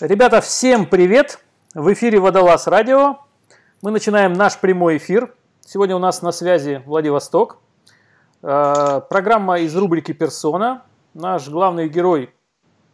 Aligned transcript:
Ребята, 0.00 0.40
всем 0.40 0.86
привет! 0.86 1.40
В 1.74 1.92
эфире 1.92 2.20
Водолаз 2.20 2.66
Радио. 2.66 3.18
Мы 3.82 3.90
начинаем 3.90 4.32
наш 4.32 4.58
прямой 4.58 4.96
эфир. 4.96 5.34
Сегодня 5.60 5.94
у 5.94 5.98
нас 5.98 6.22
на 6.22 6.32
связи 6.32 6.82
Владивосток. 6.86 7.58
Э, 8.42 9.02
программа 9.10 9.58
из 9.58 9.76
рубрики 9.76 10.12
«Персона». 10.12 10.84
Наш 11.12 11.50
главный 11.50 11.86
герой, 11.90 12.32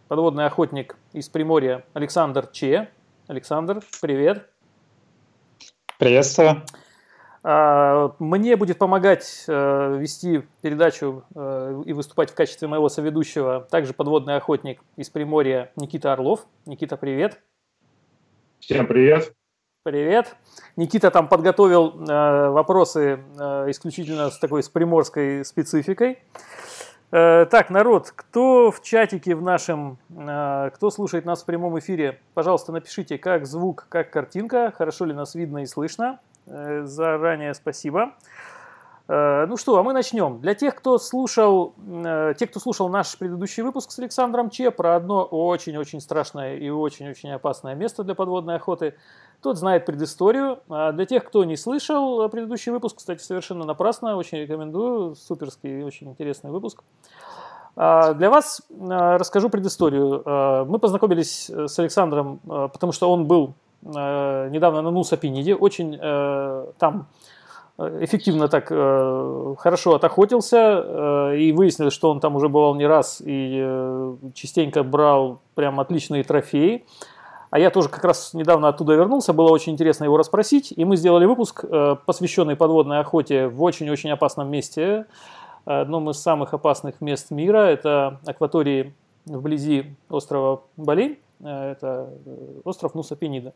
подводный 0.08 0.46
охотник 0.46 0.96
из 1.12 1.28
Приморья 1.28 1.84
Александр 1.92 2.48
Че. 2.48 2.90
Александр, 3.28 3.82
привет. 4.02 4.50
Приветствую. 5.98 6.64
Э, 7.46 8.10
мне 8.18 8.56
будет 8.56 8.78
помогать 8.78 9.44
э, 9.46 9.96
вести 9.98 10.42
передачу 10.62 11.22
и 11.86 11.92
выступать 11.92 12.30
в 12.30 12.34
качестве 12.34 12.66
моего 12.66 12.88
соведущего 12.88 13.60
также 13.70 13.92
подводный 13.92 14.34
охотник 14.36 14.80
из 14.96 15.10
Приморья 15.10 15.70
Никита 15.76 16.12
Орлов. 16.12 16.46
Никита, 16.66 16.96
привет. 16.96 17.40
Всем 18.58 18.86
привет. 18.88 19.32
Привет. 19.84 20.34
Никита 20.74 21.12
там 21.12 21.28
подготовил 21.28 21.94
э, 22.02 22.48
вопросы 22.48 23.20
э, 23.38 23.70
исключительно 23.70 24.30
с 24.30 24.38
такой 24.40 24.64
с 24.64 24.68
приморской 24.68 25.44
спецификой. 25.44 26.18
Э, 27.12 27.46
так, 27.48 27.70
народ, 27.70 28.12
кто 28.16 28.72
в 28.72 28.82
чатике 28.82 29.36
в 29.36 29.42
нашем, 29.42 29.98
э, 30.10 30.70
кто 30.74 30.90
слушает 30.90 31.24
нас 31.24 31.44
в 31.44 31.46
прямом 31.46 31.78
эфире, 31.78 32.18
пожалуйста, 32.34 32.72
напишите, 32.72 33.16
как 33.16 33.46
звук, 33.46 33.86
как 33.88 34.10
картинка, 34.10 34.72
хорошо 34.76 35.04
ли 35.04 35.12
нас 35.12 35.36
видно 35.36 35.58
и 35.58 35.66
слышно. 35.66 36.18
Э, 36.46 36.82
заранее 36.84 37.54
спасибо. 37.54 38.12
Э, 39.08 39.46
ну 39.46 39.56
что, 39.56 39.78
а 39.78 39.82
мы 39.82 39.92
начнем. 39.92 40.40
Для 40.40 40.54
тех, 40.54 40.74
кто 40.74 40.98
слушал, 40.98 41.74
э, 41.86 42.34
те, 42.38 42.46
кто 42.46 42.60
слушал 42.60 42.88
наш 42.88 43.16
предыдущий 43.18 43.62
выпуск 43.62 43.90
с 43.90 43.98
Александром 43.98 44.50
Че 44.50 44.70
про 44.70 44.96
одно 44.96 45.24
очень-очень 45.24 46.00
страшное 46.00 46.56
и 46.56 46.68
очень-очень 46.68 47.30
опасное 47.32 47.74
место 47.74 48.04
для 48.04 48.14
подводной 48.14 48.56
охоты, 48.56 48.94
тот 49.42 49.58
знает 49.58 49.86
предысторию. 49.86 50.60
А 50.68 50.92
для 50.92 51.04
тех, 51.04 51.24
кто 51.24 51.44
не 51.44 51.56
слышал 51.56 52.28
предыдущий 52.28 52.72
выпуск, 52.72 52.98
кстати, 52.98 53.22
совершенно 53.22 53.64
напрасно, 53.64 54.16
очень 54.16 54.38
рекомендую, 54.38 55.14
суперский, 55.14 55.82
очень 55.82 56.10
интересный 56.10 56.50
выпуск. 56.50 56.82
А 57.78 58.14
для 58.14 58.30
вас 58.30 58.62
расскажу 58.70 59.50
предысторию. 59.50 60.22
Мы 60.66 60.78
познакомились 60.78 61.50
с 61.50 61.78
Александром, 61.78 62.38
потому 62.38 62.92
что 62.92 63.12
он 63.12 63.26
был 63.26 63.54
недавно 63.82 64.82
на 64.82 64.90
Нусапиниде, 64.90 65.54
очень 65.54 65.98
там 66.78 67.06
эффективно 67.78 68.48
так 68.48 68.68
э, 68.70 69.54
хорошо 69.58 69.94
отохотился, 69.94 70.56
э, 70.56 71.36
и 71.38 71.52
выяснилось, 71.52 71.92
что 71.92 72.10
он 72.10 72.20
там 72.20 72.36
уже 72.36 72.48
бывал 72.48 72.74
не 72.74 72.86
раз 72.86 73.20
и 73.24 73.60
э, 73.62 74.16
частенько 74.34 74.82
брал 74.82 75.40
прям 75.54 75.78
отличные 75.78 76.24
трофеи. 76.24 76.84
А 77.50 77.58
я 77.58 77.70
тоже 77.70 77.88
как 77.88 78.04
раз 78.04 78.34
недавно 78.34 78.68
оттуда 78.68 78.94
вернулся, 78.94 79.32
было 79.32 79.50
очень 79.50 79.72
интересно 79.72 80.04
его 80.04 80.16
расспросить, 80.16 80.72
и 80.74 80.84
мы 80.84 80.96
сделали 80.96 81.26
выпуск, 81.26 81.64
э, 81.64 81.96
посвященный 82.04 82.56
подводной 82.56 83.00
охоте 83.00 83.48
в 83.48 83.62
очень-очень 83.62 84.10
опасном 84.10 84.50
месте, 84.50 85.06
одном 85.64 86.08
из 86.10 86.16
самых 86.16 86.54
опасных 86.54 87.00
мест 87.00 87.30
мира, 87.30 87.58
это 87.58 88.20
акватории 88.24 88.94
вблизи 89.26 89.96
острова 90.08 90.62
Бали, 90.76 91.12
э, 91.12 91.25
это 91.40 92.10
э, 92.26 92.60
остров 92.64 92.94
Нуса-Пенида. 92.94 93.52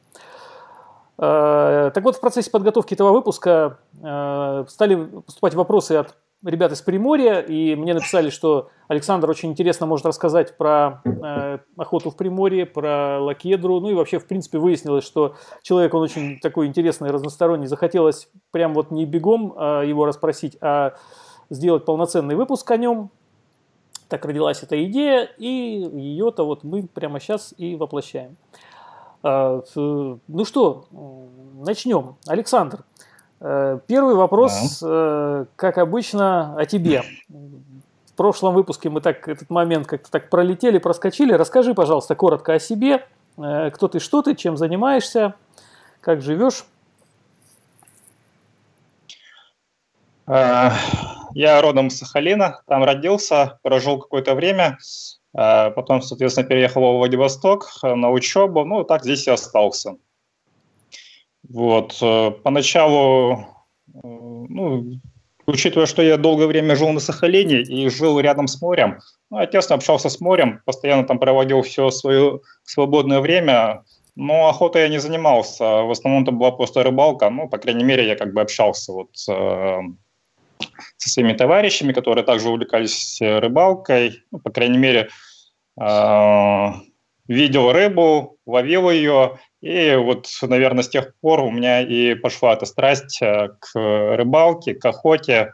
Э, 1.19 1.91
так 1.93 2.05
вот, 2.05 2.17
в 2.17 2.21
процессе 2.21 2.51
подготовки 2.51 2.95
этого 2.95 3.13
выпуска 3.13 3.79
э, 4.03 4.65
стали 4.69 5.07
поступать 5.27 5.55
вопросы 5.55 5.93
от 5.93 6.17
ребят 6.45 6.73
из 6.73 6.81
Приморья, 6.81 7.41
и 7.41 7.75
мне 7.75 7.93
написали, 7.93 8.31
что 8.31 8.71
Александр 8.89 9.29
очень 9.29 9.51
интересно 9.51 9.87
может 9.87 10.07
рассказать 10.07 10.57
про 10.57 11.03
э, 11.05 11.59
охоту 11.77 12.11
в 12.11 12.17
Приморье, 12.17 12.65
про 12.65 13.21
лакедру, 13.21 13.81
ну 13.81 13.91
и 13.91 13.95
вообще, 13.95 14.19
в 14.19 14.27
принципе, 14.27 14.59
выяснилось, 14.59 15.05
что 15.05 15.35
человек, 15.63 15.93
он 15.93 16.03
очень 16.03 16.41
такой 16.41 16.67
интересный, 16.67 17.11
разносторонний, 17.11 17.67
захотелось 17.67 18.31
прям 18.51 18.73
вот 18.73 18.91
не 18.91 19.05
бегом 19.05 19.55
э, 19.57 19.83
его 19.87 20.07
расспросить, 20.07 20.57
а 20.63 20.95
сделать 21.51 21.85
полноценный 21.85 22.37
выпуск 22.37 22.71
о 22.71 22.77
нем. 22.77 23.11
Так 24.11 24.25
родилась 24.25 24.61
эта 24.65 24.85
идея, 24.87 25.31
и 25.39 25.47
ее-то 25.47 26.45
вот 26.45 26.65
мы 26.65 26.83
прямо 26.83 27.21
сейчас 27.21 27.55
и 27.57 27.77
воплощаем. 27.77 28.37
А, 29.23 29.63
ну 29.77 30.45
что, 30.45 30.87
начнем. 31.65 32.17
Александр, 32.27 32.81
э, 33.41 33.79
первый 33.87 34.17
вопрос, 34.17 34.81
да. 34.81 34.89
Э, 34.91 35.45
как 35.55 35.79
обычно, 35.79 36.57
о 36.59 36.67
тебе. 36.67 37.05
В 37.29 38.15
прошлом 38.17 38.55
выпуске 38.55 38.91
мы 38.91 39.01
так 39.01 39.29
этот 39.29 39.49
момент 39.49 39.87
как-то 39.87 40.11
так 40.11 40.29
пролетели, 40.29 40.79
проскочили. 40.79 41.33
Расскажи, 41.33 41.73
пожалуйста, 41.73 42.17
коротко 42.17 42.55
о 42.55 42.59
себе. 42.59 43.07
Э, 43.39 43.71
кто 43.71 43.87
ты, 43.87 44.01
что 44.01 44.23
ты, 44.23 44.35
чем 44.35 44.57
занимаешься, 44.57 45.35
как 46.01 46.21
живешь? 46.21 46.67
Я 51.35 51.61
родом 51.63 51.89
из 51.89 51.99
Сахалина, 51.99 52.63
там 52.67 52.85
родился, 52.85 53.59
прожил 53.63 53.99
какое-то 53.99 54.35
время. 54.35 54.79
А 55.33 55.71
потом, 55.71 56.03
соответственно, 56.03 56.49
переехал 56.49 56.81
в 56.81 56.99
Владивосток 56.99 57.71
э, 57.83 57.95
на 57.95 58.11
учебу. 58.11 58.65
Ну, 58.65 58.85
так 58.85 59.05
здесь 59.05 59.27
и 59.29 59.31
остался. 59.31 59.97
Вот. 61.49 61.97
Э, 62.03 62.33
поначалу, 62.33 63.47
э, 63.95 63.99
ну, 64.03 65.01
учитывая, 65.47 65.87
что 65.87 66.03
я 66.03 66.17
долгое 66.17 66.47
время 66.47 66.75
жил 66.75 66.91
на 66.91 67.01
Сахалине 67.01 67.63
и 67.63 67.89
жил 67.89 68.19
рядом 68.19 68.49
с 68.49 68.61
морем, 68.61 68.99
ну, 69.31 69.39
я 69.41 69.47
общался 69.47 70.09
с 70.09 70.21
морем, 70.21 70.63
постоянно 70.65 71.05
там 71.05 71.21
проводил 71.21 71.63
все 71.63 71.91
свое 71.91 72.41
свободное 72.65 73.21
время, 73.21 73.85
но 74.17 74.49
охотой 74.49 74.83
я 74.83 74.89
не 74.89 74.99
занимался. 74.99 75.83
В 75.83 75.93
основном 75.93 76.25
это 76.25 76.33
была 76.33 76.51
просто 76.51 76.83
рыбалка. 76.83 77.31
Ну, 77.31 77.49
по 77.49 77.59
крайней 77.59 77.85
мере, 77.85 78.09
я 78.09 78.17
как 78.17 78.35
бы 78.35 78.41
общался 78.41 78.93
вот 78.93 79.11
со 80.97 81.11
своими 81.11 81.33
товарищами, 81.33 81.93
которые 81.93 82.25
также 82.25 82.49
увлекались 82.49 83.21
э, 83.21 83.39
рыбалкой. 83.39 84.23
Ну, 84.31 84.39
по 84.39 84.51
крайней 84.51 84.79
мере, 84.79 85.09
э, 85.81 86.67
видел 87.29 87.73
рыбу, 87.73 88.39
ловил 88.47 88.91
ее. 88.91 89.39
И 89.61 89.95
вот, 89.97 90.27
наверное, 90.43 90.83
с 90.83 90.89
тех 90.89 91.13
пор 91.21 91.41
у 91.41 91.51
меня 91.51 91.81
и 91.83 92.15
пошла 92.15 92.55
эта 92.55 92.67
страсть 92.67 93.21
э, 93.23 93.49
к 93.61 93.75
рыбалке, 93.75 94.75
к 94.75 94.85
охоте. 94.85 95.53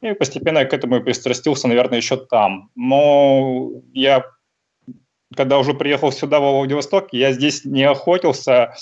И 0.00 0.12
постепенно 0.12 0.58
я 0.58 0.64
к 0.64 0.72
этому 0.72 0.96
и 0.96 1.02
пристрастился, 1.02 1.66
наверное, 1.66 1.98
еще 1.98 2.16
там. 2.16 2.70
Но 2.76 3.70
я, 3.92 4.24
когда 5.36 5.58
уже 5.58 5.74
приехал 5.74 6.12
сюда, 6.12 6.38
во 6.38 6.52
Владивосток, 6.52 7.08
я 7.12 7.32
здесь 7.32 7.64
не 7.64 7.82
охотился, 7.82 8.74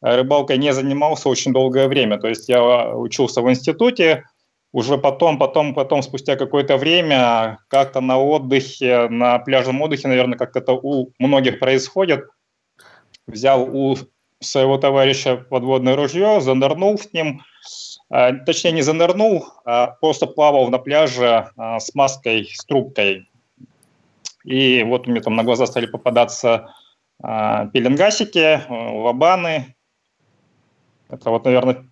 рыбалкой 0.00 0.58
не 0.58 0.72
занимался 0.72 1.28
очень 1.28 1.52
долгое 1.52 1.88
время. 1.88 2.18
То 2.18 2.28
есть 2.28 2.48
я 2.48 2.94
учился 2.94 3.42
в 3.42 3.50
институте, 3.50 4.24
уже 4.72 4.98
потом, 4.98 5.38
потом, 5.38 5.74
потом, 5.74 6.02
спустя 6.02 6.36
какое-то 6.36 6.76
время, 6.76 7.58
как-то 7.68 8.00
на 8.00 8.18
отдыхе, 8.18 9.08
на 9.08 9.38
пляжном 9.38 9.82
отдыхе, 9.82 10.08
наверное, 10.08 10.38
как-то 10.38 10.60
это 10.60 10.72
у 10.72 11.12
многих 11.18 11.58
происходит, 11.58 12.28
взял 13.26 13.62
у 13.62 13.96
своего 14.40 14.78
товарища 14.78 15.36
подводное 15.36 15.96
ружье, 15.96 16.40
занырнул 16.40 16.98
с 16.98 17.12
ним, 17.12 17.42
а, 18.08 18.32
точнее 18.32 18.72
не 18.72 18.82
занырнул, 18.82 19.46
а 19.64 19.88
просто 20.00 20.26
плавал 20.26 20.68
на 20.68 20.78
пляже 20.78 21.50
а, 21.56 21.78
с 21.78 21.94
маской, 21.94 22.46
с 22.46 22.64
трубкой. 22.64 23.28
И 24.44 24.82
вот 24.84 25.06
меня 25.06 25.20
там 25.20 25.36
на 25.36 25.44
глаза 25.44 25.66
стали 25.66 25.86
попадаться 25.86 26.72
а, 27.22 27.66
пеленгасики, 27.66 28.62
лобаны. 28.68 29.74
Это 31.10 31.30
вот, 31.30 31.44
наверное, 31.44 31.89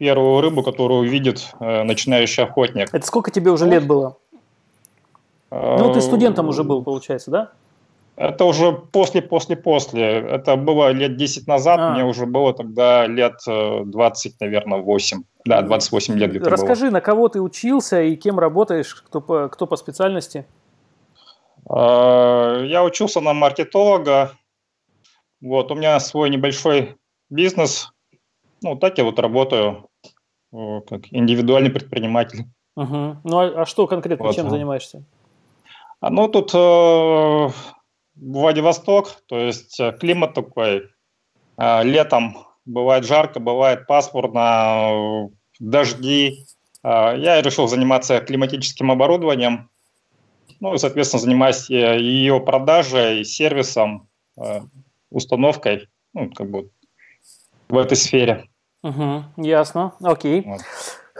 первую 0.00 0.40
рыбу, 0.40 0.62
которую 0.62 1.08
видит 1.08 1.52
э, 1.60 1.82
начинающий 1.82 2.42
охотник. 2.42 2.88
Это 2.92 3.06
сколько 3.06 3.30
тебе 3.30 3.50
уже 3.50 3.66
лет 3.66 3.86
было? 3.86 4.16
Ну, 5.50 5.92
ты 5.92 6.00
студентом 6.00 6.48
уже 6.48 6.64
был, 6.64 6.82
получается, 6.82 7.30
да? 7.30 7.50
Это 8.16 8.46
уже 8.46 8.72
после-после-после. 8.72 10.02
Это 10.02 10.56
было 10.56 10.90
лет 10.92 11.16
10 11.16 11.46
назад, 11.46 11.80
а. 11.80 11.90
мне 11.92 12.04
уже 12.04 12.24
было 12.24 12.54
тогда 12.54 13.06
лет 13.06 13.40
20, 13.46 14.32
э, 14.32 14.36
наверное, 14.40 14.78
8. 14.78 15.22
Да, 15.44 15.60
28 15.60 16.14
лет 16.14 16.30
где-то 16.30 16.48
Расскажи, 16.48 16.86
было. 16.86 16.92
на 16.92 17.00
кого 17.02 17.28
ты 17.28 17.42
учился 17.42 18.00
и 18.00 18.16
кем 18.16 18.38
работаешь, 18.38 18.94
кто 18.94 19.20
по, 19.20 19.48
кто 19.48 19.66
по 19.66 19.76
специальности? 19.76 20.46
Э, 21.68 22.64
я 22.66 22.82
учился 22.84 23.20
на 23.20 23.34
маркетолога. 23.34 24.32
Вот, 25.42 25.70
у 25.70 25.74
меня 25.74 26.00
свой 26.00 26.30
небольшой 26.30 26.96
бизнес. 27.28 27.92
Ну, 28.62 28.76
так 28.76 28.96
я 28.96 29.04
вот 29.04 29.18
работаю 29.18 29.89
как 30.52 31.12
индивидуальный 31.12 31.70
предприниматель. 31.70 32.44
Угу. 32.76 33.16
Ну 33.24 33.38
а, 33.38 33.62
а 33.62 33.66
что 33.66 33.86
конкретно, 33.86 34.26
вот. 34.26 34.34
чем 34.34 34.50
занимаешься? 34.50 35.04
А, 36.00 36.10
ну 36.10 36.28
тут 36.28 36.52
э, 36.54 37.48
Владивосток, 38.16 39.22
то 39.26 39.38
есть 39.38 39.78
э, 39.80 39.92
климат 39.98 40.34
такой. 40.34 40.88
Э, 41.56 41.82
летом 41.82 42.36
бывает 42.64 43.04
жарко, 43.04 43.40
бывает 43.40 43.86
пасмурно, 43.86 44.90
э, 44.92 45.28
дожди. 45.58 46.46
Э, 46.82 47.14
я 47.16 47.42
решил 47.42 47.68
заниматься 47.68 48.20
климатическим 48.20 48.90
оборудованием. 48.90 49.70
Ну 50.60 50.74
и, 50.74 50.78
соответственно, 50.78 51.22
занимаюсь 51.22 51.70
ее 51.70 52.40
продажей, 52.40 53.24
сервисом. 53.24 54.08
Э, 54.36 54.60
установкой, 55.10 55.88
ну, 56.14 56.30
как 56.30 56.50
бы 56.50 56.70
в 57.68 57.76
этой 57.76 57.96
сфере. 57.96 58.48
Угу, 58.82 59.24
ясно, 59.36 59.92
окей. 60.02 60.44
Вот. 60.46 60.60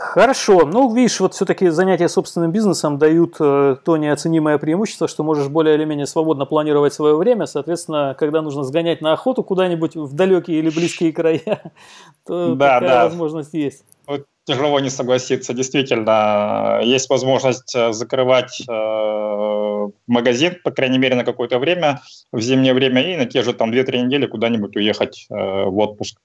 Хорошо. 0.01 0.65
Ну, 0.65 0.95
видишь, 0.95 1.21
вот 1.21 1.35
все-таки 1.35 1.69
занятия 1.69 2.09
собственным 2.09 2.53
бизнесом 2.53 2.97
дают 2.97 3.37
э, 3.39 3.77
то 3.85 3.97
неоценимое 3.99 4.57
преимущество, 4.57 5.07
что 5.09 5.23
можешь 5.23 5.49
более 5.49 5.75
или 5.75 5.85
менее 5.85 6.07
свободно 6.07 6.47
планировать 6.47 6.95
свое 6.95 7.17
время. 7.17 7.45
Соответственно, 7.45 8.17
когда 8.19 8.41
нужно 8.41 8.65
сгонять 8.65 9.03
на 9.03 9.13
охоту 9.13 9.45
куда-нибудь 9.45 9.97
в 9.97 10.15
далекие 10.15 10.59
или 10.59 10.71
близкие 10.71 11.13
края, 11.13 11.73
то 12.27 12.55
да, 12.55 12.81
такая 12.81 12.89
да. 12.89 13.05
возможность 13.05 13.53
есть. 13.53 13.85
Вот 14.07 14.25
тяжело 14.45 14.81
не 14.81 14.89
согласиться. 14.89 15.53
Действительно, 15.53 16.81
есть 16.83 17.11
возможность 17.11 17.75
э, 17.75 17.93
закрывать 17.93 18.63
э, 18.67 19.89
магазин, 20.07 20.57
по 20.65 20.71
крайней 20.71 20.99
мере, 20.99 21.15
на 21.15 21.25
какое-то 21.25 21.59
время, 21.59 22.01
в 22.33 22.41
зимнее 22.41 22.73
время, 22.73 23.03
и 23.03 23.17
на 23.17 23.27
те 23.27 23.43
же 23.43 23.53
там 23.53 23.71
2-3 23.71 24.07
недели 24.07 24.27
куда-нибудь 24.27 24.77
уехать 24.77 25.27
э, 25.29 25.35
в 25.35 25.77
отпуск. 25.79 26.19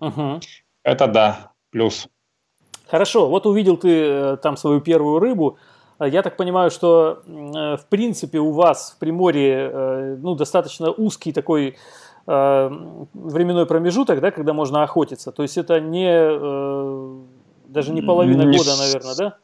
Угу. 0.00 0.40
Это 0.82 1.06
да, 1.06 1.52
плюс. 1.70 2.08
Хорошо, 2.90 3.28
вот 3.28 3.46
увидел 3.46 3.76
ты 3.76 3.88
э, 3.88 4.36
там 4.42 4.56
свою 4.56 4.80
первую 4.80 5.20
рыбу. 5.20 5.58
Э, 6.00 6.08
я 6.08 6.22
так 6.22 6.36
понимаю, 6.36 6.70
что 6.70 7.22
э, 7.24 7.76
в 7.76 7.86
принципе 7.88 8.40
у 8.40 8.50
вас 8.50 8.94
в 8.96 8.98
Приморье 8.98 10.16
ну, 10.20 10.34
достаточно 10.34 10.90
узкий 10.90 11.32
такой 11.32 11.76
временной 12.26 13.66
промежуток, 13.66 14.20
да, 14.20 14.30
когда 14.30 14.52
можно 14.52 14.82
охотиться. 14.84 15.32
То 15.32 15.42
есть 15.42 15.56
это 15.56 15.80
не 15.80 17.26
даже 17.66 17.92
не 17.92 18.02
половина 18.02 18.42
не 18.42 18.56
года, 18.56 18.76
наверное, 18.76 19.14
да? 19.16 19.36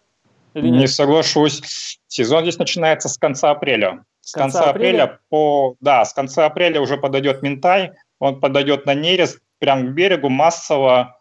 Или 0.54 0.68
нет? 0.68 0.80
Не 0.80 0.86
соглашусь. 0.86 1.98
Сезон 2.06 2.42
здесь 2.42 2.58
начинается 2.58 3.08
с 3.08 3.18
конца 3.18 3.50
апреля. 3.50 4.04
С, 4.20 4.30
с 4.30 4.32
конца, 4.32 4.58
конца 4.58 4.70
апреля? 4.70 5.02
апреля 5.04 5.20
по 5.30 5.74
да, 5.80 6.04
с 6.04 6.12
конца 6.12 6.46
апреля 6.46 6.80
уже 6.80 6.96
подойдет 6.96 7.42
минтай, 7.42 7.92
он 8.20 8.40
подойдет 8.40 8.86
на 8.86 8.94
нерест 8.94 9.40
прямо 9.58 9.82
к 9.82 9.94
берегу 9.94 10.28
массово 10.28 11.16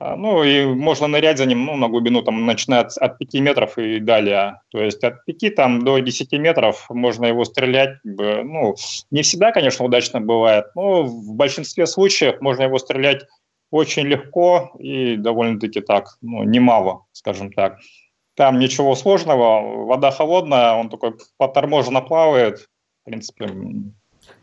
а, 0.00 0.16
ну, 0.16 0.42
и 0.42 0.64
можно 0.64 1.08
нырять 1.08 1.36
за 1.36 1.44
ним 1.44 1.66
ну, 1.66 1.76
на 1.76 1.88
глубину, 1.88 2.22
там, 2.22 2.46
начиная 2.46 2.80
от, 2.80 2.96
от 2.96 3.18
5 3.18 3.34
метров 3.34 3.76
и 3.76 4.00
далее. 4.00 4.62
То 4.70 4.80
есть 4.80 5.04
от 5.04 5.22
5 5.26 5.54
там, 5.54 5.84
до 5.84 5.98
10 5.98 6.32
метров 6.32 6.86
можно 6.88 7.26
его 7.26 7.44
стрелять. 7.44 7.98
Ну, 8.02 8.74
не 9.10 9.20
всегда, 9.20 9.52
конечно, 9.52 9.84
удачно 9.84 10.22
бывает, 10.22 10.66
но 10.74 11.02
в 11.02 11.34
большинстве 11.34 11.86
случаев 11.86 12.40
можно 12.40 12.62
его 12.62 12.78
стрелять 12.78 13.26
очень 13.70 14.06
легко 14.06 14.72
и 14.78 15.16
довольно-таки 15.16 15.82
так, 15.82 16.16
ну, 16.22 16.44
немало, 16.44 17.04
скажем 17.12 17.52
так. 17.52 17.76
Там 18.36 18.58
ничего 18.58 18.96
сложного, 18.96 19.84
вода 19.84 20.10
холодная, 20.10 20.72
он 20.72 20.88
такой 20.88 21.12
поторможенно 21.36 22.00
плавает, 22.00 22.60
в 23.02 23.04
принципе. 23.04 23.50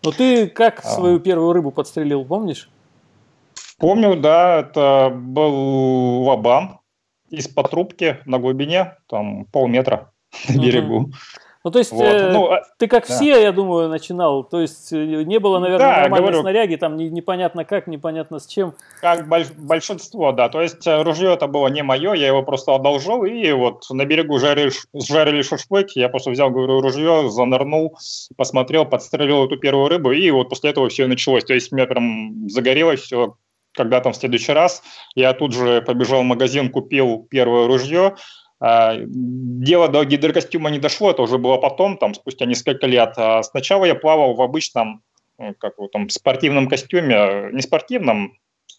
Ну 0.04 0.12
ты 0.12 0.48
как 0.48 0.86
а... 0.86 0.88
свою 0.88 1.20
первую 1.20 1.54
рыбу 1.54 1.72
подстрелил, 1.72 2.24
помнишь? 2.26 2.70
Помню, 3.80 4.16
да, 4.16 4.60
это 4.62 5.12
был 5.14 6.24
Вабан 6.24 6.80
из-под 7.30 7.70
трубки 7.70 8.18
на 8.26 8.40
глубине, 8.40 8.98
там 9.08 9.46
полметра 9.46 10.12
на 10.50 10.62
берегу. 10.62 11.12
Ну, 11.68 11.72
то 11.72 11.80
есть, 11.80 11.92
вот. 11.92 12.06
э, 12.06 12.32
ну, 12.32 12.50
а, 12.50 12.62
ты 12.80 12.88
как 12.88 13.06
да. 13.06 13.14
все, 13.14 13.42
я 13.42 13.52
думаю, 13.52 13.90
начинал. 13.90 14.46
То 14.46 14.62
есть, 14.62 14.94
э, 14.94 15.24
не 15.24 15.38
было, 15.38 15.60
наверное, 15.60 15.86
да, 15.86 16.02
нормальной 16.04 16.28
говорю, 16.28 16.42
снаряги, 16.42 16.76
там 16.78 16.96
не, 16.96 17.10
непонятно 17.10 17.66
как, 17.66 17.88
непонятно 17.88 18.40
с 18.40 18.48
чем. 18.48 18.74
Как 19.02 19.28
больш, 19.28 19.48
большинство, 19.58 20.32
да. 20.32 20.48
То 20.48 20.62
есть, 20.62 20.88
э, 20.88 21.02
ружье 21.02 21.34
это 21.34 21.48
было 21.48 21.68
не 21.68 21.84
мое, 21.84 22.14
я 22.14 22.28
его 22.28 22.42
просто 22.42 22.74
одолжил, 22.74 23.26
и 23.26 23.52
вот 23.52 23.84
на 23.90 24.06
берегу 24.06 24.40
жарили, 24.40 24.72
жарили 24.94 25.42
шашлык, 25.42 25.90
я 25.96 26.08
просто 26.08 26.32
взял, 26.32 26.52
говорю, 26.52 26.80
ружье, 26.80 27.30
занырнул, 27.30 27.98
посмотрел, 28.38 28.86
подстрелил 28.86 29.44
эту 29.44 29.58
первую 29.58 29.90
рыбу, 29.90 30.14
и 30.14 30.32
вот 30.32 30.48
после 30.48 30.70
этого 30.70 30.88
все 30.88 31.04
и 31.04 31.08
началось. 31.08 31.44
То 31.44 31.54
есть, 31.54 31.74
у 31.74 31.76
меня 31.76 31.86
прям 31.86 32.48
загорелось 32.48 33.02
все 33.02 33.36
когда 33.78 34.02
там 34.02 34.14
в 34.14 34.18
следующий 34.18 34.52
раз, 34.52 34.84
я 35.16 35.34
тут 35.34 35.54
же 35.54 35.82
побежал 35.82 36.22
в 36.22 36.26
магазин, 36.26 36.70
купил 36.70 37.28
первое 37.30 37.68
ружье. 37.68 38.16
А, 38.60 38.96
дело 39.00 39.88
до 39.88 40.04
гидрокостюма 40.04 40.72
не 40.72 40.80
дошло, 40.80 41.12
это 41.12 41.22
уже 41.22 41.38
было 41.38 41.58
потом, 41.58 41.98
там, 41.98 42.16
спустя 42.16 42.46
несколько 42.46 42.88
лет. 42.88 43.14
А 43.18 43.44
сначала 43.44 43.86
я 43.86 43.96
плавал 43.96 44.34
в 44.34 44.42
обычном, 44.42 45.04
ну, 45.38 45.54
как 45.60 45.78
вот 45.78 45.92
там, 45.92 46.10
спортивном 46.10 46.68
костюме, 46.68 47.50
не 47.54 47.62
спортивном, 47.62 48.34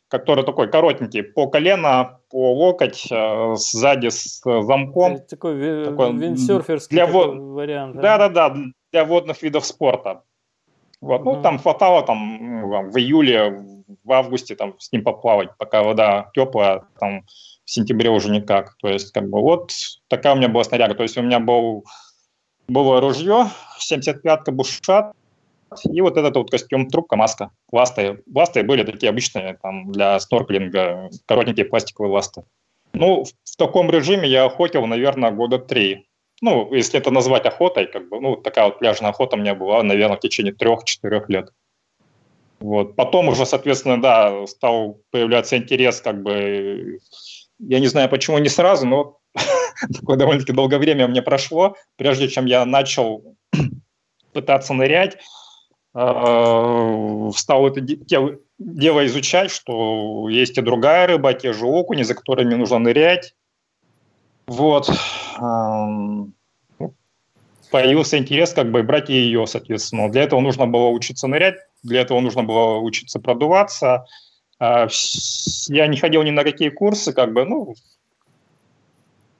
который 0.09 0.45
такой 0.45 0.69
коротенький, 0.69 1.23
по 1.23 1.47
колено, 1.47 2.19
по 2.31 2.53
локоть, 2.53 3.07
э, 3.11 3.55
сзади 3.55 4.09
с 4.09 4.41
замком. 4.43 5.19
Такой, 5.29 5.85
такой 5.85 6.13
виндсерферский 6.13 6.97
для 6.97 7.07
вод... 7.07 7.37
вариант. 7.37 7.97
Да-да-да, 8.01 8.57
для 8.91 9.05
водных 9.05 9.43
видов 9.43 9.65
спорта. 9.65 10.23
Вот, 11.01 11.25
ну, 11.25 11.41
там 11.43 11.61
хватало 11.61 12.03
там 12.03 12.91
в 12.91 12.99
июле, 12.99 13.78
в 14.05 14.13
августе 14.13 14.55
там 14.55 14.79
с 14.79 14.93
ним 14.93 15.03
поплавать, 15.03 15.51
пока 15.59 15.83
вода 15.83 16.31
теплая, 16.35 16.85
там 16.99 17.23
в 17.65 17.71
сентябре 17.71 18.11
уже 18.11 18.31
никак. 18.31 18.77
То 18.79 18.89
есть, 18.89 19.13
как 19.13 19.29
бы 19.29 19.41
вот 19.41 19.73
такая 20.09 20.35
у 20.35 20.37
меня 20.37 20.49
была 20.49 20.65
снаряга. 20.65 20.95
То 20.95 21.03
есть 21.03 21.17
у 21.19 21.23
меня 21.23 21.41
был, 21.41 21.85
было 22.67 23.01
ружье, 23.01 23.51
75-ка 23.79 24.53
бушат, 24.53 25.13
и 25.91 26.01
вот 26.01 26.17
этот 26.17 26.37
вот 26.37 26.51
костюм, 26.51 26.89
трубка, 26.89 27.17
маска, 27.17 27.51
ласты. 27.73 28.23
Ласты 28.35 28.63
были 28.63 28.85
такие 28.85 29.11
обычные 29.11 29.59
там 29.63 29.93
для 29.93 30.19
снорклинга, 30.19 31.11
коротенькие 31.27 31.67
пластиковые 31.67 32.13
ласты. 32.13 32.45
Ну, 32.95 33.25
в 33.25 33.57
таком 33.57 33.91
режиме 33.91 34.29
я 34.29 34.47
охотил, 34.47 34.87
наверное, 34.87 35.31
года 35.31 35.59
три. 35.59 36.09
Ну, 36.41 36.73
если 36.73 36.99
это 36.99 37.11
назвать 37.11 37.45
охотой, 37.47 37.87
как 37.87 38.09
бы, 38.09 38.21
ну, 38.21 38.37
такая 38.37 38.67
вот 38.67 38.79
пляжная 38.79 39.11
охота 39.11 39.37
у 39.37 39.41
меня 39.41 39.55
была, 39.55 39.83
наверное, 39.83 40.17
в 40.17 40.21
течение 40.21 40.55
трех-четырех 40.55 41.29
лет. 41.29 41.51
Вот. 42.61 42.97
Потом 42.97 43.29
уже, 43.29 43.47
соответственно, 43.47 44.01
да, 44.01 44.47
стал 44.47 45.01
появляться 45.11 45.57
интерес, 45.57 46.01
как 46.01 46.23
бы, 46.23 46.99
я 47.59 47.81
не 47.81 47.87
знаю, 47.87 48.09
почему 48.09 48.39
не 48.39 48.49
сразу, 48.49 48.87
но 48.87 49.19
такое 49.95 50.17
довольно-таки 50.17 50.53
долгое 50.53 50.79
время 50.79 51.07
мне 51.07 51.23
прошло, 51.23 51.77
прежде 51.97 52.29
чем 52.29 52.47
я 52.47 52.65
начал 52.65 53.37
пытаться 54.33 54.75
нырять, 54.75 55.19
э, 55.95 57.31
стал 57.35 57.69
это 57.69 57.81
дело 58.59 59.07
изучать, 59.07 59.51
что 59.51 60.29
есть 60.29 60.59
и 60.59 60.63
другая 60.63 61.07
рыба, 61.07 61.35
те 61.35 61.53
же 61.53 61.65
окуни, 61.65 62.03
за 62.03 62.15
которыми 62.15 62.55
нужно 62.55 62.79
нырять. 62.79 63.35
Вот. 64.49 64.91
Ну, 65.39 66.33
появился 67.71 68.19
интерес 68.19 68.53
как 68.53 68.73
бы 68.73 68.83
брать 68.83 69.11
ее, 69.11 69.47
соответственно. 69.47 70.11
Для 70.11 70.23
этого 70.23 70.41
нужно 70.41 70.67
было 70.67 70.89
учиться 70.89 71.29
нырять, 71.29 71.57
для 71.83 72.01
этого 72.01 72.21
нужно 72.21 72.43
было 72.43 72.79
учиться 72.79 73.21
продуваться. 73.21 74.07
А, 74.59 74.89
я 75.69 75.87
не 75.87 75.97
ходил 75.97 76.23
ни 76.23 76.31
на 76.31 76.45
какие 76.45 76.69
курсы, 76.71 77.13
как 77.13 77.33
бы, 77.33 77.45
ну, 77.45 77.75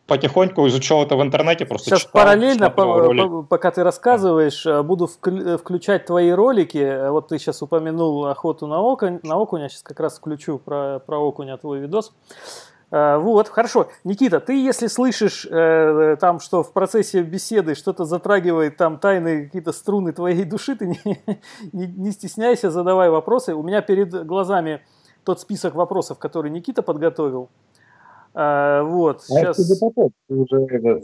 потихоньку 0.09 0.67
изучал 0.69 1.05
это 1.05 1.17
в 1.17 1.23
интернете, 1.23 1.67
просто 1.67 1.91
Сейчас 1.91 2.01
читал, 2.01 2.13
параллельно, 2.13 2.71
по, 2.71 3.43
пока 3.43 3.71
ты 3.71 3.85
рассказываешь, 3.85 4.65
э, 4.65 4.83
буду 4.83 5.07
включать 5.07 6.07
твои 6.07 6.31
ролики. 6.31 7.11
Вот 7.11 7.29
ты 7.29 7.39
сейчас 7.39 7.63
упомянул 7.63 8.27
охоту 8.27 8.67
на, 8.67 8.81
окунь, 8.81 9.21
на 9.23 9.37
окуня, 9.37 9.69
сейчас 9.69 9.83
как 9.83 10.01
раз 10.01 10.19
включу 10.19 10.59
про, 10.59 11.01
про 11.01 11.19
окуня 11.19 11.57
твой 11.59 11.81
видос. 11.81 12.13
Э, 12.91 13.19
вот, 13.19 13.49
хорошо. 13.49 13.89
Никита, 14.05 14.41
ты 14.41 14.55
если 14.55 14.87
слышишь 14.87 15.47
э, 15.51 16.17
там, 16.21 16.41
что 16.41 16.63
в 16.63 16.73
процессе 16.73 17.23
беседы 17.23 17.75
что-то 17.75 18.05
затрагивает 18.05 18.77
там 18.77 18.99
тайные 18.99 19.45
какие-то 19.45 19.73
струны 19.73 20.13
твоей 20.13 20.45
души, 20.45 20.77
ты 20.77 20.87
не, 21.05 21.21
не, 21.73 21.87
не 21.87 22.11
стесняйся, 22.13 22.71
задавай 22.71 23.11
вопросы. 23.11 23.55
У 23.55 23.63
меня 23.63 23.83
перед 23.83 24.27
глазами 24.27 24.81
тот 25.25 25.41
список 25.41 25.75
вопросов, 25.75 26.19
который 26.19 26.51
Никита 26.51 26.83
подготовил. 26.83 27.51
Э, 28.35 28.83
вот, 28.83 29.19
а 29.19 29.23
сейчас... 29.23 29.57
Ты 29.57 30.35
уже 30.35 31.03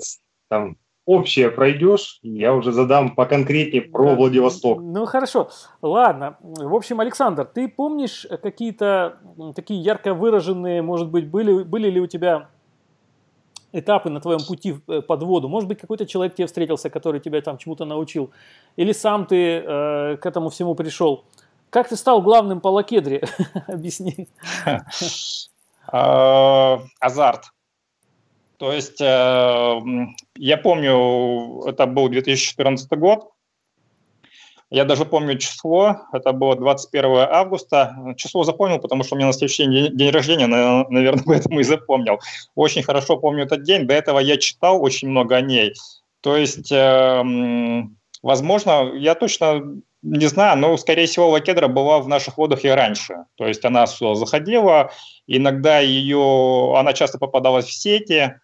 там 0.48 0.76
общее 1.06 1.50
пройдешь, 1.50 2.18
я 2.22 2.54
уже 2.54 2.72
задам 2.72 3.14
поконкретнее 3.14 3.82
про 3.82 4.10
да. 4.10 4.14
Владивосток. 4.14 4.80
Ну 4.80 5.04
хорошо, 5.06 5.50
ладно. 5.82 6.36
В 6.40 6.74
общем, 6.74 7.00
Александр, 7.00 7.44
ты 7.44 7.68
помнишь 7.68 8.26
какие-то 8.42 9.18
такие 9.54 9.80
ярко 9.80 10.14
выраженные, 10.14 10.82
может 10.82 11.10
быть, 11.10 11.28
были, 11.28 11.62
были 11.62 11.90
ли 11.90 12.00
у 12.00 12.06
тебя 12.06 12.48
этапы 13.72 14.08
на 14.08 14.20
твоем 14.20 14.40
пути 14.46 14.76
э, 14.88 15.02
под 15.02 15.22
воду? 15.24 15.48
Может 15.48 15.68
быть, 15.68 15.80
какой-то 15.80 16.06
человек 16.06 16.34
тебе 16.34 16.46
встретился, 16.46 16.90
который 16.90 17.20
тебя 17.20 17.40
там 17.42 17.58
чему-то 17.58 17.84
научил? 17.84 18.30
Или 18.76 18.92
сам 18.92 19.26
ты 19.26 19.36
э, 19.36 20.16
к 20.16 20.26
этому 20.26 20.48
всему 20.48 20.74
пришел? 20.74 21.24
Как 21.70 21.88
ты 21.88 21.96
стал 21.96 22.22
главным 22.22 22.60
по 22.60 22.68
лакедре? 22.68 23.24
Объясни. 23.66 24.28
А, 25.86 26.80
азарт. 26.98 27.53
То 28.58 28.72
есть 28.72 29.00
э, 29.00 29.80
я 30.36 30.56
помню, 30.56 31.62
это 31.66 31.86
был 31.86 32.08
2014 32.08 32.88
год, 32.98 33.34
я 34.74 34.84
даже 34.84 35.04
помню 35.04 35.38
число, 35.38 35.98
это 36.12 36.32
было 36.32 36.56
21 36.56 37.28
августа. 37.30 37.96
Число 38.16 38.42
запомнил, 38.42 38.80
потому 38.80 39.04
что 39.04 39.14
у 39.14 39.18
меня 39.18 39.28
на 39.28 39.32
следующий 39.32 39.66
день, 39.66 39.96
день 39.96 40.10
рождения, 40.10 40.48
наверное, 40.48 41.22
поэтому 41.26 41.60
и 41.60 41.62
запомнил. 41.62 42.18
Очень 42.56 42.82
хорошо 42.82 43.16
помню 43.16 43.44
этот 43.44 43.62
день. 43.62 43.86
До 43.86 43.94
этого 43.94 44.18
я 44.18 44.36
читал 44.36 44.82
очень 44.82 45.08
много 45.08 45.36
о 45.36 45.40
ней. 45.42 45.74
То 46.22 46.36
есть, 46.36 46.72
э, 46.72 47.22
возможно, 48.22 48.92
я 48.94 49.14
точно 49.14 49.62
не 50.02 50.26
знаю, 50.26 50.58
но, 50.58 50.76
скорее 50.76 51.06
всего, 51.06 51.28
лакедра 51.30 51.68
была 51.68 52.00
в 52.00 52.08
наших 52.08 52.36
водах 52.36 52.64
и 52.64 52.68
раньше. 52.68 53.26
То 53.36 53.46
есть 53.46 53.64
она 53.64 53.86
сюда 53.86 54.16
заходила, 54.16 54.90
иногда 55.28 55.78
ее, 55.78 56.74
она 56.76 56.92
часто 56.94 57.18
попадалась 57.18 57.66
в 57.66 57.72
сети, 57.72 58.34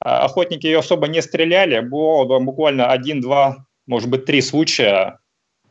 охотники 0.00 0.66
ее 0.66 0.78
особо 0.78 1.08
не 1.08 1.22
стреляли, 1.22 1.80
было 1.80 2.38
буквально 2.38 2.90
один-два, 2.90 3.66
может 3.86 4.08
быть, 4.08 4.24
три 4.24 4.40
случая, 4.40 5.18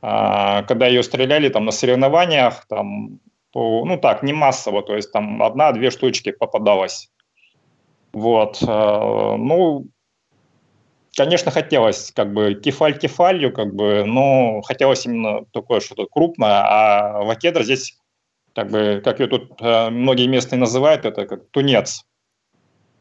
а, 0.02 0.64
когда 0.64 0.88
ее 0.88 1.04
стреляли 1.04 1.50
там 1.50 1.66
на 1.66 1.72
соревнованиях, 1.72 2.66
там, 2.68 3.20
ну 3.54 3.98
так, 3.98 4.24
не 4.24 4.34
массово, 4.34 4.84
то 4.84 4.96
есть 4.96 5.12
там 5.12 5.42
одна-две 5.44 5.90
штучки 5.90 6.32
попадалось. 6.32 7.10
Вот. 8.14 8.62
Э, 8.62 9.36
ну, 9.38 9.88
конечно, 11.16 11.52
хотелось 11.52 12.12
как 12.12 12.34
бы 12.34 12.56
кефаль 12.56 12.98
кефалью, 12.98 13.54
как 13.54 13.74
бы, 13.74 14.04
но 14.06 14.62
хотелось 14.62 15.06
именно 15.06 15.46
такое 15.52 15.80
что-то 15.80 16.08
крупное, 16.08 16.64
а 16.64 17.24
вакедра 17.24 17.64
здесь, 17.64 17.98
как 18.56 18.70
бы, 18.72 19.02
как 19.04 19.20
ее 19.20 19.28
тут 19.28 19.52
э, 19.62 19.90
многие 19.90 20.28
местные 20.28 20.60
называют, 20.60 21.06
это 21.06 21.26
как 21.26 21.50
тунец. 21.52 22.04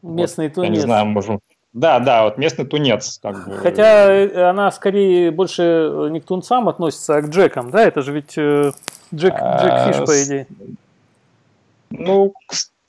Местный 0.01 0.47
вот, 0.47 0.55
тунец. 0.55 0.69
Я 0.69 0.75
не 0.75 0.81
знаю, 0.81 1.05
можем... 1.05 1.39
Да, 1.71 1.99
да, 1.99 2.23
вот 2.23 2.37
местный 2.37 2.65
тунец. 2.65 3.19
Как 3.21 3.47
бы. 3.47 3.57
Хотя 3.57 4.11
э, 4.11 4.49
она 4.49 4.71
скорее 4.71 5.31
больше 5.31 6.07
не 6.09 6.19
к 6.19 6.25
тунцам 6.25 6.67
относится, 6.67 7.17
а 7.17 7.21
к 7.21 7.29
джекам, 7.29 7.69
да? 7.69 7.83
Это 7.83 8.01
же 8.01 8.11
ведь 8.11 8.31
Джек, 8.31 8.73
Джек 9.13 9.95
Фиш, 9.95 10.05
по 10.05 10.23
идее. 10.23 10.47
Ну, 11.91 12.33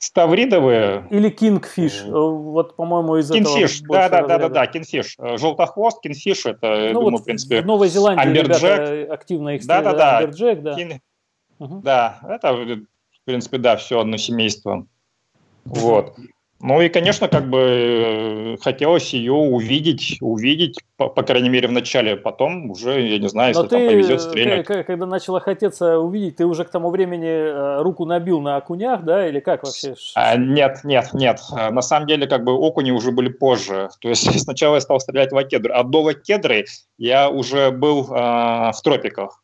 ставридовые. 0.01 1.07
Или 1.11 1.29
kingfish, 1.29 2.03
вот, 2.07 2.75
по-моему, 2.75 3.17
из 3.17 3.29
kingfish, 3.29 3.81
этого 3.81 3.93
да, 3.93 4.09
да, 4.09 4.21
да, 4.23 4.37
да, 4.39 4.49
да, 4.49 4.67
kingfish. 4.67 5.15
Желтохвост, 5.37 6.01
kingfish, 6.01 6.47
это, 6.47 6.87
ну, 6.87 6.93
думаю, 6.93 7.11
вот 7.11 7.21
в 7.21 7.23
принципе, 7.23 7.61
В 7.61 7.65
Новой 7.65 7.87
Зеландии 7.87 8.23
Amberjack. 8.23 8.61
ребята 8.63 9.13
активно 9.13 9.49
их 9.49 9.65
да, 9.65 9.81
да, 9.81 9.93
да. 9.93 10.17
Amberjack, 10.17 10.61
да. 10.61 10.73
Кин... 10.73 11.01
Угу. 11.59 11.81
Да, 11.83 12.19
это, 12.27 12.53
в 12.53 13.25
принципе, 13.25 13.59
да, 13.59 13.75
все 13.77 13.99
одно 13.99 14.17
семейство. 14.17 14.87
Вот. 15.65 16.15
Ну 16.63 16.79
и, 16.81 16.89
конечно, 16.89 17.27
как 17.27 17.49
бы 17.49 17.59
э, 17.59 18.57
хотелось 18.61 19.13
ее 19.13 19.33
увидеть, 19.33 20.17
увидеть, 20.21 20.77
по, 20.95 21.07
по 21.07 21.23
крайней 21.23 21.49
мере, 21.49 21.67
в 21.67 21.71
начале, 21.71 22.15
потом 22.15 22.69
уже, 22.69 23.01
я 23.01 23.17
не 23.17 23.27
знаю, 23.29 23.49
если 23.49 23.61
Но 23.63 23.67
там 23.67 23.79
ты, 23.79 23.87
повезет 23.87 24.19
э, 24.19 24.19
стрелять. 24.19 24.67
Ты, 24.67 24.83
когда 24.83 25.05
начало 25.05 25.39
хотеться 25.39 25.97
увидеть, 25.97 26.37
ты 26.37 26.45
уже 26.45 26.63
к 26.63 26.69
тому 26.69 26.91
времени 26.91 27.27
э, 27.27 27.81
руку 27.81 28.05
набил 28.05 28.41
на 28.41 28.57
окунях, 28.57 29.03
да, 29.03 29.27
или 29.27 29.39
как 29.39 29.63
вообще? 29.63 29.95
А, 30.15 30.37
нет, 30.37 30.81
нет, 30.83 31.09
нет. 31.13 31.39
На 31.51 31.81
самом 31.81 32.07
деле, 32.07 32.27
как 32.27 32.43
бы 32.43 32.53
окуни 32.53 32.91
уже 32.91 33.11
были 33.11 33.29
позже. 33.29 33.89
То 33.99 34.09
есть 34.09 34.39
сначала 34.39 34.75
я 34.75 34.81
стал 34.81 34.99
стрелять 34.99 35.31
в 35.31 35.35
лакедры, 35.35 35.73
а 35.73 35.83
до 35.83 36.03
лакедры 36.03 36.65
я 36.97 37.29
уже 37.29 37.71
был 37.71 38.03
э, 38.03 38.71
в 38.71 38.81
тропиках. 38.83 39.40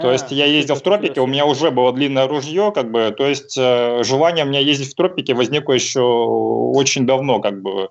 То 0.00 0.10
есть 0.10 0.32
а, 0.32 0.34
я 0.34 0.46
ездил 0.46 0.76
в 0.76 0.80
тропике, 0.80 1.20
у 1.20 1.26
меня 1.26 1.44
уже 1.44 1.70
было 1.70 1.92
длинное 1.92 2.26
ружье, 2.26 2.72
как 2.74 2.90
бы, 2.90 3.14
то 3.16 3.26
есть 3.26 3.58
э, 3.58 4.02
желание 4.02 4.46
у 4.46 4.48
меня 4.48 4.60
ездить 4.60 4.92
в 4.92 4.94
тропике 4.94 5.34
возникло 5.34 5.74
еще 5.74 6.00
очень 6.00 7.06
давно, 7.06 7.40
как 7.40 7.60
бы. 7.60 7.90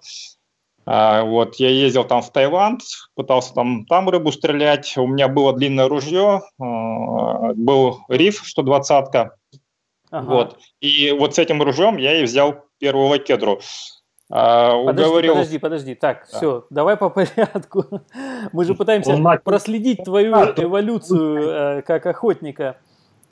А, 0.88 1.24
вот 1.24 1.58
я 1.58 1.70
ездил 1.70 2.04
там 2.04 2.24
в 2.24 2.32
Таиланд, 2.32 2.82
пытался 3.14 3.54
там 3.54 3.86
там 3.86 4.10
рыбу 4.10 4.32
стрелять, 4.32 4.98
у 4.98 5.06
меня 5.06 5.28
было 5.28 5.54
длинное 5.54 5.88
ружье, 5.88 6.42
э, 6.60 6.64
был 7.54 8.00
риф 8.10 8.44
120-ка, 8.58 9.36
ага. 10.10 10.26
вот. 10.26 10.58
И 10.80 11.12
вот 11.12 11.36
с 11.36 11.38
этим 11.38 11.62
ружьем 11.62 11.98
я 11.98 12.20
и 12.20 12.24
взял 12.24 12.66
первую 12.80 13.10
лакедру. 13.10 13.62
А, 14.34 14.82
подожди, 14.86 15.04
уговорил... 15.04 15.34
подожди, 15.34 15.58
подожди. 15.58 15.96
Так, 15.96 16.28
да. 16.32 16.38
все, 16.38 16.66
давай 16.70 16.96
по 16.96 17.10
порядку. 17.10 17.86
Мы 18.54 18.64
же 18.64 18.76
пытаемся 18.76 19.14
Он 19.14 19.40
проследить 19.44 20.04
твою 20.04 20.34
эволюцию 20.34 21.50
э, 21.50 21.82
как 21.82 22.06
охотника. 22.06 22.78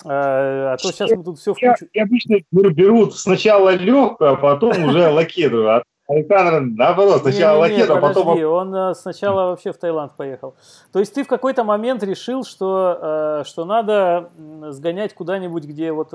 А, 0.05 0.73
а 0.73 0.77
то 0.77 0.91
сейчас 0.91 1.11
мы 1.11 1.23
тут 1.23 1.39
все 1.39 1.53
в 1.53 1.59
кучу... 1.59 1.87
Я, 1.93 2.03
обычно 2.03 2.37
берут 2.51 3.15
сначала 3.15 3.75
легкую, 3.75 4.33
а 4.33 4.35
потом 4.35 4.83
уже 4.83 5.07
лакедру. 5.11 5.69
А 5.69 5.83
Александр, 6.07 6.61
наоборот, 6.75 7.21
сначала 7.21 7.65
не, 7.65 7.71
не, 7.71 7.75
не, 7.77 7.83
лакедру, 7.83 7.97
а 7.97 8.01
потом... 8.01 8.43
он 8.43 8.75
э, 8.75 8.93
сначала 8.95 9.51
вообще 9.51 9.71
в 9.71 9.77
Таиланд 9.77 10.17
поехал. 10.17 10.55
То 10.91 10.99
есть 10.99 11.13
ты 11.13 11.23
в 11.23 11.27
какой-то 11.27 11.63
момент 11.63 12.03
решил, 12.03 12.43
что, 12.43 13.43
что 13.45 13.63
надо 13.63 14.31
сгонять 14.69 15.13
куда-нибудь, 15.13 15.63
где 15.63 15.93
вот 15.93 16.09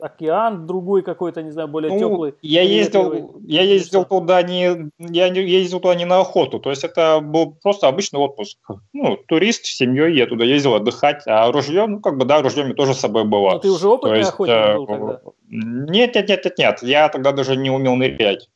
океан 0.00 0.66
другой 0.66 1.02
какой-то, 1.02 1.42
не 1.42 1.50
знаю, 1.50 1.68
более 1.68 1.92
ну, 1.92 1.98
теплый. 1.98 2.34
Я 2.42 2.62
ездил, 2.62 3.40
я 3.46 3.62
ездил 3.62 4.04
туда 4.04 4.42
не, 4.42 4.90
я 4.98 5.26
ездил 5.26 5.80
туда 5.80 5.94
не 5.94 6.04
на 6.04 6.20
охоту, 6.20 6.58
то 6.58 6.70
есть 6.70 6.84
это 6.84 7.20
был 7.20 7.56
просто 7.62 7.88
обычный 7.88 8.20
отпуск. 8.20 8.58
Ну, 8.92 9.16
турист 9.16 9.66
с 9.66 9.76
семьей, 9.76 10.16
я 10.16 10.26
туда 10.26 10.44
ездил 10.44 10.74
отдыхать, 10.74 11.22
а 11.26 11.50
ружье, 11.50 11.86
ну, 11.86 12.00
как 12.00 12.16
бы, 12.16 12.24
да, 12.24 12.42
ружье 12.42 12.64
мне 12.64 12.74
тоже 12.74 12.94
с 12.94 13.00
собой 13.00 13.24
было. 13.24 13.52
Но 13.52 13.58
ты 13.58 13.70
уже 13.70 13.88
опытный 13.88 14.18
есть, 14.18 14.30
охотник 14.30 14.54
э, 14.54 14.74
был 14.76 14.86
тогда? 14.86 15.20
Нет, 15.48 16.14
нет, 16.14 16.28
нет, 16.28 16.44
нет, 16.44 16.58
нет, 16.58 16.82
я 16.82 17.08
тогда 17.08 17.32
даже 17.32 17.56
не 17.56 17.70
умел 17.70 17.96
нырять. 17.96 18.48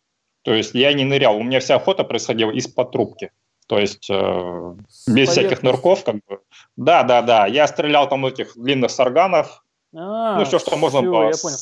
То 0.42 0.52
есть 0.52 0.74
я 0.74 0.92
не 0.92 1.04
нырял, 1.04 1.36
у 1.36 1.42
меня 1.42 1.60
вся 1.60 1.76
охота 1.76 2.04
происходила 2.04 2.50
из-под 2.50 2.90
трубки. 2.90 3.30
То 3.68 3.78
есть 3.78 4.10
э, 4.10 4.74
без 5.06 5.30
всяких 5.30 5.62
нырков, 5.62 6.04
как 6.04 6.16
бы. 6.16 6.40
Да, 6.76 7.04
да, 7.04 7.22
да. 7.22 7.46
Я 7.46 7.66
стрелял 7.66 8.08
там 8.08 8.26
этих 8.26 8.52
длинных 8.56 8.90
сарганов, 8.90 9.64
а, 9.94 10.38
ну, 10.38 10.44
все, 10.44 10.58
что 10.58 10.76
можно 10.76 11.00
все, 11.00 11.10
было. 11.10 11.22
я 11.24 11.32
понял. 11.40 11.56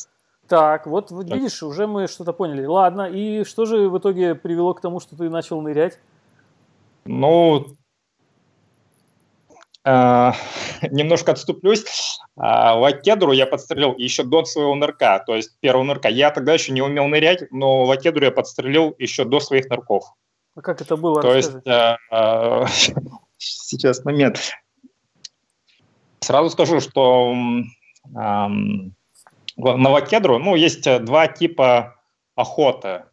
Так, 0.47 0.87
вот 0.87 1.09
так. 1.09 1.39
видишь, 1.39 1.63
уже 1.63 1.87
мы 1.87 2.09
что-то 2.09 2.33
поняли. 2.33 2.65
Ладно, 2.65 3.03
и 3.03 3.45
что 3.45 3.67
же 3.67 3.89
в 3.89 3.99
итоге 3.99 4.35
привело 4.35 4.75
к 4.75 4.81
тому, 4.81 4.99
что 5.01 5.17
ты 5.17 5.31
начал 5.31 5.61
нырять? 5.61 5.99
Ну, 7.05 7.67
э, 9.85 10.33
немножко 10.91 11.33
отступлюсь. 11.33 12.19
Э, 12.37 12.73
лакедру 12.75 13.33
я 13.33 13.47
подстрелил 13.47 13.95
еще 13.97 14.25
до 14.25 14.45
своего 14.45 14.75
нырка, 14.75 15.23
то 15.25 15.37
есть 15.37 15.59
первого 15.61 15.85
нырка. 15.85 16.09
Я 16.09 16.31
тогда 16.31 16.53
еще 16.53 16.73
не 16.73 16.83
умел 16.83 17.07
нырять, 17.07 17.51
но 17.53 17.85
лакедру 17.85 18.25
я 18.25 18.33
подстрелил 18.33 18.95
еще 18.99 19.25
до 19.25 19.41
своих 19.41 19.69
нырков. 19.69 20.05
А 20.57 20.63
как 20.63 20.81
это 20.81 20.97
было? 20.97 21.23
То 21.23 21.35
есть, 21.35 21.55
э, 21.65 21.97
э, 22.11 22.65
сейчас 23.39 24.05
момент. 24.05 24.41
Сразу 26.21 26.51
скажу, 26.51 26.81
что 26.81 27.35
на 28.09 29.91
Вакедру, 29.91 30.39
ну, 30.39 30.55
есть 30.55 30.87
э, 30.87 30.99
два 30.99 31.27
типа 31.27 31.97
охоты. 32.35 33.05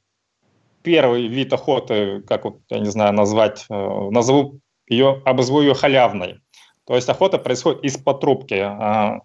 Первый 0.84 1.28
вид 1.28 1.52
охоты, 1.52 2.22
как 2.22 2.46
вот, 2.46 2.60
я 2.70 2.80
не 2.80 2.90
знаю 2.90 3.14
назвать, 3.14 3.66
э, 3.70 4.10
назову 4.12 4.60
ее, 4.88 5.22
обозву 5.26 5.62
ее 5.62 5.74
халявной. 5.74 6.40
То 6.86 6.96
есть 6.96 7.10
охота 7.10 7.38
происходит 7.38 7.84
из-под 7.84 8.22
трубки. 8.22 8.54
А, 8.54 9.20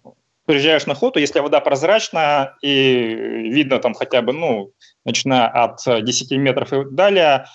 приезжаешь 0.45 0.85
на 0.85 0.93
охоту, 0.93 1.19
если 1.19 1.39
вода 1.39 1.61
прозрачная 1.61 2.57
и 2.61 3.07
видно 3.53 3.79
там 3.79 3.93
хотя 3.93 4.21
бы, 4.21 4.33
ну, 4.33 4.71
начиная 5.05 5.47
от 5.47 5.79
10 5.85 6.31
метров 6.37 6.73
и 6.73 6.83
далее, 6.91 7.45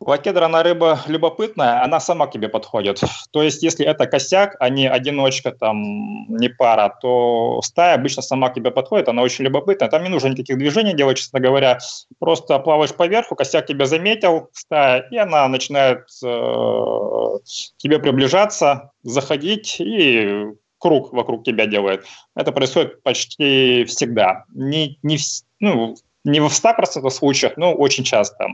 Лакедра, 0.00 0.62
рыба 0.62 1.00
любопытная, 1.06 1.82
она 1.82 2.00
сама 2.00 2.26
к 2.26 2.32
тебе 2.32 2.48
подходит. 2.48 3.00
То 3.30 3.42
есть, 3.42 3.62
если 3.62 3.86
это 3.86 4.06
косяк, 4.06 4.56
а 4.60 4.68
не 4.68 4.88
одиночка, 4.88 5.52
там, 5.52 6.26
не 6.28 6.48
пара, 6.48 6.96
то 7.00 7.60
стая 7.62 7.94
обычно 7.94 8.22
сама 8.22 8.50
к 8.50 8.54
тебе 8.54 8.70
подходит, 8.70 9.08
она 9.08 9.22
очень 9.22 9.44
любопытная. 9.44 9.88
Там 9.88 10.02
не 10.02 10.10
нужно 10.10 10.28
никаких 10.28 10.58
движений 10.58 10.94
делать, 10.94 11.18
честно 11.18 11.40
говоря. 11.40 11.78
Просто 12.18 12.58
плаваешь 12.58 12.94
по 12.94 13.06
верху, 13.06 13.34
косяк 13.34 13.66
тебя 13.66 13.86
заметил, 13.86 14.48
стая, 14.52 15.08
и 15.10 15.16
она 15.16 15.48
начинает 15.48 16.06
э, 16.22 17.38
тебе 17.78 17.98
приближаться, 17.98 18.90
заходить 19.02 19.80
и 19.80 20.44
круг 20.78 21.12
вокруг 21.12 21.44
тебя 21.44 21.66
делает. 21.66 22.04
Это 22.34 22.52
происходит 22.52 23.02
почти 23.02 23.84
всегда. 23.84 24.44
Не, 24.54 24.98
не, 25.02 25.18
ну, 25.60 25.96
не 26.24 26.40
в 26.40 26.46
100% 26.46 27.08
случаях, 27.10 27.56
но 27.56 27.72
очень 27.72 28.04
часто. 28.04 28.48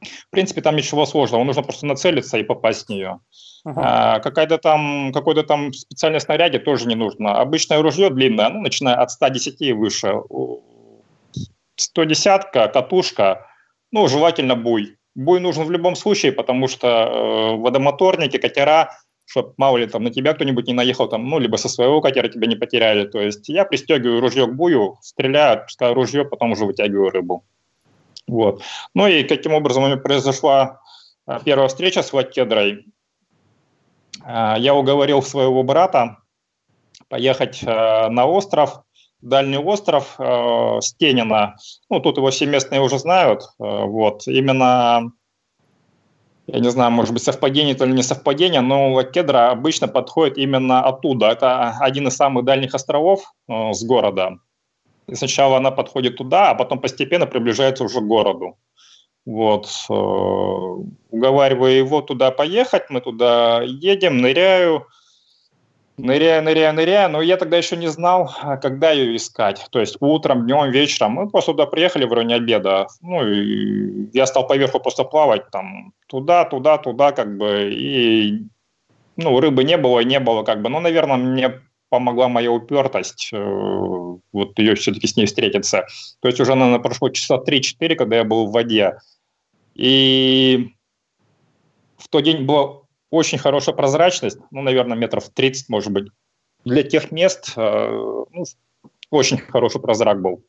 В 0.00 0.30
принципе, 0.30 0.60
там 0.60 0.76
ничего 0.76 1.06
сложного, 1.06 1.44
нужно 1.44 1.62
просто 1.62 1.86
нацелиться 1.86 2.38
и 2.38 2.42
попасть 2.42 2.86
в 2.86 2.88
нее. 2.88 3.20
Ага. 3.64 3.82
А, 3.84 4.20
какая-то 4.20 4.58
там, 4.58 5.12
какой-то 5.12 5.42
там 5.42 5.72
специальной 5.72 6.20
снаряде 6.20 6.58
тоже 6.58 6.86
не 6.86 6.94
нужно. 6.94 7.40
Обычное 7.40 7.82
ружье 7.82 8.10
длинное, 8.10 8.48
ну, 8.48 8.60
начиная 8.62 8.94
от 8.94 9.10
110 9.10 9.60
и 9.60 9.72
выше. 9.72 10.14
110 11.76 12.50
катушка, 12.52 13.46
ну, 13.92 14.08
желательно 14.08 14.56
буй. 14.56 14.96
Буй 15.14 15.40
нужен 15.40 15.64
в 15.64 15.70
любом 15.70 15.96
случае, 15.96 16.32
потому 16.32 16.68
что 16.68 16.86
э, 16.86 17.56
водомоторники, 17.56 18.38
катера, 18.38 18.90
чтобы 19.26 19.54
мало 19.56 19.76
ли 19.76 19.86
там 19.86 20.04
на 20.04 20.10
тебя 20.10 20.34
кто-нибудь 20.34 20.66
не 20.66 20.72
наехал, 20.72 21.08
там, 21.08 21.28
ну, 21.28 21.38
либо 21.38 21.56
со 21.56 21.68
своего 21.68 22.00
катера 22.00 22.28
тебя 22.28 22.46
не 22.46 22.56
потеряли. 22.56 23.06
То 23.06 23.20
есть 23.20 23.48
я 23.48 23.64
пристегиваю 23.64 24.20
ружье 24.20 24.46
к 24.46 24.54
бую, 24.54 24.98
стреляю, 25.02 25.54
отпускаю 25.54 25.94
ружье, 25.94 26.24
потом 26.24 26.52
уже 26.52 26.64
вытягиваю 26.64 27.10
рыбу. 27.10 27.44
Вот. 28.30 28.62
Ну 28.94 29.08
и 29.08 29.24
каким 29.24 29.52
образом 29.52 29.82
у 29.82 29.86
меня 29.86 29.96
произошла 29.96 30.80
а, 31.26 31.40
первая 31.40 31.68
встреча 31.68 32.02
с 32.02 32.12
Вакедрой. 32.12 32.86
А, 34.22 34.56
я 34.56 34.74
уговорил 34.74 35.20
своего 35.22 35.64
брата 35.64 36.18
поехать 37.08 37.62
а, 37.66 38.08
на 38.08 38.26
остров, 38.26 38.82
дальний 39.20 39.58
остров 39.58 40.16
Стенина. 40.80 41.56
Ну, 41.90 42.00
тут 42.00 42.16
его 42.16 42.30
все 42.30 42.46
местные 42.46 42.80
уже 42.80 42.98
знают. 42.98 43.42
Вот. 43.58 44.26
Именно 44.26 45.12
я 46.46 46.58
не 46.58 46.70
знаю, 46.70 46.90
может 46.90 47.12
быть, 47.12 47.22
совпадение 47.22 47.74
то 47.74 47.84
или 47.84 47.92
не 47.92 48.02
совпадение, 48.02 48.60
но 48.60 48.92
Лакедра 48.92 49.50
обычно 49.50 49.88
подходит 49.88 50.38
именно 50.38 50.82
оттуда. 50.82 51.26
Это 51.26 51.76
один 51.80 52.08
из 52.08 52.16
самых 52.16 52.44
дальних 52.44 52.74
островов 52.74 53.34
с 53.46 53.84
города. 53.84 54.38
И 55.10 55.14
сначала 55.14 55.56
она 55.56 55.70
подходит 55.70 56.16
туда, 56.16 56.50
а 56.50 56.54
потом 56.54 56.78
постепенно 56.78 57.26
приближается 57.26 57.84
уже 57.84 58.00
к 58.00 58.06
городу. 58.06 58.56
Вот. 59.26 59.66
Э, 59.90 59.92
уговариваю 61.10 61.76
его 61.76 62.00
туда 62.00 62.30
поехать, 62.30 62.90
мы 62.90 63.00
туда 63.00 63.62
едем, 63.62 64.18
ныряю, 64.18 64.86
ныряю, 65.98 66.42
ныряю, 66.42 66.74
ныряю, 66.74 67.10
но 67.10 67.22
я 67.22 67.36
тогда 67.36 67.56
еще 67.56 67.76
не 67.76 67.88
знал, 67.88 68.30
а 68.40 68.56
когда 68.56 68.92
ее 68.92 69.16
искать. 69.16 69.66
То 69.70 69.80
есть 69.80 69.96
утром, 70.00 70.46
днем, 70.46 70.70
вечером. 70.70 71.12
Мы 71.12 71.28
просто 71.28 71.52
туда 71.52 71.66
приехали 71.66 72.04
в 72.04 72.12
районе 72.12 72.36
обеда. 72.36 72.86
Ну, 73.02 73.26
и 73.26 74.08
я 74.12 74.26
стал 74.26 74.46
поверху 74.46 74.80
просто 74.80 75.04
плавать 75.04 75.50
там 75.50 75.92
туда, 76.06 76.44
туда, 76.44 76.78
туда, 76.78 77.12
как 77.12 77.36
бы, 77.36 77.70
и 77.72 78.46
ну, 79.16 79.40
рыбы 79.40 79.64
не 79.64 79.76
было, 79.76 80.00
не 80.00 80.20
было, 80.20 80.44
как 80.44 80.62
бы. 80.62 80.70
Ну, 80.70 80.80
наверное, 80.80 81.16
мне 81.16 81.60
помогла 81.90 82.28
моя 82.28 82.50
упертость, 82.50 83.30
э, 83.32 83.36
вот 83.36 84.58
ее 84.58 84.74
все-таки 84.76 85.06
с 85.06 85.16
ней 85.16 85.26
встретиться. 85.26 85.86
То 86.20 86.28
есть 86.28 86.40
уже, 86.40 86.54
наверное, 86.54 86.80
прошло 86.80 87.10
часа 87.10 87.36
3-4, 87.36 87.96
когда 87.96 88.16
я 88.16 88.24
был 88.24 88.46
в 88.46 88.52
воде. 88.52 88.98
И 89.74 90.70
в 91.98 92.08
тот 92.08 92.24
день 92.24 92.44
была 92.44 92.80
очень 93.10 93.38
хорошая 93.38 93.74
прозрачность, 93.74 94.38
ну, 94.50 94.62
наверное, 94.62 94.96
метров 94.96 95.28
30, 95.28 95.68
может 95.68 95.92
быть. 95.92 96.08
Для 96.64 96.82
тех 96.82 97.10
мест 97.10 97.52
э, 97.56 97.90
ну, 97.90 98.44
очень 99.10 99.38
хороший 99.38 99.80
прозрак 99.80 100.22
был. 100.22 100.44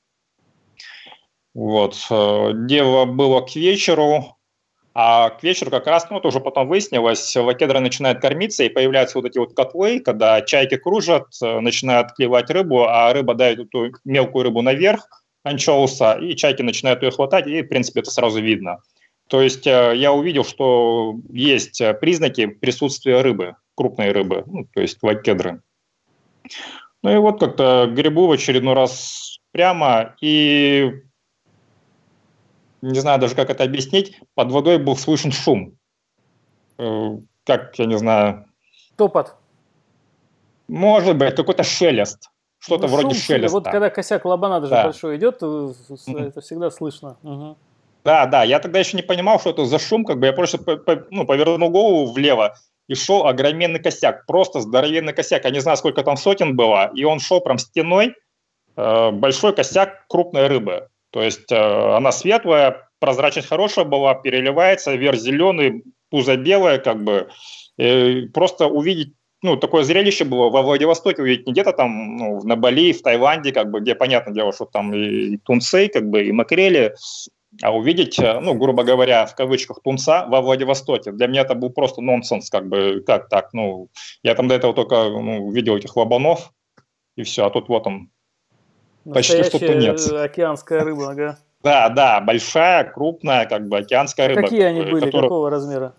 Вот. 1.53 1.97
Э, 2.09 2.51
дело 2.53 3.05
было 3.05 3.41
к 3.41 3.55
вечеру, 3.55 4.37
а 4.93 5.29
к 5.29 5.41
вечеру 5.43 5.71
как 5.71 5.87
раз, 5.87 6.09
ну, 6.09 6.17
это 6.17 6.27
уже 6.27 6.41
потом 6.41 6.67
выяснилось, 6.67 7.35
лакедра 7.35 7.79
начинает 7.79 8.19
кормиться, 8.19 8.63
и 8.63 8.69
появляются 8.69 9.17
вот 9.17 9.27
эти 9.27 9.37
вот 9.37 9.53
котлы, 9.53 10.01
когда 10.01 10.41
чайки 10.41 10.75
кружат, 10.75 11.27
э, 11.41 11.59
начинают 11.59 12.13
клевать 12.13 12.49
рыбу, 12.49 12.83
а 12.83 13.13
рыба 13.13 13.33
дает 13.33 13.59
эту 13.59 13.91
мелкую 14.03 14.43
рыбу 14.43 14.61
наверх, 14.61 15.07
анчоуса, 15.43 16.13
и 16.13 16.35
чайки 16.35 16.61
начинают 16.61 17.03
ее 17.03 17.11
хватать, 17.11 17.47
и, 17.47 17.61
в 17.61 17.67
принципе, 17.69 18.01
это 18.01 18.11
сразу 18.11 18.41
видно. 18.41 18.79
То 19.29 19.41
есть 19.41 19.65
э, 19.65 19.93
я 19.95 20.11
увидел, 20.11 20.43
что 20.43 21.15
есть 21.29 21.79
э, 21.79 21.93
признаки 21.93 22.47
присутствия 22.47 23.21
рыбы, 23.21 23.55
крупной 23.75 24.11
рыбы, 24.11 24.43
ну, 24.45 24.67
то 24.73 24.81
есть 24.81 25.01
лакедры. 25.01 25.61
Ну 27.01 27.15
и 27.15 27.17
вот 27.17 27.39
как-то 27.39 27.89
грибу 27.89 28.27
в 28.27 28.31
очередной 28.31 28.73
раз 28.73 29.39
прямо, 29.53 30.15
и 30.21 30.91
не 32.81 32.99
знаю 32.99 33.19
даже, 33.19 33.35
как 33.35 33.49
это 33.49 33.63
объяснить, 33.63 34.19
под 34.35 34.51
водой 34.51 34.77
был 34.77 34.95
слышен 34.95 35.31
шум. 35.31 35.77
Э, 36.77 37.17
как, 37.45 37.77
я 37.79 37.85
не 37.85 37.97
знаю... 37.97 38.45
Топот. 38.97 39.35
Может 40.67 41.17
быть, 41.17 41.35
какой-то 41.35 41.63
шелест. 41.63 42.29
Что-то 42.59 42.87
ну, 42.87 42.93
вроде 42.93 43.15
шум, 43.15 43.23
шелеста. 43.23 43.57
Вот 43.57 43.65
когда 43.65 43.89
косяк 43.89 44.25
лобана 44.25 44.61
даже 44.61 44.71
да. 44.71 44.83
большой 44.83 45.17
идет, 45.17 45.37
это 45.37 46.41
всегда 46.41 46.69
слышно. 46.71 47.17
Угу. 47.23 47.57
Да, 48.03 48.25
да, 48.25 48.43
я 48.43 48.59
тогда 48.59 48.79
еще 48.79 48.97
не 48.97 49.03
понимал, 49.03 49.39
что 49.39 49.51
это 49.51 49.65
за 49.65 49.79
шум, 49.79 50.05
как 50.05 50.19
бы 50.19 50.25
я 50.25 50.33
просто 50.33 50.57
по, 50.57 50.77
по, 50.77 51.05
ну, 51.11 51.25
повернул 51.25 51.69
голову 51.69 52.11
влево, 52.11 52.55
и 52.87 52.95
шел 52.95 53.25
огроменный 53.25 53.79
косяк, 53.79 54.25
просто 54.25 54.59
здоровенный 54.59 55.13
косяк. 55.13 55.45
Я 55.45 55.51
не 55.51 55.59
знаю, 55.59 55.77
сколько 55.77 56.03
там 56.03 56.17
сотен 56.17 56.55
было, 56.55 56.91
и 56.93 57.03
он 57.03 57.19
шел 57.19 57.41
прям 57.41 57.57
стеной, 57.57 58.15
э, 58.75 59.11
большой 59.11 59.53
косяк 59.53 60.07
крупной 60.07 60.47
рыбы. 60.47 60.89
То 61.11 61.21
есть 61.21 61.51
э, 61.51 61.55
она 61.55 62.11
светлая, 62.11 62.89
прозрачность 62.99 63.47
хорошая 63.47 63.85
была, 63.85 64.15
переливается, 64.15 64.95
верх 64.95 65.17
зеленый, 65.19 65.83
пузо 66.09 66.37
белое, 66.37 66.79
как 66.79 67.03
бы. 67.03 67.29
И 67.77 68.29
просто 68.33 68.67
увидеть 68.67 69.13
ну, 69.43 69.57
такое 69.57 69.83
зрелище 69.83 70.23
было 70.23 70.49
во 70.49 70.61
Владивостоке 70.61 71.21
увидеть 71.21 71.47
не 71.47 71.53
где-то 71.53 71.73
там 71.73 72.17
ну, 72.17 72.43
на 72.43 72.55
Бали, 72.55 72.93
в 72.93 73.01
Таиланде, 73.01 73.51
как 73.51 73.71
бы, 73.71 73.79
где, 73.79 73.95
понятное 73.95 74.33
дело, 74.33 74.53
что 74.53 74.65
там 74.65 74.93
и 74.93 75.37
тунцы, 75.37 75.87
как 75.87 76.09
бы, 76.09 76.25
и 76.25 76.31
макрели, 76.31 76.93
а 77.61 77.75
увидеть, 77.75 78.19
э, 78.19 78.39
ну, 78.39 78.53
грубо 78.53 78.83
говоря, 78.83 79.25
в 79.25 79.35
кавычках, 79.35 79.81
тунца 79.83 80.27
во 80.27 80.41
Владивостоке. 80.41 81.11
Для 81.11 81.27
меня 81.27 81.41
это 81.41 81.55
был 81.55 81.71
просто 81.71 82.01
нонсенс, 82.01 82.49
как 82.49 82.67
бы, 82.67 83.03
как 83.05 83.29
так, 83.29 83.51
ну, 83.53 83.89
я 84.23 84.35
там 84.35 84.47
до 84.47 84.55
этого 84.55 84.73
только 84.73 85.09
ну, 85.09 85.51
видел 85.51 85.75
этих 85.75 85.95
лобанов, 85.95 86.53
и 87.15 87.23
все, 87.23 87.45
а 87.45 87.49
тут 87.49 87.67
вот 87.67 87.87
он, 87.87 88.09
почти 89.05 89.43
что 89.43 89.59
тунец. 89.59 90.11
океанская 90.11 90.83
рыба, 90.83 91.11
ага. 91.11 91.37
Да, 91.63 91.89
да, 91.89 92.19
большая, 92.21 92.85
крупная, 92.85 93.45
как 93.45 93.67
бы 93.67 93.77
океанская 93.77 94.29
рыба. 94.29 94.41
Какие 94.41 94.63
они 94.63 94.81
были, 94.81 95.05
которая... 95.05 95.29
какого 95.29 95.49
размера? 95.49 95.93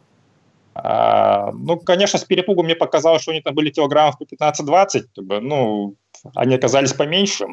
А, 0.75 1.51
ну, 1.53 1.79
конечно, 1.79 2.19
с 2.19 2.25
перепугу 2.25 2.63
мне 2.63 2.75
показалось, 2.75 3.23
что 3.23 3.31
они 3.31 3.43
там 3.43 3.55
были 3.55 3.71
килограммов 3.71 4.19
по 4.19 4.25
15-20, 4.25 5.03
как 5.15 5.25
бы, 5.25 5.41
ну, 5.41 5.95
они 6.35 6.55
оказались 6.55 6.93
поменьше. 6.93 7.47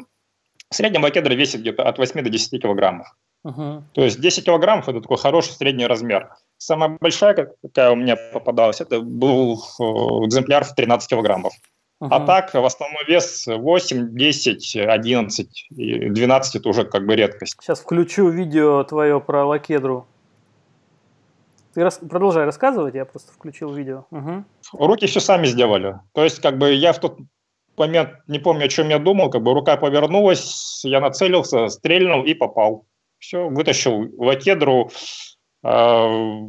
В 0.70 0.74
среднем 0.74 1.02
лакедра 1.02 1.34
весит 1.34 1.60
где-то 1.60 1.82
от 1.82 1.98
8 1.98 2.22
до 2.22 2.30
10 2.30 2.62
килограммов. 2.62 3.14
Uh-huh. 3.46 3.82
То 3.92 4.02
есть 4.02 4.20
10 4.20 4.44
килограммов– 4.44 4.88
это 4.88 5.00
такой 5.00 5.16
хороший 5.16 5.52
средний 5.52 5.86
размер. 5.86 6.30
Самая 6.58 6.96
большая, 7.00 7.52
какая 7.62 7.90
у 7.90 7.96
меня 7.96 8.16
попадалась, 8.32 8.80
это 8.80 9.00
был 9.00 9.54
э, 9.54 9.82
экземпляр 10.26 10.64
в 10.64 10.74
13 10.74 11.08
килограммов. 11.08 11.54
Uh-huh. 12.00 12.08
А 12.10 12.20
так, 12.20 12.54
в 12.54 12.64
основном 12.64 13.02
вес 13.06 13.46
8, 13.46 14.16
10, 14.16 14.76
11, 14.76 15.66
12– 15.70 16.54
это 16.56 16.68
уже 16.68 16.84
как 16.84 17.04
бы 17.04 17.14
редкость. 17.14 17.56
Сейчас 17.60 17.80
включу 17.80 18.30
видео 18.30 18.82
твое 18.84 19.20
про 19.20 19.44
лакедру. 19.44 20.06
Ты 21.74 21.84
рас... 21.84 21.98
продолжай 21.98 22.46
рассказывать, 22.46 22.94
я 22.94 23.04
просто 23.04 23.32
включил 23.32 23.74
видео. 23.74 24.06
Угу. 24.10 24.44
Руки 24.72 25.06
все 25.06 25.20
сами 25.20 25.46
сделали. 25.46 26.00
То 26.14 26.24
есть, 26.24 26.40
как 26.40 26.56
бы 26.56 26.72
я 26.72 26.94
в 26.94 26.98
тот 27.00 27.18
момент 27.76 28.10
не 28.26 28.38
помню, 28.38 28.64
о 28.64 28.68
чем 28.68 28.88
я 28.88 28.98
думал, 28.98 29.30
как 29.30 29.42
бы 29.42 29.52
рука 29.52 29.76
повернулась, 29.76 30.82
я 30.84 31.00
нацелился, 31.00 31.68
стрельнул 31.68 32.24
и 32.24 32.34
попал. 32.34 32.86
Все, 33.18 33.48
вытащил 33.48 34.08
лакедру, 34.16 34.90
э, 35.62 36.40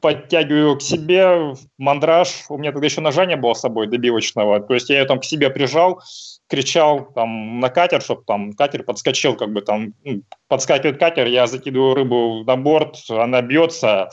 подтягиваю 0.00 0.76
к 0.76 0.82
себе, 0.82 1.54
мандраж. 1.78 2.46
У 2.48 2.58
меня 2.58 2.72
тогда 2.72 2.86
еще 2.86 3.00
ножа 3.00 3.26
не 3.26 3.36
было 3.36 3.54
с 3.54 3.60
собой 3.60 3.86
добивочного. 3.86 4.60
То 4.60 4.74
есть 4.74 4.90
я 4.90 5.00
ее 5.00 5.04
там 5.04 5.20
к 5.20 5.24
себе 5.24 5.50
прижал, 5.50 6.02
кричал 6.48 7.12
там 7.14 7.60
на 7.60 7.68
катер, 7.68 8.02
чтобы 8.02 8.22
там 8.26 8.52
катер 8.52 8.82
подскочил, 8.82 9.36
как 9.36 9.52
бы 9.52 9.60
там 9.60 9.94
ну, 10.04 10.22
подскакивает 10.48 10.98
катер, 10.98 11.26
я 11.26 11.46
закидываю 11.46 11.94
рыбу 11.94 12.44
на 12.44 12.56
борт, 12.56 12.96
она 13.08 13.42
бьется. 13.42 14.08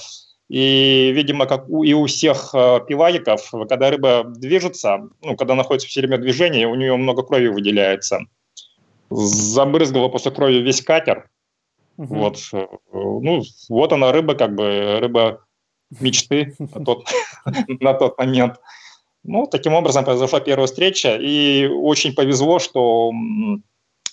И, 0.49 1.11
видимо, 1.13 1.45
как 1.45 1.69
у, 1.69 1.83
и 1.83 1.93
у 1.93 2.05
всех 2.05 2.51
э, 2.53 2.79
пиваликов, 2.87 3.51
когда 3.67 3.89
рыба 3.89 4.23
движется, 4.25 5.09
ну, 5.21 5.35
когда 5.35 5.55
находится 5.55 5.87
в 5.87 5.89
все 5.89 5.99
время 5.99 6.17
движения, 6.19 6.67
у 6.67 6.75
нее 6.75 6.95
много 6.95 7.23
крови 7.23 7.47
выделяется. 7.47 8.19
Забрызгала 9.09 10.07
после 10.07 10.31
крови 10.31 10.59
весь 10.59 10.81
катер. 10.81 11.29
Угу. 11.97 12.15
Вот. 12.15 12.37
Э, 12.53 12.65
ну, 12.93 13.41
вот 13.67 13.91
она 13.91 14.13
рыба, 14.13 14.35
как 14.35 14.55
бы, 14.55 14.99
рыба 15.01 15.46
мечты 15.99 16.55
на 16.59 16.85
тот, 16.85 17.07
на 17.67 17.93
тот 17.93 18.17
момент. 18.17 18.59
Ну, 19.23 19.47
таким 19.47 19.73
образом 19.73 20.05
произошла 20.05 20.39
первая 20.39 20.67
встреча, 20.67 21.17
и 21.17 21.67
очень 21.67 22.13
повезло, 22.13 22.59
что 22.59 23.11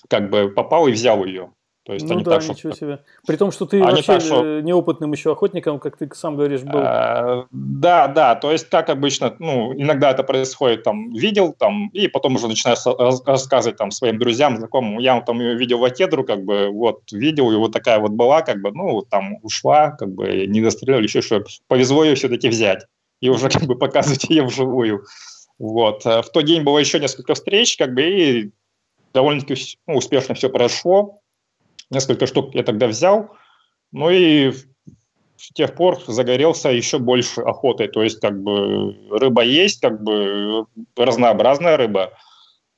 как 0.09 0.29
бы 0.29 0.49
попал 0.49 0.87
и 0.87 0.91
взял 0.91 1.23
ее. 1.23 1.51
То 1.85 1.93
есть, 1.93 2.07
ну 2.09 2.19
да, 2.21 2.39
так, 2.39 2.49
ничего 2.49 2.73
что... 2.73 2.79
себе. 2.79 2.99
При 3.27 3.35
том, 3.35 3.51
что 3.51 3.67
ты 3.67 3.79
а 3.79 3.85
вообще 3.85 4.13
так, 4.13 4.21
что... 4.21 4.59
неопытным 4.61 5.11
еще 5.11 5.31
охотником, 5.31 5.79
как 5.79 5.97
ты 5.97 6.09
сам 6.15 6.35
говоришь, 6.35 6.63
был. 6.63 6.79
А, 6.83 7.45
да, 7.51 8.07
да, 8.07 8.33
то 8.33 8.51
есть 8.51 8.69
как 8.69 8.89
обычно, 8.89 9.35
ну, 9.37 9.71
иногда 9.71 10.09
это 10.09 10.23
происходит, 10.23 10.81
там, 10.81 11.13
видел, 11.13 11.53
там, 11.53 11.89
и 11.89 12.07
потом 12.07 12.35
уже 12.35 12.47
начинаешь 12.47 12.79
рассказывать 13.27 13.77
там 13.77 13.91
своим 13.91 14.17
друзьям, 14.17 14.57
знакомым, 14.57 14.97
я 14.97 15.21
там 15.21 15.39
ее 15.39 15.53
видел 15.53 15.77
в 15.77 15.83
Акедру, 15.83 16.23
как 16.23 16.43
бы, 16.43 16.69
вот, 16.69 17.03
видел, 17.11 17.51
и 17.51 17.55
вот 17.55 17.71
такая 17.71 17.99
вот 17.99 18.11
была, 18.11 18.41
как 18.41 18.61
бы, 18.61 18.71
ну, 18.71 19.03
там, 19.03 19.37
ушла, 19.43 19.91
как 19.91 20.09
бы, 20.09 20.47
не 20.47 20.61
достреляли, 20.61 21.03
еще 21.03 21.21
что 21.21 21.43
повезло 21.67 22.03
ее 22.03 22.15
все-таки 22.15 22.49
взять 22.49 22.87
и 23.21 23.29
уже 23.29 23.47
как 23.47 23.63
бы 23.63 23.77
показывать 23.77 24.23
ее 24.23 24.43
вживую. 24.43 25.05
Вот. 25.59 26.03
В 26.03 26.25
тот 26.33 26.43
день 26.45 26.63
было 26.63 26.79
еще 26.79 26.99
несколько 26.99 27.35
встреч, 27.35 27.77
как 27.77 27.93
бы, 27.93 28.01
и 28.01 28.51
довольно-таки 29.13 29.77
ну, 29.85 29.97
успешно 29.97 30.33
все 30.33 30.49
прошло 30.49 31.21
несколько 31.89 32.27
штук 32.27 32.55
я 32.55 32.63
тогда 32.63 32.87
взял, 32.87 33.35
ну 33.91 34.09
и 34.09 34.53
с 35.37 35.49
тех 35.53 35.75
пор 35.75 36.01
загорелся 36.07 36.69
еще 36.69 36.97
больше 36.97 37.41
охотой. 37.41 37.87
То 37.87 38.03
есть, 38.03 38.19
как 38.19 38.41
бы, 38.41 38.95
рыба 39.11 39.43
есть, 39.43 39.81
как 39.81 40.01
бы, 40.01 40.65
разнообразная 40.95 41.77
рыба. 41.77 42.13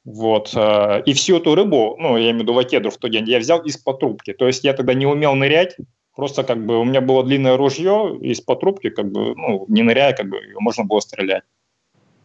Вот. 0.04 0.52
Э, 0.56 1.02
и 1.06 1.14
всю 1.14 1.38
эту 1.38 1.56
рыбу, 1.56 1.96
ну, 2.00 2.18
я 2.18 2.32
имею 2.32 2.40
в 2.40 2.42
виду 2.42 2.54
вакедру 2.54 2.92
в 2.92 2.98
тот 2.98 3.12
день, 3.12 3.30
я 3.30 3.40
взял 3.40 3.64
из-под 3.64 4.00
трубки. 4.00 4.34
То 4.34 4.48
есть, 4.48 4.64
я 4.64 4.74
тогда 4.74 4.94
не 4.94 5.06
умел 5.06 5.36
нырять, 5.36 5.78
просто, 6.16 6.44
как 6.44 6.66
бы, 6.66 6.80
у 6.80 6.84
меня 6.84 7.00
было 7.00 7.24
длинное 7.24 7.58
ружье, 7.58 8.18
из-под 8.22 8.60
трубки, 8.60 8.90
как 8.90 9.12
бы, 9.12 9.36
ну, 9.36 9.66
не 9.70 9.84
ныряя, 9.84 10.14
как 10.14 10.28
бы, 10.28 10.42
можно 10.60 10.84
было 10.84 11.00
стрелять. 11.00 11.44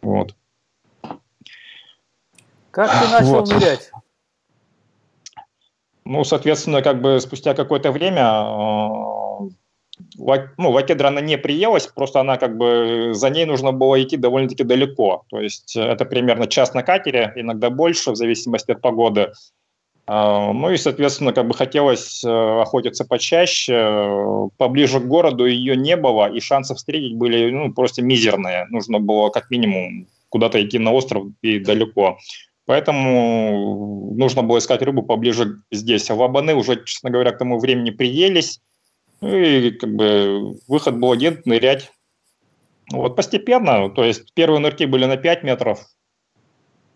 Вот. 0.00 0.34
Как 2.72 2.90
ты 2.90 3.08
начал 3.10 3.34
вот. 3.34 3.48
нырять? 3.48 3.91
Ну, 6.04 6.24
соответственно, 6.24 6.82
как 6.82 7.00
бы 7.00 7.20
спустя 7.20 7.54
какое-то 7.54 7.92
время, 7.92 8.22
э, 8.22 9.22
ну, 10.58 10.70
лакедра 10.70 11.08
она 11.08 11.20
не 11.20 11.38
приелась, 11.38 11.86
просто 11.86 12.20
она 12.20 12.36
как 12.36 12.56
бы, 12.56 13.10
за 13.12 13.30
ней 13.30 13.44
нужно 13.44 13.72
было 13.72 14.02
идти 14.02 14.16
довольно-таки 14.16 14.64
далеко. 14.64 15.24
То 15.30 15.40
есть 15.40 15.76
это 15.76 16.04
примерно 16.04 16.46
час 16.46 16.74
на 16.74 16.82
катере, 16.82 17.32
иногда 17.36 17.70
больше, 17.70 18.10
в 18.10 18.16
зависимости 18.16 18.72
от 18.72 18.80
погоды. 18.80 19.32
А, 20.06 20.52
ну 20.52 20.70
и, 20.70 20.76
соответственно, 20.76 21.32
как 21.32 21.46
бы 21.46 21.54
хотелось 21.54 22.24
э, 22.24 22.28
охотиться 22.28 23.04
почаще. 23.04 24.48
Поближе 24.56 25.00
к 25.00 25.06
городу 25.06 25.46
ее 25.46 25.76
не 25.76 25.96
было, 25.96 26.28
и 26.28 26.40
шансы 26.40 26.74
встретить 26.74 27.16
были 27.16 27.50
ну, 27.50 27.72
просто 27.72 28.02
мизерные. 28.02 28.66
Нужно 28.70 28.98
было 28.98 29.30
как 29.30 29.50
минимум 29.50 30.08
куда-то 30.28 30.64
идти 30.64 30.78
на 30.78 30.92
остров 30.92 31.26
и 31.42 31.60
далеко. 31.60 32.18
Поэтому 32.72 34.14
нужно 34.16 34.42
было 34.42 34.56
искать 34.56 34.80
рыбу 34.80 35.02
поближе 35.02 35.60
здесь. 35.70 36.10
А 36.10 36.14
вабаны 36.14 36.54
уже, 36.54 36.82
честно 36.86 37.10
говоря, 37.10 37.32
к 37.32 37.36
тому 37.36 37.58
времени 37.58 37.90
приелись. 37.90 38.62
Ну 39.20 39.36
и 39.36 39.72
как 39.72 39.94
бы 39.94 40.58
выход 40.68 40.98
был 40.98 41.12
один– 41.12 41.42
нырять. 41.44 41.92
Вот 42.90 43.14
постепенно, 43.14 43.90
то 43.90 44.02
есть 44.02 44.32
первые 44.32 44.60
нырки 44.60 44.84
были 44.84 45.04
на 45.04 45.18
5 45.18 45.42
метров, 45.42 45.80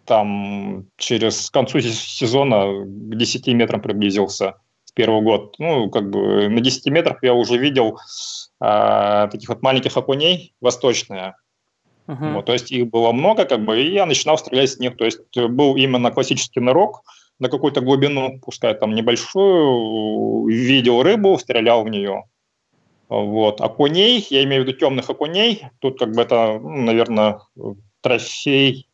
там 0.06 0.86
через 0.96 1.50
концу 1.50 1.80
сезона 1.80 2.82
к 2.82 3.14
10 3.14 3.46
метрам 3.48 3.82
приблизился 3.82 4.54
в 4.86 4.94
первый 4.94 5.20
год. 5.20 5.56
Ну, 5.58 5.90
как 5.90 6.08
бы 6.08 6.48
на 6.48 6.62
10 6.62 6.86
метрах 6.86 7.22
я 7.22 7.34
уже 7.34 7.58
видел 7.58 7.98
а, 8.60 9.26
таких 9.26 9.50
вот 9.50 9.60
маленьких 9.60 9.94
окуней 9.94 10.54
восточные. 10.62 11.34
Uh-huh. 12.06 12.34
Вот, 12.34 12.46
то 12.46 12.52
есть 12.52 12.70
их 12.70 12.88
было 12.88 13.12
много, 13.12 13.44
как 13.44 13.64
бы, 13.64 13.82
и 13.82 13.92
я 13.92 14.06
начинал 14.06 14.38
стрелять 14.38 14.70
с 14.70 14.78
них. 14.78 14.96
То 14.96 15.04
есть 15.04 15.20
был 15.36 15.76
именно 15.76 16.10
классический 16.10 16.60
нырок– 16.60 17.02
на 17.38 17.48
какую-то 17.48 17.80
глубину, 17.80 18.40
пускай 18.40 18.74
там 18.74 18.94
небольшую, 18.94 20.46
видел 20.48 21.02
рыбу, 21.02 21.38
стрелял 21.38 21.84
в 21.84 21.88
нее. 21.88 22.24
Вот. 23.08 23.60
Окуней, 23.60 24.26
я 24.30 24.42
имею 24.44 24.64
в 24.64 24.66
виду 24.66 24.78
темных 24.78 25.10
окуней, 25.10 25.66
тут 25.80 25.98
как 25.98 26.12
бы 26.12 26.22
это, 26.22 26.58
ну, 26.60 26.82
наверное, 26.82 27.40
трофей 28.00 28.88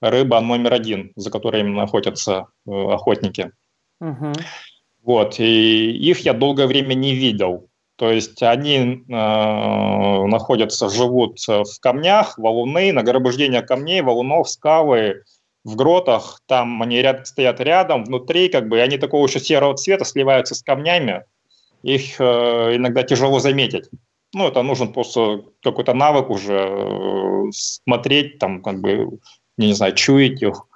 рыба 0.00 0.40
номер 0.40 0.74
один, 0.74 1.12
за 1.16 1.30
которой 1.30 1.60
именно 1.60 1.82
охотятся 1.82 2.46
э, 2.66 2.70
охотники. 2.70 3.52
Угу. 4.00 4.32
Вот, 5.02 5.40
и 5.40 5.90
их 5.90 6.20
я 6.20 6.32
долгое 6.32 6.66
время 6.66 6.94
не 6.94 7.14
видел. 7.14 7.68
То 7.96 8.10
есть 8.10 8.42
они 8.42 8.76
э, 8.76 9.02
находятся, 9.08 10.88
живут 10.90 11.38
в 11.46 11.80
камнях, 11.80 12.38
валуны, 12.38 12.92
нагромождение 12.92 13.62
камней, 13.62 14.02
валунов, 14.02 14.50
скалы, 14.50 15.22
в 15.66 15.74
гротах, 15.74 16.40
там 16.46 16.80
они 16.80 17.02
ряд, 17.02 17.26
стоят 17.26 17.60
рядом, 17.60 18.04
внутри, 18.04 18.48
как 18.48 18.68
бы, 18.68 18.80
они 18.80 18.98
такого 18.98 19.26
еще 19.26 19.40
серого 19.40 19.74
цвета 19.74 20.04
сливаются 20.04 20.54
с 20.54 20.62
камнями, 20.62 21.24
их 21.82 22.20
э, 22.20 22.76
иногда 22.76 23.02
тяжело 23.02 23.40
заметить. 23.40 23.88
Ну, 24.32 24.46
это 24.46 24.62
нужен 24.62 24.92
просто 24.92 25.42
какой-то 25.62 25.92
навык 25.92 26.30
уже 26.30 26.54
э, 26.56 27.42
смотреть, 27.50 28.38
там, 28.38 28.62
как 28.62 28.80
бы, 28.80 29.18
не 29.56 29.72
знаю, 29.72 29.94
чуять 29.94 30.40
их. 30.40 30.68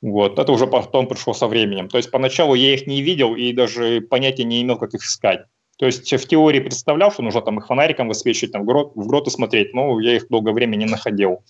Вот, 0.00 0.40
это 0.40 0.50
уже 0.50 0.66
потом 0.66 1.06
пришло 1.06 1.34
со 1.34 1.46
временем. 1.46 1.88
То 1.88 1.98
есть 1.98 2.10
поначалу 2.10 2.54
я 2.54 2.74
их 2.74 2.88
не 2.88 3.00
видел 3.00 3.36
и 3.36 3.52
даже 3.52 4.00
понятия 4.00 4.42
не 4.42 4.60
имел, 4.62 4.76
как 4.76 4.94
их 4.94 5.04
искать. 5.04 5.44
То 5.78 5.86
есть 5.86 6.12
в 6.12 6.28
теории 6.28 6.60
представлял, 6.60 7.10
что 7.10 7.22
нужно 7.22 7.40
там 7.40 7.58
их 7.58 7.66
фонариком 7.66 8.08
высвечивать, 8.08 8.52
там, 8.52 8.62
в, 8.62 8.66
грот, 8.66 8.92
в 8.94 9.06
гроты 9.06 9.30
смотреть, 9.30 9.74
но 9.74 9.98
я 10.00 10.16
их 10.16 10.28
долгое 10.28 10.52
время 10.52 10.76
не 10.76 10.86
находил. 10.86 11.42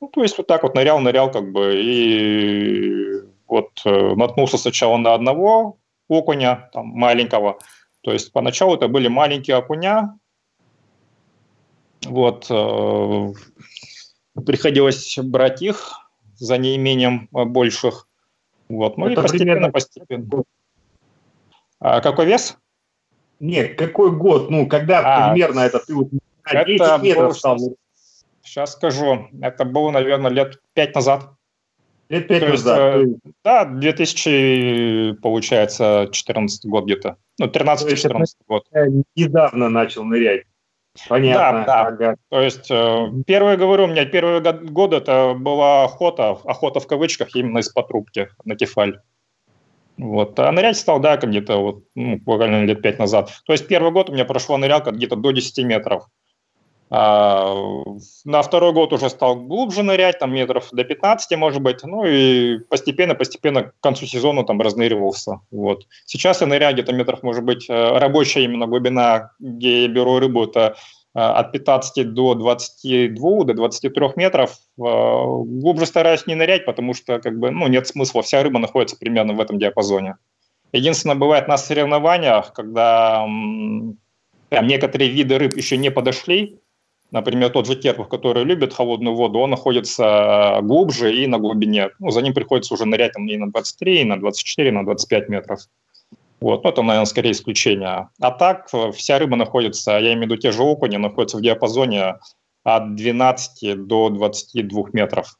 Ну, 0.00 0.08
то 0.08 0.22
есть 0.22 0.38
вот 0.38 0.46
так 0.46 0.62
вот 0.62 0.74
нырял, 0.74 0.98
нырял 0.98 1.30
как 1.30 1.52
бы, 1.52 1.74
и 1.76 3.22
вот 3.46 3.70
э, 3.84 4.14
наткнулся 4.14 4.56
сначала 4.56 4.96
на 4.96 5.14
одного 5.14 5.78
окуня, 6.08 6.70
там, 6.72 6.86
маленького. 6.86 7.58
То 8.02 8.12
есть 8.12 8.32
поначалу 8.32 8.74
это 8.74 8.88
были 8.88 9.08
маленькие 9.08 9.56
окуня, 9.56 10.18
вот, 12.06 12.46
э, 12.50 13.32
приходилось 14.46 15.18
брать 15.18 15.60
их 15.60 16.10
за 16.36 16.56
неимением 16.56 17.28
больших. 17.30 18.08
Вот, 18.68 18.96
ну 18.96 19.06
это 19.06 19.20
и 19.20 19.22
постепенно, 19.22 19.70
постепенно. 19.70 20.44
А 21.78 22.00
какой 22.00 22.26
вес? 22.26 22.56
Нет, 23.40 23.76
какой 23.76 24.12
год? 24.12 24.50
Ну, 24.50 24.66
когда 24.66 25.00
а, 25.00 25.32
примерно 25.32 25.60
это 25.60 25.78
ты 25.80 25.94
вот 25.94 26.08
10 26.10 26.20
это 26.80 26.98
метров 27.02 27.36
стал 27.36 27.58
Сейчас 28.42 28.72
скажу. 28.72 29.28
Это 29.40 29.64
было, 29.64 29.90
наверное, 29.90 30.30
лет 30.30 30.60
пять 30.74 30.94
назад. 30.94 31.30
Лет 32.08 32.26
пять 32.28 32.46
назад. 32.48 32.96
Есть, 32.98 33.16
э, 33.24 33.30
да, 33.44 33.64
2000, 33.64 35.14
получается, 35.22 36.08
14 36.10 36.66
год 36.66 36.84
где-то. 36.84 37.16
Ну, 37.38 37.46
13-14 37.46 38.24
год. 38.48 38.66
Недавно 39.14 39.68
начал 39.68 40.04
нырять. 40.04 40.44
Понятно. 41.08 41.64
Да, 41.64 41.90
да. 41.90 42.08
Ага. 42.08 42.16
То 42.30 42.40
есть 42.40 42.70
э, 42.70 43.06
первые, 43.26 43.56
говорю, 43.56 43.84
у 43.84 43.86
меня 43.86 44.04
первые 44.04 44.40
годы 44.40 44.96
это 44.96 45.34
была 45.34 45.84
охота, 45.84 46.30
охота 46.30 46.80
в 46.80 46.86
кавычках 46.86 47.36
именно 47.36 47.58
из-под 47.58 47.88
трубки 47.88 48.28
на 48.44 48.56
кефаль. 48.56 49.00
Вот. 50.00 50.38
А 50.40 50.50
нырять 50.50 50.78
стал, 50.78 50.98
да, 50.98 51.16
где-то 51.18 51.58
вот, 51.58 51.82
ну, 51.94 52.16
буквально 52.16 52.64
лет 52.64 52.80
пять 52.80 52.98
назад. 52.98 53.30
То 53.44 53.52
есть 53.52 53.68
первый 53.68 53.92
год 53.92 54.08
у 54.08 54.14
меня 54.14 54.24
прошла 54.24 54.56
нырялка 54.56 54.92
где-то 54.92 55.14
до 55.14 55.30
10 55.30 55.64
метров. 55.64 56.06
А, 56.92 57.54
на 58.24 58.42
второй 58.42 58.72
год 58.72 58.94
уже 58.94 59.10
стал 59.10 59.36
глубже 59.36 59.82
нырять, 59.82 60.18
там 60.18 60.32
метров 60.32 60.68
до 60.72 60.84
15, 60.84 61.36
может 61.36 61.60
быть, 61.60 61.84
ну 61.84 62.04
и 62.04 62.58
постепенно-постепенно 62.68 63.64
к 63.64 63.74
концу 63.80 64.06
сезона 64.06 64.42
там 64.42 64.60
разныривался. 64.60 65.40
Вот. 65.50 65.86
Сейчас 66.06 66.40
я 66.40 66.46
ныряю 66.46 66.72
где-то 66.72 66.92
метров, 66.94 67.22
может 67.22 67.44
быть, 67.44 67.68
э, 67.68 67.98
рабочая 67.98 68.44
именно 68.44 68.66
глубина, 68.66 69.32
где 69.38 69.82
я 69.82 69.88
беру 69.88 70.18
рыбу, 70.18 70.44
это 70.44 70.76
от 71.12 71.52
15 71.52 72.12
до 72.12 72.34
22, 72.34 73.44
до 73.44 73.54
23 73.54 74.08
метров. 74.16 74.50
Э, 74.50 74.52
глубже 74.78 75.86
стараюсь 75.86 76.26
не 76.26 76.34
нырять, 76.34 76.64
потому 76.64 76.94
что 76.94 77.18
как 77.18 77.38
бы, 77.38 77.50
ну, 77.50 77.66
нет 77.68 77.86
смысла, 77.86 78.22
вся 78.22 78.42
рыба 78.42 78.58
находится 78.58 78.96
примерно 78.96 79.34
в 79.34 79.40
этом 79.40 79.58
диапазоне. 79.58 80.16
Единственное, 80.72 81.16
бывает 81.16 81.48
на 81.48 81.58
соревнованиях, 81.58 82.52
когда 82.52 83.26
там, 84.50 84.66
некоторые 84.66 85.10
виды 85.10 85.38
рыб 85.38 85.56
еще 85.56 85.76
не 85.76 85.90
подошли, 85.90 86.60
Например, 87.10 87.50
тот 87.50 87.66
же 87.66 87.74
Керпов, 87.74 88.08
который 88.08 88.44
любит 88.44 88.72
холодную 88.72 89.16
воду, 89.16 89.40
он 89.40 89.50
находится 89.50 90.60
глубже 90.62 91.12
и 91.12 91.26
на 91.26 91.38
глубине. 91.38 91.90
Ну, 91.98 92.10
за 92.10 92.22
ним 92.22 92.34
приходится 92.34 92.74
уже 92.74 92.84
нырять 92.84 93.12
там, 93.12 93.26
и 93.26 93.36
на 93.36 93.50
23, 93.50 94.02
и 94.02 94.04
на 94.04 94.20
24, 94.20 94.68
и 94.68 94.72
на 94.72 94.84
25 94.84 95.28
метров. 95.28 95.60
Вот, 96.40 96.64
ну, 96.64 96.70
это, 96.70 96.82
наверное, 96.82 97.06
скорее 97.06 97.32
исключение. 97.32 98.08
А 98.18 98.30
так 98.30 98.68
э, 98.72 98.92
вся 98.92 99.18
рыба 99.18 99.36
находится, 99.36 99.92
я 99.92 100.12
имею 100.14 100.20
в 100.20 100.22
виду 100.22 100.36
те 100.36 100.52
же 100.52 100.62
окуни, 100.62 100.96
находятся 100.96 101.36
в 101.36 101.42
диапазоне 101.42 102.16
от 102.64 102.94
12 102.94 103.86
до 103.86 104.08
22 104.08 104.82
метров. 104.92 105.36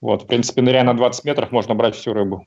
Вот, 0.00 0.22
в 0.22 0.26
принципе, 0.26 0.62
ныряя 0.62 0.84
на 0.84 0.94
20 0.94 1.24
метров, 1.24 1.52
можно 1.52 1.74
брать 1.74 1.94
всю 1.94 2.12
рыбу. 2.12 2.46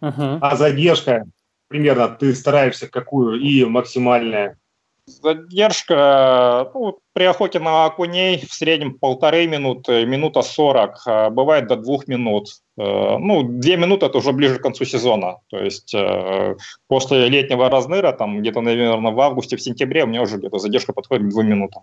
Uh-huh. 0.00 0.38
А 0.40 0.56
задержка 0.56 1.26
примерно 1.68 2.08
ты 2.08 2.34
стараешься 2.34 2.88
какую 2.88 3.40
и 3.40 3.64
максимальная? 3.64 4.58
Задержка 5.06 6.70
ну, 6.74 6.98
при 7.12 7.24
охоте 7.24 7.58
на 7.58 7.86
окуней 7.86 8.46
в 8.46 8.52
среднем 8.52 8.98
полторы 8.98 9.46
минуты, 9.46 10.06
минута 10.06 10.42
сорок, 10.42 11.02
а 11.06 11.30
бывает 11.30 11.66
до 11.66 11.76
двух 11.76 12.06
минут. 12.06 12.48
Э, 12.80 13.18
ну, 13.18 13.42
две 13.42 13.76
минуты 13.76 14.06
это 14.06 14.18
уже 14.18 14.32
ближе 14.32 14.58
к 14.58 14.62
концу 14.62 14.84
сезона. 14.84 15.36
То 15.50 15.58
есть 15.58 15.94
э, 15.94 16.56
после 16.88 17.28
летнего 17.28 17.68
разныра, 17.68 18.12
там 18.12 18.40
где-то, 18.40 18.62
наверное, 18.62 19.12
в 19.12 19.20
августе, 19.20 19.56
в 19.56 19.60
сентябре 19.60 20.04
у 20.04 20.06
меня 20.06 20.22
уже 20.22 20.38
где-то 20.38 20.58
задержка 20.58 20.94
подходит 20.94 21.26
к 21.26 21.28
двум 21.28 21.46
минутам. 21.46 21.82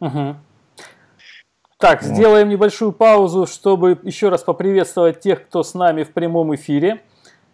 Угу. 0.00 0.36
Так, 1.78 2.02
вот. 2.02 2.14
сделаем 2.14 2.48
небольшую 2.48 2.92
паузу, 2.92 3.46
чтобы 3.46 3.98
еще 4.04 4.28
раз 4.28 4.44
поприветствовать 4.44 5.20
тех, 5.20 5.46
кто 5.46 5.64
с 5.64 5.74
нами 5.74 6.04
в 6.04 6.12
прямом 6.12 6.54
эфире. 6.54 7.00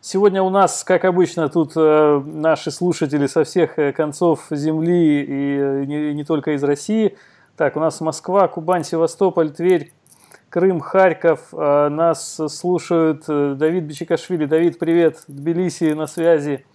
Сегодня 0.03 0.43
у 0.43 0.51
нас, 0.51 0.85
как 0.85 1.07
обычно, 1.07 1.49
тут 1.49 1.73
э, 1.77 2.23
наши 2.27 2.71
слушатели 2.71 3.27
со 3.27 3.45
всех 3.45 3.79
э, 3.79 3.93
концов 3.93 4.49
земли 4.51 5.23
и 5.23 5.59
э, 5.59 5.85
не, 5.87 6.13
не 6.13 6.25
только 6.25 6.53
из 6.53 6.63
России. 6.63 7.17
Так, 7.57 7.77
у 7.77 7.81
нас 7.81 8.01
Москва, 8.03 8.49
Кубань, 8.49 8.85
Севастополь, 8.85 9.51
Тверь, 9.51 9.93
Крым, 10.53 10.81
Харьков. 10.81 11.49
Э, 11.55 11.89
нас 11.89 12.39
слушают 12.49 13.25
э, 13.27 13.55
Давид 13.57 13.85
Бичикашвили. 13.85 14.45
Давид, 14.45 14.79
привет. 14.79 15.25
Тбилиси 15.27 15.95
на 15.95 16.07
связи. 16.07 16.67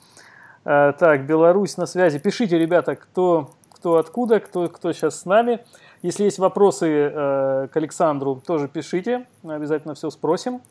Э, 0.66 0.94
так, 0.98 1.28
Беларусь 1.28 1.78
на 1.78 1.86
связи. 1.86 2.18
Пишите, 2.18 2.58
ребята, 2.58 2.96
кто, 2.96 3.52
кто 3.70 3.98
откуда, 3.98 4.40
кто, 4.40 4.68
кто 4.68 4.94
сейчас 4.94 5.20
с 5.20 5.26
нами. 5.26 5.64
Если 6.02 6.24
есть 6.24 6.40
вопросы 6.40 6.88
к 6.88 7.72
Александру, 7.76 8.42
тоже 8.44 8.68
пишите. 8.68 9.28
Обязательно 9.44 9.94
все 9.94 10.10
спросим. 10.10 10.62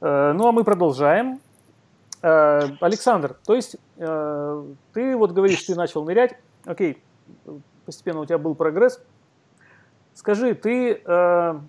Ну 0.00 0.46
а 0.46 0.52
мы 0.52 0.62
продолжаем. 0.64 1.40
Александр, 2.22 3.36
то 3.46 3.54
есть 3.54 3.76
ты 3.96 5.16
вот 5.16 5.32
говоришь, 5.32 5.62
ты 5.62 5.74
начал 5.74 6.04
нырять, 6.04 6.36
окей, 6.64 7.02
постепенно 7.84 8.20
у 8.20 8.24
тебя 8.24 8.38
был 8.38 8.54
прогресс. 8.54 8.98
Скажи, 10.16 10.54
ты 10.54 10.94
э, 11.04 11.60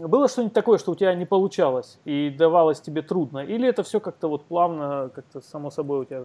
было 0.00 0.26
что-нибудь 0.26 0.54
такое, 0.54 0.78
что 0.78 0.92
у 0.92 0.94
тебя 0.94 1.14
не 1.14 1.26
получалось 1.26 1.98
и 2.06 2.30
давалось 2.30 2.80
тебе 2.80 3.02
трудно, 3.02 3.40
или 3.40 3.68
это 3.68 3.82
все 3.82 4.00
как-то 4.00 4.28
вот 4.28 4.46
плавно, 4.46 5.10
как-то 5.14 5.42
само 5.42 5.70
собой 5.70 6.00
у 6.00 6.04
тебя 6.06 6.24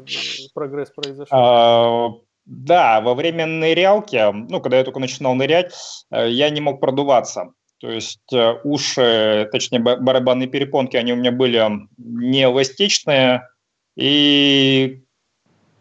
прогресс 0.54 0.90
произошел? 0.92 1.38
А, 1.38 2.12
Да, 2.46 3.02
во 3.02 3.14
время 3.14 3.46
нырялки, 3.46 4.32
ну, 4.32 4.62
когда 4.62 4.78
я 4.78 4.86
только 4.86 5.02
начинал 5.02 5.36
нырять, 5.36 5.74
э, 6.12 6.30
я 6.30 6.50
не 6.50 6.62
мог 6.62 6.80
продуваться. 6.80 7.52
То 7.82 7.90
есть 7.90 8.32
э, 8.32 8.54
уши, 8.64 9.50
точнее 9.52 9.80
барабанные 9.80 10.48
перепонки, 10.48 10.96
они 10.96 11.12
у 11.12 11.18
меня 11.18 11.34
были 11.34 11.62
не 11.98 12.44
эластичные, 12.44 13.50
и, 13.98 15.04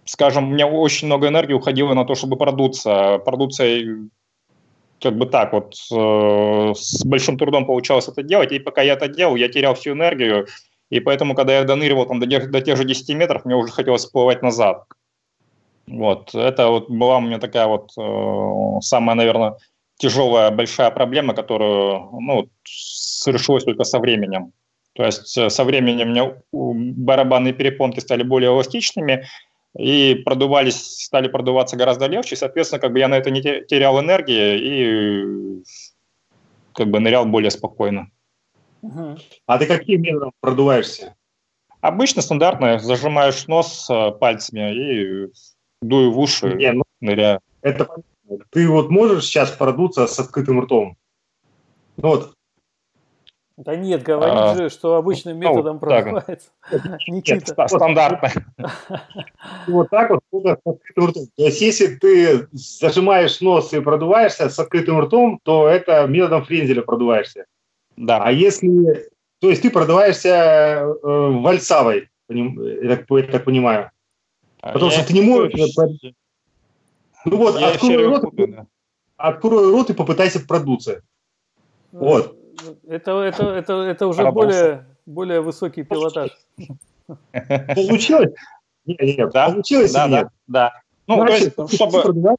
скажем, 0.06 0.48
у 0.48 0.50
меня 0.50 0.66
очень 0.66 1.06
много 1.06 1.28
энергии 1.28 1.52
уходило 1.52 1.94
на 1.94 2.04
то, 2.04 2.16
чтобы 2.16 2.36
продуться. 2.36 3.18
Продуться 3.24 3.64
как 5.00 5.16
бы 5.16 5.26
так 5.26 5.52
вот 5.52 5.74
э, 5.92 6.72
с 6.74 7.04
большим 7.04 7.38
трудом 7.38 7.66
получалось 7.66 8.08
это 8.08 8.22
делать, 8.22 8.52
и 8.52 8.58
пока 8.58 8.82
я 8.82 8.94
это 8.94 9.08
делал, 9.08 9.36
я 9.36 9.48
терял 9.48 9.74
всю 9.74 9.92
энергию, 9.92 10.46
и 10.90 11.00
поэтому, 11.00 11.34
когда 11.34 11.58
я 11.58 11.64
доныривал 11.64 12.06
там, 12.06 12.20
до, 12.20 12.26
до 12.26 12.60
тех 12.60 12.76
же 12.76 12.84
10 12.84 13.14
метров, 13.16 13.44
мне 13.44 13.56
уже 13.56 13.72
хотелось 13.72 14.04
всплывать 14.04 14.42
назад. 14.42 14.84
Вот, 15.86 16.34
это 16.34 16.68
вот 16.68 16.88
была 16.88 17.18
у 17.18 17.20
меня 17.20 17.38
такая 17.38 17.66
вот 17.66 17.90
э, 17.98 18.80
самая, 18.80 19.16
наверное, 19.16 19.56
тяжелая, 19.98 20.50
большая 20.50 20.90
проблема, 20.90 21.34
которую, 21.34 22.08
ну, 22.20 22.48
совершилась 22.64 23.64
только 23.64 23.84
со 23.84 23.98
временем. 23.98 24.52
То 24.94 25.04
есть 25.04 25.36
э, 25.36 25.50
со 25.50 25.64
временем 25.64 26.08
у 26.08 26.10
меня 26.10 26.34
барабанные 26.52 27.52
перепонки 27.52 28.00
стали 28.00 28.22
более 28.22 28.50
эластичными, 28.50 29.26
и 29.76 30.14
продувались, 30.24 31.04
стали 31.04 31.28
продуваться 31.28 31.76
гораздо 31.76 32.06
легче, 32.06 32.36
соответственно, 32.36 32.80
как 32.80 32.92
бы 32.92 32.98
я 32.98 33.08
на 33.08 33.16
это 33.16 33.30
не 33.30 33.42
терял 33.42 34.00
энергии 34.00 34.58
и 34.58 35.64
как 36.72 36.88
бы 36.88 37.00
нырял 37.00 37.26
более 37.26 37.50
спокойно. 37.50 38.10
А 39.46 39.58
ты 39.58 39.66
каким 39.66 40.02
методом 40.02 40.32
продуваешься? 40.40 41.16
Обычно 41.80 42.22
стандартно 42.22 42.78
зажимаешь 42.78 43.46
нос 43.46 43.88
э, 43.90 44.10
пальцами 44.12 44.74
и 44.74 45.32
дую 45.82 46.12
в 46.12 46.18
уши, 46.18 46.54
Не, 46.54 46.72
ну, 46.72 46.84
ныряю. 47.00 47.40
Это 47.60 47.88
ты 48.50 48.68
вот 48.68 48.90
можешь 48.90 49.24
сейчас 49.24 49.50
продуться 49.50 50.06
с 50.06 50.18
открытым 50.18 50.60
ртом? 50.60 50.96
Ну 51.96 52.08
вот. 52.08 52.34
Да 53.56 53.76
нет, 53.76 54.02
говорит 54.02 54.34
а, 54.36 54.56
же, 54.56 54.68
что 54.68 54.96
обычным 54.96 55.38
ну, 55.38 55.48
методом 55.48 55.74
ну, 55.74 55.80
продувается. 55.80 56.50
Никита. 57.06 57.68
стандартно. 57.68 58.30
Вот 59.68 59.90
так 59.90 60.10
вот 60.10 60.20
с 60.32 60.56
открытым 60.64 61.06
ртом. 61.06 61.26
То 61.36 61.44
есть 61.44 61.60
если 61.60 61.94
ты 61.94 62.48
зажимаешь 62.50 63.40
нос 63.40 63.72
и 63.72 63.80
продуваешься 63.80 64.48
с 64.48 64.58
открытым 64.58 65.00
ртом, 65.00 65.38
то 65.44 65.68
это 65.68 66.04
методом 66.08 66.44
френзеля 66.44 66.82
продуваешься. 66.82 67.46
Да. 67.96 68.24
А 68.24 68.32
если... 68.32 69.08
То 69.38 69.50
есть 69.50 69.62
ты 69.62 69.70
продуваешься 69.70 70.28
э, 70.28 70.96
вальсавой, 71.02 72.08
я 72.28 72.96
так, 72.96 73.06
я 73.08 73.22
так 73.24 73.44
понимаю. 73.44 73.90
Потому 74.60 74.86
я 74.86 74.98
что 74.98 75.06
ты 75.06 75.12
не 75.12 75.20
можешь... 75.20 75.52
Ну 77.26 77.36
вот, 77.36 77.58
я 77.60 77.70
открой 77.70 78.06
рот, 78.06 78.24
открой 79.16 79.70
рот 79.70 79.90
и 79.90 79.94
попытайся 79.94 80.40
продуться. 80.40 81.02
Вот. 81.92 82.36
Это, 82.86 83.22
это, 83.22 83.44
это, 83.44 83.72
это 83.82 84.06
уже 84.06 84.30
более, 84.30 84.86
более 85.06 85.40
высокий 85.40 85.82
пилотаж. 85.82 86.30
Получилось? 87.74 88.32
Нет, 88.86 89.00
нет, 89.00 89.30
да? 89.32 89.50
получилось 89.50 89.92
да, 89.92 90.08
нет? 90.08 90.28
Да, 90.46 90.72
да. 90.72 90.72
Ну, 91.06 91.16
Значит, 91.26 91.56
то 91.56 91.62
есть, 91.62 91.74
чтобы, 91.74 92.36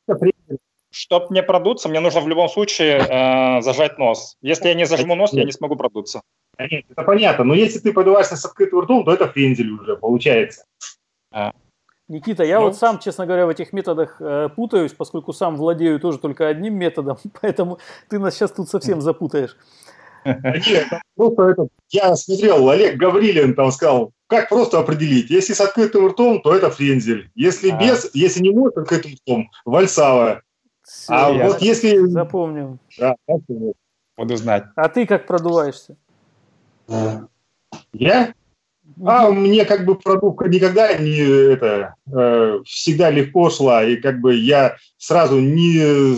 чтобы 0.91 1.27
мне 1.29 1.43
продуться, 1.43 1.89
мне 1.89 1.99
нужно 1.99 2.21
в 2.21 2.27
любом 2.27 2.49
случае 2.49 2.97
э, 2.97 3.61
зажать 3.61 3.97
нос. 3.97 4.37
Если 4.41 4.67
я 4.67 4.73
не 4.73 4.85
зажму 4.85 5.15
нос, 5.15 5.33
я 5.33 5.43
не 5.43 5.51
смогу 5.51 5.75
продуться. 5.75 6.21
Нет, 6.57 6.85
это 6.89 7.03
понятно. 7.03 7.43
Но 7.43 7.53
если 7.53 7.79
ты 7.79 7.93
продуваешься 7.93 8.37
с 8.37 8.45
открытым 8.45 8.79
ртом, 8.81 9.03
то 9.03 9.13
это 9.13 9.27
френзель 9.27 9.71
уже 9.71 9.97
получается. 9.97 10.65
А. 11.31 11.51
Никита, 12.07 12.43
я 12.43 12.59
ну, 12.59 12.65
вот 12.65 12.75
сам, 12.75 12.99
честно 12.99 13.25
говоря, 13.25 13.47
в 13.47 13.49
этих 13.49 13.73
методах 13.73 14.21
э, 14.21 14.49
путаюсь, 14.55 14.93
поскольку 14.93 15.33
сам 15.33 15.57
владею 15.57 15.99
тоже 15.99 16.19
только 16.19 16.47
одним 16.47 16.75
методом, 16.75 17.17
поэтому 17.41 17.79
ты 18.09 18.19
нас 18.19 18.35
сейчас 18.35 18.51
тут 18.51 18.69
совсем 18.69 19.01
запутаешь. 19.01 19.57
Нет, 20.25 20.87
просто 21.15 21.43
это, 21.43 21.67
я 21.89 22.15
смотрел, 22.15 22.69
Олег 22.69 22.97
Гаврилин 22.97 23.53
там 23.53 23.71
сказал, 23.71 24.11
как 24.27 24.49
просто 24.49 24.79
определить, 24.79 25.29
если 25.29 25.53
с 25.53 25.61
открытым 25.61 26.07
ртом, 26.07 26.41
то 26.41 26.55
это 26.55 26.71
френзель, 26.71 27.29
если 27.35 27.69
а. 27.69 27.79
без, 27.79 28.09
если 28.13 28.41
не 28.41 28.51
может 28.51 28.77
открытым 28.77 29.13
ртом, 29.13 29.49
вальсавая. 29.65 30.41
Все, 30.83 31.13
а 31.13 31.31
вот 31.31 31.61
если... 31.61 31.97
Запомнил. 32.07 32.77
Да, 32.97 33.15
Буду 34.17 34.37
знать. 34.37 34.65
А 34.75 34.87
ты 34.87 35.05
как 35.05 35.27
продуваешься? 35.27 35.97
Я? 37.93 38.33
А 39.03 39.31
мне 39.31 39.65
как 39.65 39.85
бы 39.85 39.95
продувка 39.95 40.47
никогда 40.47 40.95
не 40.95 41.17
это 41.17 41.95
э, 42.07 42.59
всегда 42.65 43.09
легко 43.09 43.49
шла, 43.49 43.83
и 43.83 43.97
как 43.97 44.21
бы 44.21 44.35
я 44.35 44.77
сразу 44.97 45.39
не 45.39 46.15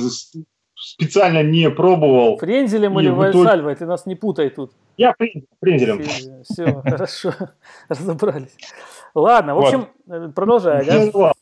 специально 0.99 1.43
не 1.43 1.69
пробовал. 1.69 2.37
Френзелем 2.37 2.99
или 2.99 3.09
вальсальвой? 3.09 3.75
Ты 3.75 3.85
нас 3.85 4.05
не 4.05 4.15
путай 4.15 4.49
тут. 4.49 4.71
Я 4.97 5.15
френзелем. 5.61 6.03
Все, 6.03 6.43
все 6.43 6.81
хорошо, 6.85 7.33
разобрались. 7.87 8.57
Ладно, 9.13 9.55
в 9.55 9.59
общем, 9.59 9.87
вот. 10.05 10.33
продолжай. 10.33 10.85
Да? 10.85 11.33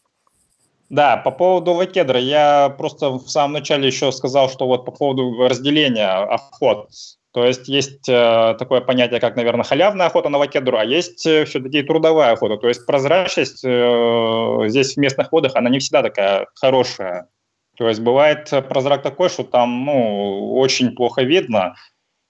Да, 0.89 1.18
по 1.18 1.32
поводу 1.32 1.72
лакедра, 1.72 2.20
я 2.20 2.70
просто 2.78 3.10
в 3.10 3.28
самом 3.28 3.54
начале 3.54 3.88
еще 3.88 4.12
сказал, 4.12 4.50
что 4.50 4.68
вот 4.68 4.86
по 4.86 4.91
поводу 4.91 5.48
разделения 5.48 6.10
охот. 6.10 6.89
То 7.32 7.44
есть 7.44 7.68
есть 7.68 8.08
э, 8.08 8.56
такое 8.58 8.80
понятие, 8.80 9.20
как, 9.20 9.36
наверное, 9.36 9.65
халявная 9.65 10.06
охота 10.06 10.30
на 10.30 10.38
лакедру, 10.38 10.78
а 10.78 10.86
есть 10.86 11.26
э, 11.26 11.44
все-таки 11.44 11.82
трудовая 11.84 12.32
охота. 12.32 12.56
То 12.58 12.70
есть 12.70 12.86
прозрачность 12.86 13.62
э, 13.65 14.60
здесь 14.68 14.94
в 14.94 14.98
местных 14.98 15.34
водах, 15.34 15.54
она 15.56 15.70
не 15.70 15.80
всегда 15.80 16.02
такая 16.02 16.48
хорошая. 16.56 17.28
То 17.75 17.88
есть 17.88 18.01
бывает 18.01 18.49
прозрак 18.69 19.01
такой, 19.01 19.29
что 19.29 19.43
там 19.43 19.85
ну, 19.85 20.53
очень 20.55 20.95
плохо 20.95 21.23
видно, 21.23 21.75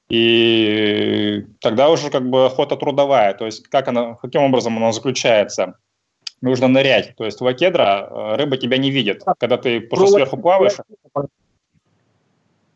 и 0.10 1.46
тогда 1.62 1.90
уже 1.90 2.10
как 2.10 2.30
бы 2.30 2.46
охота 2.46 2.78
трудовая. 2.78 3.34
То 3.34 3.46
есть 3.46 3.68
как 3.68 3.88
она, 3.88 4.16
каким 4.16 4.42
образом 4.42 4.78
она 4.78 4.92
заключается? 4.92 5.76
Нужно 6.42 6.68
нырять. 6.68 7.16
То 7.16 7.26
есть 7.26 7.42
лакедра, 7.42 8.08
э, 8.10 8.36
рыба 8.36 8.58
тебя 8.58 8.78
не 8.78 8.92
видит. 8.92 9.24
Когда 9.40 9.58
ты 9.58 9.82
просто 9.82 10.16
сверху 10.16 10.38
плаваешь, 10.38 10.78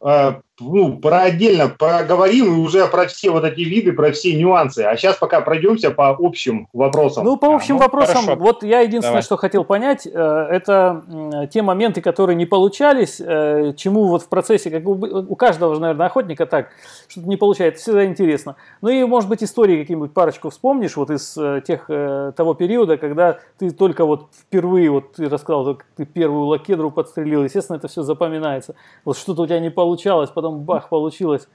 Э, 0.01 0.41
ну, 0.60 0.98
про 0.98 1.22
отдельно 1.22 1.69
поговорим 1.69 2.45
и 2.45 2.58
уже 2.60 2.88
про 2.88 3.08
все 3.08 3.30
вот 3.30 3.43
эти 3.43 3.62
виды, 3.62 3.93
про 3.93 4.12
все 4.12 4.36
нюансы. 4.36 4.80
А 4.80 4.95
сейчас 4.95 5.17
пока 5.17 5.41
пройдемся 5.41 5.91
по 5.91 6.10
общим 6.10 6.67
вопросам. 6.74 7.26
Ну, 7.26 7.38
по 7.38 7.54
общим 7.54 7.76
а, 7.76 7.80
ну, 7.80 7.84
вопросам, 7.86 8.26
хорошо. 8.26 8.41
вот 8.41 8.63
я 8.63 8.82
единственное, 8.82 9.13
Давай. 9.13 9.22
что 9.24 9.38
хотел 9.38 9.63
понять, 9.63 10.06
э, 10.06 10.10
это 10.12 11.04
те 11.52 11.62
моменты, 11.62 12.02
которые 12.02 12.36
не 12.36 12.45
получались, 12.45 13.19
э, 13.19 13.74
чему 13.76 14.08
вот 14.08 14.24
в 14.24 14.30
процессе, 14.30 14.69
как 14.69 14.86
у 14.88 15.36
каждого 15.36 15.76
же, 15.76 15.82
наверное, 15.82 16.08
охотника 16.08 16.45
так, 16.45 16.69
что-то 17.08 17.28
не 17.28 17.38
получается, 17.38 17.82
всегда 17.82 18.06
интересно. 18.06 18.56
Ну 18.82 18.89
и, 18.89 19.04
может 19.04 19.30
быть, 19.30 19.43
истории 19.43 19.82
какие-нибудь 19.82 20.13
парочку 20.13 20.50
вспомнишь 20.50 20.95
вот 20.98 21.10
из 21.10 21.38
тех, 21.65 21.88
того 21.88 22.54
периода, 22.54 22.98
когда 22.98 23.39
ты 23.58 23.72
только 23.72 24.06
вот 24.06 24.28
впервые, 24.39 24.89
вот 24.89 25.13
ты 25.13 25.30
рассказал, 25.30 25.80
ты 25.95 26.06
первую 26.06 26.45
лакедру 26.45 26.91
подстрелил, 26.91 27.43
естественно, 27.43 27.78
это 27.78 27.88
все 27.88 28.04
запоминается. 28.04 28.76
Вот 29.06 29.17
что-то 29.17 29.43
у 29.43 29.48
тебя 29.48 29.60
не 29.60 29.69
получалось, 29.69 30.30
потом 30.30 30.49
бах, 30.52 30.90
получилось. 30.90 31.48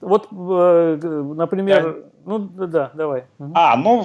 Вот, 0.00 0.28
э, 0.30 0.98
например, 1.02 1.82
да. 1.82 2.10
ну 2.26 2.38
да, 2.38 2.90
давай. 2.94 3.24
А, 3.54 3.76
ну, 3.76 4.04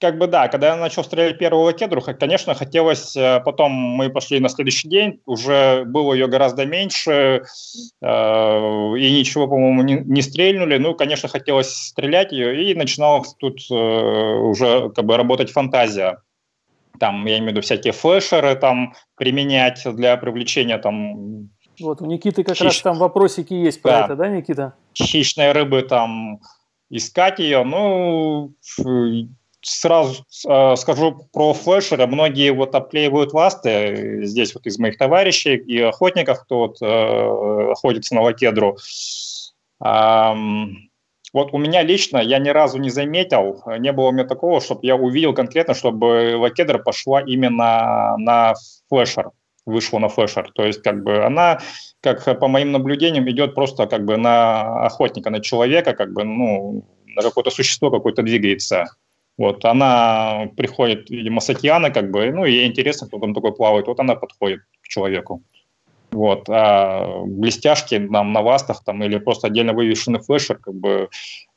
как 0.00 0.18
бы 0.18 0.26
да, 0.26 0.48
когда 0.48 0.68
я 0.68 0.76
начал 0.76 1.04
стрелять 1.04 1.38
первую 1.38 1.64
лакедру, 1.64 2.00
конечно, 2.00 2.54
хотелось, 2.54 3.16
э, 3.16 3.40
потом 3.44 3.72
мы 3.72 4.10
пошли 4.10 4.40
на 4.40 4.48
следующий 4.48 4.88
день, 4.88 5.20
уже 5.24 5.84
было 5.86 6.12
ее 6.12 6.26
гораздо 6.26 6.66
меньше, 6.66 7.42
э, 8.02 8.06
и 8.06 9.18
ничего, 9.18 9.48
по-моему, 9.48 9.82
не, 9.82 9.94
не 10.04 10.22
стрельнули, 10.22 10.76
ну, 10.76 10.94
конечно, 10.94 11.28
хотелось 11.28 11.74
стрелять 11.74 12.32
ее, 12.32 12.70
и 12.70 12.74
начинала 12.74 13.22
тут 13.38 13.58
э, 13.70 13.74
уже 13.74 14.90
как 14.90 15.04
бы 15.04 15.16
работать 15.16 15.50
фантазия. 15.50 16.20
Там, 16.98 17.24
я 17.26 17.38
имею 17.38 17.48
в 17.48 17.52
виду, 17.52 17.60
всякие 17.62 17.92
флешеры 17.92 18.54
там 18.54 18.94
применять 19.16 19.82
для 19.84 20.16
привлечения 20.16 20.78
там 20.78 21.50
вот, 21.80 22.02
у 22.02 22.06
Никиты 22.06 22.42
как 22.42 22.56
Хищ... 22.56 22.64
раз 22.64 22.82
там 22.82 22.98
вопросики 22.98 23.54
есть 23.54 23.82
про 23.82 23.90
да. 23.90 24.04
это, 24.04 24.16
да, 24.16 24.28
Никита? 24.28 24.74
Хищные 24.94 25.52
рыбы 25.52 25.82
там, 25.82 26.40
искать 26.90 27.38
ее, 27.38 27.64
ну, 27.64 28.52
сразу 29.66 30.24
э, 30.48 30.76
скажу 30.76 31.28
про 31.32 31.52
флешеры. 31.52 32.06
Многие 32.06 32.52
вот 32.52 32.74
обклеивают 32.74 33.32
ласты, 33.32 34.20
здесь 34.24 34.54
вот 34.54 34.66
из 34.66 34.78
моих 34.78 34.96
товарищей 34.96 35.56
и 35.56 35.80
охотников, 35.80 36.42
кто 36.42 36.58
вот 36.58 36.76
э, 36.80 37.72
охотится 37.72 38.14
на 38.14 38.22
лакедру. 38.22 38.76
Эм, 39.84 40.90
вот 41.32 41.52
у 41.52 41.58
меня 41.58 41.82
лично, 41.82 42.18
я 42.18 42.38
ни 42.38 42.48
разу 42.48 42.78
не 42.78 42.90
заметил, 42.90 43.62
не 43.78 43.92
было 43.92 44.08
у 44.08 44.12
меня 44.12 44.24
такого, 44.24 44.60
чтобы 44.60 44.80
я 44.86 44.96
увидел 44.96 45.34
конкретно, 45.34 45.74
чтобы 45.74 46.36
лакедра 46.36 46.78
пошла 46.78 47.20
именно 47.20 48.16
на 48.16 48.54
флешер 48.88 49.32
вышла 49.66 49.98
на 49.98 50.08
флешер. 50.08 50.50
То 50.54 50.64
есть 50.64 50.82
как 50.82 51.02
бы 51.02 51.24
она, 51.24 51.60
как 52.00 52.24
по 52.38 52.48
моим 52.48 52.72
наблюдениям, 52.72 53.28
идет 53.28 53.54
просто 53.54 53.86
как 53.86 54.04
бы 54.04 54.16
на 54.16 54.86
охотника, 54.86 55.30
на 55.30 55.40
человека, 55.40 55.92
как 55.92 56.12
бы, 56.12 56.24
ну, 56.24 56.84
на 57.06 57.22
какое-то 57.22 57.50
существо 57.50 57.90
какое-то 57.90 58.22
двигается. 58.22 58.86
Вот, 59.38 59.64
она 59.66 60.48
приходит, 60.56 61.10
видимо, 61.10 61.40
с 61.40 61.50
океана, 61.50 61.90
как 61.90 62.10
бы, 62.10 62.32
ну, 62.32 62.46
ей 62.46 62.66
интересно, 62.66 63.06
кто 63.06 63.18
там 63.18 63.34
такой 63.34 63.54
плавает, 63.54 63.86
вот 63.86 64.00
она 64.00 64.14
подходит 64.14 64.60
к 64.82 64.88
человеку. 64.88 65.42
Вот, 66.10 66.48
а 66.48 67.22
блестяшки 67.26 67.96
нам 67.96 68.32
на 68.32 68.40
вастах 68.40 68.82
там 68.84 69.02
или 69.02 69.18
просто 69.18 69.48
отдельно 69.48 69.74
вывешенный 69.74 70.20
флешер, 70.20 70.56
как 70.56 70.74
бы, 70.74 71.10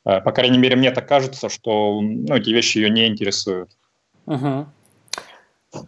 э, 0.04 0.20
по 0.20 0.32
крайней 0.32 0.58
мере, 0.58 0.76
мне 0.76 0.90
так 0.90 1.08
кажется, 1.08 1.48
что 1.48 2.00
ну, 2.02 2.34
эти 2.34 2.50
вещи 2.50 2.78
ее 2.78 2.90
не 2.90 3.06
интересуют. 3.06 3.70
Угу. 4.26 4.66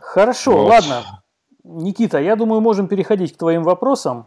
Хорошо, 0.00 0.52
вот. 0.52 0.70
ладно. 0.70 1.21
Никита, 1.64 2.18
я 2.18 2.36
думаю, 2.36 2.60
можем 2.60 2.88
переходить 2.88 3.34
к 3.34 3.38
твоим 3.38 3.62
вопросам. 3.62 4.26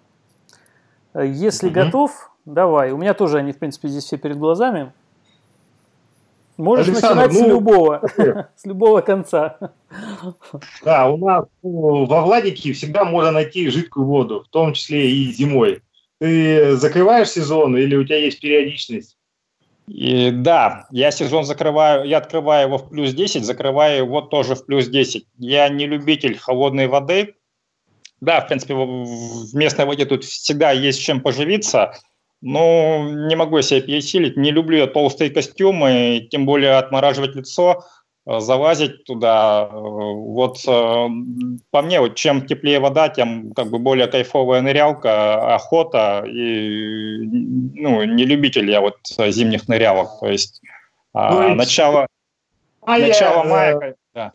Если 1.14 1.68
угу. 1.68 1.76
готов, 1.76 2.32
давай. 2.46 2.92
У 2.92 2.98
меня 2.98 3.14
тоже 3.14 3.38
они, 3.38 3.52
в 3.52 3.58
принципе, 3.58 3.88
здесь 3.88 4.04
все 4.04 4.18
перед 4.18 4.38
глазами. 4.38 4.92
Можешь 6.58 6.88
Александр, 6.88 7.28
начинать 7.28 7.42
ну, 7.42 7.46
с 7.46 7.50
любого, 7.50 8.02
с 8.56 8.66
любого 8.66 9.02
конца. 9.02 9.58
Да, 10.84 11.10
у 11.10 11.18
нас 11.18 11.46
ну, 11.62 12.06
во 12.06 12.22
Владике 12.22 12.72
всегда 12.72 13.04
можно 13.04 13.32
найти 13.32 13.68
жидкую 13.70 14.06
воду, 14.06 14.44
в 14.46 14.48
том 14.48 14.72
числе 14.74 15.12
и 15.12 15.32
зимой. 15.34 15.82
Ты 16.20 16.78
закрываешь 16.78 17.30
сезон 17.30 17.76
или 17.76 17.96
у 17.96 18.06
тебя 18.06 18.18
есть 18.18 18.40
периодичность? 18.40 19.18
И, 19.88 20.32
да, 20.32 20.88
я 20.92 21.12
сезон 21.12 21.46
закрываю, 21.46 22.06
я 22.06 22.18
открываю 22.18 22.68
его 22.68 22.78
в 22.78 22.90
плюс 22.90 23.14
10, 23.14 23.46
закрываю 23.46 23.98
его 23.98 24.22
тоже 24.22 24.56
в 24.56 24.66
плюс 24.66 24.88
10. 24.88 25.26
Я 25.38 25.70
не 25.70 25.86
любитель 25.86 26.38
холодной 26.38 26.88
воды. 26.88 27.36
Да, 28.20 28.42
в 28.42 28.48
принципе, 28.48 28.74
в 28.74 29.54
местной 29.54 29.86
воде 29.86 30.06
тут 30.06 30.24
всегда 30.24 30.72
есть 30.72 31.02
чем 31.02 31.22
поживиться, 31.22 31.94
но 32.42 33.04
не 33.28 33.36
могу 33.36 33.62
себя 33.62 33.82
пересилить. 33.82 34.38
Не 34.38 34.52
люблю 34.52 34.78
я 34.78 34.88
толстые 34.88 35.30
костюмы, 35.30 36.28
тем 36.32 36.46
более 36.46 36.78
отмораживать 36.78 37.36
лицо, 37.36 37.86
залазить 38.26 39.06
туда. 39.06 39.70
Э, 39.72 39.76
вот 39.76 40.58
э, 40.68 41.08
по 41.72 41.82
мне, 41.82 42.00
вот 42.00 42.16
чем 42.16 42.46
теплее 42.46 42.80
вода, 42.80 43.10
тем 43.10 43.52
как 43.54 43.70
бы 43.70 43.80
более 43.80 44.08
кайфовая 44.08 44.62
нырялка, 44.62 45.56
охота. 45.56 46.24
И 46.28 47.20
ну, 47.76 48.04
не 48.04 48.26
любитель 48.26 48.70
я 48.70 48.82
вот 48.82 48.98
зимних 49.08 49.68
нырялок. 49.68 50.20
То 50.20 50.28
есть 50.28 50.62
а, 51.14 51.32
ну, 51.34 51.56
начало, 51.56 52.08
а 52.82 52.98
начало 52.98 53.44
я, 53.44 53.50
мая... 53.50 53.96
Да. 54.14 54.32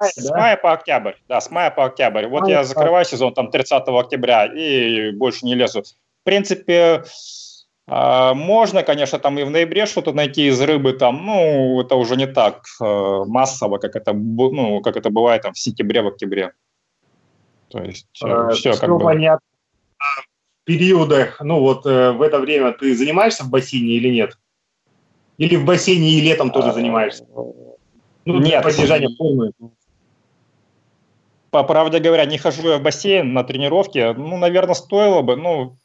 С 0.00 0.30
мая 0.30 0.56
по 0.56 0.72
октябрь, 0.72 1.14
да, 1.28 1.40
с 1.40 1.50
мая 1.50 1.70
по 1.70 1.84
октябрь. 1.84 2.26
Вот 2.26 2.42
мая, 2.42 2.52
я 2.52 2.64
закрываю 2.64 3.04
сезон 3.04 3.34
там 3.34 3.50
30 3.50 3.82
октября 3.88 4.46
и 4.46 5.10
больше 5.10 5.44
не 5.44 5.54
лезу. 5.54 5.82
В 5.82 6.24
принципе, 6.24 7.02
можно, 7.88 8.82
конечно, 8.82 9.18
там 9.18 9.38
и 9.38 9.44
в 9.44 9.50
ноябре 9.50 9.86
что-то 9.86 10.12
найти 10.12 10.48
из 10.48 10.60
рыбы, 10.60 10.92
там, 10.92 11.24
ну, 11.24 11.80
это 11.80 11.94
уже 11.94 12.16
не 12.16 12.26
так 12.26 12.64
э, 12.80 13.24
массово, 13.26 13.78
как 13.78 13.96
это, 13.96 14.12
ну, 14.12 14.80
как 14.82 14.96
это 14.96 15.08
бывает 15.08 15.42
там 15.42 15.54
в 15.54 15.58
сентябре, 15.58 16.02
в 16.02 16.08
октябре. 16.08 16.52
То 17.70 17.82
есть 17.82 18.06
а, 18.22 18.50
все, 18.50 18.72
все 18.72 18.80
как 18.80 19.00
понятно. 19.00 19.46
В 19.98 20.64
периодах, 20.64 21.40
ну 21.40 21.60
вот 21.60 21.86
э, 21.86 22.12
в 22.12 22.20
это 22.20 22.38
время 22.40 22.72
ты 22.72 22.94
занимаешься 22.94 23.44
в 23.44 23.50
бассейне 23.50 23.94
или 23.94 24.10
нет? 24.10 24.38
Или 25.38 25.56
в 25.56 25.64
бассейне 25.64 26.10
и 26.10 26.20
летом 26.20 26.50
тоже 26.50 26.72
занимаешься? 26.72 27.26
Ну, 28.24 28.40
нет. 28.40 28.62
Поддержание 28.62 29.08
формы. 29.16 29.52
По 31.50 31.64
правде 31.64 32.00
говоря, 32.00 32.26
не 32.26 32.36
хожу 32.36 32.68
я 32.68 32.78
в 32.78 32.82
бассейн 32.82 33.32
на 33.32 33.44
тренировке. 33.44 34.12
Ну, 34.12 34.36
наверное, 34.36 34.74
стоило 34.74 35.22
бы, 35.22 35.36
ну, 35.36 35.78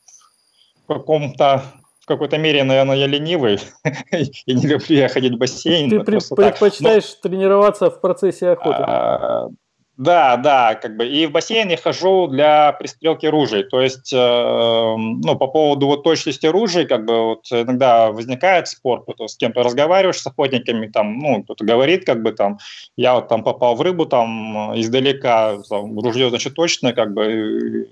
в 0.83 0.87
каком-то 0.87 1.63
в 2.03 2.05
какой-то 2.05 2.37
мере, 2.37 2.65
наверное, 2.65 2.97
я 2.97 3.07
ленивый 3.07 3.59
и 4.11 4.53
не 4.53 4.67
люблю 4.67 4.97
я 4.97 5.07
ходить 5.07 5.33
в 5.33 5.37
бассейн. 5.37 5.89
Ты 5.89 6.01
предпочитаешь 6.01 7.15
Но... 7.23 7.29
тренироваться 7.29 7.89
в 7.89 8.01
процессе 8.01 8.49
охоты? 8.49 8.83
А, 8.85 9.47
да, 9.95 10.35
да, 10.35 10.75
как 10.75 10.97
бы. 10.97 11.07
И 11.07 11.25
в 11.27 11.31
бассейн 11.31 11.69
я 11.69 11.77
хожу 11.77 12.27
для 12.27 12.73
пристрелки 12.73 13.25
ружей. 13.25 13.63
То 13.63 13.79
есть, 13.79 14.11
э, 14.11 14.17
ну, 14.17 15.37
по 15.37 15.47
поводу 15.47 15.85
вот 15.85 16.03
точности 16.03 16.45
ружей, 16.45 16.85
как 16.85 17.05
бы 17.05 17.23
вот 17.23 17.45
иногда 17.49 18.11
возникает 18.11 18.67
спор, 18.67 19.05
кто 19.05 19.29
с 19.29 19.37
кем-то 19.37 19.63
разговариваешь 19.63 20.19
с 20.19 20.27
охотниками, 20.27 20.87
там, 20.87 21.19
ну, 21.19 21.43
кто-то 21.43 21.63
говорит, 21.63 22.05
как 22.05 22.21
бы 22.21 22.33
там, 22.33 22.57
я 22.97 23.15
вот 23.15 23.29
там 23.29 23.45
попал 23.45 23.75
в 23.75 23.81
рыбу, 23.81 24.05
там, 24.05 24.77
издалека, 24.77 25.59
там, 25.69 25.97
ружье, 25.97 26.27
значит, 26.27 26.53
точное, 26.53 26.91
как 26.91 27.13
бы, 27.13 27.87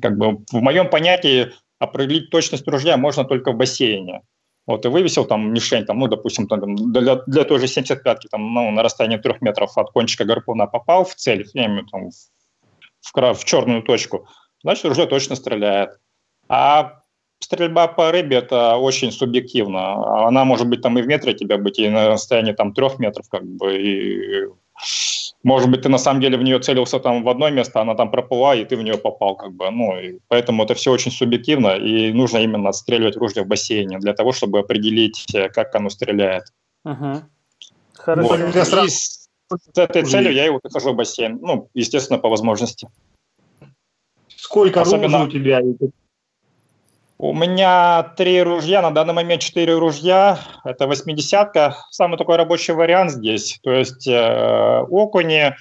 как 0.00 0.16
бы 0.16 0.44
в 0.52 0.60
моем 0.60 0.88
понятии 0.88 1.50
определить 1.80 2.30
точность 2.30 2.68
ружья 2.68 2.96
можно 2.96 3.24
только 3.24 3.50
в 3.50 3.56
бассейне. 3.56 4.22
Вот, 4.66 4.84
и 4.84 4.88
вывесил 4.88 5.24
там 5.24 5.52
мишень, 5.52 5.84
там, 5.84 5.98
ну, 5.98 6.06
допустим, 6.06 6.46
там, 6.46 6.76
для, 6.76 7.16
для 7.16 7.44
той 7.44 7.58
же 7.58 7.66
75-ки, 7.66 8.28
там, 8.30 8.54
ну, 8.54 8.70
на 8.70 8.82
расстоянии 8.82 9.16
трех 9.16 9.40
метров 9.40 9.76
от 9.76 9.90
кончика 9.90 10.24
гарпуна 10.24 10.66
попал 10.66 11.04
в 11.04 11.14
цель, 11.14 11.48
я 11.54 11.66
имею 11.66 11.86
там, 11.86 12.10
в, 12.10 13.34
в 13.34 13.44
черную 13.44 13.82
точку, 13.82 14.28
значит, 14.62 14.84
ружье 14.84 15.06
точно 15.06 15.34
стреляет. 15.34 15.98
А 16.48 17.00
стрельба 17.40 17.88
по 17.88 18.12
рыбе– 18.12 18.36
это 18.38 18.76
очень 18.76 19.10
субъективно. 19.10 20.26
Она 20.26 20.44
может 20.44 20.68
быть 20.68 20.82
там 20.82 20.98
и 20.98 21.02
в 21.02 21.06
метре 21.06 21.32
тебя 21.32 21.56
быть, 21.56 21.78
и 21.78 21.88
на 21.88 22.08
расстоянии 22.08 22.52
там 22.52 22.74
трех 22.74 22.98
метров, 22.98 23.28
как 23.28 23.44
бы, 23.44 23.76
и 23.76 24.46
может 25.42 25.70
быть, 25.70 25.82
ты 25.82 25.88
на 25.88 25.98
самом 25.98 26.20
деле 26.20 26.36
в 26.36 26.42
нее 26.42 26.58
целился 26.60 26.98
там 26.98 27.22
в 27.22 27.28
одно 27.28 27.48
место, 27.50 27.80
она 27.80 27.94
там 27.94 28.10
проплыла, 28.10 28.54
и 28.54 28.64
ты 28.64 28.76
в 28.76 28.82
нее 28.82 28.98
попал, 28.98 29.36
как 29.36 29.52
бы. 29.52 29.70
Ну, 29.70 29.98
и 29.98 30.18
поэтому 30.28 30.64
это 30.64 30.74
все 30.74 30.92
очень 30.92 31.10
субъективно, 31.10 31.76
и 31.76 32.12
нужно 32.12 32.38
именно 32.38 32.68
отстреливать 32.68 33.16
ружье 33.16 33.42
в 33.42 33.46
бассейне 33.46 33.98
для 33.98 34.12
того, 34.12 34.32
чтобы 34.32 34.58
определить, 34.58 35.34
э, 35.34 35.48
как 35.48 35.74
оно 35.74 35.88
стреляет. 35.88 36.44
Угу. 36.84 37.22
Хорошо. 37.94 38.28
Вот. 38.28 38.84
И 38.84 38.88
с, 38.88 39.28
с 39.48 39.78
этой 39.78 40.04
целью 40.04 40.32
я 40.32 40.44
его 40.44 40.60
выхожу 40.62 40.92
в 40.92 40.96
бассейн. 40.96 41.38
Ну, 41.40 41.68
естественно, 41.74 42.18
по 42.18 42.28
возможности. 42.28 42.88
Сколько 44.28 44.82
Особенно... 44.82 45.24
у 45.24 45.28
тебя? 45.28 45.62
У 47.22 47.34
меня 47.34 48.14
три 48.16 48.42
ружья, 48.42 48.80
на 48.80 48.92
данный 48.92 49.12
момент 49.12 49.42
четыре 49.42 49.76
ружья. 49.76 50.38
Это 50.64 50.86
восьмидесятка, 50.86 51.76
самый 51.90 52.16
такой 52.16 52.36
рабочий 52.36 52.72
вариант 52.72 53.10
здесь. 53.10 53.58
То 53.62 53.72
есть 53.72 54.08
э, 54.08 54.80
окуни, 54.88 55.54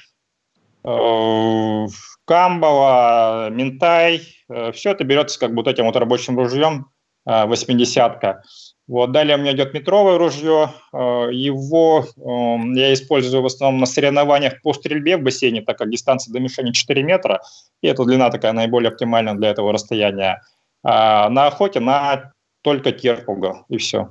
э, 0.86 1.88
камбала, 2.24 3.50
ментай, 3.50 4.22
э, 4.50 4.72
все 4.72 4.92
это 4.92 5.04
берется 5.04 5.38
как 5.38 5.54
бы 5.54 5.70
этим 5.70 5.88
вот 5.88 5.98
рабочим 5.98 6.40
ружьем 6.40 6.86
э, 7.28 7.46
восьмидесятка. 7.46 8.42
Вот, 8.88 9.12
далее 9.12 9.36
у 9.36 9.42
меня 9.42 9.52
идет 9.52 9.74
метровое 9.74 10.18
ружье. 10.18 10.70
Э, 10.94 11.28
его 11.30 12.06
э, 12.06 12.80
я 12.80 12.94
использую 12.94 13.44
в 13.44 13.48
основном 13.48 13.82
на 13.82 13.86
соревнованиях 13.86 14.62
по 14.62 14.72
стрельбе 14.72 15.18
в 15.18 15.24
бассейне, 15.24 15.62
так 15.62 15.78
как 15.78 15.90
дистанция 15.90 16.32
до 16.32 16.40
мишени 16.40 16.72
4 16.72 17.04
метра, 17.04 17.42
и 17.82 17.88
эта 17.88 18.06
длина 18.06 18.30
такая 18.30 18.54
наиболее 18.54 18.92
оптимальная 18.92 19.34
для 19.34 19.50
этого 19.50 19.74
расстояния 19.74 20.42
а 20.84 21.30
на 21.30 21.48
охоте 21.48 21.80
на 21.80 22.34
только 22.62 22.92
терпуга, 22.92 23.66
и 23.70 23.78
все. 23.78 24.10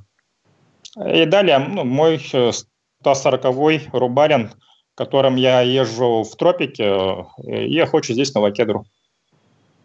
И 0.97 1.25
далее 1.27 1.59
ну, 1.59 1.85
мой 1.85 2.17
140-й 2.17 3.89
рубарин, 3.93 4.51
которым 4.95 5.37
я 5.37 5.61
езжу 5.61 6.25
в 6.25 6.37
тропике, 6.37 7.27
и 7.45 7.79
охочу 7.79 8.13
здесь 8.13 8.35
на 8.35 8.41
лакедру. 8.41 8.85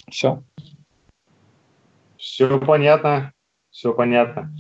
Все. 0.09 0.41
Все 2.17 2.59
понятно, 2.59 3.33
все 3.69 3.93
понятно. 3.93 4.53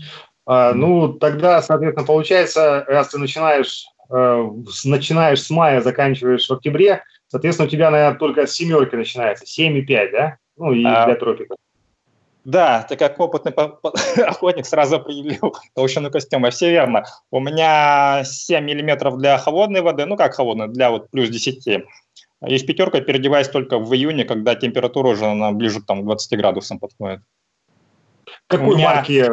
А, 0.45 0.73
ну, 0.73 1.13
тогда, 1.13 1.61
соответственно, 1.61 2.05
получается, 2.05 2.83
раз 2.87 3.09
ты 3.09 3.17
начинаешь, 3.17 3.85
э, 4.09 4.51
начинаешь 4.83 5.41
с 5.41 5.49
мая, 5.49 5.81
заканчиваешь 5.81 6.47
в 6.47 6.53
октябре, 6.53 7.03
соответственно, 7.27 7.67
у 7.67 7.71
тебя, 7.71 7.89
наверное, 7.89 8.19
только 8.19 8.45
с 8.45 8.53
семерки 8.53 8.95
начинается, 8.95 9.45
7,5, 9.45 10.11
да? 10.11 10.37
Ну, 10.57 10.73
и 10.73 10.83
а, 10.83 11.05
для 11.05 11.15
тропика. 11.15 11.55
Да, 12.45 12.85
ты 12.87 12.97
как 12.97 13.19
опытный 13.19 13.51
охотник 14.25 14.65
сразу 14.65 14.97
определил 14.97 15.55
толщину 15.73 16.11
костюма. 16.11 16.49
Все 16.49 16.71
верно. 16.71 17.05
У 17.31 17.39
меня 17.39 18.23
7 18.25 18.63
миллиметров 18.63 19.17
для 19.17 19.37
холодной 19.37 19.81
воды, 19.81 20.05
ну 20.05 20.17
как 20.17 20.33
холодной, 20.33 20.67
для 20.67 20.91
вот 20.91 21.09
плюс 21.09 21.29
10. 21.29 21.85
И 22.47 22.57
с 22.57 22.63
пятеркой 22.63 23.01
переодеваюсь 23.01 23.47
только 23.47 23.79
в 23.79 23.93
июне, 23.93 24.25
когда 24.25 24.55
температура 24.55 25.09
уже 25.09 25.33
на 25.33 25.53
ближе 25.53 25.81
там, 25.81 26.01
к 26.01 26.05
20 26.05 26.37
градусам 26.37 26.79
подходит. 26.79 27.21
Какой 28.47 28.75
меня... 28.75 28.95
марки 28.95 29.29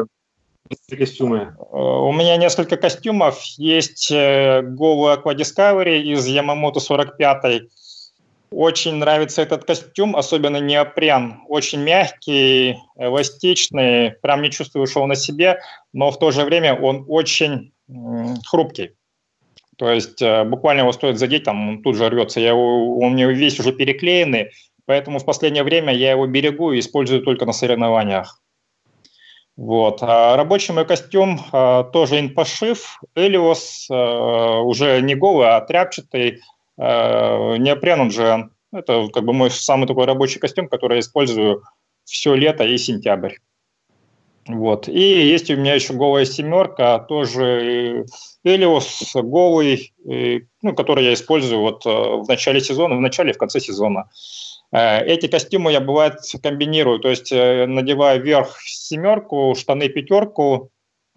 костюмы? 0.96 1.56
Э, 1.58 1.76
у 1.76 2.12
меня 2.12 2.36
несколько 2.36 2.76
костюмов. 2.76 3.42
Есть 3.56 4.12
э, 4.12 4.61
Go 4.62 5.12
Aqua 5.12 5.34
Discovery 5.34 6.00
из 6.00 6.28
Yamamoto 6.28 6.78
45 6.78 7.62
очень 8.51 8.96
нравится 8.96 9.42
этот 9.42 9.64
костюм, 9.64 10.16
особенно 10.16 10.59
неопрен. 10.59 11.40
Очень 11.48 11.80
мягкий, 11.80 12.78
эластичный, 12.96 14.12
прям 14.22 14.42
не 14.42 14.51
чувствую, 14.51 14.86
что 14.86 15.03
он 15.03 15.09
на 15.09 15.16
себе, 15.16 15.61
но 15.92 16.11
в 16.11 16.18
то 16.18 16.30
же 16.30 16.44
время 16.44 16.74
он 16.74 17.05
очень 17.09 17.72
хрупкий. 18.46 18.96
То 19.76 19.90
есть 19.90 20.20
э, 20.20 20.44
буквально 20.44 20.80
его 20.80 20.92
стоит 20.92 21.18
задеть, 21.18 21.44
там 21.44 21.68
он 21.68 21.82
тут 21.82 21.96
же 21.96 22.09
рвется. 22.09 22.38
Я 22.40 22.51
его, 22.51 22.98
у 22.98 23.09
меня 23.09 23.28
весь 23.28 23.59
уже 23.59 23.72
переклеенный, 23.72 24.51
поэтому 24.84 25.18
в 25.18 25.24
последнее 25.24 25.64
время 25.64 25.94
я 25.94 26.11
его 26.11 26.26
берегу 26.26 26.72
и 26.72 26.80
использую 26.80 27.22
только 27.22 27.46
на 27.46 27.53
соревнованиях. 27.53 28.42
Вот. 29.57 29.98
А 30.03 30.36
рабочий 30.36 30.72
мой 30.72 30.84
костюм 30.84 31.40
а, 31.53 31.84
тоже 31.84 32.18
инпошив, 32.20 33.01
Элиос, 33.14 33.88
а, 33.90 34.61
уже 34.61 35.01
не 35.01 35.14
голый, 35.14 35.48
а 35.48 35.61
тряпчатый, 35.61 36.40
неопрен 36.81 38.01
он 38.01 38.11
же. 38.11 38.51
Это 38.72 39.09
как 39.12 39.24
бы 39.24 39.33
мой 39.33 39.51
самый 39.51 39.87
такой 39.87 40.07
рабочий 40.07 40.39
костюм, 40.39 40.68
который 40.68 40.95
я 40.95 41.01
использую 41.01 41.62
все 42.05 42.35
лето 42.35 42.64
и 42.64 42.78
сентябрь. 42.78 43.35
Вот. 44.47 44.89
И 44.89 45.01
есть 45.01 45.51
у 45.51 45.57
меня 45.57 45.74
еще 45.74 45.93
голая 45.93 46.24
семерка, 46.24 46.99
тоже 46.99 48.07
Элиос 48.43 49.12
голый, 49.14 49.93
ну, 50.62 50.74
который 50.74 51.05
я 51.05 51.14
использую 51.14 51.61
вот 51.61 51.85
э, 51.85 51.89
в 51.89 52.26
начале 52.26 52.61
сезона, 52.61 52.97
в 52.97 53.01
начале 53.01 53.31
и 53.31 53.35
в 53.35 53.39
конце 53.39 53.61
сезона. 53.61 54.09
Э, 54.72 55.05
эти 55.05 55.26
костюмы 55.26 55.72
я 55.72 55.81
бывает 55.81 56.14
комбинирую, 56.43 57.01
то 57.01 57.11
есть 57.11 57.31
э, 57.33 57.66
надеваю 57.66 58.22
вверх 58.22 58.59
семерку, 58.62 59.55
штаны 59.57 59.89
пятерку, 59.89 60.70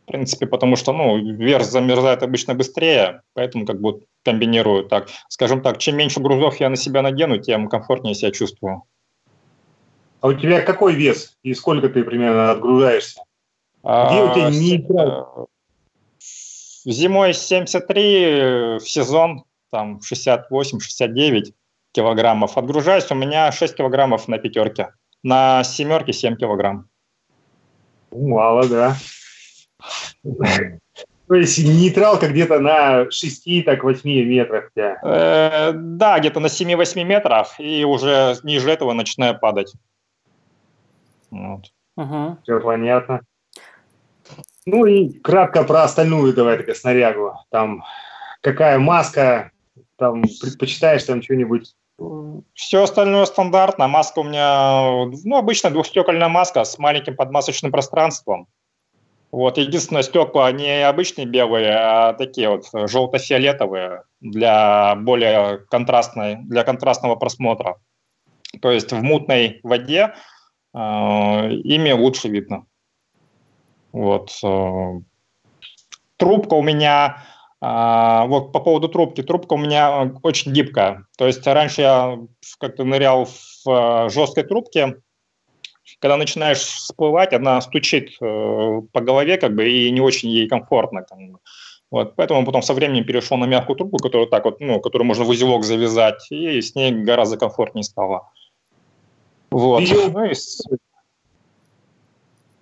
в 0.03 0.05
принципе, 0.05 0.45
потому 0.45 0.75
что, 0.75 0.91
ну, 0.91 1.17
верх 1.17 1.63
замерзает 1.63 2.23
обычно 2.23 2.55
быстрее, 2.55 3.21
поэтому 3.33 3.65
как 3.65 3.79
бы 3.79 4.01
комбинирую 4.23 4.83
так. 4.83 5.07
Скажем 5.29 5.61
так, 5.61 5.77
чем 5.77 5.95
меньше 5.95 6.19
грузов 6.19 6.59
я 6.59 6.69
на 6.69 6.75
себя 6.75 7.01
надену, 7.01 7.37
тем 7.37 7.69
комфортнее 7.69 8.13
себя 8.13 8.31
чувствую. 8.31 8.83
А 10.19 10.27
у 10.27 10.33
тебя 10.33 10.61
какой 10.61 10.93
вес 10.93 11.37
и 11.43 11.53
сколько 11.53 11.89
ты 11.89 12.03
примерно 12.03 12.51
отгружаешься? 12.51 13.21
Где 13.81 14.23
у 14.23 14.33
тебя 14.33 14.49
нейтрал? 14.49 15.47
Зимой 16.85 17.33
73, 17.33 18.79
в 18.79 18.81
сезон 18.81 19.45
там 19.71 19.99
68-69 19.99 21.53
килограммов. 21.93 22.57
Отгружаюсь 22.57 23.09
у 23.09 23.15
меня 23.15 23.51
6 23.51 23.75
килограммов 23.75 24.27
на 24.27 24.37
пятерке. 24.37 24.93
На 25.23 25.63
семерке 25.63 26.11
7 26.11 26.35
килограмм. 26.35 26.89
Мало, 28.11 28.67
да. 28.67 28.97
То 30.23 31.35
есть 31.35 31.57
нейтралка 31.57 32.27
где-то 32.27 32.59
на 32.59 33.09
6, 33.09 33.65
так 33.65 33.83
8 33.83 34.09
метрах 34.25 34.71
тебя? 34.75 34.99
Э, 35.03 35.71
да, 35.73 36.19
где-то 36.19 36.39
на 36.39 36.47
7-8 36.47 37.03
метрах, 37.03 37.59
и 37.59 37.85
уже 37.85 38.35
ниже 38.43 38.69
этого 38.69 38.93
начинаю 38.93 39.39
падать. 39.39 39.73
Вот. 41.31 41.71
Угу. 41.95 42.37
Все 42.43 42.59
понятно. 42.59 43.21
Ну 44.65 44.85
и 44.85 45.09
кратко 45.19 45.63
про 45.63 45.83
остальную 45.83 46.33
давай 46.33 46.57
такая 46.57 46.75
снарягу. 46.75 47.33
Там 47.49 47.83
какая 48.41 48.79
маска, 48.79 49.51
там 49.97 50.21
предпочитаешь 50.21 51.03
там 51.03 51.21
что-нибудь 51.21 51.73
все 52.53 52.83
остальное 52.83 53.25
стандартно. 53.25 53.87
Маска 53.87 54.19
у 54.19 54.23
меня, 54.23 55.07
ну, 55.23 55.37
обычно 55.37 55.69
двухстекольная 55.69 56.27
маска 56.27 56.63
с 56.63 56.77
маленьким 56.77 57.15
подмасочным 57.15 57.71
пространством. 57.71 58.47
Вот, 59.33 59.57
единственное, 59.57 60.03
стекла 60.03 60.51
не 60.51 60.87
обычные 60.87 61.25
белые, 61.25 61.71
а 61.71 62.13
такие 62.13 62.49
вот 62.49 62.67
желто-фиолетовые 62.71 64.03
для 64.21 64.93
более 64.95 65.57
контрастной, 65.71 66.35
для 66.43 66.63
контрастного 66.63 67.15
просмотра. 67.15 67.77
То 68.61 68.69
есть 68.69 68.91
в 68.91 69.01
мутной 69.01 69.59
воде 69.63 70.13
э, 70.71 70.77
ими 70.77 71.91
лучше 71.93 72.27
видно. 72.27 72.67
Вот. 73.91 74.29
Э, 74.43 74.99
трубка 76.17 76.53
у 76.53 76.61
меня 76.61 77.23
а, 77.59 78.27
вот 78.27 78.51
по 78.51 78.59
поводу 78.59 78.87
трубки. 78.87 79.23
Трубка 79.23 79.53
у 79.53 79.57
меня 79.57 80.03
э, 80.03 80.09
очень 80.21 80.51
гибкая. 80.51 81.07
То 81.17 81.25
есть 81.25 81.47
раньше 81.47 81.81
я 81.81 82.19
как-то 82.59 82.83
нырял 82.83 83.25
в 83.25 83.67
э, 83.67 84.09
жесткой 84.09 84.43
трубке. 84.43 84.97
Когда 86.03 86.17
начинаешь 86.17 86.59
всплывать, 86.59 87.31
она 87.31 87.61
стучит 87.61 88.09
э, 88.21 88.81
по 88.91 88.99
голове 88.99 89.37
как 89.37 89.55
бы 89.55 89.69
и 89.69 89.89
не 89.89 90.01
очень 90.01 90.27
ей 90.27 90.49
комфортно. 90.49 91.03
Как 91.03 91.17
бы. 91.17 91.39
Вот, 91.91 92.17
поэтому 92.17 92.45
потом 92.45 92.61
со 92.61 92.73
временем 92.73 93.05
перешел 93.05 93.37
на 93.37 93.45
мягкую 93.45 93.77
трубку, 93.77 93.99
которую 93.99 94.27
так 94.27 94.43
вот, 94.43 94.59
ну, 94.59 94.81
которую 94.81 95.07
можно 95.07 95.23
в 95.23 95.29
узелок 95.29 95.63
завязать, 95.63 96.29
и 96.29 96.59
с 96.59 96.75
ней 96.75 96.91
гораздо 96.91 97.37
комфортнее 97.37 97.83
стало. 97.83 98.29
Вот. 99.49 99.79
Ее... 99.79 100.09
Ну, 100.09 100.25
и... 100.25 100.33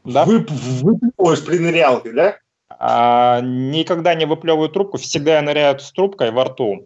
Да? 0.04 0.24
Вы, 0.26 0.46
выплываешь 0.48 1.44
при 1.44 1.58
нырялке, 1.58 2.12
да? 2.12 2.38
а, 2.78 3.42
никогда 3.42 4.14
не 4.14 4.28
выплевываю 4.28 4.70
трубку, 4.70 5.00
всегда 5.00 5.38
я 5.38 5.42
ныряю 5.42 5.80
с 5.80 5.92
трубкой 5.92 6.30
во 6.30 6.44
рту. 6.44 6.86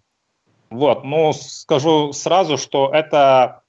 Вот, 0.69 1.03
ну, 1.03 1.33
скажу 1.33 2.13
сразу, 2.13 2.57
что 2.57 2.89
это 2.93 3.64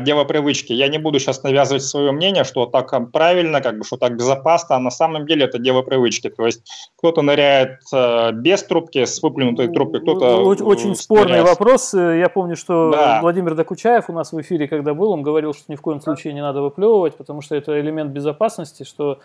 дело 0.00 0.24
привычки. 0.24 0.72
Я 0.72 0.88
не 0.88 0.98
буду 0.98 1.18
сейчас 1.18 1.42
навязывать 1.42 1.82
свое 1.82 2.12
мнение, 2.12 2.44
что 2.44 2.66
так 2.66 3.12
правильно, 3.12 3.60
как 3.60 3.78
бы, 3.78 3.84
что 3.84 3.96
так 3.96 4.16
безопасно, 4.16 4.76
а 4.76 4.78
на 4.78 4.90
самом 4.90 5.26
деле 5.26 5.44
это 5.44 5.58
дело 5.58 5.82
привычки. 5.82 6.30
То 6.30 6.46
есть 6.46 6.62
кто-то 6.96 7.22
ныряет 7.22 7.80
э, 7.92 8.32
без 8.32 8.62
трубки, 8.62 9.04
с 9.04 9.22
выплюнутой 9.22 9.68
трубкой, 9.68 10.00
кто-то... 10.00 10.36
Очень 10.44 10.94
спорный 10.94 11.38
ныряет. 11.38 11.48
вопрос. 11.48 11.94
Я 11.94 12.28
помню, 12.28 12.56
что 12.56 12.90
да. 12.92 13.20
Владимир 13.20 13.54
Докучаев 13.54 14.08
у 14.08 14.12
нас 14.12 14.32
в 14.32 14.40
эфире, 14.40 14.68
когда 14.68 14.94
был, 14.94 15.10
он 15.10 15.22
говорил, 15.22 15.52
что 15.52 15.64
ни 15.68 15.76
в 15.76 15.80
коем 15.80 16.00
случае 16.00 16.32
не 16.32 16.42
надо 16.42 16.62
выплевывать, 16.62 17.16
потому 17.16 17.40
что 17.40 17.56
это 17.56 17.80
элемент 17.80 18.12
безопасности, 18.12 18.84
что 18.84 19.18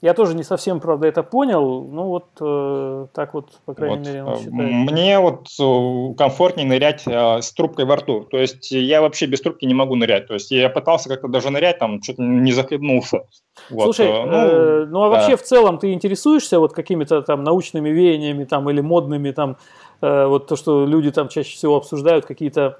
я 0.00 0.14
тоже 0.14 0.34
не 0.34 0.44
совсем, 0.44 0.78
правда, 0.78 1.08
это 1.08 1.24
понял. 1.24 1.84
Ну 1.84 2.04
вот 2.04 2.26
э, 2.40 3.06
так 3.12 3.34
вот, 3.34 3.50
по 3.64 3.74
крайней 3.74 3.96
вот. 3.96 4.06
мере, 4.06 4.24
он 4.24 4.38
считает. 4.38 4.52
Мне 4.54 5.18
вот 5.18 5.48
э, 5.60 6.14
комфортнее 6.16 6.68
нырять 6.68 7.02
э, 7.06 7.42
с 7.42 7.52
трубкой 7.52 7.84
во 7.84 7.96
рту. 7.96 8.20
То 8.30 8.38
есть 8.38 8.70
я 8.70 9.00
вообще 9.00 9.26
без 9.26 9.40
трубки 9.40 9.64
не 9.64 9.74
могу 9.74 9.96
нырять. 9.96 10.28
То 10.28 10.34
есть 10.34 10.52
я 10.52 10.68
пытался 10.68 11.08
как-то 11.08 11.26
даже 11.26 11.50
нырять, 11.50 11.80
там 11.80 12.00
что-то 12.00 12.22
не 12.22 12.52
захлебнулся. 12.52 13.24
Вот. 13.70 13.84
Слушай, 13.84 14.06
э, 14.06 14.24
ну, 14.24 14.36
э, 14.36 14.86
ну 14.86 15.02
а 15.02 15.08
вообще 15.08 15.32
да. 15.32 15.36
в 15.36 15.42
целом 15.42 15.78
ты 15.78 15.92
интересуешься 15.92 16.60
вот 16.60 16.74
какими-то 16.74 17.22
там 17.22 17.42
научными 17.42 17.88
веяниями 17.88 18.44
там 18.44 18.70
или 18.70 18.80
модными 18.80 19.32
там, 19.32 19.56
э, 20.00 20.26
вот 20.26 20.46
то, 20.46 20.54
что 20.54 20.86
люди 20.86 21.10
там 21.10 21.28
чаще 21.28 21.56
всего 21.56 21.76
обсуждают, 21.76 22.24
какие-то 22.24 22.78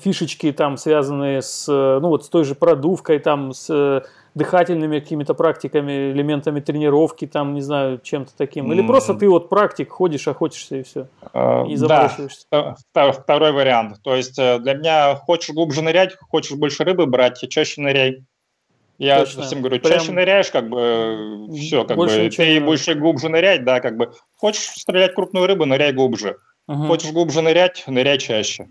фишечки 0.00 0.52
там 0.52 0.76
связанные 0.76 1.42
с, 1.42 1.66
э, 1.68 1.98
ну 2.00 2.08
вот 2.08 2.24
с 2.24 2.28
той 2.28 2.44
же 2.44 2.54
продувкой 2.54 3.18
там, 3.18 3.52
с 3.52 3.68
э, 3.70 4.02
дыхательными 4.34 4.98
какими-то 4.98 5.34
практиками, 5.34 6.10
элементами 6.12 6.60
тренировки, 6.60 7.26
там, 7.26 7.54
не 7.54 7.60
знаю, 7.60 8.00
чем-то 8.02 8.32
таким? 8.36 8.72
Или 8.72 8.82
mm. 8.82 8.86
просто 8.86 9.14
ты 9.14 9.28
вот 9.28 9.48
практик, 9.48 9.90
ходишь, 9.90 10.26
охотишься 10.26 10.76
и 10.76 10.82
все, 10.82 11.08
uh, 11.32 11.68
и 11.68 11.76
забрасываешься? 11.76 12.46
Да, 12.50 13.12
второй 13.12 13.52
вариант. 13.52 14.02
То 14.02 14.14
есть 14.14 14.38
э, 14.38 14.58
для 14.58 14.74
меня 14.74 15.14
хочешь 15.14 15.54
глубже 15.54 15.82
нырять, 15.82 16.16
хочешь 16.30 16.56
больше 16.56 16.84
рыбы 16.84 17.06
брать, 17.06 17.44
чаще 17.48 17.80
ныряй. 17.80 18.24
Я 18.98 19.20
Точно. 19.20 19.42
всем 19.42 19.60
говорю, 19.60 19.80
Прям... 19.80 19.98
чаще 19.98 20.12
ныряешь, 20.12 20.50
как 20.50 20.68
бы, 20.68 21.48
все, 21.56 21.84
как 21.84 21.96
больше 21.96 22.24
бы, 22.24 22.30
ты 22.30 22.60
больше 22.60 22.94
глубже 22.94 23.28
нырять, 23.28 23.64
да, 23.64 23.80
как 23.80 23.96
бы, 23.96 24.12
хочешь 24.36 24.62
стрелять 24.62 25.14
крупную 25.14 25.46
рыбу, 25.46 25.64
ныряй 25.64 25.92
глубже. 25.92 26.36
Uh-huh. 26.70 26.86
Хочешь 26.86 27.10
глубже 27.10 27.42
нырять, 27.42 27.82
ныряй 27.88 28.18
чаще. 28.18 28.68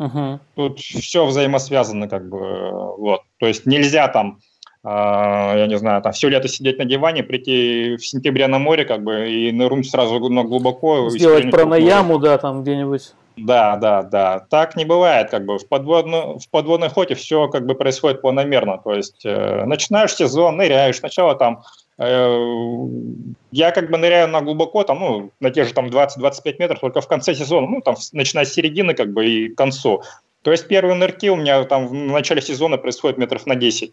Uh-huh. 0.00 0.38
Тут 0.54 0.78
все 0.78 1.24
взаимосвязано, 1.24 2.08
как 2.08 2.28
бы, 2.28 2.70
вот. 2.98 3.22
То 3.38 3.46
есть 3.46 3.66
нельзя 3.66 4.08
там 4.08 4.40
а, 4.88 5.56
я 5.56 5.66
не 5.66 5.76
знаю, 5.78 6.00
там 6.00 6.12
все 6.12 6.28
лето 6.28 6.46
сидеть 6.46 6.78
на 6.78 6.84
диване, 6.84 7.24
прийти 7.24 7.96
в 7.96 8.06
сентябре 8.06 8.46
на 8.46 8.60
море, 8.60 8.84
как 8.84 9.02
бы, 9.02 9.28
и 9.28 9.50
нырнуть 9.50 9.90
сразу 9.90 10.20
на 10.28 10.44
глубоко. 10.44 11.10
Сделать 11.10 11.50
пранаяму, 11.50 12.20
да, 12.20 12.38
там 12.38 12.62
где-нибудь. 12.62 13.12
Да, 13.36 13.76
да, 13.76 14.04
да. 14.04 14.46
Так 14.48 14.76
не 14.76 14.84
бывает, 14.84 15.28
как 15.30 15.44
бы 15.44 15.58
в, 15.58 15.66
подводно, 15.68 16.38
в 16.38 16.48
подводной 16.50 16.86
охоте 16.86 17.16
все 17.16 17.48
как 17.48 17.66
бы 17.66 17.74
происходит 17.74 18.22
планомерно. 18.22 18.78
То 18.78 18.94
есть 18.94 19.26
э, 19.26 19.64
начинаешь 19.66 20.14
сезон, 20.14 20.56
ныряешь, 20.56 20.98
сначала 20.98 21.34
там 21.34 21.54
э, 21.58 21.62
я 21.98 23.70
как 23.70 23.90
бы 23.90 23.96
ныряю 23.96 24.28
на 24.28 24.42
глубоко, 24.42 24.84
там, 24.84 25.00
ну, 25.00 25.30
на 25.40 25.50
те 25.50 25.64
же 25.64 25.72
там 25.72 25.86
20-25 25.86 26.56
метров, 26.58 26.80
только 26.80 27.00
в 27.00 27.08
конце 27.08 27.34
сезона, 27.34 27.66
ну, 27.66 27.80
там, 27.80 27.96
начиная 28.12 28.44
с 28.44 28.52
середины, 28.52 28.94
как 28.94 29.12
бы, 29.12 29.26
и 29.26 29.48
к 29.48 29.56
концу. 29.56 30.02
То 30.42 30.52
есть 30.52 30.68
первые 30.68 30.94
нырки 30.94 31.28
у 31.28 31.36
меня 31.36 31.64
там 31.64 31.88
в 31.88 31.94
начале 31.94 32.42
сезона 32.42 32.76
происходят 32.76 33.18
метров 33.18 33.46
на 33.46 33.54
10 33.54 33.92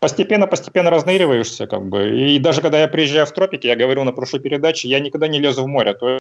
постепенно-постепенно 0.00 0.90
разныриваешься, 0.90 1.66
как 1.66 1.84
бы. 1.84 2.20
И 2.20 2.38
даже 2.38 2.60
когда 2.60 2.80
я 2.80 2.88
приезжаю 2.88 3.26
в 3.26 3.32
тропики, 3.32 3.66
я 3.66 3.76
говорил 3.76 4.04
на 4.04 4.12
прошлой 4.12 4.40
передаче, 4.40 4.88
я 4.88 5.00
никогда 5.00 5.28
не 5.28 5.40
лезу 5.40 5.64
в 5.64 5.66
море. 5.66 5.94
То 5.94 6.18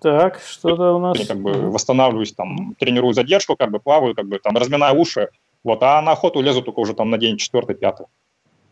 Так, 0.00 0.40
что-то 0.46 0.96
у 0.96 0.98
нас... 0.98 1.26
Как 1.26 1.38
бы 1.38 1.52
восстанавливаюсь, 1.70 2.32
там, 2.32 2.74
тренирую 2.78 3.14
задержку, 3.14 3.56
как 3.56 3.70
бы 3.70 3.78
плаваю, 3.78 4.14
как 4.14 4.26
бы 4.26 4.38
там 4.38 4.54
разминаю 4.56 4.98
уши. 4.98 5.30
Вот, 5.64 5.82
а 5.82 6.00
на 6.02 6.12
охоту 6.12 6.40
лезу 6.40 6.62
только 6.62 6.80
уже 6.80 6.94
там 6.94 7.10
на 7.10 7.18
день 7.18 7.38
четвертый, 7.38 7.74
пятый. 7.74 8.06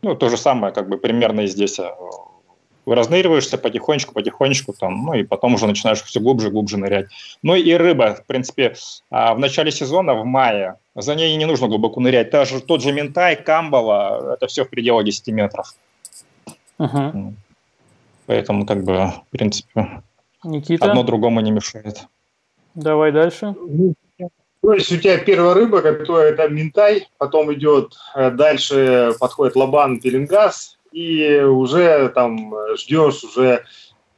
Ну, 0.03 0.15
то 0.15 0.29
же 0.29 0.37
самое, 0.37 0.73
как 0.73 0.89
бы 0.89 0.97
примерно 0.97 1.41
и 1.41 1.47
здесь 1.47 1.79
э, 1.79 1.89
разныриваешься 2.85 3.57
потихонечку, 3.57 4.13
потихонечку, 4.13 4.73
там, 4.73 5.05
ну 5.05 5.13
и 5.13 5.23
потом 5.23 5.55
уже 5.55 5.65
начинаешь 5.67 6.01
все 6.03 6.19
глубже, 6.19 6.51
глубже 6.51 6.77
нырять. 6.77 7.07
Ну 7.41 7.55
и 7.55 7.73
рыба, 7.73 8.15
в 8.15 8.25
принципе, 8.25 8.75
а, 9.09 9.33
в 9.33 9.39
начале 9.39 9.71
сезона, 9.71 10.13
в 10.13 10.25
мае, 10.25 10.75
за 10.95 11.15
ней 11.15 11.35
не 11.35 11.45
нужно 11.45 11.67
глубоко 11.67 12.01
нырять. 12.01 12.31
Даже 12.31 12.59
тот 12.61 12.81
же 12.81 12.91
ментай, 12.91 13.41
камбала, 13.41 14.33
это 14.33 14.47
все 14.47 14.65
в 14.65 14.69
пределах 14.69 15.05
10 15.05 15.27
метров. 15.29 15.73
Угу. 16.79 17.33
Поэтому, 18.25 18.65
как 18.65 18.83
бы, 18.83 18.93
в 18.93 19.23
принципе, 19.31 20.03
Никита? 20.43 20.85
одно 20.85 21.03
другому 21.03 21.39
не 21.41 21.51
мешает. 21.51 22.07
Давай 22.75 23.11
дальше. 23.11 23.55
То 24.63 24.71
есть 24.71 24.89
у 24.93 24.97
тебя 24.97 25.17
первая 25.17 25.55
рыба, 25.55 25.81
которая 25.81 26.31
это 26.31 26.47
минтай, 26.47 27.09
потом 27.17 27.53
идет 27.53 27.95
э, 28.15 28.31
дальше, 28.31 29.13
подходит 29.19 29.57
лобан, 29.57 29.99
пеленгаз, 29.99 30.79
и 30.93 31.41
уже 31.41 32.07
там 32.15 32.53
ждешь 32.77 33.25
уже 33.25 33.65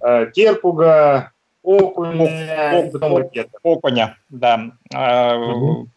э, 0.02 0.28
терпуга, 0.36 1.32
окуня, 1.64 2.74
О, 2.74 2.92
потом 2.92 3.24
Окуня, 3.64 4.18
да. 4.30 4.70
Угу. 4.94 5.90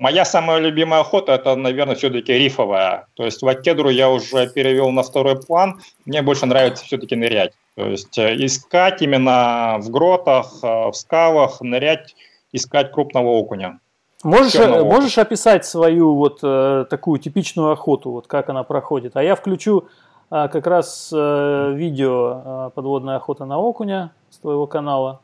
Моя 0.00 0.24
самая 0.24 0.58
любимая 0.58 1.02
охота– 1.02 1.32
это, 1.34 1.54
наверное, 1.54 1.94
все-таки 1.94 2.32
рифовая. 2.32 3.06
То 3.14 3.24
есть 3.24 3.42
вакедру 3.42 3.90
я 3.90 4.10
уже 4.10 4.50
перевел 4.50 4.90
на 4.90 5.04
второй 5.04 5.40
план. 5.40 5.80
Мне 6.04 6.20
больше 6.20 6.46
нравится 6.46 6.84
все-таки 6.84 7.14
нырять. 7.14 7.52
То 7.76 7.86
есть 7.86 8.18
искать 8.18 9.02
именно 9.02 9.78
в 9.78 9.88
гротах, 9.90 10.62
в 10.62 10.92
скалах, 10.94 11.60
нырять, 11.60 12.16
искать 12.52 12.90
крупного 12.90 13.28
окуня. 13.28 13.78
Можешь, 14.24 14.54
можешь 14.56 15.18
описать 15.18 15.66
свою 15.66 16.14
вот 16.16 16.40
э, 16.42 16.86
такую 16.88 17.20
типичную 17.20 17.72
охоту, 17.72 18.10
вот 18.10 18.26
как 18.26 18.48
она 18.48 18.62
проходит? 18.62 19.16
А 19.16 19.22
я 19.22 19.36
включу 19.36 19.84
э, 20.30 20.48
как 20.48 20.66
раз 20.66 21.12
э, 21.14 21.72
видео 21.74 22.42
э, 22.44 22.70
подводная 22.74 23.16
охота 23.16 23.44
на 23.44 23.58
окуня 23.58 24.12
с 24.30 24.38
твоего 24.38 24.66
канала. 24.66 25.20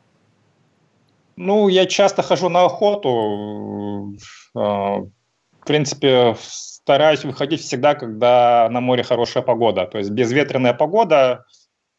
Ну, 1.35 1.67
я 1.67 1.87
часто 1.87 2.21
хожу 2.21 2.49
на 2.49 2.65
охоту. 2.65 4.13
Э, 4.55 4.59
в 4.59 5.65
принципе, 5.65 6.35
стараюсь 6.39 7.23
выходить 7.23 7.61
всегда, 7.61 7.95
когда 7.95 8.67
на 8.69 8.81
море 8.81 9.03
хорошая 9.03 9.41
погода. 9.41 9.85
То 9.85 9.97
есть 9.97 10.11
безветренная 10.11 10.73
погода, 10.75 11.45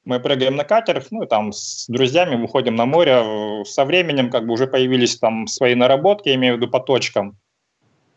мы 0.05 0.21
прыгаем 0.21 0.57
на 0.57 0.65
катер, 0.65 1.05
ну, 1.11 1.27
там, 1.27 1.53
с 1.53 1.87
друзьями 1.89 2.37
выходим 2.37 2.75
на 2.75 2.87
море. 2.87 3.65
Со 3.65 3.85
временем, 3.85 4.31
как 4.31 4.47
бы, 4.47 4.55
уже 4.55 4.67
появились 4.67 5.19
там 5.19 5.47
свои 5.47 5.75
наработки, 5.75 6.29
я 6.29 6.35
имею 6.35 6.55
в 6.55 6.57
виду 6.59 6.69
по 6.69 6.81
точкам, 6.81 7.37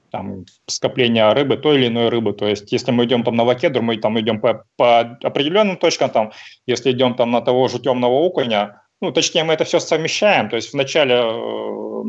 там, 0.09 0.45
скопления 0.67 1.31
рыбы, 1.33 1.57
той 1.57 1.77
или 1.77 1.88
иной 1.88 2.09
рыбы. 2.09 2.33
То 2.33 2.47
есть, 2.47 2.71
если 2.71 2.91
мы 2.91 3.05
идем 3.05 3.23
там 3.23 3.36
на 3.36 3.43
вакедру, 3.43 3.81
мы 3.81 3.97
там 3.97 4.19
идем 4.19 4.41
по, 4.41 4.65
по 4.77 4.99
определенным 4.99 5.77
точкам, 5.77 6.09
там, 6.09 6.31
если 6.65 6.91
идем 6.91 7.15
там 7.15 7.31
на 7.31 7.41
того 7.41 7.67
же 7.67 7.79
темного 7.79 8.13
окуня, 8.13 8.81
ну, 9.01 9.11
точнее, 9.11 9.43
мы 9.43 9.53
это 9.53 9.65
все 9.65 9.79
совмещаем. 9.79 10.49
То 10.49 10.55
есть, 10.55 10.73
вначале 10.73 11.15
э, 11.15 12.03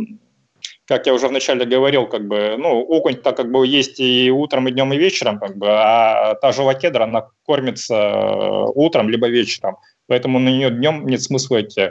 как 0.86 1.06
я 1.06 1.14
уже 1.14 1.28
вначале 1.28 1.66
говорил, 1.66 2.06
как 2.06 2.26
бы, 2.26 2.56
ну, 2.58 2.80
окунь 2.80 3.16
так 3.16 3.36
как 3.36 3.50
бы 3.50 3.66
есть 3.66 3.98
и 4.00 4.30
утром, 4.30 4.68
и 4.68 4.70
днем, 4.70 4.92
и 4.92 4.96
вечером, 4.96 5.38
как 5.38 5.56
бы, 5.56 5.66
а 5.68 6.34
та 6.36 6.52
же 6.52 6.62
лакедра, 6.62 7.04
она 7.04 7.28
кормится 7.44 7.94
э, 7.94 8.64
утром, 8.74 9.08
либо 9.08 9.28
вечером, 9.28 9.76
поэтому 10.06 10.38
на 10.38 10.48
нее 10.48 10.70
днем 10.70 11.06
нет 11.06 11.22
смысла 11.22 11.62
идти. 11.62 11.90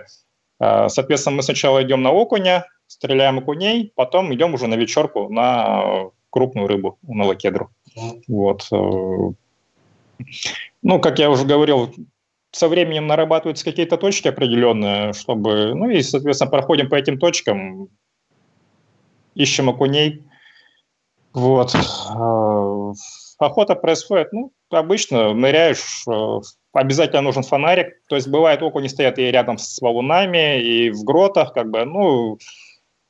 А, 0.59 0.87
соответственно, 0.89 1.37
мы 1.37 1.43
сначала 1.43 1.83
идем 1.83 2.01
на 2.01 2.11
окуня, 2.11 2.65
стреляем 2.87 3.39
окуней, 3.39 3.91
потом 3.95 4.33
идем 4.33 4.53
уже 4.53 4.67
на 4.67 4.75
вечерку 4.75 5.29
на 5.29 6.09
крупную 6.29 6.67
рыбу, 6.67 6.97
на 7.03 7.25
лакедру. 7.25 7.69
Вот. 8.27 8.67
Э. 8.71 9.31
Ну, 10.81 10.99
как 10.99 11.19
я 11.19 11.29
уже 11.29 11.45
говорил, 11.45 11.93
со 12.51 12.69
временем 12.69 13.07
нарабатываются 13.07 13.65
какие-то 13.65 13.97
точки 13.97 14.29
определенные, 14.29 15.11
чтобы, 15.13 15.73
ну 15.75 15.89
и, 15.89 16.01
соответственно, 16.01 16.51
проходим 16.51 16.89
по 16.89 16.95
этим 16.95 17.19
точкам, 17.19 17.89
ищем 19.35 19.69
окуней. 19.69 20.23
Вот. 21.33 21.75
А, 21.75 22.93
охота 23.39 23.75
происходит, 23.75 24.31
ну, 24.31 24.51
обычно 24.69 25.33
ныряешь, 25.33 26.05
э, 26.07 26.39
обязательно 26.73 27.21
нужен 27.21 27.43
фонарик. 27.43 28.01
То 28.07 28.15
есть 28.15 28.27
бывает 28.27 28.61
окуни 28.63 28.87
стоят 28.87 29.19
и 29.19 29.23
рядом 29.23 29.57
с 29.57 29.79
валунами, 29.81 30.61
и 30.61 30.89
в 30.89 31.03
гротах, 31.03 31.53
как 31.53 31.69
бы, 31.69 31.85
ну, 31.85 32.37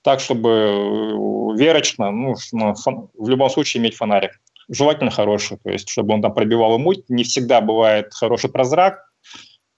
так, 0.02 0.20
чтобы 0.20 0.50
э, 0.50 1.58
верочно, 1.58 2.12
ну, 2.12 2.34
в 2.34 3.30
любом 3.30 3.50
случае 3.50 3.82
иметь 3.82 3.96
фонарик. 3.96 4.40
Желательно 4.68 5.12
хороший, 5.12 5.58
то 5.58 5.70
есть, 5.70 5.88
чтобы 5.90 6.16
он 6.16 6.24
там 6.24 6.34
пробивал 6.34 6.80
муть. 6.80 7.08
Не 7.08 7.24
всегда 7.24 7.62
бывает 7.62 8.14
хороший 8.14 8.50
прозрак, 8.50 9.05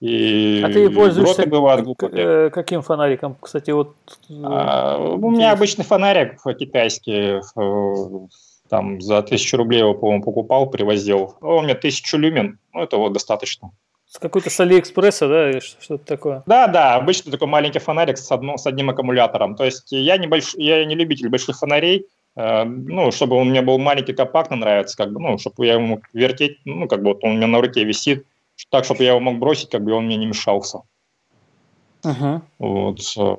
и 0.00 0.62
а 0.64 0.68
ты 0.68 0.88
пользуешься 0.90 1.46
бывают 1.46 1.84
глубокие. 1.84 2.46
Э, 2.46 2.50
каким 2.50 2.82
фонариком? 2.82 3.36
Кстати, 3.40 3.72
вот... 3.72 3.96
А, 4.44 4.96
у 4.98 5.30
меня 5.30 5.52
обычный 5.52 5.84
фонарик 5.84 6.40
китайский, 6.58 7.40
там 8.68 9.00
за 9.00 9.22
тысячу 9.22 9.56
рублей 9.56 9.80
его, 9.80 9.94
по-моему, 9.94 10.22
покупал, 10.22 10.70
привозил. 10.70 11.34
У 11.40 11.62
меня 11.62 11.74
тысячу 11.74 12.16
люмен, 12.16 12.58
ну 12.72 12.82
это 12.82 12.96
вот 12.96 13.12
достаточно. 13.12 13.72
С 14.06 14.18
какой-то 14.18 14.48
с 14.48 14.58
Алиэкспресса, 14.60 15.28
да, 15.28 15.50
или 15.50 15.60
что-то 15.60 16.04
такое? 16.04 16.42
Да, 16.46 16.66
да, 16.66 16.94
обычный 16.94 17.30
такой 17.30 17.48
маленький 17.48 17.78
фонарик 17.78 18.16
с, 18.16 18.30
одно, 18.32 18.56
с 18.56 18.66
одним 18.66 18.88
аккумулятором. 18.88 19.54
То 19.54 19.64
есть 19.64 19.90
я 19.90 20.16
не, 20.16 20.26
больш, 20.26 20.54
я 20.54 20.84
не 20.86 20.94
любитель 20.94 21.28
больших 21.28 21.58
фонарей, 21.58 22.06
э, 22.34 22.64
ну, 22.64 23.10
чтобы 23.10 23.36
он 23.36 23.50
мне 23.50 23.60
был 23.60 23.78
маленький, 23.78 24.14
компактно 24.14 24.56
нравится, 24.56 24.96
как 24.96 25.12
бы, 25.12 25.20
ну, 25.20 25.36
чтобы 25.36 25.66
я 25.66 25.74
ему 25.74 26.00
вертеть, 26.14 26.58
ну, 26.64 26.88
как 26.88 27.02
бы 27.02 27.08
вот 27.08 27.18
он 27.22 27.32
у 27.32 27.34
меня 27.34 27.48
на 27.48 27.60
руке 27.60 27.84
висит, 27.84 28.24
так, 28.70 28.84
чтобы 28.84 29.04
я 29.04 29.10
его 29.10 29.20
мог 29.20 29.38
бросить, 29.38 29.70
как 29.70 29.84
бы 29.84 29.92
он 29.92 30.06
мне 30.06 30.16
не 30.16 30.26
мешался. 30.26 30.80
Uh-huh. 32.04 32.40
Вот, 32.58 33.00
э, 33.16 33.36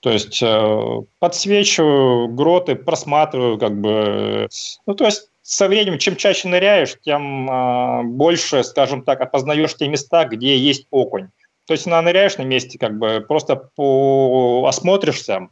то 0.00 0.10
есть 0.10 0.40
э, 0.42 1.00
подсвечиваю 1.18 2.28
гроты, 2.28 2.76
просматриваю, 2.76 3.58
как 3.58 3.80
бы, 3.80 4.48
ну, 4.86 4.94
то 4.94 5.06
есть 5.06 5.28
со 5.42 5.66
временем, 5.66 5.98
чем 5.98 6.14
чаще 6.14 6.46
ныряешь, 6.46 6.96
тем 7.02 7.50
э, 7.50 8.02
больше, 8.04 8.62
скажем 8.62 9.02
так, 9.02 9.20
опознаешь 9.20 9.76
те 9.76 9.88
места, 9.88 10.24
где 10.24 10.56
есть 10.56 10.86
окунь. 10.90 11.30
То 11.66 11.74
есть, 11.74 11.86
ныряешь 11.86 12.36
на 12.36 12.42
месте, 12.42 12.78
как 12.78 12.98
бы 12.98 13.24
просто 13.26 13.56
по... 13.56 14.66
осмотришься, 14.68 15.48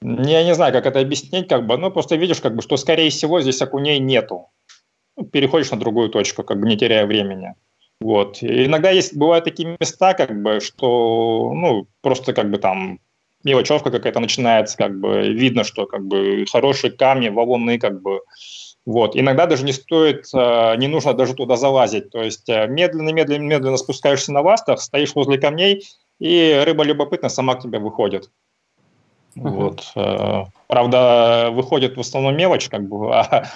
я 0.00 0.44
не 0.44 0.54
знаю, 0.54 0.72
как 0.72 0.86
это 0.86 1.00
объяснить, 1.00 1.48
как 1.48 1.66
бы, 1.66 1.76
ну, 1.76 1.90
просто 1.90 2.14
видишь, 2.14 2.40
как 2.40 2.54
бы, 2.54 2.62
что, 2.62 2.76
скорее 2.76 3.10
всего, 3.10 3.40
здесь 3.40 3.60
окуней 3.62 3.98
нету 3.98 4.48
переходишь 5.32 5.70
на 5.70 5.78
другую 5.78 6.08
точку, 6.10 6.42
как 6.42 6.60
бы 6.60 6.68
не 6.68 6.76
теряя 6.76 7.06
времени. 7.06 7.54
Вот. 8.00 8.42
И 8.42 8.66
иногда 8.66 8.90
есть, 8.90 9.16
бывают 9.16 9.44
такие 9.44 9.76
места, 9.80 10.14
как 10.14 10.42
бы, 10.42 10.60
что, 10.60 11.52
ну, 11.54 11.86
просто 12.02 12.34
как 12.34 12.50
бы 12.50 12.58
там 12.58 13.00
мелочевка 13.42 13.90
какая-то 13.90 14.20
начинается, 14.20 14.76
как 14.76 14.98
бы 14.98 15.28
видно, 15.28 15.64
что 15.64 15.86
как 15.86 16.04
бы 16.04 16.44
хорошие 16.50 16.90
камни, 16.90 17.28
валуны, 17.28 17.78
как 17.78 18.02
бы, 18.02 18.20
вот. 18.84 19.16
Иногда 19.16 19.46
даже 19.46 19.64
не 19.64 19.72
стоит, 19.72 20.26
э, 20.34 20.76
не 20.76 20.88
нужно 20.88 21.14
даже 21.14 21.34
туда 21.34 21.56
залазить. 21.56 22.10
То 22.10 22.22
есть 22.22 22.48
медленно, 22.48 23.10
медленно, 23.10 23.44
медленно 23.44 23.76
спускаешься 23.76 24.32
на 24.32 24.42
вастах, 24.42 24.80
стоишь 24.80 25.14
возле 25.14 25.38
камней, 25.38 25.84
и 26.18 26.62
рыба 26.64 26.84
любопытно 26.84 27.28
сама 27.28 27.54
к 27.54 27.62
тебе 27.62 27.78
выходит. 27.78 28.30
Uh-huh. 29.36 29.48
Вот. 29.50 29.92
Э, 29.96 30.44
правда, 30.66 31.50
выходит 31.52 31.96
в 31.96 32.00
основном 32.00 32.36
мелочь, 32.36 32.68
как 32.68 32.88
бы, 32.88 33.14
а, 33.14 33.46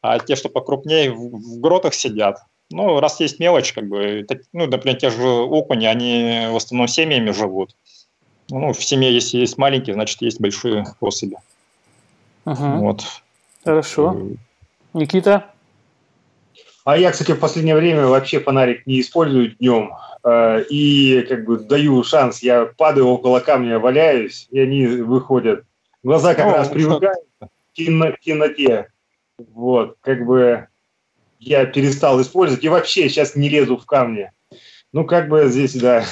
а 0.00 0.18
те, 0.18 0.36
что 0.36 0.48
покрупнее, 0.48 1.10
в, 1.10 1.30
в 1.30 1.60
гротах 1.60 1.94
сидят. 1.94 2.38
Ну, 2.70 3.00
раз 3.00 3.20
есть 3.20 3.40
мелочь, 3.40 3.72
как 3.72 3.88
бы, 3.88 4.24
так, 4.28 4.40
ну, 4.52 4.66
например, 4.66 4.98
те 4.98 5.10
же 5.10 5.22
окуни, 5.22 5.86
они 5.86 6.48
в 6.50 6.56
основном 6.56 6.86
семьями 6.86 7.30
живут. 7.30 7.74
Ну, 8.50 8.72
в 8.72 8.82
семье, 8.82 9.12
если 9.12 9.38
есть 9.38 9.58
маленькие, 9.58 9.94
значит, 9.94 10.20
есть 10.22 10.40
большие 10.40 10.84
особи. 11.00 11.36
Угу. 12.44 12.64
Вот. 12.78 13.02
Хорошо. 13.64 14.16
Э, 14.16 14.98
Никита? 14.98 15.46
А 16.84 16.96
я, 16.96 17.10
кстати, 17.10 17.32
в 17.32 17.40
последнее 17.40 17.76
время 17.76 18.06
вообще 18.06 18.40
фонарик 18.40 18.86
не 18.86 19.00
использую 19.00 19.54
днем. 19.56 19.92
Э, 20.24 20.62
и 20.70 21.22
как 21.28 21.44
бы 21.44 21.58
даю 21.58 22.02
шанс. 22.04 22.42
Я 22.42 22.64
падаю 22.64 23.08
около 23.08 23.40
камня, 23.40 23.78
валяюсь, 23.78 24.48
и 24.50 24.60
они 24.60 24.86
выходят. 24.86 25.64
Глаза 26.02 26.34
как 26.34 26.46
ну, 26.46 26.52
раз 26.52 26.68
привыкают 26.68 27.18
к 27.40 28.20
темноте. 28.20 28.88
Вот, 29.38 29.96
как 30.00 30.26
бы 30.26 30.66
я 31.38 31.66
перестал 31.66 32.20
использовать 32.20 32.64
и 32.64 32.68
вообще 32.68 33.08
сейчас 33.08 33.36
не 33.36 33.48
лезу 33.48 33.76
в 33.76 33.86
камни. 33.86 34.32
Ну, 34.92 35.04
как 35.04 35.28
бы 35.28 35.48
здесь, 35.48 35.74
да. 35.74 36.04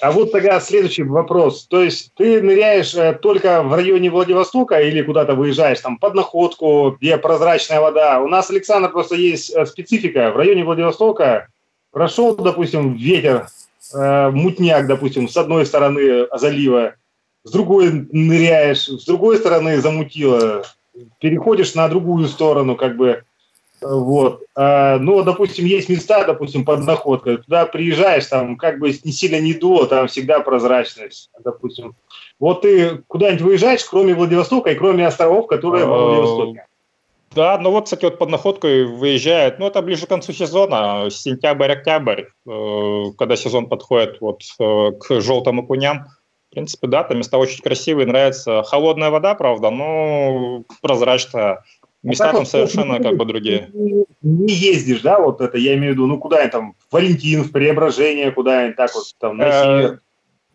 А 0.00 0.12
вот 0.12 0.30
тогда 0.30 0.60
следующий 0.60 1.04
вопрос. 1.04 1.66
То 1.66 1.82
есть 1.82 2.12
ты 2.14 2.42
ныряешь 2.42 2.94
э, 2.94 3.14
только 3.14 3.62
в 3.62 3.72
районе 3.74 4.10
Владивостока 4.10 4.78
или 4.80 5.02
куда-то 5.02 5.34
выезжаешь 5.34 5.80
там 5.80 5.96
под 5.96 6.14
находку, 6.14 6.96
где 7.00 7.16
прозрачная 7.16 7.80
вода? 7.80 8.20
У 8.20 8.28
нас, 8.28 8.50
Александр, 8.50 8.90
просто 8.90 9.14
есть 9.14 9.50
э, 9.50 9.64
специфика. 9.64 10.30
В 10.32 10.36
районе 10.36 10.64
Владивостока 10.64 11.48
прошел, 11.92 12.36
допустим, 12.36 12.92
ветер, 12.92 13.48
э, 13.94 14.30
мутняк, 14.30 14.86
допустим, 14.86 15.28
с 15.28 15.36
одной 15.36 15.64
стороны 15.64 16.26
залива, 16.34 16.94
с 17.44 17.50
другой 17.50 18.06
ныряешь, 18.12 18.86
с 18.88 19.04
другой 19.06 19.38
стороны 19.38 19.80
замутило, 19.80 20.62
переходишь 21.20 21.74
на 21.74 21.88
другую 21.88 22.28
сторону, 22.28 22.76
как 22.76 22.96
бы, 22.96 23.24
вот. 23.80 24.42
А, 24.54 24.98
ну, 24.98 25.22
допустим, 25.22 25.66
есть 25.66 25.88
места, 25.88 26.24
допустим, 26.24 26.64
под 26.64 26.80
находкой, 26.80 27.38
туда 27.38 27.66
приезжаешь, 27.66 28.26
там, 28.26 28.56
как 28.56 28.78
бы 28.78 28.88
не 29.04 29.12
сильно 29.12 29.40
не 29.40 29.54
дуло, 29.54 29.86
там 29.86 30.08
всегда 30.08 30.40
прозрачность, 30.40 31.30
допустим. 31.44 31.94
Вот 32.40 32.62
ты 32.62 33.02
куда-нибудь 33.06 33.42
выезжаешь, 33.42 33.84
кроме 33.84 34.14
Владивостока 34.14 34.70
и 34.70 34.74
кроме 34.74 35.06
островов, 35.06 35.46
которые 35.46 35.84
во 35.84 36.04
Владивостоке? 36.04 36.66
Да, 37.34 37.58
ну 37.58 37.70
вот, 37.70 37.84
кстати, 37.84 38.06
вот 38.06 38.18
под 38.18 38.30
находкой 38.30 38.86
выезжают, 38.86 39.58
ну 39.58 39.66
это 39.66 39.82
ближе 39.82 40.06
к 40.06 40.08
концу 40.08 40.32
сезона, 40.32 41.10
сентябрь-октябрь, 41.10 42.22
э, 42.22 43.02
когда 43.18 43.36
сезон 43.36 43.68
подходит 43.68 44.22
вот 44.22 44.40
э, 44.58 44.92
к 44.92 45.20
желтым 45.20 45.60
окуням, 45.60 46.06
принципе, 46.56 46.86
да, 46.86 47.04
там 47.04 47.18
места 47.18 47.36
очень 47.36 47.62
красивые, 47.62 48.06
нравится. 48.06 48.62
Холодная 48.62 49.10
вода, 49.10 49.34
правда, 49.34 49.68
но 49.68 50.64
прозрачная. 50.80 51.62
Ну, 52.02 52.10
места 52.10 52.30
там 52.30 52.40
вот, 52.40 52.48
совершенно 52.48 52.98
как 52.98 53.16
бы 53.18 53.26
другие. 53.26 53.70
Не 54.22 54.52
ездишь, 54.52 55.02
да, 55.02 55.20
вот 55.20 55.42
это, 55.42 55.58
я 55.58 55.74
имею 55.74 55.92
в 55.92 55.94
виду, 55.96 56.06
ну 56.06 56.18
куда 56.18 56.48
там, 56.48 56.74
Валентин, 56.90 57.42
в 57.42 57.52
Преображение, 57.52 58.30
куда-нибудь 58.30 58.76
так 58.76 58.94
вот 58.94 59.04
там 59.18 59.36
на 59.36 59.44
э, 59.44 59.52
север? 59.52 60.00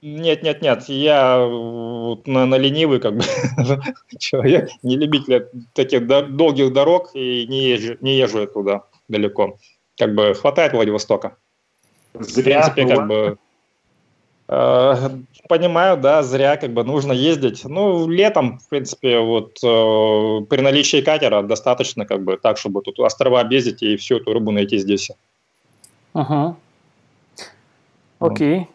Нет, 0.02 0.42
нет, 0.42 0.62
нет, 0.64 0.90
я 0.90 1.46
вот 1.46 2.26
на, 2.26 2.48
на 2.48 2.56
ленивый 2.56 3.00
как 3.00 3.18
бы 3.18 3.24
человек, 4.18 4.72
не 4.82 4.98
любитель 4.98 5.50
таких 5.74 6.08
долгих 6.08 6.74
дорог 6.74 7.12
и 7.14 7.46
не 7.46 7.70
езжу, 7.70 7.98
не 8.02 8.18
езжу 8.18 8.48
туда 8.48 8.86
далеко. 9.08 9.60
Как 9.98 10.16
бы 10.16 10.34
хватает 10.34 10.74
Владивостока. 10.74 11.38
Зря, 12.16 12.64
в 12.64 12.74
принципе, 12.74 12.96
как 12.96 13.08
бы 13.08 13.38
понимаю, 14.52 15.98
да, 15.98 16.24
зря 16.24 16.58
как 16.58 16.74
бы 16.74 16.84
нужно 16.84 17.14
ездить. 17.14 17.64
Ну, 17.64 18.08
летом, 18.10 18.60
в 18.60 18.68
принципе, 18.68 19.20
вот 19.20 19.58
э, 19.64 20.46
при 20.50 20.62
наличии 20.62 21.02
катера 21.02 21.42
достаточно 21.42 22.06
как 22.06 22.24
бы 22.24 22.38
так, 22.38 22.58
чтобы 22.58 22.82
тут 22.82 23.00
острова 23.00 23.40
объездить 23.40 23.82
и 23.82 23.96
всю 23.96 24.18
эту 24.18 24.34
рыбу 24.34 24.52
найти 24.52 24.78
здесь. 24.78 25.12
Ага. 26.14 26.56
Окей. 28.20 28.68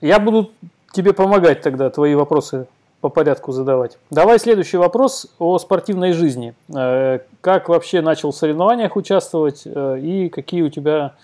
Я 0.00 0.18
буду 0.18 0.50
тебе 0.92 1.12
помогать 1.12 1.62
тогда, 1.62 1.90
твои 1.90 2.14
вопросы 2.14 2.66
по 3.00 3.08
порядку 3.08 3.52
задавать. 3.52 3.98
Давай 4.10 4.38
следующий 4.38 4.76
вопрос 4.76 5.26
о 5.38 5.58
спортивной 5.58 6.12
жизни. 6.12 6.54
Э, 6.74 7.20
как 7.40 7.68
вообще 7.68 8.02
начал 8.02 8.32
в 8.32 8.36
соревнованиях 8.36 8.96
участвовать 8.96 9.62
э, 9.64 10.00
и 10.00 10.28
какие 10.28 10.62
у 10.62 10.68
тебя 10.68 11.14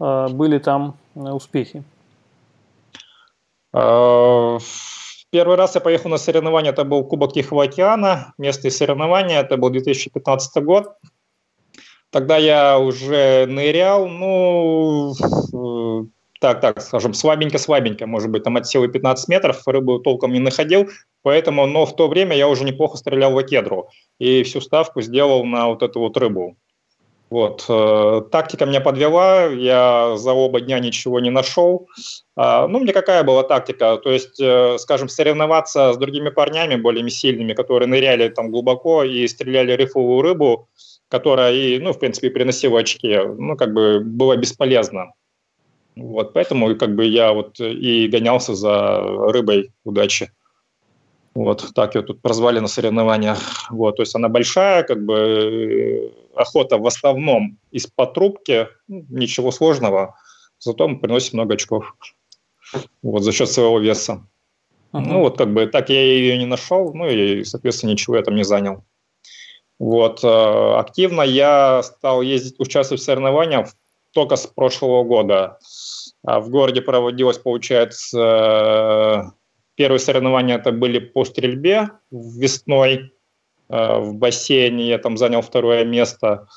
э, 0.00 0.28
были 0.30 0.58
там 0.58 0.94
успехи? 1.14 1.84
Первый 3.72 5.56
раз 5.56 5.74
я 5.74 5.80
поехал 5.80 6.10
на 6.10 6.18
соревнования, 6.18 6.72
это 6.72 6.84
был 6.84 7.04
Кубок 7.04 7.32
Тихого 7.32 7.64
океана, 7.64 8.34
местные 8.36 8.70
соревнования, 8.70 9.40
это 9.40 9.56
был 9.56 9.70
2015 9.70 10.62
год. 10.62 10.88
Тогда 12.10 12.36
я 12.36 12.78
уже 12.78 13.46
нырял, 13.46 14.06
ну, 14.06 15.14
так, 16.38 16.60
так, 16.60 16.82
скажем, 16.82 17.14
слабенько-слабенько, 17.14 18.06
может 18.06 18.28
быть, 18.28 18.42
там 18.42 18.58
от 18.58 18.66
силы 18.66 18.88
15 18.88 19.28
метров, 19.28 19.66
рыбу 19.66 20.00
толком 20.00 20.34
не 20.34 20.40
находил, 20.40 20.90
поэтому, 21.22 21.64
но 21.66 21.86
в 21.86 21.96
то 21.96 22.08
время 22.08 22.36
я 22.36 22.48
уже 22.48 22.64
неплохо 22.64 22.98
стрелял 22.98 23.32
в 23.32 23.38
акедру 23.38 23.88
и 24.18 24.42
всю 24.42 24.60
ставку 24.60 25.00
сделал 25.00 25.46
на 25.46 25.68
вот 25.68 25.82
эту 25.82 26.00
вот 26.00 26.16
рыбу. 26.18 26.58
Вот. 27.32 27.64
Э, 27.66 28.20
тактика 28.30 28.66
меня 28.66 28.82
подвела, 28.82 29.46
я 29.46 30.18
за 30.18 30.32
оба 30.32 30.60
дня 30.60 30.78
ничего 30.80 31.18
не 31.18 31.30
нашел. 31.30 31.88
А, 32.36 32.68
ну, 32.68 32.78
мне 32.80 32.92
какая 32.92 33.24
была 33.24 33.42
тактика? 33.42 33.96
То 33.96 34.10
есть, 34.10 34.38
э, 34.38 34.76
скажем, 34.78 35.08
соревноваться 35.08 35.94
с 35.94 35.96
другими 35.96 36.28
парнями, 36.28 36.74
более 36.74 37.08
сильными, 37.08 37.54
которые 37.54 37.88
ныряли 37.88 38.28
там 38.28 38.50
глубоко 38.50 39.02
и 39.02 39.26
стреляли 39.28 39.72
рифовую 39.72 40.20
рыбу, 40.20 40.68
которая 41.08 41.54
и, 41.54 41.78
ну, 41.78 41.94
в 41.94 41.98
принципе, 41.98 42.28
приносила 42.28 42.80
очки, 42.80 43.18
ну, 43.38 43.56
как 43.56 43.72
бы 43.72 44.00
было 44.00 44.36
бесполезно. 44.36 45.14
Вот, 45.96 46.34
поэтому 46.34 46.76
как 46.76 46.94
бы 46.94 47.06
я 47.06 47.32
вот 47.32 47.58
и 47.60 48.08
гонялся 48.08 48.54
за 48.54 49.00
рыбой 49.32 49.72
удачи. 49.84 50.30
Вот 51.34 51.70
так 51.74 51.94
ее 51.94 52.02
тут 52.02 52.20
прозвали 52.20 52.58
на 52.58 52.68
соревнованиях. 52.68 53.70
Вот, 53.70 53.96
то 53.96 54.02
есть 54.02 54.14
она 54.14 54.28
большая, 54.28 54.82
как 54.82 55.04
бы 55.04 56.12
охота 56.34 56.78
в 56.78 56.86
основном 56.86 57.58
из-под 57.70 58.14
трубки, 58.14 58.68
ну, 58.88 59.06
ничего 59.08 59.50
сложного, 59.50 60.14
зато 60.58 60.88
мы 60.88 60.98
приносим 60.98 61.38
много 61.38 61.54
очков. 61.54 61.94
Вот, 63.02 63.22
за 63.22 63.32
счет 63.32 63.50
своего 63.50 63.78
веса. 63.78 64.26
Uh-huh. 64.92 65.00
Ну, 65.00 65.20
вот 65.20 65.38
как 65.38 65.52
бы 65.52 65.66
так 65.66 65.88
я 65.88 66.02
ее 66.02 66.36
не 66.36 66.46
нашел, 66.46 66.92
ну 66.92 67.08
и, 67.08 67.44
соответственно, 67.44 67.92
ничего 67.92 68.16
я 68.16 68.22
там 68.22 68.34
не 68.34 68.44
занял. 68.44 68.84
Вот, 69.78 70.22
э, 70.22 70.74
активно 70.76 71.22
я 71.22 71.82
стал 71.82 72.22
ездить, 72.22 72.60
участвовать 72.60 73.00
в 73.00 73.04
соревнованиях 73.04 73.68
только 74.12 74.36
с 74.36 74.46
прошлого 74.46 75.02
года. 75.02 75.58
А 76.24 76.40
в 76.40 76.50
городе 76.50 76.82
проводилось, 76.82 77.38
получается, 77.38 79.32
первые 79.74 79.98
соревнования 80.00 80.56
это 80.56 80.72
были 80.72 80.98
по 80.98 81.24
стрельбе 81.24 81.90
весной 82.10 83.12
э, 83.68 83.98
в 83.98 84.14
бассейне, 84.14 84.88
я 84.88 84.98
там 84.98 85.16
занял 85.16 85.42
второе 85.42 85.84
место. 85.84 86.48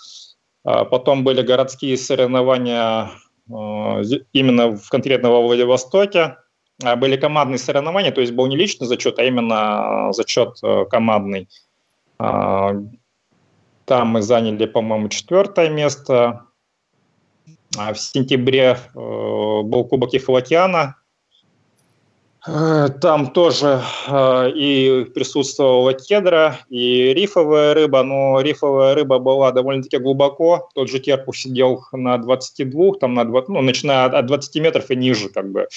А 0.64 0.86
потом 0.86 1.24
были 1.24 1.42
городские 1.42 1.98
соревнования 1.98 3.12
э, 3.50 3.54
именно 4.34 4.76
в 4.76 4.90
конкретно 4.90 5.30
во 5.30 5.42
Владивостоке. 5.42 6.38
А 6.84 6.96
были 6.98 7.16
командные 7.16 7.58
соревнования, 7.58 8.12
то 8.12 8.20
есть 8.20 8.34
был 8.34 8.48
не 8.48 8.58
личный 8.58 8.88
зачет, 8.88 9.18
а 9.20 9.24
именно 9.24 10.12
зачет 10.12 10.58
э, 10.62 10.86
командный. 10.90 11.48
Там 12.18 14.08
мы 14.08 14.22
заняли, 14.22 14.66
по-моему, 14.66 15.10
четвертое 15.10 15.70
место. 15.70 16.48
А 17.78 17.94
в 17.94 18.00
сентябре 18.00 18.78
был 18.94 19.86
Кубок 19.86 20.14
э, 20.14 20.96
Там 22.46 23.32
тоже 23.32 23.82
э, 24.08 24.52
и 24.52 25.06
присутствовала 25.06 25.94
кедра, 25.94 26.60
и 26.70 27.12
рифовая 27.14 27.74
рыба, 27.74 28.04
но 28.04 28.40
рифовая 28.40 28.94
рыба 28.94 29.18
была 29.18 29.52
довольно-таки 29.52 29.98
глубоко. 29.98 30.70
Тот 30.76 30.88
же 30.90 31.00
терпух 31.00 31.36
сидел 31.36 31.84
на 31.92 32.20
22, 32.20 32.94
там 33.00 33.16
на 33.16 33.26
20, 33.26 33.50
ну, 33.50 33.62
начиная 33.62 34.06
от 34.06 34.28
20 34.28 34.62
метров 34.62 34.92
и 34.92 34.96
ниже, 34.96 35.30
как 35.30 35.52
бы. 35.52 35.68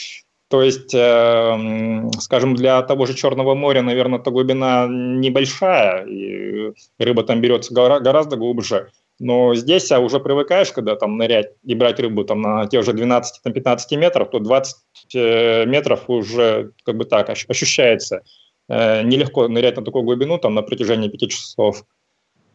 То 0.48 0.62
есть, 0.62 0.94
э, 0.94 2.10
скажем, 2.20 2.54
для 2.54 2.82
того 2.82 3.06
же 3.06 3.14
Черного 3.14 3.54
моря, 3.54 3.80
наверное, 3.80 4.18
эта 4.18 4.30
глубина 4.30 4.86
небольшая, 4.88 6.04
и 6.04 6.72
рыба 6.98 7.22
там 7.22 7.40
берется 7.40 7.72
гораздо 7.72 8.36
глубже. 8.36 8.90
Но 9.20 9.54
здесь 9.54 9.90
а 9.90 9.98
уже 9.98 10.20
привыкаешь, 10.20 10.72
когда 10.72 10.94
там 10.94 11.16
нырять 11.16 11.52
и 11.64 11.74
брать 11.74 11.98
рыбу 11.98 12.24
там 12.24 12.40
на 12.40 12.66
тех 12.66 12.84
же 12.84 12.92
12-15 12.92 13.96
метров, 13.96 14.30
то 14.30 14.38
20 14.38 14.76
э, 15.14 15.66
метров 15.66 16.08
уже 16.08 16.72
как 16.84 16.96
бы 16.96 17.04
так 17.04 17.28
ощущается. 17.28 18.22
Э, 18.68 19.02
нелегко 19.02 19.48
нырять 19.48 19.76
на 19.76 19.84
такую 19.84 20.04
глубину 20.04 20.38
там 20.38 20.54
на 20.54 20.62
протяжении 20.62 21.08
5 21.08 21.30
часов. 21.30 21.84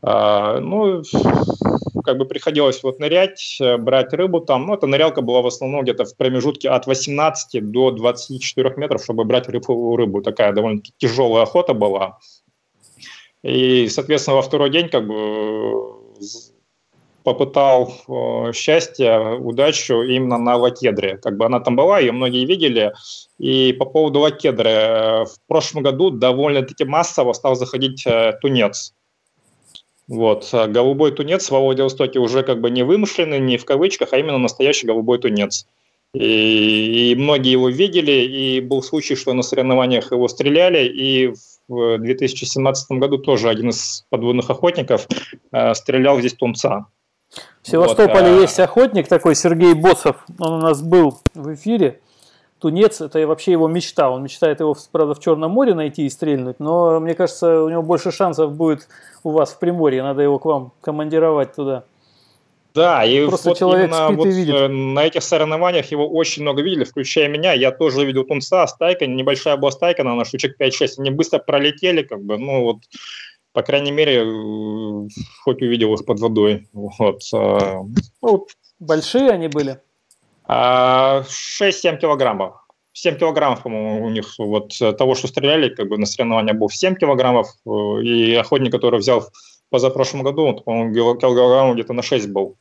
А, 0.06 0.60
ну, 0.60 1.02
как 2.04 2.18
бы 2.18 2.26
приходилось 2.26 2.84
вот 2.84 3.00
нырять, 3.00 3.58
э, 3.62 3.78
брать 3.78 4.14
рыбу 4.14 4.40
там. 4.40 4.68
Ну, 4.68 4.76
эта 4.76 4.88
нырялка 4.88 5.22
была 5.22 5.42
в 5.42 5.48
основном 5.48 5.84
где-то 5.84 6.06
в 6.06 6.16
промежутке 6.16 6.70
от 6.70 6.88
18 6.88 7.72
до 7.72 7.92
24 7.92 8.74
метров, 8.78 9.04
чтобы 9.04 9.26
брать 9.26 9.48
рыбу. 9.50 9.96
рыбу. 9.96 10.22
Такая 10.22 10.54
довольно-таки 10.54 10.94
тяжелая 10.98 11.44
охота 11.44 11.74
была. 11.74 12.20
И, 13.44 13.90
соответственно, 13.90 14.38
во 14.38 14.42
второй 14.42 14.70
день 14.70 14.88
как 14.90 15.08
бы 15.08 16.04
попытал 17.24 17.94
э, 18.08 18.52
счастье, 18.54 19.38
удачу 19.38 20.02
именно 20.04 20.38
на 20.38 20.56
Лакедре. 20.58 21.18
Как 21.18 21.38
бы 21.38 21.46
она 21.46 21.60
там 21.60 21.76
была, 21.76 22.00
ее 22.00 22.12
многие 22.12 22.46
видели. 22.46 22.94
И 23.40 23.74
по 23.74 23.86
поводу 23.86 24.20
Лакедры. 24.20 24.70
Э, 24.70 25.26
в 25.26 25.36
прошлом 25.48 25.84
году 25.84 26.10
довольно-таки 26.10 26.86
массово 26.86 27.34
стал 27.34 27.56
заходить 27.56 28.06
э, 28.06 28.34
тунец. 28.42 28.94
Вот. 30.08 30.50
Голубой 30.52 31.12
тунец 31.12 31.50
во 31.50 31.62
Владивостоке 31.62 32.20
уже 32.20 32.44
как 32.44 32.60
бы 32.60 32.70
не 32.70 32.84
вымышленный, 32.84 33.40
не 33.40 33.58
в 33.58 33.66
кавычках, 33.66 34.12
а 34.12 34.18
именно 34.18 34.38
настоящий 34.38 34.86
голубой 34.86 35.18
тунец. 35.20 35.66
И, 36.14 37.12
и 37.12 37.16
многие 37.16 37.54
его 37.54 37.70
видели, 37.70 38.12
и 38.12 38.62
был 38.62 38.84
случай, 38.84 39.16
что 39.16 39.34
на 39.34 39.42
соревнованиях 39.42 40.12
его 40.12 40.28
стреляли, 40.28 40.86
и 40.86 41.34
в 41.68 41.98
2017 41.98 42.92
году 43.00 43.18
тоже 43.18 43.50
один 43.50 43.70
из 43.70 44.06
подводных 44.10 44.50
охотников 44.50 45.08
э, 45.52 45.74
стрелял 45.74 46.20
здесь 46.20 46.34
тунца. 46.34 46.88
В 47.64 47.70
Севастополе 47.70 48.32
вот, 48.32 48.40
а... 48.40 48.42
есть 48.42 48.60
охотник 48.60 49.08
такой, 49.08 49.36
Сергей 49.36 49.74
Босов, 49.74 50.18
он 50.38 50.54
у 50.54 50.60
нас 50.60 50.82
был 50.82 51.20
в 51.34 51.54
эфире. 51.54 52.02
Тунец– 52.60 53.02
это 53.02 53.26
вообще 53.26 53.52
его 53.52 53.68
мечта. 53.68 54.10
Он 54.10 54.24
мечтает 54.24 54.60
его, 54.60 54.76
правда, 54.92 55.16
в 55.16 55.20
Черном 55.20 55.52
море 55.52 55.74
найти 55.74 56.06
и 56.06 56.10
стрельнуть, 56.10 56.60
но 56.60 57.00
мне 57.00 57.14
кажется, 57.14 57.64
у 57.64 57.70
него 57.70 57.82
больше 57.82 58.12
шансов 58.12 58.54
будет 58.54 58.88
у 59.24 59.32
вас 59.32 59.54
в 59.54 59.60
Приморье. 59.60 60.04
Надо 60.04 60.22
его 60.22 60.40
к 60.40 60.46
вам 60.46 60.72
командировать 60.82 61.56
туда. 61.56 61.84
Да, 62.74 63.06
и 63.06 63.28
Просто 63.28 63.50
вот 63.50 63.58
человек 63.58 63.90
именно 63.90 64.10
вот 64.12 64.26
видит. 64.26 64.56
Э, 64.56 64.68
на 64.68 65.06
этих 65.06 65.22
соревнованиях 65.22 65.92
его 65.92 66.10
очень 66.10 66.42
много 66.42 66.62
видели, 66.64 66.86
включая 66.86 67.28
меня. 67.28 67.54
Я 67.54 67.72
тоже 67.72 68.04
видел 68.06 68.24
тунца, 68.24 68.66
стайка, 68.66 69.06
небольшая 69.06 69.58
была 69.58 69.72
стайка, 69.72 70.04
наверное, 70.04 70.26
штучек 70.26 70.60
5-6. 70.60 70.88
Они 70.98 71.12
быстро 71.12 71.40
пролетели, 71.40 72.02
как 72.02 72.22
бы, 72.24 72.38
ну 72.38 72.64
вот 72.64 72.78
по 73.54 73.62
крайней 73.62 73.92
мере, 73.92 74.24
э, 74.24 75.08
хоть 75.44 75.62
увидел 75.62 75.94
их 75.94 76.06
под 76.06 76.20
водой. 76.20 76.68
Вот. 76.74 77.22
А, 77.34 77.82
ну, 78.22 78.48
Большие 78.80 79.30
они 79.30 79.48
были? 79.48 79.80
6-7 80.48 80.48
а, 80.48 81.24
килограммов. 81.96 82.56
7 82.94 83.18
килограммов, 83.18 83.64
по-моему, 83.64 84.06
у 84.06 84.10
них 84.10 84.36
вот 84.38 84.74
того, 84.98 85.16
что 85.16 85.28
стреляли, 85.28 85.70
как 85.70 85.88
бы 85.88 85.98
на 85.98 86.06
соревнования 86.06 86.54
был 86.54 86.70
7 86.70 86.96
килограммов, 86.96 87.48
э, 87.66 87.70
и 88.04 88.36
охотник, 88.36 88.72
который 88.72 89.00
взял 89.00 89.24
позапрошлом 89.74 90.22
году, 90.22 90.44
он, 90.44 90.62
по-моему, 90.62 91.16
килограмм 91.16 91.74
где-то 91.74 91.94
на 91.94 92.04
6 92.04 92.30
был. 92.30 92.58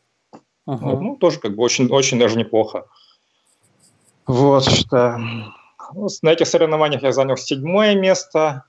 Uh-huh. 0.67 0.79
Ну, 0.81 1.17
тоже 1.17 1.41
как 1.41 1.55
бы 1.55 1.63
очень, 1.63 1.89
очень 1.89 2.19
даже 2.19 2.39
неплохо. 2.39 2.87
Вот, 4.27 4.65
что... 4.65 5.19
Ну, 5.95 6.09
на 6.23 6.31
этих 6.31 6.47
соревнованиях 6.47 7.03
я 7.03 7.13
занял 7.13 7.37
седьмое 7.37 7.95
место. 7.95 8.65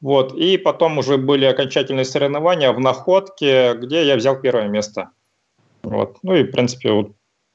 Вот, 0.00 0.34
и 0.34 0.58
потом 0.58 0.98
уже 0.98 1.16
были 1.16 1.44
окончательные 1.44 2.04
соревнования 2.04 2.72
в 2.72 2.80
находке, 2.80 3.74
где 3.74 4.06
я 4.06 4.16
взял 4.16 4.40
первое 4.40 4.68
место. 4.68 5.10
Вот. 5.82 6.18
Ну 6.22 6.34
и, 6.34 6.44
в 6.44 6.50
принципе, 6.50 6.92
вот 6.92 7.12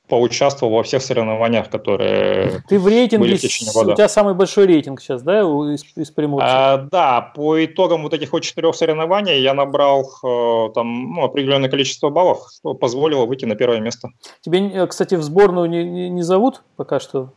поучаствовал 0.09 0.73
во 0.73 0.83
всех 0.83 1.01
соревнованиях, 1.01 1.69
которые 1.69 2.63
Ты 2.67 2.79
в 2.79 2.87
рейтинге, 2.87 3.23
были 3.23 3.37
в 3.37 3.41
течение 3.41 3.71
года. 3.71 3.93
у 3.93 3.95
тебя 3.95 4.09
самый 4.09 4.33
большой 4.33 4.65
рейтинг 4.65 4.99
сейчас, 4.99 5.21
да, 5.21 5.41
из, 5.41 5.85
из 5.95 6.09
приморцев? 6.09 6.49
А, 6.51 6.77
да, 6.91 7.21
по 7.35 7.63
итогам 7.63 8.03
вот 8.03 8.13
этих 8.13 8.33
вот 8.33 8.41
четырех 8.41 8.75
соревнований 8.75 9.39
я 9.39 9.53
набрал 9.53 10.01
э, 10.01 10.73
там 10.73 11.13
ну, 11.13 11.23
определенное 11.23 11.69
количество 11.69 12.09
баллов, 12.09 12.47
что 12.51 12.73
позволило 12.73 13.25
выйти 13.25 13.45
на 13.45 13.55
первое 13.55 13.79
место. 13.79 14.09
Тебе, 14.41 14.67
э, 14.67 14.87
кстати, 14.87 15.13
в 15.15 15.21
сборную 15.21 15.69
не, 15.69 15.83
не, 15.83 16.09
не 16.09 16.23
зовут 16.23 16.63
пока 16.75 16.99
что? 16.99 17.29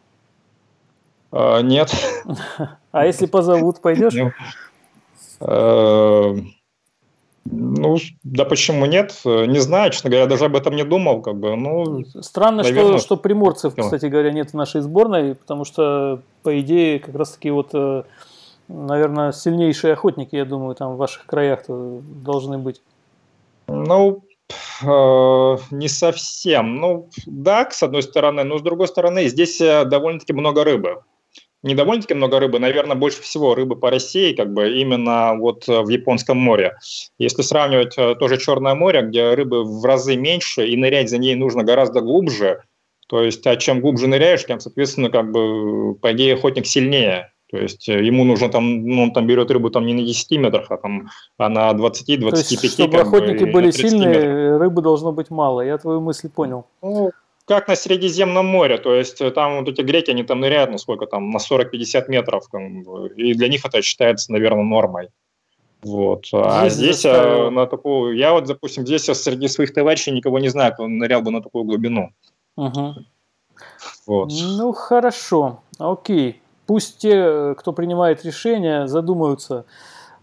А, 1.30 1.60
нет. 1.60 1.92
А 2.92 3.06
если 3.06 3.24
позовут, 3.24 3.80
пойдешь? 3.80 4.12
Э, 5.40 6.34
ну, 7.44 7.96
да 8.22 8.44
почему 8.44 8.86
нет? 8.86 9.20
Не 9.24 9.58
знаю, 9.58 9.90
честно 9.90 10.10
говоря, 10.10 10.26
даже 10.26 10.44
об 10.44 10.56
этом 10.56 10.76
не 10.76 10.84
думал. 10.84 11.22
Как 11.22 11.36
бы, 11.36 11.56
ну, 11.56 12.04
Странно, 12.20 12.62
наверное, 12.62 12.98
что, 12.98 13.06
что 13.06 13.16
приморцев, 13.16 13.74
кстати 13.76 14.06
говоря, 14.06 14.32
нет 14.32 14.50
в 14.50 14.54
нашей 14.54 14.80
сборной, 14.80 15.34
потому 15.34 15.64
что, 15.64 16.20
по 16.42 16.60
идее, 16.60 17.00
как 17.00 17.14
раз 17.16 17.32
таки 17.32 17.50
вот, 17.50 17.70
э, 17.74 18.04
наверное, 18.68 19.32
сильнейшие 19.32 19.94
охотники, 19.94 20.36
я 20.36 20.44
думаю, 20.44 20.74
там 20.74 20.94
в 20.94 20.98
ваших 20.98 21.26
краях 21.26 21.64
должны 21.68 22.58
быть. 22.58 22.80
Ну, 23.66 24.22
э, 24.82 25.56
не 25.72 25.88
совсем. 25.88 26.76
Ну, 26.76 27.08
да, 27.26 27.68
с 27.70 27.82
одной 27.82 28.02
стороны, 28.02 28.44
но 28.44 28.58
с 28.58 28.62
другой 28.62 28.86
стороны, 28.86 29.26
здесь 29.28 29.58
довольно-таки 29.58 30.32
много 30.32 30.62
рыбы 30.62 31.02
не 31.62 31.74
довольно-таки 31.74 32.14
много 32.14 32.40
рыбы, 32.40 32.58
наверное, 32.58 32.96
больше 32.96 33.22
всего 33.22 33.54
рыбы 33.54 33.76
по 33.76 33.90
России, 33.90 34.34
как 34.34 34.52
бы 34.52 34.80
именно 34.80 35.34
вот 35.38 35.68
э, 35.68 35.80
в 35.80 35.88
Японском 35.88 36.36
море. 36.36 36.76
Если 37.18 37.42
сравнивать 37.42 37.94
э, 37.96 38.14
тоже 38.16 38.38
Черное 38.38 38.74
море, 38.74 39.02
где 39.02 39.34
рыбы 39.34 39.62
в 39.64 39.84
разы 39.84 40.16
меньше, 40.16 40.66
и 40.66 40.76
нырять 40.76 41.10
за 41.10 41.18
ней 41.18 41.34
нужно 41.34 41.62
гораздо 41.62 42.00
глубже, 42.00 42.62
то 43.08 43.22
есть, 43.22 43.46
а 43.46 43.56
чем 43.56 43.80
глубже 43.80 44.08
ныряешь, 44.08 44.44
тем, 44.44 44.58
соответственно, 44.58 45.10
как 45.10 45.30
бы, 45.30 45.94
по 45.96 46.12
идее, 46.12 46.34
охотник 46.34 46.66
сильнее. 46.66 47.32
То 47.52 47.58
есть 47.58 47.86
э, 47.88 48.02
ему 48.02 48.24
нужно 48.24 48.48
там, 48.48 48.84
ну, 48.86 49.02
он 49.02 49.12
там 49.12 49.26
берет 49.26 49.50
рыбу 49.50 49.70
там 49.70 49.86
не 49.86 49.92
на 49.92 50.02
10 50.02 50.38
метрах, 50.38 50.70
а 50.70 50.78
там 50.78 51.10
а 51.36 51.48
на 51.50 51.70
20-25. 51.72 52.30
То 52.30 52.36
есть, 52.38 52.72
чтобы 52.72 52.98
охотники 52.98 53.44
бы, 53.44 53.52
были 53.52 53.70
сильные, 53.70 54.08
метров. 54.08 54.60
рыбы 54.60 54.82
должно 54.82 55.12
быть 55.12 55.30
мало. 55.30 55.60
Я 55.60 55.76
твою 55.76 56.00
мысль 56.00 56.30
понял. 56.30 56.64
Ну, 56.80 57.12
как 57.44 57.68
на 57.68 57.76
Средиземном 57.76 58.46
море, 58.46 58.78
то 58.78 58.94
есть 58.94 59.20
э, 59.20 59.30
там 59.30 59.58
вот 59.58 59.68
эти 59.68 59.82
греки, 59.82 60.10
они 60.10 60.22
там 60.22 60.40
ныряют, 60.40 60.70
ну 60.70 60.78
сколько 60.78 61.06
там, 61.06 61.30
на 61.30 61.38
40-50 61.38 62.04
метров, 62.08 62.44
и 63.16 63.34
для 63.34 63.48
них 63.48 63.64
это 63.64 63.82
считается, 63.82 64.32
наверное, 64.32 64.64
нормой. 64.64 65.08
Вот. 65.82 66.26
А 66.32 66.68
здесь, 66.68 66.98
здесь 67.00 67.04
э, 67.06 67.50
на 67.50 67.66
такую, 67.66 68.16
я 68.16 68.32
вот, 68.32 68.44
допустим, 68.44 68.86
здесь 68.86 69.04
среди 69.04 69.48
своих 69.48 69.74
товарищей 69.74 70.12
никого 70.12 70.38
не 70.38 70.48
знаю, 70.48 70.72
кто 70.72 70.86
нырял 70.86 71.22
бы 71.22 71.32
на 71.32 71.42
такую 71.42 71.64
глубину. 71.64 72.12
Угу. 72.56 72.94
Вот. 74.06 74.30
Ну 74.30 74.72
хорошо, 74.72 75.62
окей. 75.78 76.40
Пусть 76.66 76.98
те, 76.98 77.54
кто 77.58 77.72
принимает 77.72 78.24
решения, 78.24 78.86
задумаются 78.86 79.64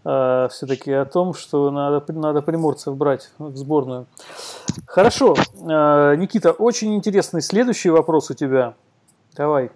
э, 0.04 0.48
все-таки 0.50 0.92
о 0.92 1.04
том, 1.04 1.34
что 1.34 1.70
надо, 1.70 2.12
надо 2.12 2.42
приморцев 2.42 2.96
брать 2.96 3.30
в 3.38 3.56
сборную. 3.56 4.06
Хорошо, 4.86 5.34
э, 5.34 6.14
Никита, 6.16 6.52
очень 6.52 6.94
интересный 6.94 7.42
следующий 7.42 7.90
вопрос 7.90 8.30
у 8.30 8.34
тебя. 8.34 8.74
Давай. 9.36 9.70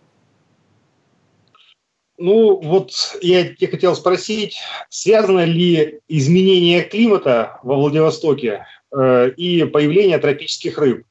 Ну, 2.16 2.60
вот 2.62 2.92
я 3.22 3.44
тебе 3.54 3.68
хотел 3.68 3.96
спросить, 3.96 4.58
связано 4.88 5.44
ли 5.44 6.00
изменение 6.08 6.82
климата 6.82 7.58
во 7.64 7.74
Владивостоке 7.76 8.66
э, 8.96 9.30
и 9.30 9.64
появление 9.64 10.18
тропических 10.18 10.78
рыб? 10.78 11.04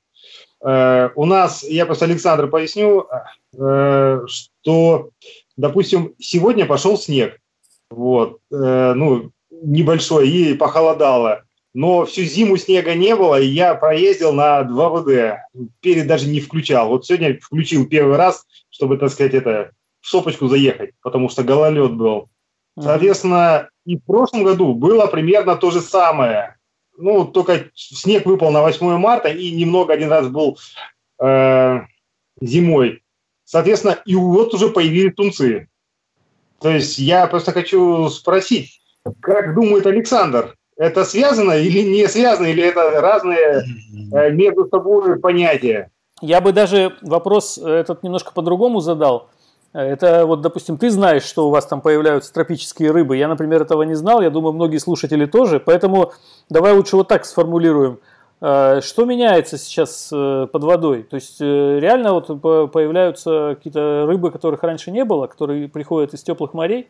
Э, 0.66 1.09
у 1.16 1.26
нас, 1.26 1.64
я 1.64 1.86
просто 1.86 2.05
Александр 2.05 2.47
поясню, 2.47 3.07
э, 3.53 4.22
что, 4.28 5.09
допустим, 5.57 6.16
сегодня 6.20 6.66
пошел 6.66 6.97
снег, 6.97 7.38
вот, 7.95 8.39
э, 8.51 8.93
ну, 8.95 9.31
небольшой, 9.49 10.29
и 10.29 10.53
похолодало. 10.53 11.43
Но 11.73 12.05
всю 12.05 12.23
зиму 12.23 12.57
снега 12.57 12.93
не 12.93 13.15
было, 13.15 13.39
и 13.39 13.47
я 13.47 13.73
проездил 13.73 14.31
на 14.31 14.61
2ВД. 14.61 15.37
Перед 15.81 16.07
даже 16.07 16.27
не 16.27 16.39
включал. 16.39 16.89
Вот 16.89 17.05
сегодня 17.05 17.39
включил 17.39 17.87
первый 17.87 18.17
раз, 18.17 18.45
чтобы, 18.69 18.97
так 18.97 19.09
сказать, 19.09 19.33
это, 19.33 19.71
в 20.01 20.07
сопочку 20.07 20.47
заехать, 20.47 20.91
потому 21.01 21.29
что 21.29 21.43
гололед 21.43 21.93
был. 21.93 22.29
Соответственно, 22.79 23.69
и 23.85 23.97
в 23.97 24.03
прошлом 24.03 24.43
году 24.43 24.73
было 24.73 25.07
примерно 25.07 25.55
то 25.55 25.71
же 25.71 25.81
самое. 25.81 26.57
Ну, 26.97 27.25
только 27.25 27.69
снег 27.73 28.25
выпал 28.25 28.51
на 28.51 28.61
8 28.61 28.97
марта, 28.97 29.29
и 29.29 29.51
немного 29.51 29.93
один 29.93 30.09
раз 30.09 30.27
был 30.27 30.57
э, 31.21 31.79
зимой. 32.41 33.03
Соответственно, 33.45 33.99
и 34.05 34.15
вот 34.15 34.53
уже 34.53 34.69
появились 34.69 35.15
тунцы. 35.15 35.69
То 36.64 36.70
есть 36.70 36.97
я 36.97 37.28
просто 37.28 37.51
хочу 37.51 38.07
спросить, 38.07 38.80
как 39.20 39.53
думает 39.53 39.86
Александр, 39.86 40.55
это 40.78 41.03
связано 41.03 41.51
или 41.51 41.82
не 41.82 42.07
связано, 42.07 42.47
или 42.47 42.64
это 42.64 43.01
разные 43.01 43.66
э, 44.14 44.32
между 44.32 44.68
собой 44.70 45.20
понятия? 45.20 45.91
Я 46.22 46.39
бы 46.39 46.53
даже 46.53 46.95
вопрос 47.01 47.57
этот 47.57 48.01
немножко 48.01 48.32
по-другому 48.32 48.80
задал. 48.80 49.30
Это 49.74 50.26
вот, 50.26 50.39
допустим, 50.39 50.78
ты 50.78 50.89
знаешь, 50.89 51.24
что 51.24 51.47
у 51.47 51.51
вас 51.51 51.66
там 51.66 51.82
появляются 51.82 52.32
тропические 52.32 52.91
рыбы. 52.91 53.18
Я, 53.18 53.28
например, 53.28 53.64
этого 53.64 53.84
не 53.84 53.95
знал. 53.95 54.22
Я 54.22 54.30
думаю, 54.30 54.53
многие 54.53 54.78
слушатели 54.78 55.26
тоже. 55.26 55.59
Поэтому 55.59 56.14
давай 56.49 56.74
лучше 56.74 56.95
вот 56.95 57.09
так 57.09 57.26
сформулируем. 57.26 57.99
Э, 58.45 58.81
что 58.83 59.05
меняется 59.05 59.57
сейчас 59.57 60.09
э, 60.11 60.47
под 60.51 60.63
водой? 60.65 61.03
То 61.03 61.15
есть 61.15 61.39
реально 61.39 62.13
вот 62.13 62.27
появляются 62.71 63.55
какие-то 63.55 64.05
рыбы, 64.05 64.31
которых 64.31 64.63
раньше 64.63 64.91
не 64.91 65.05
было, 65.05 65.27
которые 65.27 65.69
приходят 65.69 66.13
из 66.13 66.23
теплых 66.23 66.53
морей? 66.53 66.89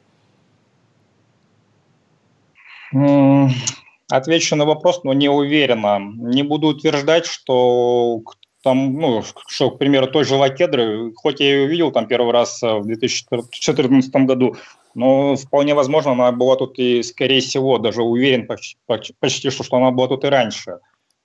Отвечу 4.09 4.55
на 4.55 4.65
вопрос, 4.65 5.03
но 5.03 5.13
не 5.13 5.29
уверенно. 5.29 5.99
Не 5.99 6.43
буду 6.43 6.67
утверждать, 6.67 7.25
что 7.25 8.21
там, 8.63 8.93
ну, 8.93 9.21
что, 9.47 9.71
к 9.71 9.77
примеру, 9.77 10.07
той 10.07 10.23
же 10.23 10.35
лакедры, 10.35 11.11
хоть 11.15 11.39
я 11.39 11.47
ее 11.47 11.65
увидел 11.65 11.91
там 11.91 12.07
первый 12.07 12.31
раз 12.31 12.63
э, 12.63 12.79
в 12.79 12.85
2014 12.85 14.15
году, 14.25 14.55
но 14.95 15.35
вполне 15.35 15.75
возможно, 15.75 16.13
она 16.13 16.31
была 16.31 16.55
тут 16.55 16.79
и, 16.79 17.03
скорее 17.03 17.41
всего, 17.41 17.77
даже 17.77 18.01
уверен 18.01 18.47
почти, 18.47 18.77
почти 19.19 19.49
что, 19.49 19.63
что 19.63 19.77
она 19.77 19.91
была 19.91 20.07
тут 20.07 20.23
и 20.23 20.27
раньше. 20.27 20.79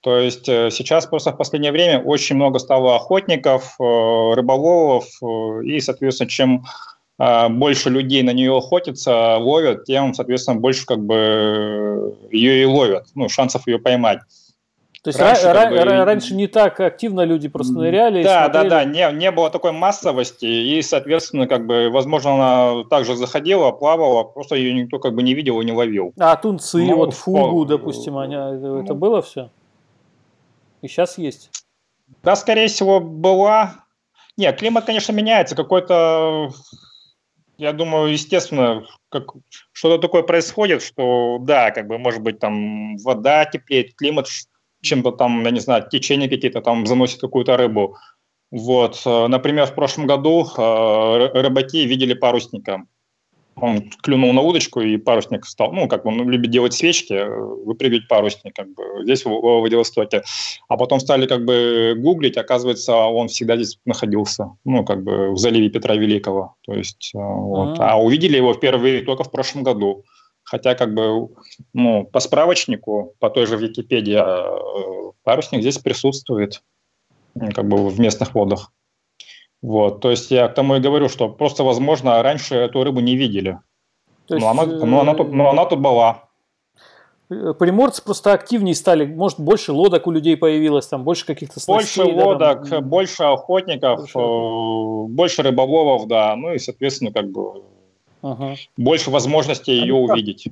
То 0.08 0.16
есть 0.16 0.48
э, 0.48 0.70
сейчас 0.70 1.04
просто 1.04 1.32
в 1.32 1.36
последнее 1.36 1.70
время 1.70 2.00
очень 2.00 2.36
много 2.36 2.58
стало 2.60 2.96
охотников, 2.96 3.76
э, 3.78 3.84
рыболовов, 4.34 5.04
и, 5.62 5.78
соответственно, 5.80 6.30
чем 6.30 6.64
больше 7.50 7.90
людей 7.90 8.22
на 8.22 8.32
нее 8.32 8.56
охотятся, 8.56 9.36
ловят, 9.36 9.84
тем, 9.84 10.14
соответственно, 10.14 10.60
больше 10.60 10.86
как 10.86 11.04
бы 11.04 12.16
ее 12.30 12.62
и 12.62 12.64
ловят, 12.64 13.06
ну, 13.14 13.28
шансов 13.28 13.66
ее 13.66 13.78
поймать. 13.78 14.20
То 15.02 15.08
есть 15.08 15.20
раньше, 15.20 15.46
ра- 15.46 15.68
бы... 15.68 16.04
раньше 16.04 16.34
не 16.34 16.46
так 16.46 16.80
активно 16.80 17.22
люди 17.22 17.48
просто 17.48 17.74
ныряли. 17.74 18.22
Да, 18.22 18.48
да, 18.48 18.64
да, 18.64 18.84
не, 18.84 19.12
не 19.12 19.30
было 19.30 19.50
такой 19.50 19.72
массовости, 19.72 20.46
и, 20.46 20.80
соответственно, 20.80 21.46
как 21.46 21.66
бы, 21.66 21.90
возможно, 21.90 22.34
она 22.34 22.84
также 22.84 23.14
заходила, 23.14 23.72
плавала, 23.72 24.22
просто 24.22 24.54
ее 24.54 24.72
никто 24.72 24.98
как 25.00 25.14
бы 25.14 25.22
не 25.22 25.34
видел 25.34 25.60
и 25.60 25.64
не 25.66 25.72
ловил. 25.72 26.14
А 26.18 26.34
тунцы, 26.36 26.78
ну, 26.78 26.96
вот 26.96 27.14
фугу, 27.14 27.64
по... 27.64 27.64
допустим, 27.64 28.16
они, 28.16 28.36
это, 28.36 28.80
это 28.84 28.94
было 28.94 29.20
все? 29.20 29.50
И 30.82 30.88
сейчас 30.88 31.18
есть? 31.18 31.50
Да, 32.22 32.36
скорее 32.36 32.68
всего, 32.68 33.00
была. 33.00 33.84
Нет, 34.36 34.58
климат, 34.58 34.84
конечно, 34.84 35.12
меняется. 35.12 35.56
Какой-то 35.56 36.50
я 37.58 37.72
думаю, 37.72 38.12
естественно, 38.12 38.86
как 39.08 39.32
что-то 39.72 40.00
такое 40.00 40.22
происходит, 40.22 40.80
что 40.80 41.38
да, 41.40 41.72
как 41.72 41.88
бы 41.88 41.98
может 41.98 42.22
быть 42.22 42.38
там 42.38 42.96
вода 42.98 43.44
теплеет, 43.44 43.96
климат 43.96 44.28
чем-то 44.80 45.10
там, 45.10 45.44
я 45.44 45.50
не 45.50 45.58
знаю, 45.58 45.88
течение 45.90 46.28
какие-то 46.28 46.60
там 46.60 46.86
заносит 46.86 47.20
какую-то 47.20 47.56
рыбу. 47.56 47.96
Вот, 48.52 49.02
э, 49.04 49.26
например, 49.26 49.66
в 49.66 49.74
прошлом 49.74 50.06
году 50.06 50.46
э, 50.46 51.30
рыбаки 51.34 51.84
видели 51.84 52.14
парусника 52.14 52.84
он 53.60 53.90
клюнул 54.02 54.32
на 54.32 54.40
удочку, 54.40 54.80
и 54.80 54.96
парусник 54.96 55.46
стал, 55.46 55.72
ну, 55.72 55.88
как 55.88 56.06
он 56.06 56.28
любит 56.28 56.50
делать 56.50 56.74
свечки, 56.74 57.24
выпрыгивать 57.64 58.08
парусник, 58.08 58.54
как 58.54 58.68
бы, 58.74 58.82
здесь, 59.02 59.24
в, 59.24 59.28
в 59.28 59.60
Владивостоке. 59.60 60.22
А 60.68 60.76
потом 60.76 61.00
стали, 61.00 61.26
как 61.26 61.44
бы, 61.44 61.94
гуглить, 61.96 62.36
оказывается, 62.36 62.96
он 62.96 63.28
всегда 63.28 63.56
здесь 63.56 63.78
находился, 63.84 64.50
ну, 64.64 64.84
как 64.84 65.02
бы, 65.02 65.32
в 65.32 65.36
заливе 65.38 65.70
Петра 65.70 65.94
Великого, 65.94 66.54
то 66.62 66.72
есть, 66.72 67.12
э, 67.14 67.18
вот. 67.18 67.78
-а. 67.78 67.90
а 67.90 68.00
увидели 68.00 68.36
его 68.36 68.54
впервые 68.54 69.02
только 69.02 69.24
в 69.24 69.30
прошлом 69.30 69.62
году. 69.62 70.04
Хотя, 70.44 70.74
как 70.74 70.94
бы, 70.94 71.28
ну, 71.74 72.04
по 72.04 72.20
справочнику, 72.20 73.14
по 73.18 73.28
той 73.28 73.46
же 73.46 73.56
Википедии, 73.56 74.18
э, 74.18 75.12
парусник 75.22 75.60
здесь 75.60 75.78
присутствует, 75.78 76.62
как 77.54 77.68
бы, 77.68 77.88
в 77.88 78.00
местных 78.00 78.34
водах. 78.34 78.72
Вот, 79.60 80.00
то 80.00 80.10
есть 80.10 80.30
я 80.30 80.48
к 80.48 80.54
тому 80.54 80.76
и 80.76 80.80
говорю, 80.80 81.08
что 81.08 81.28
просто, 81.28 81.64
возможно, 81.64 82.22
раньше 82.22 82.54
эту 82.54 82.84
рыбу 82.84 83.00
не 83.00 83.16
видели. 83.16 83.58
То 84.26 84.34
есть, 84.34 84.44
но, 84.44 84.50
она, 84.50 84.66
но, 84.66 85.00
она 85.00 85.14
тут, 85.14 85.32
но 85.32 85.50
она 85.50 85.64
тут 85.64 85.80
была. 85.80 86.28
Э, 87.30 87.54
приморцы 87.58 88.02
просто 88.02 88.32
активнее 88.32 88.74
стали, 88.74 89.04
может, 89.04 89.40
больше 89.40 89.72
лодок 89.72 90.06
у 90.06 90.10
людей 90.10 90.36
появилось, 90.36 90.86
там 90.86 91.02
больше 91.02 91.26
каких-то 91.26 91.60
снастей. 91.60 92.04
Больше 92.04 92.16
лодок, 92.16 92.38
да, 92.38 92.68
там... 92.76 92.84
больше 92.88 93.22
охотников, 93.24 94.00
больше... 94.00 94.18
Э, 94.18 95.12
больше 95.12 95.42
рыболовов, 95.42 96.06
да, 96.06 96.36
ну 96.36 96.52
и, 96.52 96.58
соответственно, 96.58 97.12
как 97.12 97.30
бы 97.30 97.62
ага. 98.22 98.54
больше 98.76 99.10
возможностей 99.10 99.72
ее 99.72 99.94
увидеть. 99.94 100.48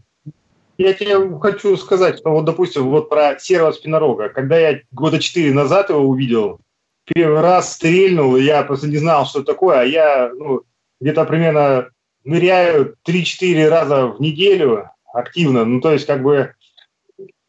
Я 0.79 0.93
тебе 0.93 1.39
хочу 1.39 1.77
сказать, 1.77 2.19
что 2.19 2.31
вот, 2.31 2.45
допустим, 2.45 2.91
вот 2.91 3.09
про 3.09 3.39
серого 3.39 3.73
спинорога. 3.73 4.29
Когда 4.29 4.59
я 4.59 4.81
года 4.93 5.19
четыре 5.19 5.55
назад 5.55 5.89
его 5.89 6.01
увидел, 6.01 6.61
первый 7.07 7.41
раз 7.41 7.75
стрельнул, 7.75 8.37
я 8.37 8.63
просто 8.63 8.89
не 8.89 8.99
знал, 8.99 9.27
что 9.27 9.43
такое, 9.43 9.81
а 9.81 9.85
я 9.85 10.31
ну, 10.35 10.63
где-то 11.01 11.25
примерно 11.25 11.91
ныряю 12.25 12.97
3-4 13.07 13.69
раза 13.69 14.07
в 14.07 14.21
неделю 14.21 14.91
активно, 15.13 15.65
ну, 15.65 15.81
то 15.81 15.93
есть 15.93 16.07
как 16.07 16.23
бы 16.23 16.55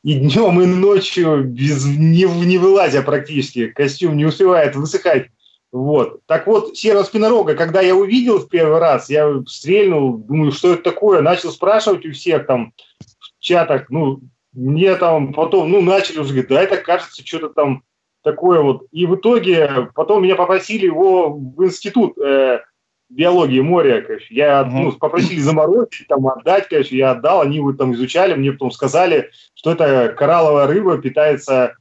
и 0.03 0.15
днем, 0.15 0.61
и 0.61 0.65
ночью, 0.65 1.43
без, 1.43 1.85
не, 1.85 2.23
не 2.23 2.57
вылазя 2.57 3.03
практически, 3.03 3.67
костюм 3.67 4.17
не 4.17 4.25
успевает 4.25 4.75
высыхать. 4.75 5.27
Вот. 5.71 6.25
Так 6.25 6.47
вот, 6.47 6.75
серого 6.75 7.03
спинорога, 7.03 7.55
когда 7.55 7.79
я 7.79 7.95
увидел 7.95 8.39
в 8.39 8.49
первый 8.49 8.79
раз, 8.79 9.09
я 9.09 9.41
стрельнул, 9.47 10.17
думаю, 10.17 10.51
что 10.51 10.73
это 10.73 10.83
такое, 10.83 11.21
начал 11.21 11.51
спрашивать 11.51 12.05
у 12.05 12.11
всех 12.11 12.45
там 12.45 12.73
в 12.99 13.39
чатах, 13.39 13.89
ну, 13.89 14.19
мне 14.51 14.95
там 14.95 15.33
потом, 15.33 15.71
ну, 15.71 15.81
начали 15.81 16.19
уже 16.19 16.29
говорить, 16.29 16.49
да, 16.49 16.61
это 16.61 16.77
кажется 16.77 17.25
что-то 17.25 17.49
там 17.49 17.83
такое 18.23 18.61
вот. 18.61 18.85
И 18.91 19.05
в 19.05 19.15
итоге 19.15 19.89
потом 19.95 20.23
меня 20.23 20.35
попросили 20.35 20.85
его 20.85 21.33
в 21.33 21.63
институт 21.63 22.17
э, 22.17 22.61
биологии 23.09 23.61
моря, 23.61 24.01
конечно. 24.01 24.33
Я, 24.33 24.61
uh-huh. 24.61 24.69
ну, 24.71 24.91
попросили 24.93 25.39
заморозить, 25.39 26.07
там, 26.07 26.27
отдать, 26.27 26.69
конечно, 26.69 26.95
я 26.95 27.11
отдал, 27.11 27.41
они 27.41 27.59
вот 27.59 27.77
там 27.77 27.93
изучали, 27.93 28.33
мне 28.33 28.51
потом 28.51 28.71
сказали, 28.71 29.31
что 29.53 29.71
это 29.71 30.15
коралловая 30.17 30.67
рыба 30.67 30.97
питается 30.97 31.75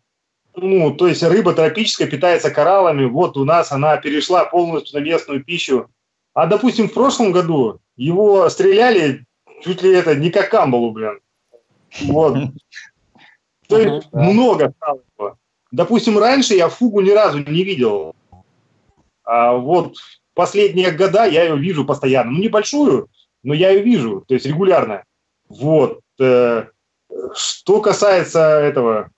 ну, 0.56 0.90
то 0.92 1.06
есть 1.06 1.22
рыба 1.22 1.52
тропическая 1.54 2.08
питается 2.08 2.50
кораллами, 2.50 3.04
вот 3.04 3.36
у 3.36 3.44
нас 3.44 3.72
она 3.72 3.96
перешла 3.96 4.44
полностью 4.44 4.98
на 4.98 5.04
местную 5.04 5.44
пищу. 5.44 5.88
А, 6.34 6.46
допустим, 6.46 6.88
в 6.88 6.92
прошлом 6.94 7.32
году 7.32 7.80
его 7.96 8.48
стреляли 8.48 9.24
чуть 9.62 9.82
ли 9.82 9.92
это 9.92 10.14
не 10.14 10.30
как 10.30 10.50
камбалу, 10.50 10.90
блин. 10.90 11.20
Вот. 12.02 12.36
То 13.68 13.78
есть 13.78 14.12
много 14.12 14.72
стало 14.76 15.00
его. 15.18 15.36
Допустим, 15.72 16.18
раньше 16.18 16.54
я 16.54 16.68
фугу 16.68 17.00
ни 17.00 17.10
разу 17.10 17.38
не 17.38 17.64
видел. 17.64 18.14
А 19.24 19.52
вот 19.52 19.96
последние 20.34 20.90
года 20.90 21.24
я 21.24 21.44
ее 21.44 21.56
вижу 21.56 21.84
постоянно. 21.84 22.32
Ну, 22.32 22.38
небольшую, 22.40 23.08
но 23.42 23.54
я 23.54 23.70
ее 23.70 23.82
вижу, 23.82 24.24
то 24.26 24.34
есть 24.34 24.46
регулярно. 24.46 25.04
Вот. 25.48 26.00
Э, 26.18 26.66
что 27.34 27.80
касается 27.80 28.40
этого, 28.40 29.10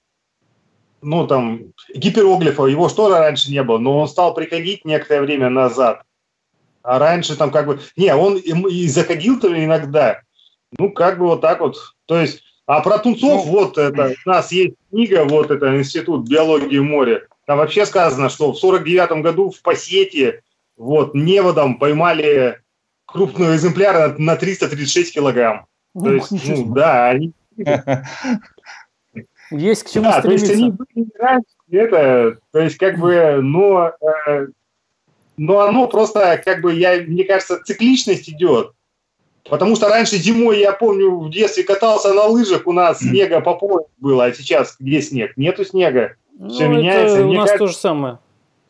ну, 1.00 1.26
там, 1.26 1.72
гипероглифа, 1.94 2.66
его 2.66 2.88
что 2.88 3.08
раньше 3.08 3.50
не 3.50 3.62
было, 3.62 3.78
но 3.78 4.00
он 4.00 4.08
стал 4.08 4.34
приходить 4.34 4.84
некоторое 4.84 5.22
время 5.22 5.48
назад. 5.48 6.02
А 6.82 6.98
раньше 6.98 7.36
там 7.36 7.50
как 7.50 7.66
бы... 7.66 7.80
Не, 7.96 8.14
он 8.14 8.36
и 8.36 8.88
заходил-то 8.88 9.48
иногда. 9.64 10.20
Ну, 10.78 10.90
как 10.90 11.18
бы 11.18 11.26
вот 11.26 11.40
так 11.40 11.60
вот. 11.60 11.76
То 12.06 12.20
есть... 12.20 12.42
А 12.66 12.80
про 12.80 12.98
тунцов, 12.98 13.44
ну, 13.46 13.52
вот 13.52 13.78
это, 13.78 14.14
у 14.24 14.28
нас 14.28 14.52
есть 14.52 14.74
книга, 14.90 15.24
вот 15.24 15.50
это, 15.50 15.76
Институт 15.76 16.28
биологии 16.28 16.78
моря. 16.78 17.22
Там 17.46 17.58
вообще 17.58 17.84
сказано, 17.86 18.28
что 18.28 18.52
в 18.52 18.58
49 18.58 19.22
году 19.22 19.50
в 19.50 19.60
Пассете 19.62 20.42
вот 20.76 21.14
неводом 21.14 21.78
поймали 21.78 22.60
крупного 23.04 23.56
экземпляра 23.56 24.14
на 24.16 24.36
336 24.36 25.14
килограмм. 25.14 25.66
То 25.98 26.12
есть, 26.12 26.30
ну, 26.30 26.72
да, 26.74 27.10
они... 27.10 27.32
Есть 29.50 29.82
к 29.82 29.90
чему 29.90 30.04
да, 30.04 30.20
стремиться. 30.20 30.46
То 30.46 30.52
есть 30.52 30.62
они 30.62 30.70
были 30.70 31.08
раньше, 31.18 31.46
это, 31.70 32.38
то 32.52 32.58
есть 32.60 32.78
как 32.78 32.98
бы, 32.98 33.40
но, 33.42 33.92
э, 34.26 34.46
но 35.36 35.60
оно 35.60 35.88
просто, 35.88 36.40
как 36.42 36.62
бы, 36.62 36.72
я, 36.72 37.02
мне 37.02 37.24
кажется, 37.24 37.60
цикличность 37.62 38.30
идет. 38.30 38.72
Потому 39.48 39.76
что 39.76 39.88
раньше 39.88 40.16
зимой, 40.16 40.60
я 40.60 40.72
помню, 40.72 41.18
в 41.18 41.30
детстве 41.30 41.64
катался 41.64 42.12
на 42.14 42.26
лыжах, 42.26 42.66
у 42.66 42.72
нас 42.72 43.00
снега 43.00 43.40
по 43.40 43.54
пояс 43.54 43.86
было, 43.98 44.26
а 44.26 44.32
сейчас 44.32 44.76
где 44.78 45.02
снег? 45.02 45.36
Нету 45.36 45.64
снега. 45.64 46.14
Ну, 46.38 46.48
Все 46.48 46.68
меняется. 46.68 47.22
у 47.22 47.28
мне 47.28 47.38
нас 47.38 47.50
кажется, 47.50 47.58
то 47.58 47.66
же 47.66 47.76
самое. 47.76 48.18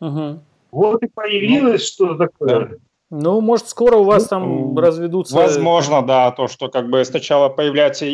Угу. 0.00 0.40
Вот 0.72 1.02
и 1.02 1.08
появилось 1.08 1.96
ну, 1.98 2.06
что 2.06 2.14
такое. 2.14 2.66
Да. 2.66 2.76
Ну, 3.14 3.42
может, 3.42 3.68
скоро 3.68 3.96
у 3.96 4.04
вас 4.04 4.26
там 4.28 4.76
разведутся... 4.78 5.36
Возможно, 5.36 6.00
да, 6.00 6.30
то, 6.30 6.48
что 6.48 6.68
как 6.68 6.88
бы 6.88 7.04
сначала 7.04 7.50
появляются 7.50 8.06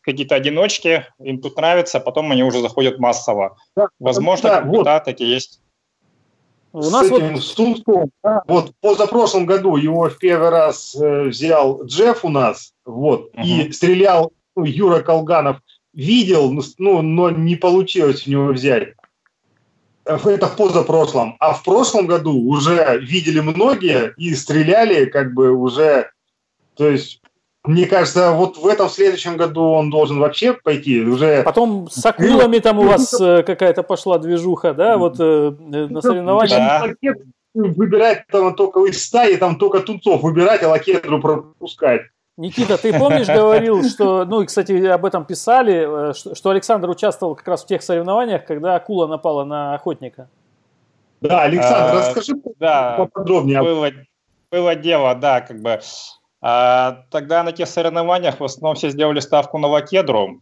какие-то 0.00 0.34
одиночки, 0.34 1.04
им 1.22 1.42
тут 1.42 1.56
нравится, 1.58 1.98
а 1.98 2.00
потом 2.00 2.32
они 2.32 2.42
уже 2.42 2.62
заходят 2.62 2.98
массово. 2.98 3.58
Да, 3.76 3.88
Возможно, 3.98 4.48
да, 4.48 4.62
вот. 4.62 4.84
да, 4.84 5.00
такие 5.00 5.30
есть. 5.30 5.60
У 6.72 6.82
с 6.82 6.90
нас 6.90 7.06
этим, 7.06 7.34
вот... 7.34 7.42
с 7.42 7.54
Тунском, 7.54 8.10
да, 8.22 8.42
вот 8.46 8.72
позапрошлом 8.80 9.46
году 9.46 9.76
его 9.76 10.08
в 10.08 10.18
первый 10.18 10.50
раз 10.50 10.94
э, 10.94 11.24
взял 11.24 11.84
Джефф 11.84 12.24
у 12.24 12.28
нас, 12.28 12.72
вот, 12.84 13.30
угу. 13.34 13.42
и 13.42 13.72
стрелял 13.72 14.32
ну, 14.54 14.64
Юра 14.64 15.00
Колганов. 15.00 15.58
Видел, 15.94 16.52
ну, 16.52 17.02
но 17.02 17.30
не 17.30 17.56
получилось 17.56 18.26
у 18.26 18.30
него 18.30 18.46
взять 18.48 18.94
это 20.08 20.46
в 20.46 20.56
позапрошлом. 20.56 21.36
А 21.38 21.52
в 21.52 21.62
прошлом 21.62 22.06
году 22.06 22.32
уже 22.32 22.98
видели 23.02 23.40
многие 23.40 24.14
и 24.16 24.34
стреляли 24.34 25.04
как 25.04 25.34
бы 25.34 25.52
уже, 25.52 26.10
то 26.74 26.88
есть 26.88 27.20
мне 27.68 27.84
кажется, 27.84 28.32
вот 28.32 28.56
в 28.56 28.66
этом 28.66 28.88
следующем 28.88 29.36
году 29.36 29.62
он 29.62 29.90
должен 29.90 30.18
вообще 30.18 30.54
пойти 30.54 31.02
уже. 31.02 31.42
Потом 31.42 31.90
с 31.90 32.04
акулами 32.04 32.60
там 32.60 32.78
у 32.78 32.84
вас 32.84 33.20
э, 33.20 33.42
какая-то 33.42 33.82
пошла 33.82 34.18
движуха, 34.18 34.72
да, 34.72 34.96
вот 34.96 35.16
э, 35.20 35.50
на 35.58 36.00
соревнованиях. 36.00 36.96
Да. 37.02 37.12
Выбирать 37.52 38.24
там 38.32 38.54
только 38.54 38.82
из 38.86 39.04
стаи, 39.04 39.36
там 39.36 39.56
только 39.56 39.80
тунцов 39.80 40.22
выбирать, 40.22 40.62
а 40.62 40.70
лакетру 40.70 41.20
пропускать. 41.20 42.02
Никита, 42.38 42.78
ты 42.78 42.98
помнишь, 42.98 43.26
говорил, 43.26 43.84
что, 43.84 44.24
ну 44.24 44.40
и, 44.40 44.46
кстати, 44.46 44.72
об 44.86 45.04
этом 45.04 45.26
писали, 45.26 46.10
э, 46.10 46.14
что 46.14 46.48
Александр 46.48 46.88
участвовал 46.88 47.34
как 47.34 47.48
раз 47.48 47.64
в 47.64 47.66
тех 47.66 47.82
соревнованиях, 47.82 48.46
когда 48.46 48.76
акула 48.76 49.06
напала 49.06 49.44
на 49.44 49.74
охотника. 49.74 50.30
Да, 51.20 51.42
Александр, 51.42 51.96
а, 51.96 51.98
расскажи 51.98 52.32
да, 52.58 52.94
поподробнее. 52.96 53.60
Было, 53.62 53.90
было 54.50 54.74
дело, 54.74 55.14
да, 55.14 55.42
как 55.42 55.60
бы. 55.60 55.80
А, 56.40 57.04
тогда 57.10 57.42
на 57.42 57.52
тех 57.52 57.68
соревнованиях 57.68 58.40
в 58.40 58.44
основном 58.44 58.76
все 58.76 58.90
сделали 58.90 59.20
ставку 59.20 59.58
на 59.58 59.68
лакедру. 59.68 60.40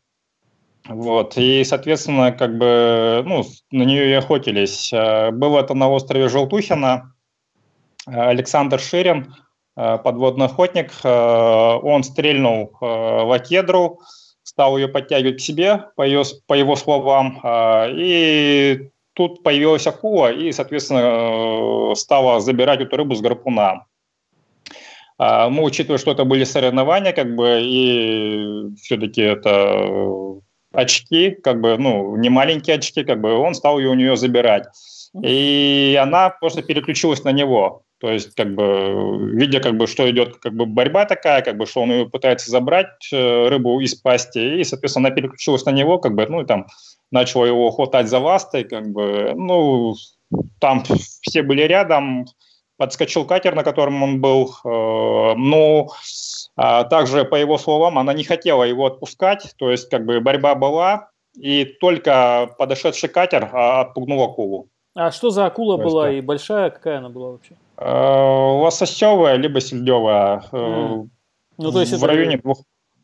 Вот, 0.88 1.36
и, 1.36 1.64
соответственно, 1.64 2.32
как 2.32 2.58
бы, 2.58 3.22
ну, 3.26 3.44
на 3.70 3.82
нее 3.82 4.10
и 4.10 4.12
охотились. 4.12 4.92
А, 4.92 5.30
было 5.30 5.60
это 5.60 5.74
на 5.74 5.88
острове 5.88 6.28
Желтухина. 6.28 7.12
Александр 8.06 8.78
Ширин– 8.78 9.34
Э, 9.76 9.98
подводный 9.98 10.46
охотник, 10.46 10.90
э, 11.04 11.08
он 11.08 12.02
стрельнул 12.02 12.72
э, 12.80 12.84
в 12.86 13.32
акедру, 13.32 14.00
стал 14.42 14.78
ее 14.78 14.88
подтягивать 14.88 15.36
к 15.36 15.40
себе, 15.40 15.84
по, 15.96 16.02
ее, 16.02 16.22
по 16.46 16.54
его 16.54 16.76
словам, 16.76 17.42
и 17.44 18.90
тут 19.12 19.42
появилась 19.42 19.86
акула 19.86 20.32
и, 20.32 20.52
соответственно, 20.52 21.94
стала 21.94 22.40
забирать 22.40 22.80
эту 22.80 22.96
рыбу 22.96 23.14
с 23.14 23.20
гарпуна. 23.20 23.86
Мы, 25.18 25.62
учитывая, 25.62 25.98
что 25.98 26.12
это 26.12 26.24
были 26.24 26.44
соревнования, 26.44 27.12
как 27.12 27.34
бы, 27.34 27.60
и 27.62 28.74
все-таки 28.82 29.22
это 29.22 30.40
очки, 30.72 31.30
как 31.30 31.60
бы, 31.60 31.78
ну, 31.78 32.16
не 32.16 32.28
маленькие 32.28 32.76
очки, 32.76 33.02
как 33.02 33.20
бы, 33.20 33.32
он 33.32 33.54
стал 33.54 33.78
ее 33.78 33.88
у 33.88 33.94
нее 33.94 34.16
забирать. 34.16 34.66
И 35.22 35.98
она 36.00 36.30
просто 36.30 36.62
переключилась 36.62 37.24
на 37.24 37.32
него. 37.32 37.82
То 37.98 38.12
есть, 38.12 38.34
как 38.34 38.54
бы, 38.54 39.30
видя, 39.32 39.60
как 39.60 39.78
бы, 39.78 39.86
что 39.86 40.08
идет 40.10 40.36
как 40.36 40.54
бы, 40.54 40.66
борьба 40.66 41.06
такая, 41.06 41.40
как 41.40 41.56
бы, 41.56 41.64
что 41.64 41.80
он 41.80 41.92
ее 41.92 42.06
пытается 42.10 42.50
забрать, 42.50 43.08
э, 43.10 43.48
рыбу 43.48 43.80
из 43.80 43.94
пасти, 43.94 44.60
и, 44.60 44.64
соответственно, 44.64 45.08
она 45.08 45.16
переключилась 45.16 45.64
на 45.64 45.70
него, 45.70 45.98
как 45.98 46.14
бы, 46.14 46.26
ну, 46.28 46.42
и 46.42 46.46
там 46.46 46.66
начала 47.10 47.46
его 47.46 47.70
хватать 47.70 48.08
за 48.08 48.18
ластой, 48.18 48.64
как 48.64 48.88
бы, 48.88 49.32
ну, 49.34 49.94
там 50.60 50.84
все 51.22 51.42
были 51.42 51.62
рядом, 51.62 52.26
подскочил 52.76 53.24
катер, 53.24 53.54
на 53.54 53.64
котором 53.64 54.02
он 54.02 54.20
был, 54.20 54.54
э, 54.64 55.34
но 55.36 55.88
а 56.56 56.84
также, 56.84 57.24
по 57.24 57.34
его 57.34 57.58
словам, 57.58 57.98
она 57.98 58.14
не 58.14 58.24
хотела 58.24 58.64
его 58.64 58.86
отпускать, 58.86 59.54
то 59.58 59.70
есть, 59.70 59.90
как 59.90 60.06
бы, 60.06 60.20
борьба 60.20 60.54
была, 60.54 61.10
и 61.34 61.64
только 61.64 62.50
подошедший 62.58 63.10
катер 63.10 63.50
а, 63.52 63.82
отпугнул 63.82 64.22
акулу. 64.22 64.68
А 64.94 65.10
что 65.10 65.28
за 65.28 65.44
акула 65.44 65.76
была 65.76 66.10
и 66.10 66.22
большая 66.22 66.70
какая 66.70 66.98
она 66.98 67.10
была 67.10 67.32
вообще? 67.32 67.56
Э, 67.76 68.62
лососевая, 68.62 69.36
либо 69.36 69.60
сельдевая. 69.60 70.42
Mm. 70.50 71.08
Ну, 71.58 71.72
то 71.72 71.80
есть 71.80 71.92
в, 71.92 71.96
это... 71.96 72.06
районе 72.06 72.38
двух, 72.38 72.62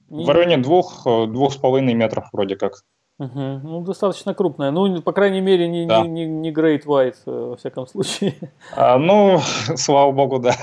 в 0.08 0.28
районе 0.30 0.56
двух, 0.56 1.02
двух 1.04 1.52
с 1.52 1.56
половиной 1.56 1.92
метров 1.92 2.28
вроде 2.32 2.56
как. 2.56 2.82
Угу. 3.22 3.60
Ну, 3.62 3.80
достаточно 3.82 4.34
крупная. 4.34 4.72
Ну, 4.72 5.00
по 5.00 5.12
крайней 5.12 5.40
мере, 5.40 5.68
не, 5.68 5.86
да. 5.86 6.00
не, 6.02 6.08
не, 6.08 6.26
не 6.26 6.52
Great 6.52 6.84
White, 6.84 7.16
э, 7.26 7.30
во 7.50 7.56
всяком 7.56 7.86
случае. 7.86 8.34
А, 8.76 8.98
ну, 8.98 9.38
слава 9.76 10.10
богу, 10.10 10.40
да. 10.40 10.54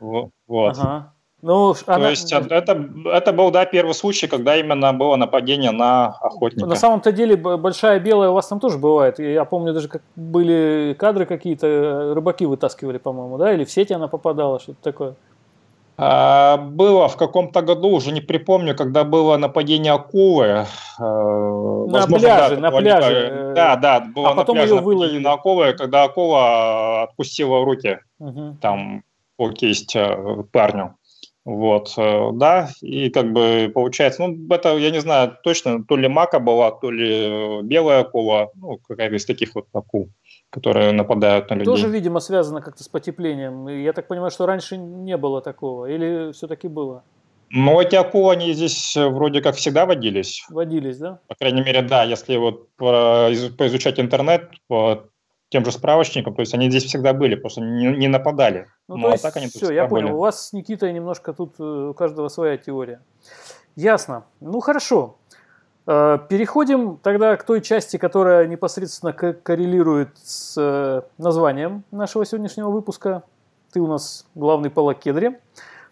Вот. 0.00 0.78
Ага. 0.78 1.12
Ну, 1.42 1.74
То 1.74 1.94
она... 1.94 2.08
есть 2.08 2.32
это, 2.32 2.88
это 3.04 3.32
был, 3.34 3.50
да, 3.50 3.66
первый 3.66 3.92
случай, 3.92 4.26
когда 4.26 4.56
именно 4.56 4.94
было 4.94 5.16
нападение 5.16 5.72
на 5.72 6.06
охотника. 6.06 6.66
На 6.66 6.74
самом-то 6.74 7.12
деле 7.12 7.36
большая 7.36 8.00
белая 8.00 8.30
у 8.30 8.32
вас 8.32 8.48
там 8.48 8.60
тоже 8.60 8.78
бывает. 8.78 9.18
Я 9.18 9.44
помню 9.44 9.74
даже, 9.74 9.88
как 9.88 10.00
были 10.16 10.96
кадры 10.98 11.26
какие-то, 11.26 11.66
э, 11.66 12.12
рыбаки 12.14 12.46
вытаскивали, 12.46 12.96
по-моему, 12.96 13.36
да? 13.36 13.52
Или 13.52 13.64
в 13.64 13.70
сети 13.70 13.92
она 13.92 14.08
попадала, 14.08 14.58
что-то 14.58 14.78
такое. 14.82 15.14
А, 15.96 16.56
было 16.56 17.08
в 17.08 17.16
каком-то 17.16 17.62
году, 17.62 17.90
уже 17.90 18.10
не 18.10 18.20
припомню, 18.20 18.74
когда 18.74 19.04
было 19.04 19.36
нападение 19.36 19.92
акулы. 19.92 20.46
Э, 20.46 20.64
на 20.98 21.86
Возможно, 21.86 22.18
пляже, 22.18 22.56
да, 22.56 22.60
на 22.60 22.70
пляже. 22.72 23.28
Э, 23.30 23.52
да, 23.54 23.76
да, 23.76 24.00
было 24.00 24.30
а 24.30 24.30
на 24.30 24.36
потом 24.36 24.56
пляже 24.56 24.74
ее 24.74 24.80
выловили. 24.80 25.18
на 25.18 25.32
акулы, 25.34 25.72
когда 25.74 26.04
акула 26.04 27.02
отпустила 27.04 27.64
руки 27.64 28.00
угу. 28.18 28.56
там 28.60 29.04
по 29.36 29.50
кисть 29.50 29.96
парню. 30.50 30.96
Вот, 31.44 31.92
э, 31.98 32.30
да, 32.32 32.70
и 32.80 33.10
как 33.10 33.32
бы 33.32 33.70
получается, 33.72 34.26
ну, 34.26 34.46
это, 34.52 34.76
я 34.78 34.90
не 34.90 35.00
знаю, 35.00 35.36
точно, 35.44 35.84
то 35.84 35.94
ли 35.94 36.08
мака 36.08 36.40
была, 36.40 36.70
то 36.70 36.90
ли 36.90 37.62
белая 37.62 38.00
акула, 38.00 38.50
ну, 38.54 38.78
какая-то 38.78 39.16
из 39.16 39.26
таких 39.26 39.54
вот 39.54 39.66
акул, 39.74 40.08
которые 40.54 40.92
нападают 40.92 41.50
на 41.50 41.54
людей. 41.54 41.64
Тоже, 41.64 41.88
видимо, 41.88 42.20
связано 42.20 42.60
как-то 42.60 42.84
с 42.84 42.88
потеплением. 42.88 43.66
Я 43.66 43.92
так 43.92 44.06
понимаю, 44.06 44.30
что 44.30 44.46
раньше 44.46 44.76
не 44.76 45.16
было 45.16 45.40
такого, 45.42 45.86
или 45.86 46.30
все-таки 46.30 46.68
было? 46.68 47.02
Ну, 47.50 47.80
эти 47.80 47.96
акулы, 47.96 48.34
они 48.34 48.52
здесь 48.52 48.96
вроде 48.96 49.40
как 49.40 49.56
всегда 49.56 49.84
водились. 49.84 50.44
Водились, 50.48 50.98
да? 50.98 51.18
По 51.26 51.34
крайней 51.34 51.62
мере, 51.62 51.82
да, 51.82 52.04
если 52.04 52.36
вот 52.36 52.68
поизучать 52.76 53.98
интернет, 53.98 54.50
по 54.68 55.02
тем 55.48 55.64
же 55.64 55.72
справочником, 55.72 56.34
то 56.34 56.40
есть 56.40 56.54
они 56.54 56.70
здесь 56.70 56.84
всегда 56.84 57.12
были, 57.12 57.34
просто 57.34 57.60
не, 57.60 57.86
не 57.86 58.08
нападали. 58.08 58.66
Ну, 58.88 58.96
ну 58.96 59.02
то 59.02 59.08
а 59.08 59.12
есть, 59.12 59.22
так 59.24 59.36
они 59.36 59.48
все, 59.48 59.72
я 59.72 59.86
понял, 59.86 60.06
были. 60.06 60.16
у 60.16 60.20
вас 60.20 60.48
с 60.48 60.52
Никитой 60.52 60.92
немножко 60.92 61.32
тут 61.32 61.54
э, 61.58 61.88
у 61.90 61.94
каждого 61.94 62.28
своя 62.28 62.56
теория. 62.56 63.00
Ясно. 63.76 64.24
Ну, 64.40 64.60
хорошо. 64.60 65.16
Э, 65.86 66.18
переходим 66.28 66.98
тогда 67.02 67.36
к 67.36 67.44
той 67.44 67.60
части, 67.60 67.96
которая 67.96 68.46
непосредственно 68.46 69.12
коррелирует 69.12 70.10
с 70.22 70.54
э, 70.56 71.02
названием 71.18 71.84
нашего 71.90 72.24
сегодняшнего 72.24 72.70
выпуска. 72.70 73.22
Ты 73.72 73.80
у 73.80 73.86
нас 73.86 74.26
главный 74.34 74.70
по 74.70 74.80
лакедре, 74.80 75.40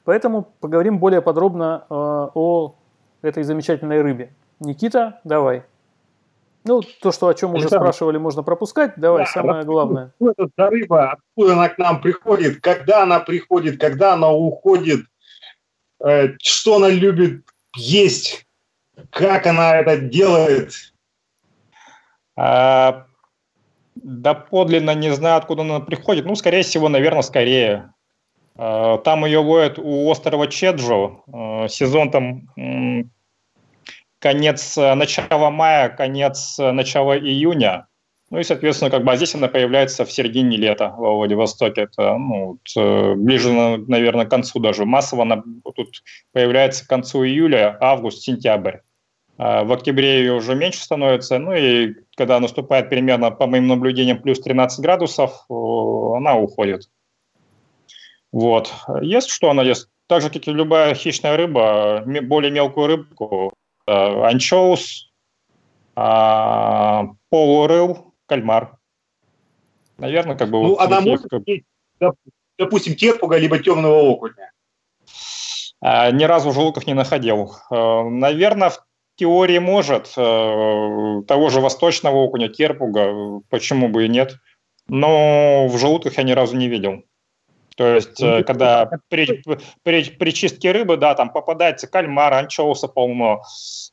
поэтому 0.05 0.49
поговорим 0.61 0.99
более 0.99 1.21
подробно 1.21 1.85
о 1.89 2.75
этой 3.23 3.43
замечательной 3.43 4.01
рыбе. 4.03 4.33
Никита, 4.61 5.21
давай. 5.25 5.65
Ну, 6.65 6.81
то, 7.01 7.11
что 7.11 7.27
о 7.27 7.35
чем 7.35 7.55
уже 7.55 7.67
спрашивали, 7.67 8.19
можно 8.19 8.43
пропускать. 8.43 8.93
Давай, 8.97 9.25
да, 9.25 9.31
самое 9.31 9.65
главное. 9.65 10.13
Что 10.17 10.31
это 10.31 10.49
за 10.57 10.71
рыба? 10.71 11.11
Откуда 11.13 11.55
она 11.55 11.69
к 11.69 11.79
нам 11.79 12.01
приходит? 12.01 12.61
Когда 12.61 13.03
она 13.03 13.19
приходит? 13.19 13.81
Когда 13.81 14.15
она 14.15 14.31
уходит? 14.31 15.01
Э, 16.05 16.29
что 16.41 16.77
она 16.77 16.89
любит 16.89 17.43
есть? 17.75 18.47
Как 19.11 19.47
она 19.47 19.77
это 19.77 19.99
делает? 19.99 20.73
А, 22.37 23.07
да 23.95 24.35
подлинно 24.35 24.95
не 24.95 25.11
знаю, 25.11 25.37
откуда 25.37 25.63
она 25.63 25.81
приходит. 25.81 26.25
Ну, 26.25 26.35
скорее 26.35 26.63
всего, 26.63 26.89
наверное, 26.89 27.23
скорее. 27.23 27.93
А, 28.57 28.99
там 28.99 29.25
ее 29.25 29.39
ловят 29.39 29.79
у 29.79 30.09
острова 30.09 30.47
Чеджо. 30.47 31.23
А, 31.33 31.69
сезон 31.69 32.11
там 32.11 32.49
конец, 34.19 34.77
начало 34.77 35.51
мая, 35.51 35.89
конец, 35.89 36.57
начало 36.59 37.19
июня. 37.19 37.89
Ну 38.33 38.39
и, 38.39 38.45
соответственно, 38.45 38.91
как 38.91 39.05
бы 39.05 39.13
а 39.13 39.17
здесь 39.17 39.35
она 39.35 39.47
появляется 39.47 40.07
в 40.07 40.11
середине 40.11 40.57
лета 40.57 40.95
во 40.97 41.17
Владивостоке. 41.17 41.83
Это 41.83 42.17
ну, 42.17 42.47
вот, 42.53 42.83
э, 42.83 43.15
ближе, 43.15 43.53
наверное, 43.53 44.25
к 44.25 44.31
концу 44.31 44.59
даже. 44.59 44.87
Массово 44.87 45.25
она 45.25 45.43
тут 45.77 46.03
появляется 46.33 46.87
к 46.87 46.89
концу 46.89 47.27
июля, 47.27 47.77
август, 47.79 48.23
сентябрь. 48.23 48.79
А 49.37 49.65
в 49.65 49.73
октябре 49.73 50.21
ее 50.21 50.33
уже 50.33 50.55
меньше 50.55 50.81
становится. 50.81 51.39
Ну 51.39 51.53
и 51.53 51.93
когда 52.17 52.41
наступает 52.41 52.89
примерно, 52.89 53.33
по 53.33 53.47
моим 53.47 53.67
наблюдениям, 53.67 54.23
плюс 54.23 54.41
13 54.41 54.81
градусов, 54.81 55.45
она 55.51 56.35
уходит. 56.39 56.89
Вот. 58.33 58.73
Ест 59.03 59.29
что 59.29 59.51
она 59.51 59.63
ест? 59.63 59.91
Так 60.07 60.23
же, 60.23 60.31
как 60.31 60.49
и 60.49 60.53
любая 60.53 60.95
хищная 60.95 61.37
рыба, 61.37 62.03
более 62.23 62.51
мелкую 62.51 62.87
рыбку, 62.87 63.53
анчоус, 63.87 65.13
а, 65.95 67.09
полурыл, 67.29 68.12
кальмар. 68.27 68.77
Наверное, 69.99 70.37
как 70.37 70.51
бы... 70.51 70.63
Ну, 70.63 70.69
вот 70.71 70.81
она 70.81 71.01
может 71.01 71.27
как... 71.29 71.43
допустим, 72.59 72.95
терпуга, 72.95 73.37
либо 73.37 73.59
темного 73.59 74.01
окуня? 74.01 74.53
А, 75.81 76.11
ни 76.11 76.25
разу 76.25 76.51
в 76.51 76.55
желудках 76.55 76.87
не 76.87 76.95
находил. 76.95 77.53
А, 77.71 78.05
наверное, 78.05 78.71
в 78.71 78.85
теории 79.17 79.59
может. 79.59 80.13
А, 80.17 81.23
того 81.23 81.51
же 81.51 81.61
восточного 81.61 82.17
окуня, 82.17 82.49
терпуга, 82.49 83.41
почему 83.49 83.89
бы 83.89 84.07
и 84.07 84.09
нет. 84.09 84.37
Но 84.89 85.67
в 85.69 85.79
желудках 85.79 86.19
я 86.19 86.23
ни 86.23 86.33
разу 86.33 86.57
не 86.57 86.69
видел. 86.69 87.05
То 87.77 87.95
есть, 87.95 88.21
ну, 88.21 88.45
когда 88.45 88.91
при, 89.09 89.43
при, 89.83 90.05
при 90.05 90.31
чистке 90.31 90.73
рыбы, 90.73 90.97
да, 90.97 91.15
там 91.15 91.31
попадается 91.33 91.87
кальмар, 91.87 92.35
анчоуса 92.35 92.89
полно, 92.89 93.43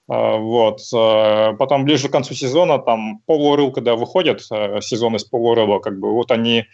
э, 0.10 0.38
вот. 0.38 0.82
Э, 0.94 1.54
потом 1.58 1.86
ближе 1.86 2.10
к 2.10 2.12
концу 2.12 2.34
сезона, 2.34 2.80
там 2.80 3.20
полурыл, 3.26 3.72
когда 3.72 3.96
выходит 3.96 4.42
э, 4.52 4.82
сезон 4.82 5.16
из 5.16 5.24
полурыла, 5.24 5.80
как 5.80 6.00
бы 6.00 6.12
вот 6.12 6.32
они, 6.32 6.66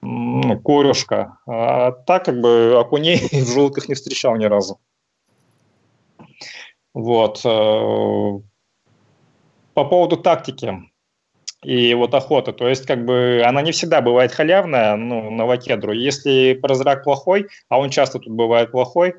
ну, 0.00 0.60
корюшка. 0.60 1.38
А 1.46 1.92
так, 1.92 2.24
как 2.26 2.40
бы, 2.40 2.76
окуней 2.78 3.16
в 3.32 3.52
желудках 3.52 3.88
не 3.88 3.94
встречал 3.94 4.36
ни 4.36 4.44
разу. 4.44 4.78
Вот. 6.94 7.42
По 7.42 8.42
поводу 9.74 10.18
тактики 10.18 10.91
и 11.64 11.94
вот 11.94 12.14
охота. 12.14 12.52
То 12.52 12.68
есть, 12.68 12.86
как 12.86 13.04
бы, 13.04 13.42
она 13.46 13.62
не 13.62 13.72
всегда 13.72 14.00
бывает 14.00 14.32
халявная, 14.32 14.96
ну, 14.96 15.30
на 15.30 15.46
вакедру. 15.46 15.92
Если 15.92 16.54
прозрак 16.54 17.04
плохой, 17.04 17.48
а 17.68 17.78
он 17.78 17.90
часто 17.90 18.18
тут 18.18 18.32
бывает 18.32 18.70
плохой, 18.72 19.14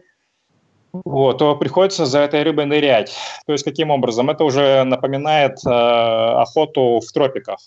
вот, 0.91 1.39
то 1.39 1.55
приходится 1.55 2.05
за 2.05 2.19
этой 2.19 2.43
рыбой 2.43 2.65
нырять. 2.65 3.15
То 3.45 3.53
есть, 3.53 3.63
каким 3.63 3.89
образом? 3.89 4.29
Это 4.29 4.43
уже 4.43 4.83
напоминает 4.83 5.57
э, 5.65 5.69
охоту 5.69 6.99
в 6.99 7.11
тропиках. 7.11 7.59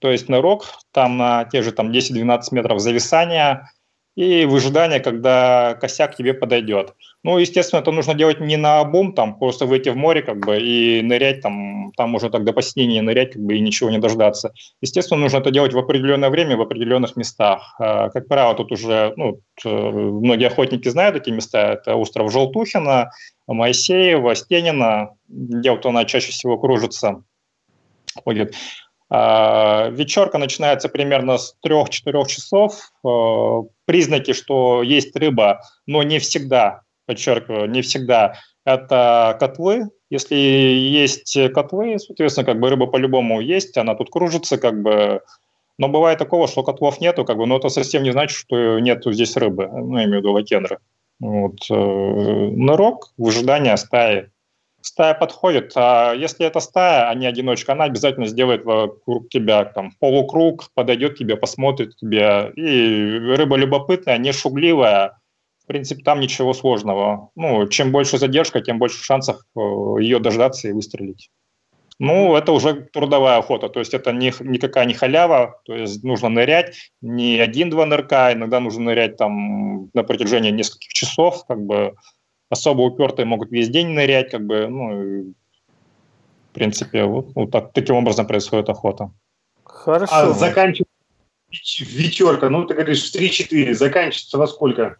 То 0.00 0.10
есть, 0.10 0.28
нырок, 0.28 0.64
там 0.92 1.18
на 1.18 1.44
те 1.44 1.62
же 1.62 1.72
там, 1.72 1.90
10-12 1.90 2.40
метров 2.52 2.80
зависания– 2.80 3.70
и 4.14 4.44
выжидание, 4.44 5.00
когда 5.00 5.74
косяк 5.80 6.16
тебе 6.16 6.34
подойдет. 6.34 6.94
Ну, 7.24 7.38
естественно, 7.38 7.80
это 7.80 7.92
нужно 7.92 8.14
делать 8.14 8.40
не 8.40 8.56
на 8.56 8.82
бум, 8.84 9.12
там, 9.14 9.38
просто 9.38 9.64
выйти 9.64 9.90
в 9.90 9.96
море, 9.96 10.22
как 10.22 10.44
бы, 10.44 10.60
и 10.60 11.02
нырять, 11.02 11.40
там, 11.40 11.92
там 11.96 12.16
уже 12.16 12.30
так 12.30 12.42
до 12.44 12.52
посинения 12.52 13.00
нырять, 13.00 13.34
как 13.34 13.42
бы, 13.42 13.56
и 13.56 13.60
ничего 13.60 13.90
не 13.90 13.98
дождаться. 13.98 14.52
Естественно, 14.80 15.20
нужно 15.20 15.38
это 15.38 15.52
делать 15.52 15.72
в 15.72 15.78
определенное 15.78 16.30
время, 16.30 16.56
в 16.56 16.62
определенных 16.62 17.14
местах. 17.14 17.76
А, 17.78 18.08
как 18.10 18.26
правило, 18.26 18.54
тут 18.54 18.72
уже, 18.72 19.14
ну, 19.16 19.40
многие 19.64 20.48
охотники 20.48 20.88
знают 20.88 21.14
эти 21.14 21.30
места. 21.30 21.74
Это 21.74 21.94
остров 21.94 22.32
Желтухина, 22.32 23.12
Моисеева, 23.46 24.34
Стенина, 24.34 25.10
где 25.28 25.70
вот 25.70 25.86
она 25.86 26.04
чаще 26.04 26.32
всего 26.32 26.58
кружится, 26.58 27.22
ходит. 28.24 28.54
А, 29.10 29.90
вечерка 29.90 30.38
начинается 30.38 30.88
примерно 30.88 31.38
с 31.38 31.54
3-4 31.60 32.26
часов. 32.26 32.90
А, 33.04 33.60
признаки, 33.84 34.32
что 34.32 34.82
есть 34.82 35.14
рыба, 35.14 35.60
но 35.86 36.02
не 36.02 36.18
всегда, 36.18 36.81
подчеркиваю, 37.06 37.68
не 37.68 37.82
всегда, 37.82 38.34
это 38.64 39.36
котлы. 39.40 39.88
Если 40.10 40.34
есть 40.34 41.36
котлы, 41.52 41.98
соответственно, 41.98 42.44
как 42.44 42.60
бы 42.60 42.68
рыба 42.68 42.86
по-любому 42.86 43.40
есть, 43.40 43.76
она 43.76 43.94
тут 43.94 44.10
кружится, 44.10 44.58
как 44.58 44.82
бы, 44.82 45.22
но 45.78 45.88
бывает 45.88 46.18
такого, 46.18 46.48
что 46.48 46.62
котлов 46.62 47.00
нету, 47.00 47.24
как 47.24 47.38
бы, 47.38 47.46
но 47.46 47.56
это 47.56 47.68
совсем 47.68 48.02
не 48.02 48.12
значит, 48.12 48.36
что 48.36 48.78
нету 48.78 49.12
здесь 49.12 49.36
рыбы, 49.36 49.68
ну, 49.68 49.96
я 49.98 50.04
имею 50.04 50.18
в 50.18 50.24
виду 50.24 50.32
лакендры. 50.32 50.78
Вот. 51.20 51.58
Э, 51.70 51.74
нырок, 51.74 53.12
выжидание 53.16 53.76
стаи 53.76 54.28
стая 54.82 55.14
подходит, 55.14 55.72
а 55.76 56.12
если 56.12 56.46
это 56.46 56.60
стая, 56.60 57.08
а 57.08 57.14
не 57.14 57.26
одиночка, 57.26 57.72
она 57.72 57.84
обязательно 57.84 58.26
сделает 58.26 58.64
вокруг 58.64 59.28
тебя 59.30 59.64
там 59.64 59.92
полукруг, 59.98 60.70
подойдет 60.74 61.14
к 61.14 61.18
тебе, 61.18 61.36
посмотрит 61.36 61.96
тебе. 61.96 62.52
И 62.56 63.18
рыба 63.36 63.56
любопытная, 63.56 64.18
не 64.18 64.32
шугливая, 64.32 65.18
в 65.62 65.66
принципе, 65.66 66.02
там 66.02 66.20
ничего 66.20 66.54
сложного. 66.54 67.30
Ну, 67.36 67.68
чем 67.68 67.92
больше 67.92 68.18
задержка, 68.18 68.60
тем 68.60 68.78
больше 68.78 69.02
шансов 69.02 69.40
э, 69.56 69.60
ее 70.00 70.18
дождаться 70.18 70.68
и 70.68 70.72
выстрелить. 70.72 71.30
Ну, 71.98 72.34
это 72.34 72.52
уже 72.52 72.74
трудовая 72.92 73.36
охота, 73.36 73.68
то 73.68 73.78
есть 73.78 73.94
это 73.94 74.12
не, 74.12 74.32
никакая 74.40 74.86
не 74.86 74.94
халява, 74.94 75.60
то 75.64 75.76
есть 75.76 76.02
нужно 76.02 76.30
нырять 76.30 76.90
не 77.00 77.38
один-два 77.38 77.86
нырка, 77.86 78.32
иногда 78.32 78.58
нужно 78.58 78.84
нырять 78.86 79.16
там 79.16 79.88
на 79.94 80.02
протяжении 80.02 80.50
нескольких 80.50 80.92
часов, 80.92 81.44
как 81.46 81.64
бы 81.64 81.94
особо 82.50 82.82
упертые 82.82 83.26
могут 83.26 83.52
весь 83.52 83.68
день 83.68 83.88
нырять, 83.88 84.30
как 84.30 84.44
бы, 84.44 84.66
ну, 84.66 85.34
В 86.50 86.54
принципе, 86.54 87.04
вот, 87.04 87.28
вот 87.34 87.50
так, 87.52 87.72
таким 87.72 87.96
образом 87.96 88.26
происходит 88.26 88.68
охота. 88.68 89.12
Хорошо. 89.62 90.12
А 90.12 90.30
заканчивается 90.32 90.92
вечерка, 91.78 92.48
ну 92.48 92.64
ты 92.64 92.74
говоришь 92.74 93.12
в 93.12 93.14
3-4, 93.14 93.74
заканчивается 93.74 94.38
во 94.38 94.46
сколько? 94.48 94.96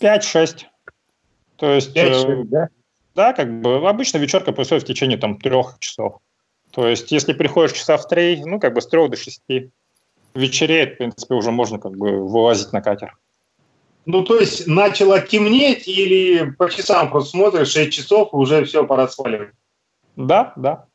5-6. 0.00 0.64
То 1.56 1.72
есть... 1.72 1.96
5-6, 1.96 2.42
э, 2.42 2.44
да? 2.44 2.68
Да, 3.14 3.32
как 3.32 3.60
бы 3.60 3.88
обычно 3.88 4.18
вечерка 4.18 4.52
происходит 4.52 4.84
в 4.84 4.86
течение 4.86 5.18
там 5.18 5.38
трех 5.38 5.76
часов. 5.78 6.18
То 6.72 6.88
есть, 6.88 7.12
если 7.12 7.32
приходишь 7.32 7.76
часа 7.76 7.96
в 7.96 8.08
три, 8.08 8.42
ну, 8.44 8.58
как 8.58 8.74
бы 8.74 8.80
с 8.80 8.88
трех 8.88 9.10
до 9.10 9.16
шести. 9.16 9.70
Вечереет, 10.34 10.94
в 10.94 10.96
принципе, 10.96 11.34
уже 11.34 11.52
можно 11.52 11.78
как 11.78 11.96
бы 11.96 12.28
вылазить 12.28 12.72
на 12.72 12.80
катер. 12.80 13.16
Ну, 14.06 14.24
то 14.24 14.40
есть, 14.40 14.66
начало 14.66 15.20
темнеть 15.20 15.86
или 15.86 16.50
по 16.50 16.68
часам 16.68 17.10
просто 17.10 17.30
смотришь, 17.30 17.68
6 17.68 17.92
часов, 17.92 18.32
и 18.32 18.36
уже 18.36 18.64
все, 18.64 18.84
пора 18.84 19.06
сваливать? 19.06 19.50
Да, 20.16 20.52
да. 20.56 20.86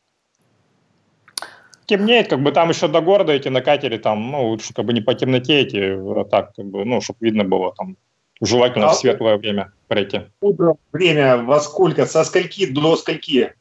Темнеет, 1.85 2.27
как 2.27 2.43
бы 2.43 2.51
там 2.51 2.69
еще 2.69 2.89
до 2.89 2.99
города 3.01 3.35
идти 3.35 3.49
на 3.49 3.61
катере, 3.61 3.97
там, 3.97 4.29
ну, 4.29 4.49
лучше 4.49 4.73
как 4.73 4.85
бы 4.85 4.93
не 4.93 5.01
по 5.01 5.15
темноте 5.15 5.63
идти, 5.63 5.79
а 5.79 6.25
так, 6.25 6.53
как 6.53 6.65
бы, 6.65 6.83
ну, 6.83 6.99
чтобы 6.99 7.19
видно 7.21 7.45
было, 7.45 7.73
там, 7.73 7.95
желательно 8.41 8.87
а 8.87 8.89
в 8.89 8.95
светлое 8.95 9.37
время 9.37 9.71
пройти. 9.87 10.21
Утро 10.41 10.75
время 10.91 11.37
во 11.37 11.59
сколько, 11.59 12.05
со 12.05 12.23
скольки 12.23 12.65
до 12.65 12.95
скольки? 12.95 13.53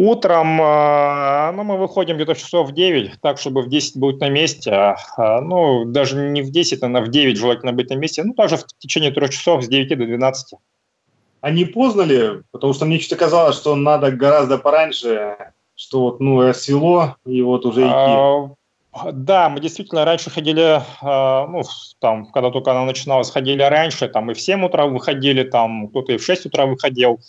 Утром 0.00 0.60
а, 0.62 1.50
ну, 1.50 1.64
мы 1.64 1.76
выходим 1.76 2.14
где-то 2.14 2.36
часов 2.36 2.68
в 2.68 2.72
9, 2.72 3.20
так, 3.20 3.38
чтобы 3.38 3.62
в 3.62 3.68
10 3.68 3.96
быть 3.96 4.20
на 4.20 4.28
месте. 4.28 4.70
А, 4.70 5.40
ну, 5.40 5.84
даже 5.86 6.30
не 6.30 6.42
в 6.42 6.52
10, 6.52 6.80
а 6.82 7.00
в 7.00 7.08
9 7.08 7.36
желательно 7.36 7.72
быть 7.72 7.90
на 7.90 7.94
месте. 7.94 8.22
Ну, 8.22 8.32
тоже 8.32 8.58
в 8.58 8.64
течение 8.78 9.10
трех 9.10 9.30
часов 9.30 9.64
с 9.64 9.68
9 9.68 9.88
до 9.88 10.06
12. 10.06 10.58
А 11.40 11.50
не 11.50 11.64
поздно 11.64 12.02
ли? 12.02 12.42
Потому 12.52 12.74
что 12.74 12.84
мне 12.84 13.00
что-то 13.00 13.16
казалось, 13.16 13.56
что 13.56 13.74
надо 13.74 14.12
гораздо 14.12 14.56
пораньше, 14.56 15.36
что 15.74 16.02
вот, 16.02 16.20
ну, 16.20 16.52
свело, 16.52 17.16
и 17.26 17.42
вот 17.42 17.66
уже 17.66 17.80
идти. 17.80 17.90
А, 17.92 18.50
да, 19.12 19.48
мы 19.48 19.60
действительно 19.60 20.04
раньше 20.04 20.30
ходили, 20.30 20.80
ну, 21.02 21.62
там, 22.00 22.26
когда 22.26 22.50
только 22.50 22.70
она 22.70 22.84
начиналась, 22.84 23.30
ходили 23.30 23.62
раньше, 23.62 24.08
там 24.08 24.30
и 24.30 24.34
в 24.34 24.40
7 24.40 24.64
утра 24.64 24.86
выходили, 24.86 25.42
там 25.42 25.88
кто-то 25.88 26.12
и 26.12 26.16
в 26.18 26.24
6 26.24 26.46
утра 26.46 26.66
выходил. 26.66 27.20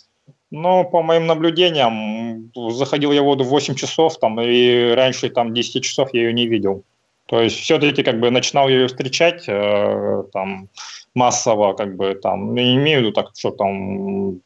Но 0.50 0.84
по 0.84 1.02
моим 1.02 1.26
наблюдениям, 1.26 2.52
заходил 2.70 3.12
я 3.12 3.22
в 3.22 3.24
воду 3.24 3.44
в 3.44 3.48
8 3.48 3.74
часов, 3.74 4.18
там, 4.18 4.40
и 4.40 4.92
раньше 4.92 5.30
там 5.30 5.54
10 5.54 5.84
часов 5.84 6.12
я 6.12 6.22
ее 6.22 6.32
не 6.32 6.46
видел. 6.46 6.84
То 7.26 7.40
есть 7.40 7.56
все-таки 7.60 8.02
как 8.02 8.18
бы 8.18 8.30
начинал 8.30 8.68
ее 8.68 8.88
встречать 8.88 9.44
э, 9.46 10.24
там 10.32 10.68
массово, 11.14 11.74
как 11.74 11.94
бы 11.96 12.18
там, 12.20 12.54
не 12.54 12.74
имею 12.74 12.98
в 12.98 13.02
виду 13.02 13.12
так, 13.12 13.30
что 13.36 13.52
там 13.52 14.40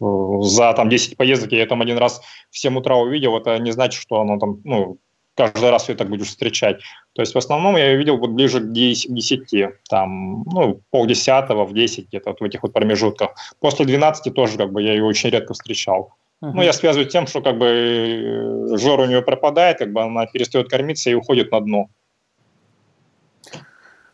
за 0.00 0.72
там 0.72 0.88
10 0.88 1.18
поездок 1.18 1.52
я 1.52 1.66
там 1.66 1.82
один 1.82 1.98
раз 1.98 2.22
в 2.50 2.58
7 2.58 2.78
утра 2.78 2.96
увидел, 2.96 3.36
это 3.36 3.58
не 3.58 3.72
значит, 3.72 4.00
что 4.00 4.20
оно 4.22 4.38
там, 4.38 4.60
ну, 4.64 4.96
каждый 5.34 5.70
раз 5.70 5.88
ее 5.88 5.94
так 5.94 6.08
будешь 6.08 6.28
встречать. 6.28 6.80
То 7.14 7.22
есть 7.22 7.34
в 7.34 7.38
основном 7.38 7.76
я 7.76 7.90
ее 7.90 7.96
видел 7.96 8.18
вот 8.18 8.30
ближе 8.30 8.60
к 8.60 8.72
10, 8.72 9.68
там, 9.88 10.42
ну, 10.44 10.80
полдесятого, 10.90 11.64
в 11.64 11.74
10 11.74 12.08
где-то 12.08 12.30
вот 12.30 12.40
в 12.40 12.44
этих 12.44 12.62
вот 12.62 12.72
промежутках. 12.72 13.30
После 13.60 13.84
12 13.84 14.34
тоже 14.34 14.58
как 14.58 14.72
бы 14.72 14.82
я 14.82 14.92
ее 14.92 15.04
очень 15.04 15.30
редко 15.30 15.54
встречал. 15.54 16.14
Uh-huh. 16.42 16.52
Ну, 16.54 16.62
я 16.62 16.72
связываю 16.72 17.08
тем, 17.08 17.26
что 17.26 17.42
как 17.42 17.58
бы 17.58 17.66
э, 17.66 18.76
жор 18.78 19.00
у 19.00 19.06
нее 19.06 19.20
пропадает, 19.20 19.78
как 19.78 19.92
бы 19.92 20.02
она 20.02 20.26
перестает 20.26 20.70
кормиться 20.70 21.10
и 21.10 21.14
уходит 21.14 21.52
на 21.52 21.60
дно. 21.60 21.86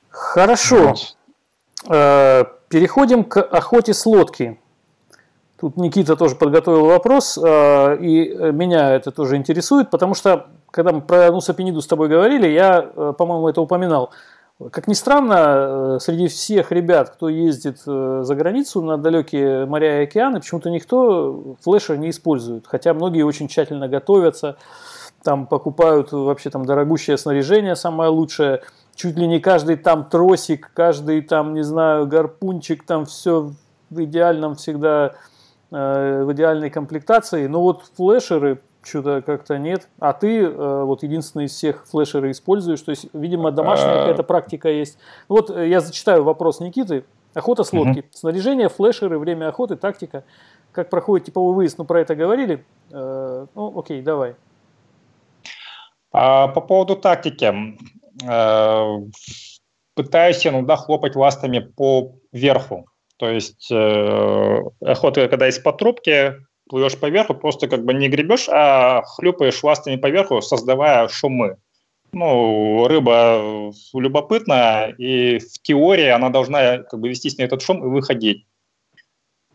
Хорошо. 0.09 0.89
Вот. 0.89 1.17
Э, 1.89 2.45
переходим 2.69 3.23
к 3.23 3.41
охоте 3.41 3.95
с 3.95 4.07
лодки. 4.07 4.59
Тут 5.61 5.77
Никита 5.77 6.17
тоже 6.17 6.35
подготовил 6.35 6.87
вопрос, 6.87 7.39
э, 7.39 7.97
и 8.01 8.35
меня 8.53 8.91
это 8.91 9.13
тоже 9.13 9.37
интересует, 9.37 9.91
потому 9.91 10.15
что 10.15 10.49
когда 10.71 10.93
мы 10.93 11.01
про 11.01 11.31
Нусапениду 11.31 11.81
с 11.81 11.87
тобой 11.87 12.09
говорили, 12.09 12.49
я, 12.49 12.91
э, 12.95 13.13
по-моему, 13.17 13.49
это 13.49 13.61
упоминал. 13.61 14.11
Как 14.71 14.89
ни 14.89 14.95
странно, 14.95 15.97
э, 15.97 15.99
среди 16.01 16.29
всех 16.29 16.73
ребят, 16.73 17.11
кто 17.11 17.29
ездит 17.29 17.83
э, 17.87 18.21
за 18.23 18.35
границу 18.35 18.83
на 18.83 18.97
далекие 18.97 19.67
моря 19.67 20.01
и 20.01 20.05
океаны, 20.05 20.41
почему-то 20.41 20.71
никто 20.71 21.57
флешер 21.63 21.97
не 21.97 22.11
использует. 22.11 22.67
Хотя 22.67 22.95
многие 22.95 23.23
очень 23.23 23.49
тщательно 23.49 23.89
готовятся, 23.89 24.57
там 25.23 25.47
покупают 25.47 26.13
вообще 26.13 26.51
там 26.51 26.65
дорогущее 26.65 27.19
снаряжение, 27.19 27.77
самое 27.77 28.11
лучшее. 28.11 28.63
Чуть 28.95 29.17
ли 29.17 29.27
не 29.27 29.41
каждый 29.41 29.77
там 29.77 30.05
тросик, 30.05 30.71
каждый 30.73 31.21
там, 31.21 31.53
не 31.53 31.63
знаю, 31.63 32.07
гарпунчик, 32.07 32.85
там 32.87 33.05
все 33.05 33.51
в 33.91 34.05
идеальном 34.05 34.55
всегда, 34.55 35.15
в 35.71 36.33
идеальной 36.33 36.71
комплектации. 36.71 37.47
Но 37.47 37.61
вот 37.61 37.83
флешеры 37.97 38.61
что-то 38.87 39.23
как-то 39.23 39.59
нет. 39.59 39.89
А 39.99 40.13
ты 40.13 40.43
э, 40.43 40.83
вот 40.85 41.03
единственный 41.03 41.47
из 41.47 41.53
всех 41.53 41.87
флешеры 41.87 42.31
используешь. 42.31 42.81
То 42.81 42.91
есть, 42.91 43.09
видимо, 43.13 43.51
домашняя 43.51 43.93
а. 43.93 43.99
какая-то 44.01 44.23
практика 44.23 44.69
есть. 44.69 44.99
Вот 45.29 45.51
э, 45.51 45.69
я 45.69 45.81
зачитаю 45.81 46.23
вопрос 46.25 46.61
Никиты. 46.61 47.05
Охота 47.35 47.65
с 47.65 47.73
лодки. 47.73 48.01
Угу. 48.01 48.09
Снаряжение, 48.13 48.69
флешеры, 48.69 49.19
время 49.19 49.49
охоты, 49.49 49.77
тактика. 49.77 50.25
Как 50.73 50.89
проходит 50.89 51.27
типовой 51.27 51.55
выезд? 51.55 51.79
Ну, 51.79 51.85
про 51.85 52.01
это 52.01 52.15
говорили. 52.15 52.65
Э, 52.93 53.47
ну, 53.55 53.79
окей, 53.79 54.01
давай. 54.03 54.37
А, 56.13 56.49
по 56.49 56.61
поводу 56.61 56.97
тактики. 56.97 57.53
Пытаюсь 59.95 60.47
иногда 60.47 60.77
хлопать 60.77 61.17
ластами 61.17 61.59
по 61.59 62.13
верху. 62.33 62.87
То 63.19 63.31
есть 63.31 63.71
охота, 63.73 65.29
когда 65.29 65.49
из-под 65.49 65.79
трубки, 65.79 66.35
плывешь 66.69 66.99
по 66.99 67.07
верху, 67.07 67.35
просто 67.35 67.69
как 67.69 67.85
бы 67.85 67.95
не 67.95 68.09
гребешь, 68.09 68.49
а 68.49 69.03
хлюпаешь 69.03 69.63
ластами 69.63 69.97
по 69.97 70.09
верху, 70.09 70.41
создавая 70.41 71.09
шумы. 71.09 71.57
Ну, 72.13 72.87
рыба 72.89 73.73
любопытная, 73.93 74.95
и 74.99 75.39
в 75.39 75.61
теории 75.63 76.09
она 76.09 76.31
должна 76.31 76.79
как 76.79 77.01
бы 77.01 77.09
вестись 77.09 77.37
на 77.39 77.43
этот 77.43 77.63
шум 77.63 77.85
и 77.85 77.89
выходить. 77.89 78.47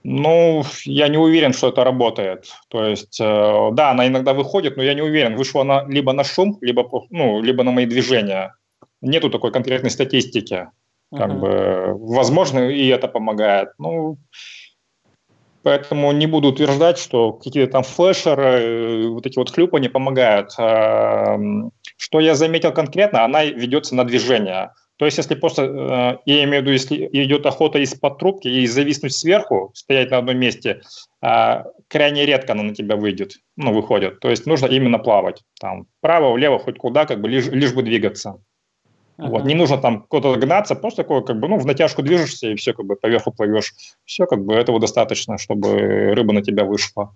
Ну, 0.03 0.63
я 0.85 1.07
не 1.07 1.17
уверен, 1.17 1.53
что 1.53 1.69
это 1.69 1.83
работает. 1.83 2.51
То 2.69 2.85
есть, 2.85 3.19
э, 3.19 3.69
да, 3.73 3.91
она 3.91 4.07
иногда 4.07 4.33
выходит, 4.33 4.75
но 4.77 4.83
я 4.83 4.95
не 4.95 5.01
уверен, 5.01 5.35
вышла 5.35 5.61
она 5.61 5.85
либо 5.87 6.11
на 6.13 6.23
шум, 6.23 6.57
либо, 6.61 6.89
ну, 7.11 7.41
либо 7.41 7.63
на 7.63 7.71
мои 7.71 7.85
движения. 7.85 8.55
Нету 9.01 9.29
такой 9.29 9.51
конкретной 9.51 9.91
статистики. 9.91 10.69
Как 11.15 11.29
uh-huh. 11.29 11.39
бы, 11.39 11.93
возможно, 11.93 12.69
и 12.69 12.87
это 12.87 13.07
помогает. 13.07 13.69
Ну, 13.77 14.17
Поэтому 15.63 16.11
не 16.11 16.25
буду 16.25 16.49
утверждать, 16.49 16.97
что 16.97 17.33
какие-то 17.33 17.71
там 17.71 17.83
флешеры, 17.83 18.43
э, 18.43 19.07
вот 19.07 19.25
эти 19.25 19.37
вот 19.37 19.51
хлюпы 19.51 19.79
не 19.79 19.89
помогают. 19.89 20.51
Эм, 20.57 21.71
что 21.97 22.19
я 22.19 22.35
заметил 22.35 22.71
конкретно, 22.71 23.23
она 23.23 23.45
ведется 23.45 23.95
на 23.95 24.03
движение. 24.03 24.71
То 24.97 25.05
есть, 25.05 25.17
если 25.17 25.35
просто, 25.35 25.63
э, 25.63 26.17
я 26.25 26.43
имею 26.43 26.61
в 26.61 26.65
виду, 26.65 26.71
если 26.71 27.09
идет 27.11 27.45
охота 27.45 27.79
из-под 27.79 28.19
трубки 28.19 28.47
и 28.47 28.67
зависнуть 28.67 29.13
сверху, 29.13 29.71
стоять 29.73 30.11
на 30.11 30.17
одном 30.17 30.37
месте, 30.37 30.81
э, 31.23 31.63
крайне 31.87 32.25
редко 32.25 32.53
она 32.53 32.63
на 32.63 32.75
тебя 32.75 32.95
выйдет, 32.95 33.37
ну, 33.55 33.73
выходит. 33.73 34.19
То 34.19 34.29
есть, 34.29 34.45
нужно 34.45 34.67
именно 34.67 34.99
плавать. 34.99 35.41
Там, 35.59 35.85
вправо, 35.99 36.31
влево, 36.33 36.59
хоть 36.59 36.77
куда, 36.77 37.05
как 37.05 37.19
бы, 37.19 37.29
лишь, 37.29 37.47
лишь 37.47 37.73
бы 37.73 37.81
двигаться. 37.81 38.43
Uh-huh. 39.17 39.29
Вот, 39.29 39.45
не 39.45 39.55
нужно 39.55 39.77
там 39.77 40.03
куда-то 40.03 40.39
гнаться, 40.39 40.75
просто 40.75 41.03
такое, 41.03 41.21
как 41.21 41.39
бы, 41.39 41.47
ну, 41.47 41.57
в 41.57 41.65
натяжку 41.65 42.01
движешься, 42.01 42.47
и 42.47 42.55
все, 42.55 42.73
как 42.73 42.85
бы, 42.85 42.95
поверху 42.95 43.31
плывешь. 43.31 43.73
Все, 44.05 44.25
как 44.25 44.43
бы, 44.43 44.53
этого 44.53 44.79
достаточно, 44.79 45.37
чтобы 45.37 46.13
рыба 46.13 46.33
на 46.33 46.41
тебя 46.41 46.63
вышла. 46.63 47.13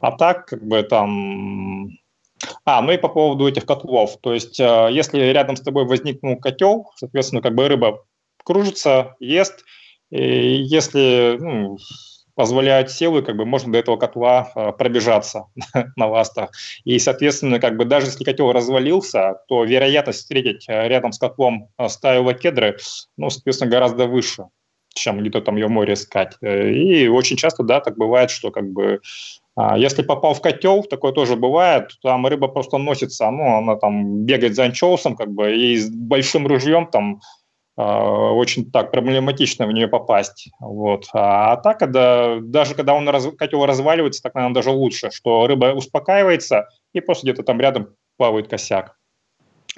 А 0.00 0.12
так, 0.12 0.46
как 0.46 0.62
бы, 0.64 0.82
там... 0.82 1.90
А, 2.64 2.80
ну 2.82 2.92
и 2.92 2.98
по 2.98 3.08
поводу 3.08 3.48
этих 3.48 3.66
котлов. 3.66 4.16
То 4.20 4.32
есть, 4.32 4.60
э, 4.60 4.88
если 4.92 5.18
рядом 5.18 5.56
с 5.56 5.60
тобой 5.60 5.86
возникнул 5.86 6.36
котел, 6.36 6.92
соответственно, 6.94 7.42
как 7.42 7.56
бы 7.56 7.66
рыба 7.66 8.04
кружится, 8.44 9.16
ест, 9.18 9.64
и 10.10 10.62
если 10.62 11.36
ну, 11.40 11.78
позволяют 12.38 12.88
силы, 12.92 13.22
как 13.22 13.36
бы 13.36 13.44
можно 13.44 13.72
до 13.72 13.78
этого 13.78 13.96
котла 13.96 14.52
э, 14.54 14.70
пробежаться 14.70 15.46
на 15.96 16.06
ластах. 16.06 16.50
И, 16.84 16.96
соответственно, 17.00 17.58
как 17.58 17.76
бы 17.76 17.84
даже 17.84 18.06
если 18.06 18.22
котел 18.22 18.52
развалился, 18.52 19.40
то 19.48 19.64
вероятность 19.64 20.20
встретить 20.20 20.68
э, 20.68 20.86
рядом 20.86 21.10
с 21.10 21.18
котлом 21.18 21.68
э, 21.76 21.88
стаю 21.88 22.22
лакедры, 22.22 22.76
ну, 23.16 23.28
соответственно, 23.28 23.72
гораздо 23.72 24.06
выше, 24.06 24.44
чем 24.94 25.18
где-то 25.18 25.40
там 25.40 25.56
ее 25.56 25.66
в 25.66 25.70
море 25.70 25.94
искать. 25.94 26.36
И 26.40 27.08
очень 27.08 27.36
часто, 27.36 27.64
да, 27.64 27.80
так 27.80 27.96
бывает, 27.96 28.30
что 28.30 28.52
как 28.52 28.70
бы 28.70 29.00
а, 29.56 29.76
если 29.76 30.02
попал 30.02 30.34
в 30.34 30.40
котел, 30.40 30.84
такое 30.84 31.10
тоже 31.10 31.34
бывает, 31.34 31.90
там 32.04 32.24
рыба 32.24 32.46
просто 32.46 32.78
носится, 32.78 33.28
ну, 33.32 33.56
она 33.56 33.74
там 33.74 34.24
бегает 34.24 34.54
за 34.54 34.66
анчоусом, 34.66 35.16
как 35.16 35.32
бы, 35.32 35.56
и 35.56 35.76
с 35.76 35.90
большим 35.90 36.46
ружьем 36.46 36.86
там 36.86 37.20
очень 37.80 38.70
так 38.72 38.90
проблематично 38.90 39.66
в 39.66 39.72
нее 39.72 39.86
попасть. 39.86 40.50
Вот. 40.58 41.06
А, 41.12 41.52
а 41.52 41.56
так, 41.58 41.78
когда, 41.78 42.38
даже 42.40 42.74
когда 42.74 42.94
он 42.94 43.08
раз, 43.08 43.28
котел 43.38 43.64
разваливается, 43.66 44.22
так, 44.22 44.34
наверное, 44.34 44.54
даже 44.54 44.70
лучше, 44.70 45.10
что 45.12 45.46
рыба 45.46 45.66
успокаивается, 45.66 46.68
и 46.92 47.00
просто 47.00 47.26
где-то 47.26 47.44
там 47.44 47.60
рядом 47.60 47.94
плавает 48.16 48.48
косяк. 48.48 48.96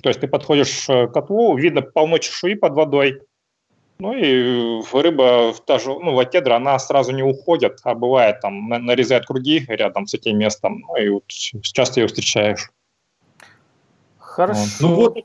То 0.03 0.09
есть 0.09 0.21
ты 0.21 0.29
подходишь 0.29 0.87
к 0.87 1.09
котлу, 1.09 1.57
видно 1.59 1.83
полно 1.83 2.17
чешуи 2.19 2.55
под 2.55 2.73
водой, 2.73 3.21
Ну 4.01 4.15
и 4.15 4.83
рыба, 4.95 5.55
даже, 5.67 5.91
ну, 5.91 6.15
лакедра, 6.15 6.57
она 6.57 6.79
сразу 6.79 7.13
не 7.13 7.23
уходит, 7.23 7.81
а 7.85 7.95
бывает 7.95 8.41
там 8.41 8.69
нарезает 8.69 9.27
круги 9.27 9.63
рядом 9.69 10.07
с 10.07 10.15
этим 10.15 10.39
местом, 10.39 10.83
ну 10.89 10.97
и 10.97 11.09
вот 11.11 11.25
часто 11.29 12.01
ее 12.01 12.07
встречаешь. 12.07 12.71
Хорошо. 14.19 14.61
Ну 14.81 14.95
вот 14.95 15.19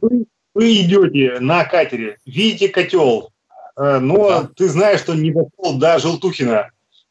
вы, 0.00 0.26
вы 0.58 0.80
идете 0.80 1.38
на 1.38 1.64
катере, 1.64 2.18
видите 2.26 2.68
котел, 2.68 3.30
э, 3.76 3.98
но 4.00 4.28
да. 4.28 4.50
ты 4.56 4.68
знаешь, 4.68 4.98
что 4.98 5.14
не 5.14 5.30
дошел 5.30 5.78
до 5.78 6.00
Желтухина 6.00 6.70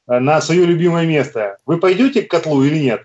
э, 0.10 0.20
на 0.20 0.42
свое 0.42 0.66
любимое 0.66 1.06
место. 1.06 1.58
Вы 1.66 1.78
пойдете 1.78 2.24
к 2.24 2.30
котлу 2.30 2.62
или 2.64 2.78
нет? 2.78 3.04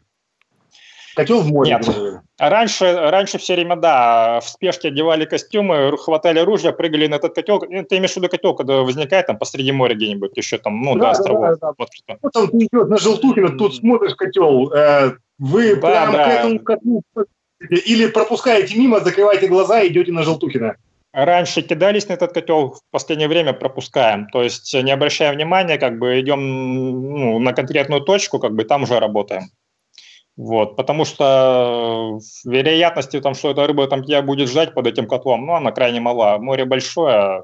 Котел 1.14 1.42
в 1.42 1.46
море. 1.46 1.70
Нет. 1.70 2.22
Раньше, 2.40 2.92
раньше 2.92 3.38
все 3.38 3.54
время, 3.54 3.76
да, 3.76 4.40
в 4.40 4.48
спешке 4.48 4.88
одевали 4.88 5.26
костюмы, 5.26 5.96
хватали 5.96 6.40
ружья, 6.40 6.72
прыгали 6.72 7.06
на 7.06 7.16
этот 7.16 7.36
котел. 7.36 7.62
Ну, 7.68 7.84
ты 7.84 7.98
имеешь 7.98 8.14
в 8.14 8.16
виду 8.16 8.28
котел, 8.28 8.56
когда 8.56 8.78
возникает 8.78 9.28
там 9.28 9.38
посреди 9.38 9.70
моря 9.70 9.94
где-нибудь, 9.94 10.36
еще 10.36 10.58
там, 10.58 10.82
ну, 10.82 10.94
да, 10.94 11.00
до 11.00 11.10
островов. 11.10 11.58
Да, 11.60 11.68
да, 11.68 11.74
Вот, 11.78 11.88
вот 12.20 12.32
там 12.32 12.48
ты 12.48 12.56
идешь 12.56 12.88
на 12.88 12.96
Желтухина, 12.96 13.56
тут 13.56 13.76
смотришь 13.76 14.16
котел, 14.16 14.72
э, 14.72 15.12
вы 15.38 15.76
да, 15.76 15.80
прямо 15.86 16.12
да. 16.12 16.24
к 16.24 16.28
этому 16.30 16.58
котлу 16.58 17.02
или 17.70 18.06
пропускаете 18.06 18.78
мимо, 18.78 19.00
закрываете 19.00 19.48
глаза 19.48 19.80
и 19.82 19.88
идете 19.88 20.12
на 20.12 20.22
Желтухина? 20.22 20.76
Раньше 21.12 21.60
кидались 21.60 22.08
на 22.08 22.14
этот 22.14 22.32
котел, 22.32 22.70
в 22.70 22.80
последнее 22.90 23.28
время 23.28 23.52
пропускаем. 23.52 24.28
То 24.28 24.42
есть 24.42 24.72
не 24.72 24.90
обращая 24.90 25.32
внимания, 25.34 25.76
как 25.76 25.98
бы 25.98 26.18
идем 26.20 26.40
ну, 26.40 27.38
на 27.38 27.52
конкретную 27.52 28.00
точку, 28.00 28.38
как 28.38 28.54
бы 28.54 28.64
там 28.64 28.84
уже 28.84 28.98
работаем. 28.98 29.50
Вот, 30.36 30.76
потому 30.76 31.04
что 31.04 32.18
вероятности, 32.46 33.20
там, 33.20 33.34
что 33.34 33.50
эта 33.50 33.66
рыба 33.66 33.86
там 33.86 34.02
тебя 34.02 34.22
будет 34.22 34.48
ждать 34.48 34.72
под 34.72 34.86
этим 34.86 35.06
котлом, 35.06 35.44
ну, 35.44 35.54
она 35.54 35.72
крайне 35.72 36.00
мала. 36.00 36.38
Море 36.38 36.64
большое, 36.64 37.42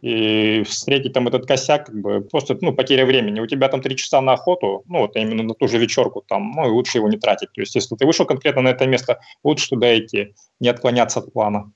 и 0.00 0.62
встретить 0.62 1.12
там 1.12 1.26
этот 1.26 1.46
косяк, 1.46 1.86
как 1.86 2.00
бы, 2.00 2.20
просто, 2.20 2.56
ну, 2.60 2.72
потеря 2.72 3.04
времени. 3.04 3.40
У 3.40 3.46
тебя 3.46 3.68
там 3.68 3.80
три 3.82 3.96
часа 3.96 4.20
на 4.20 4.34
охоту, 4.34 4.84
ну, 4.86 5.00
вот 5.00 5.16
именно 5.16 5.42
на 5.42 5.54
ту 5.54 5.66
же 5.66 5.78
вечерку 5.78 6.22
там, 6.26 6.52
ну, 6.52 6.66
и 6.66 6.70
лучше 6.70 6.98
его 6.98 7.08
не 7.08 7.16
тратить. 7.16 7.52
То 7.52 7.60
есть, 7.60 7.74
если 7.74 7.96
ты 7.96 8.06
вышел 8.06 8.24
конкретно 8.24 8.62
на 8.62 8.68
это 8.68 8.86
место, 8.86 9.20
лучше 9.42 9.70
туда 9.70 9.98
идти, 9.98 10.34
не 10.60 10.68
отклоняться 10.68 11.20
от 11.20 11.32
плана. 11.32 11.72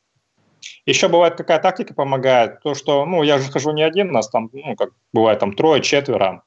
Еще 0.87 1.09
бывает, 1.09 1.35
какая 1.35 1.59
тактика 1.59 1.95
помогает, 1.95 2.61
то, 2.63 2.75
что, 2.75 3.05
ну, 3.07 3.23
я 3.25 3.39
же 3.39 3.51
хожу 3.51 3.73
не 3.73 3.83
один, 3.83 4.13
нас 4.13 4.29
там, 4.29 4.51
ну, 4.53 4.77
как 4.77 4.91
бывает, 5.13 5.41
там 5.41 5.55
трое, 5.55 5.83
четверо, 5.83 6.45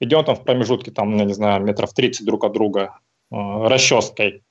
идем 0.00 0.24
там 0.24 0.36
в 0.36 0.44
промежутке, 0.44 0.90
там, 0.90 1.14
я 1.16 1.24
не 1.24 1.34
знаю, 1.34 1.62
метров 1.62 1.92
30 1.92 2.24
друг 2.24 2.44
от 2.44 2.52
друга, 2.52 2.98
э, 3.30 3.36
расческой, 3.36 4.42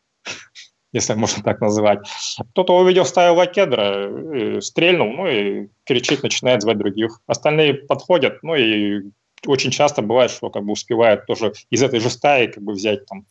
если 0.92 1.14
можно 1.14 1.44
так 1.44 1.62
называть. 1.62 2.08
Кто-то 2.52 2.78
увидел 2.78 3.06
стаю 3.06 3.36
лакедра, 3.36 4.62
стрельнул, 4.62 5.12
ну 5.12 5.28
и 5.28 5.68
кричит, 5.86 6.24
начинает 6.24 6.62
звать 6.62 6.78
других. 6.78 7.22
Остальные 7.28 7.74
подходят, 7.74 8.42
ну 8.44 8.56
и 8.56 9.04
очень 9.46 9.72
часто 9.72 10.02
бывает, 10.02 10.32
что 10.32 10.50
как 10.50 10.64
бы 10.64 10.72
успевают 10.72 11.26
тоже 11.26 11.54
из 11.70 11.84
этой 11.84 12.00
же 12.00 12.10
стаи 12.10 12.48
как 12.48 12.64
бы 12.64 12.74
взять 12.74 13.06
там 13.06 13.26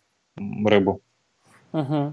рыбу. 0.67 1.01
Uh-huh. 1.73 2.13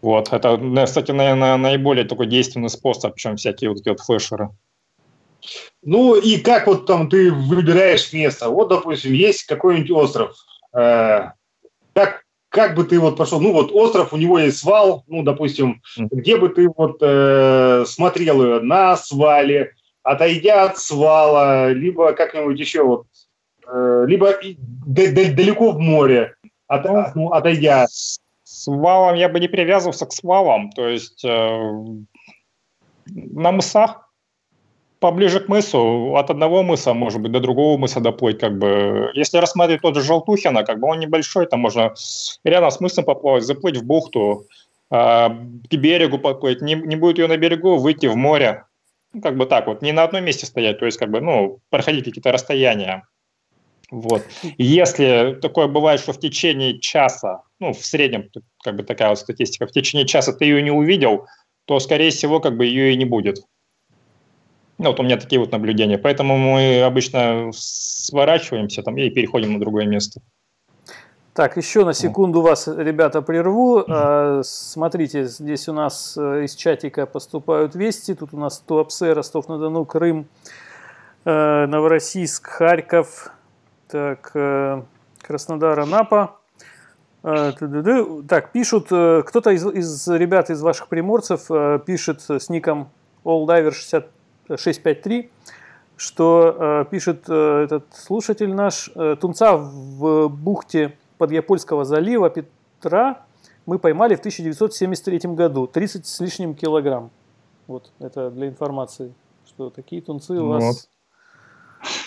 Вот, 0.00 0.32
это, 0.32 0.84
кстати, 0.84 1.10
наверное, 1.10 1.56
наиболее 1.56 2.04
такой 2.04 2.26
действенный 2.26 2.68
способ, 2.68 3.16
чем 3.16 3.36
всякие 3.36 3.70
вот 3.70 3.80
эти 3.80 3.88
вот 3.88 4.00
флешеры. 4.00 4.50
Ну 5.82 6.16
и 6.16 6.38
как 6.38 6.66
вот 6.66 6.86
там 6.86 7.08
ты 7.08 7.32
выбираешь 7.32 8.12
место? 8.12 8.48
Вот, 8.48 8.68
допустим, 8.68 9.12
есть 9.12 9.44
какой-нибудь 9.44 9.90
остров. 9.90 10.36
Э, 10.72 11.30
как 11.94 12.24
как 12.48 12.74
бы 12.74 12.84
ты 12.84 12.98
вот 12.98 13.16
пошел, 13.16 13.40
ну 13.40 13.52
вот 13.52 13.70
остров, 13.72 14.12
у 14.12 14.16
него 14.16 14.38
есть 14.38 14.58
свал, 14.58 15.04
ну, 15.06 15.22
допустим, 15.22 15.82
где 15.96 16.36
бы 16.36 16.48
ты 16.48 16.68
вот 16.68 16.98
э, 17.00 17.84
смотрел 17.86 18.42
ее 18.42 18.60
на 18.60 18.96
свале, 18.96 19.72
отойдя 20.02 20.64
от 20.64 20.78
свала, 20.78 21.70
либо 21.70 22.12
как-нибудь 22.12 22.58
еще 22.58 22.84
вот, 22.84 23.06
э, 23.66 24.04
либо 24.06 24.34
далеко 24.86 25.72
в 25.72 25.78
море, 25.78 26.34
от, 26.66 26.84
ну, 26.84 27.04
ну, 27.14 27.32
отойдя. 27.32 27.86
С 27.88 28.66
валом 28.66 29.14
я 29.14 29.28
бы 29.28 29.40
не 29.40 29.48
привязывался 29.48 30.06
к 30.06 30.12
свалам, 30.12 30.70
то 30.70 30.88
есть 30.88 31.22
э, 31.22 31.60
на 33.06 33.52
мысах 33.52 34.07
поближе 35.00 35.40
к 35.40 35.48
мысу, 35.48 36.16
от 36.16 36.30
одного 36.30 36.62
мыса, 36.62 36.94
может 36.94 37.20
быть, 37.20 37.32
до 37.32 37.40
другого 37.40 37.78
мыса 37.78 38.00
доплыть, 38.00 38.38
как 38.38 38.58
бы. 38.58 39.10
Если 39.14 39.38
рассматривать 39.38 39.82
тот 39.82 39.94
же 39.94 40.02
Желтухина, 40.02 40.64
как 40.64 40.80
бы 40.80 40.88
он 40.88 41.00
небольшой, 41.00 41.46
там 41.46 41.60
можно 41.60 41.94
рядом 42.44 42.70
с 42.70 42.80
мысом 42.80 43.04
поплавать, 43.04 43.44
заплыть 43.44 43.76
в 43.76 43.84
бухту, 43.84 44.46
э, 44.90 45.28
к 45.28 45.74
берегу 45.74 46.18
подплыть, 46.18 46.60
не, 46.62 46.74
не 46.74 46.96
будет 46.96 47.18
ее 47.18 47.28
на 47.28 47.36
берегу, 47.36 47.76
выйти 47.76 48.06
в 48.06 48.16
море, 48.16 48.64
ну, 49.12 49.20
как 49.20 49.36
бы 49.36 49.46
так 49.46 49.66
вот, 49.66 49.82
не 49.82 49.92
на 49.92 50.02
одном 50.02 50.24
месте 50.24 50.46
стоять, 50.46 50.78
то 50.78 50.86
есть, 50.86 50.98
как 50.98 51.10
бы, 51.10 51.20
ну, 51.20 51.60
проходить 51.70 52.04
какие-то 52.04 52.32
расстояния. 52.32 53.04
Вот. 53.90 54.22
Если 54.58 55.38
такое 55.40 55.66
бывает, 55.66 56.00
что 56.00 56.12
в 56.12 56.20
течение 56.20 56.78
часа, 56.78 57.42
ну, 57.58 57.72
в 57.72 57.84
среднем, 57.84 58.28
как 58.62 58.76
бы 58.76 58.82
такая 58.82 59.10
вот 59.10 59.18
статистика, 59.18 59.66
в 59.66 59.72
течение 59.72 60.06
часа 60.06 60.32
ты 60.32 60.44
ее 60.44 60.62
не 60.62 60.70
увидел, 60.70 61.26
то, 61.64 61.80
скорее 61.80 62.10
всего, 62.10 62.40
как 62.40 62.56
бы 62.56 62.66
ее 62.66 62.92
и 62.92 62.96
не 62.96 63.06
будет. 63.06 63.44
Ну, 64.78 64.90
вот 64.90 65.00
у 65.00 65.02
меня 65.02 65.16
такие 65.16 65.40
вот 65.40 65.50
наблюдения. 65.50 65.98
Поэтому 65.98 66.38
мы 66.38 66.82
обычно 66.82 67.50
сворачиваемся 67.52 68.82
там 68.82 68.96
и 68.96 69.10
переходим 69.10 69.54
на 69.54 69.60
другое 69.60 69.86
место. 69.86 70.20
Так, 71.34 71.56
еще 71.56 71.84
на 71.84 71.94
секунду 71.94 72.40
вас, 72.40 72.66
ребята, 72.66 73.22
прерву. 73.22 73.80
Mm-hmm. 73.80 74.42
Смотрите, 74.42 75.24
здесь 75.24 75.68
у 75.68 75.72
нас 75.72 76.16
э, 76.16 76.44
из 76.44 76.56
чатика 76.56 77.06
поступают 77.06 77.76
вести. 77.76 78.14
Тут 78.14 78.34
у 78.34 78.38
нас 78.38 78.58
Туапсе, 78.58 79.12
Ростов-на-Дону, 79.12 79.84
Крым, 79.84 80.26
э, 81.24 81.66
Новороссийск, 81.66 82.48
Харьков, 82.48 83.30
так, 83.88 84.32
э, 84.34 84.82
Краснодар, 85.20 85.78
Анапа. 85.78 86.38
Так, 87.22 88.52
пишут, 88.52 88.86
кто-то 88.86 89.50
из, 89.50 89.66
из 89.66 90.08
ребят, 90.08 90.50
из 90.50 90.62
ваших 90.62 90.88
приморцев 90.88 91.48
пишет 91.84 92.22
с 92.22 92.48
ником 92.48 92.90
alldiver60 93.24 94.04
653, 94.56 95.30
что 95.96 96.56
э, 96.58 96.84
пишет 96.90 97.24
э, 97.28 97.64
этот 97.64 97.84
слушатель 97.92 98.54
наш, 98.54 98.90
э, 98.94 99.16
тунца 99.20 99.56
в 99.56 100.28
бухте 100.28 100.96
Подъяпольского 101.18 101.84
залива 101.84 102.30
Петра 102.30 103.24
мы 103.66 103.78
поймали 103.78 104.14
в 104.14 104.20
1973 104.20 105.34
году, 105.34 105.66
30 105.66 106.06
с 106.06 106.20
лишним 106.20 106.54
килограмм. 106.54 107.10
Вот, 107.66 107.92
это 107.98 108.30
для 108.30 108.48
информации, 108.48 109.12
что 109.46 109.68
такие 109.68 110.00
тунцы 110.00 110.34
у 110.34 110.46
вас, 110.46 110.88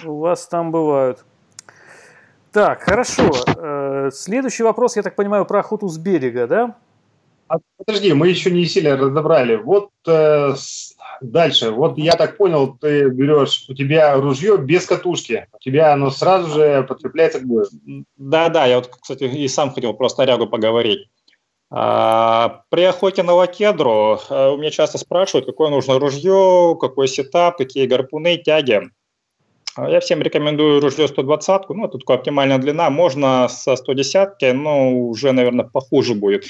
вот. 0.04 0.10
у 0.10 0.20
вас 0.20 0.48
там 0.48 0.72
бывают. 0.72 1.24
Так, 2.52 2.82
хорошо. 2.82 3.30
Э, 3.56 4.10
следующий 4.12 4.64
вопрос, 4.64 4.96
я 4.96 5.04
так 5.04 5.16
понимаю, 5.16 5.46
про 5.46 5.60
охоту 5.60 5.88
с 5.88 5.98
берега, 5.98 6.48
да? 6.48 6.76
А, 7.52 7.58
подожди, 7.78 8.14
мы 8.14 8.30
еще 8.30 8.52
не 8.52 8.66
сильно 8.66 8.96
разобрали. 8.96 9.56
Вот 9.56 9.90
э, 10.08 10.54
Дальше. 11.22 11.70
Вот 11.70 12.00
я 12.00 12.14
так 12.14 12.36
понял, 12.36 12.76
ты 12.82 13.10
берешь, 13.10 13.66
у 13.70 13.76
тебя 13.76 14.16
ружье 14.16 14.58
без 14.58 14.88
катушки. 14.88 15.48
У 15.54 15.60
тебя 15.60 15.94
оно 15.94 16.10
сразу 16.10 16.50
же 16.50 16.84
подкрепляется 16.84 17.40
к 17.40 17.46
бою. 17.46 17.68
Да, 18.18 18.50
да, 18.50 18.66
я 18.66 18.78
вот, 18.78 18.88
кстати, 18.88 19.26
и 19.26 19.48
сам 19.48 19.72
хотел 19.72 19.94
просто 19.94 20.24
рягу 20.24 20.48
поговорить. 20.48 21.10
А, 21.70 22.64
при 22.70 22.82
охоте 22.82 23.22
на 23.22 23.34
лакедру 23.34 24.20
а, 24.30 24.52
у 24.52 24.58
меня 24.58 24.72
часто 24.72 24.98
спрашивают, 24.98 25.46
какое 25.46 25.70
нужно 25.70 26.00
ружье, 26.00 26.76
какой 26.82 27.08
сетап, 27.08 27.58
какие 27.58 27.86
гарпуны, 27.86 28.38
тяги. 28.38 28.82
А, 29.76 29.90
я 29.92 30.00
всем 30.00 30.24
рекомендую 30.24 30.82
ружье 30.82 31.08
120, 31.08 31.70
ну, 31.70 31.86
это 31.86 32.00
такая 32.00 32.18
оптимальная 32.18 32.58
длина. 32.58 32.90
Можно 32.90 33.48
со 33.48 33.76
110, 33.76 34.56
но 34.56 34.92
уже, 34.92 35.34
наверное, 35.34 35.66
похуже 35.66 36.16
будет. 36.16 36.46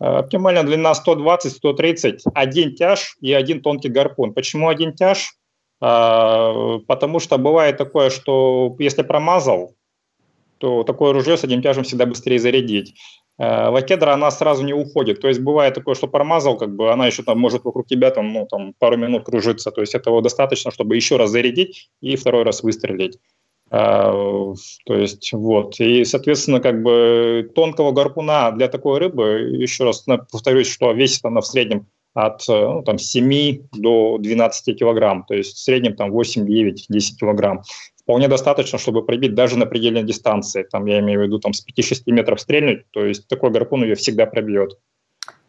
Оптимальная 0.00 0.62
длина 0.62 0.92
120-130, 0.92 2.20
один 2.32 2.74
тяж 2.74 3.16
и 3.20 3.34
один 3.34 3.60
тонкий 3.60 3.90
гарпун. 3.90 4.32
Почему 4.32 4.68
один 4.68 4.94
тяж? 4.94 5.34
А, 5.80 6.78
потому 6.88 7.20
что 7.20 7.36
бывает 7.36 7.76
такое, 7.76 8.08
что 8.08 8.74
если 8.78 9.02
промазал, 9.02 9.74
то 10.56 10.84
такое 10.84 11.12
ружье 11.12 11.36
с 11.36 11.44
одним 11.44 11.62
тяжем 11.62 11.84
всегда 11.84 12.06
быстрее 12.06 12.38
зарядить. 12.38 12.94
А, 13.38 13.68
лакедра, 13.70 14.12
она 14.12 14.30
сразу 14.30 14.64
не 14.64 14.72
уходит. 14.72 15.20
То 15.20 15.28
есть 15.28 15.40
бывает 15.40 15.74
такое, 15.74 15.94
что 15.94 16.08
промазал, 16.08 16.56
как 16.56 16.74
бы 16.74 16.90
она 16.90 17.06
еще 17.06 17.22
там 17.22 17.38
может 17.38 17.64
вокруг 17.64 17.86
тебя 17.86 18.10
там, 18.10 18.32
ну, 18.32 18.46
там 18.46 18.72
пару 18.78 18.96
минут 18.96 19.24
кружиться. 19.24 19.70
То 19.70 19.82
есть 19.82 19.94
этого 19.94 20.22
достаточно, 20.22 20.70
чтобы 20.70 20.96
еще 20.96 21.16
раз 21.16 21.30
зарядить 21.30 21.90
и 22.00 22.16
второй 22.16 22.44
раз 22.44 22.62
выстрелить. 22.62 23.18
А, 23.70 24.12
то 24.84 24.94
есть 24.94 25.32
вот. 25.32 25.78
И, 25.78 26.04
соответственно, 26.04 26.60
как 26.60 26.82
бы 26.82 27.50
тонкого 27.54 27.92
гарпуна 27.92 28.50
для 28.50 28.68
такой 28.68 28.98
рыбы, 28.98 29.56
еще 29.58 29.84
раз 29.84 30.04
повторюсь, 30.30 30.68
что 30.68 30.90
весит 30.92 31.24
она 31.24 31.40
в 31.40 31.46
среднем 31.46 31.86
от 32.12 32.42
ну, 32.48 32.82
там, 32.82 32.98
7 32.98 33.68
до 33.72 34.18
12 34.18 34.76
килограмм, 34.76 35.24
то 35.28 35.34
есть 35.34 35.56
в 35.56 35.60
среднем 35.60 35.94
там 35.94 36.10
8, 36.10 36.44
9, 36.44 36.86
10 36.88 37.20
килограмм. 37.20 37.62
Вполне 38.02 38.26
достаточно, 38.26 38.78
чтобы 38.78 39.04
пробить 39.04 39.34
даже 39.34 39.56
на 39.56 39.66
предельной 39.66 40.02
дистанции. 40.02 40.66
Там, 40.68 40.86
я 40.86 40.98
имею 40.98 41.20
в 41.20 41.22
виду 41.22 41.38
там, 41.38 41.52
с 41.52 41.64
5-6 41.64 42.02
метров 42.06 42.40
стрельнуть, 42.40 42.90
то 42.90 43.04
есть 43.04 43.28
такой 43.28 43.50
гарпун 43.50 43.84
ее 43.84 43.94
всегда 43.94 44.26
пробьет. 44.26 44.78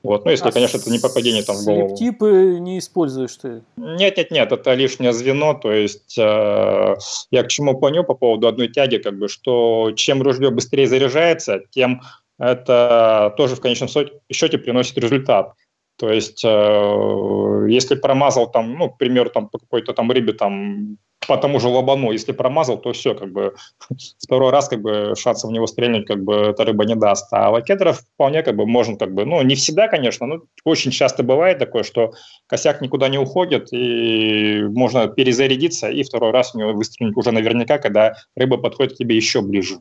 Вот, 0.03 0.25
ну, 0.25 0.31
если, 0.31 0.49
а 0.49 0.51
конечно, 0.51 0.77
это 0.77 0.89
не 0.89 0.99
попадение 0.99 1.43
там 1.43 1.57
в 1.57 1.65
голову. 1.65 1.95
Типы 1.95 2.57
не 2.59 2.79
используешь 2.79 3.35
ты? 3.35 3.61
Нет, 3.77 4.17
нет, 4.17 4.31
нет, 4.31 4.51
это 4.51 4.73
лишнее 4.73 5.13
звено. 5.13 5.53
То 5.53 5.71
есть 5.71 6.17
э, 6.17 6.95
я 7.29 7.43
к 7.43 7.47
чему 7.47 7.79
понял 7.79 8.03
по 8.03 8.15
поводу 8.15 8.47
одной 8.47 8.67
тяги, 8.67 8.97
как 8.97 9.17
бы, 9.19 9.27
что 9.27 9.91
чем 9.95 10.21
ружье 10.21 10.49
быстрее 10.49 10.87
заряжается, 10.87 11.61
тем 11.69 12.01
это 12.39 13.33
тоже 13.37 13.55
в 13.55 13.61
конечном 13.61 13.89
счете 14.31 14.57
приносит 14.57 14.97
результат. 14.97 15.53
То 15.97 16.11
есть, 16.11 16.43
э, 16.43 17.65
если 17.69 17.93
промазал 17.93 18.49
там, 18.49 18.73
ну, 18.73 18.89
к 18.89 18.97
примеру, 18.97 19.29
там 19.29 19.49
по 19.49 19.59
какой-то 19.59 19.93
там 19.93 20.11
рыбе 20.11 20.33
там 20.33 20.97
по 21.27 21.37
тому 21.37 21.59
же 21.59 21.67
лобану, 21.67 22.11
если 22.11 22.31
промазал, 22.31 22.77
то 22.77 22.93
все, 22.93 23.13
как 23.13 23.31
бы 23.31 23.53
второй 24.19 24.51
раз 24.51 24.67
как 24.67 24.81
бы 24.81 25.13
шансов 25.17 25.49
в 25.49 25.53
него 25.53 25.67
стрельнуть 25.67 26.07
как 26.07 26.23
бы 26.23 26.35
эта 26.35 26.65
рыба 26.65 26.85
не 26.85 26.95
даст. 26.95 27.27
А 27.31 27.49
лакетеров 27.49 27.99
вполне 27.99 28.43
как 28.43 28.55
бы 28.55 28.65
можно 28.65 28.97
как 28.97 29.13
бы, 29.13 29.25
ну, 29.25 29.41
не 29.43 29.55
всегда, 29.55 29.87
конечно, 29.87 30.25
но 30.25 30.41
очень 30.65 30.91
часто 30.91 31.23
бывает 31.23 31.59
такое, 31.59 31.83
что 31.83 32.13
косяк 32.47 32.81
никуда 32.81 33.07
не 33.07 33.17
уходит, 33.17 33.69
и 33.71 34.63
можно 34.63 35.07
перезарядиться, 35.07 35.89
и 35.89 36.03
второй 36.03 36.31
раз 36.31 36.53
в 36.53 36.57
него 36.57 36.73
выстрелить 36.73 37.15
уже 37.15 37.31
наверняка, 37.31 37.77
когда 37.77 38.15
рыба 38.35 38.57
подходит 38.57 38.93
к 38.93 38.97
тебе 38.97 39.15
еще 39.15 39.41
ближе. 39.41 39.77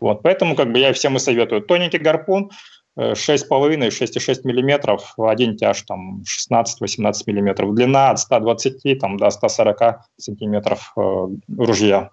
Вот, 0.00 0.22
поэтому 0.22 0.54
как 0.54 0.70
бы 0.70 0.78
я 0.78 0.92
всем 0.92 1.16
и 1.16 1.18
советую. 1.18 1.62
Тоненький 1.62 1.98
гарпун, 1.98 2.50
6,5 2.98 3.88
6,6 3.88 4.40
мм, 4.44 4.98
один 5.18 5.56
тяж 5.56 5.82
там 5.82 6.22
16-18 6.50 7.12
мм, 7.26 7.74
длина 7.74 8.10
от 8.10 8.18
120 8.18 8.98
там, 8.98 9.16
до 9.16 9.30
140 9.30 10.00
сантиметров 10.16 10.92
э, 10.96 11.00
ружья. 11.56 12.10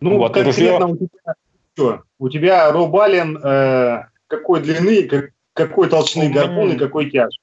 Ну, 0.00 0.18
вот, 0.18 0.34
конкретно 0.34 0.86
ружье... 0.86 0.86
у 0.86 0.96
тебя, 0.96 1.34
что, 1.74 2.02
у 2.18 2.28
тебя 2.28 2.70
Робалин 2.70 3.38
э, 3.42 4.04
какой 4.28 4.60
длины, 4.60 5.02
как, 5.02 5.30
какой 5.52 5.88
толщины 5.88 6.30
гарпун 6.30 6.72
и 6.72 6.76
какой 6.76 7.10
тяж? 7.10 7.34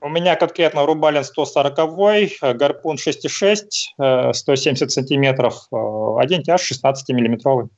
У 0.00 0.08
меня 0.08 0.34
конкретно 0.34 0.86
Рубалин 0.86 1.22
140, 1.22 1.78
э, 1.78 2.54
гарпун 2.54 2.96
6,6, 2.96 4.32
170 4.32 4.86
э, 4.86 4.88
сантиметров, 4.88 5.68
один 6.18 6.42
тяж 6.42 6.62
16 6.62 7.10
миллиметровый. 7.10 7.68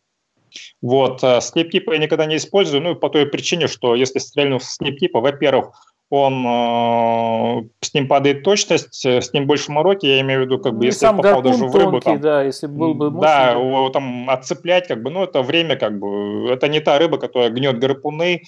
Вот. 0.82 1.22
Э, 1.22 1.40
слип-типа 1.40 1.92
я 1.92 1.98
никогда 1.98 2.26
не 2.26 2.36
использую, 2.36 2.82
ну, 2.82 2.94
по 2.94 3.08
той 3.08 3.26
причине, 3.26 3.68
что 3.68 3.94
если 3.94 4.18
стрельну 4.18 4.58
в 4.58 4.64
слип-типа, 4.64 5.20
во-первых, 5.20 5.72
он 6.10 6.46
э, 6.46 7.68
с 7.80 7.94
ним 7.94 8.08
падает 8.08 8.42
точность, 8.44 9.04
э, 9.04 9.20
с 9.20 9.32
ним 9.32 9.46
больше 9.46 9.72
мороки, 9.72 10.06
я 10.06 10.20
имею 10.20 10.42
в 10.42 10.44
виду, 10.44 10.58
как 10.58 10.74
бы, 10.74 10.80
ну, 10.80 10.84
если 10.84 11.00
сам 11.00 11.16
попал 11.16 11.42
даже 11.42 11.64
в 11.64 11.74
рыбу, 11.74 12.00
там, 12.00 12.20
да, 12.20 12.42
если 12.42 12.66
был 12.66 12.94
бы 12.94 13.10
мощный, 13.10 13.26
да, 13.26 13.50
его 13.52 13.88
там 13.88 14.30
отцеплять, 14.30 14.86
как 14.86 15.02
бы, 15.02 15.10
ну, 15.10 15.24
это 15.24 15.42
время, 15.42 15.76
как 15.76 15.98
бы, 15.98 16.48
это 16.50 16.68
не 16.68 16.80
та 16.80 16.98
рыба, 16.98 17.18
которая 17.18 17.50
гнет 17.50 17.78
гарпуны, 17.78 18.42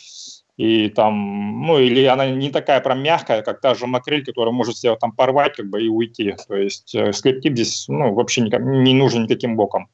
и 0.56 0.88
там, 0.88 1.66
ну, 1.66 1.78
или 1.78 2.04
она 2.04 2.30
не 2.30 2.50
такая 2.50 2.80
прям 2.80 3.02
мягкая, 3.02 3.42
как 3.42 3.60
та 3.60 3.74
же 3.74 3.86
макрель, 3.86 4.24
которая 4.24 4.52
может 4.52 4.78
себя 4.78 4.96
там 4.96 5.12
порвать, 5.12 5.56
как 5.56 5.68
бы, 5.68 5.82
и 5.82 5.88
уйти. 5.88 6.34
То 6.48 6.56
есть 6.56 6.94
э, 6.94 7.12
слептип 7.12 7.52
здесь, 7.52 7.86
ну, 7.88 8.14
вообще 8.14 8.40
никак, 8.40 8.62
не 8.62 8.94
нужен 8.94 9.24
никаким 9.24 9.56
боком. 9.56 9.88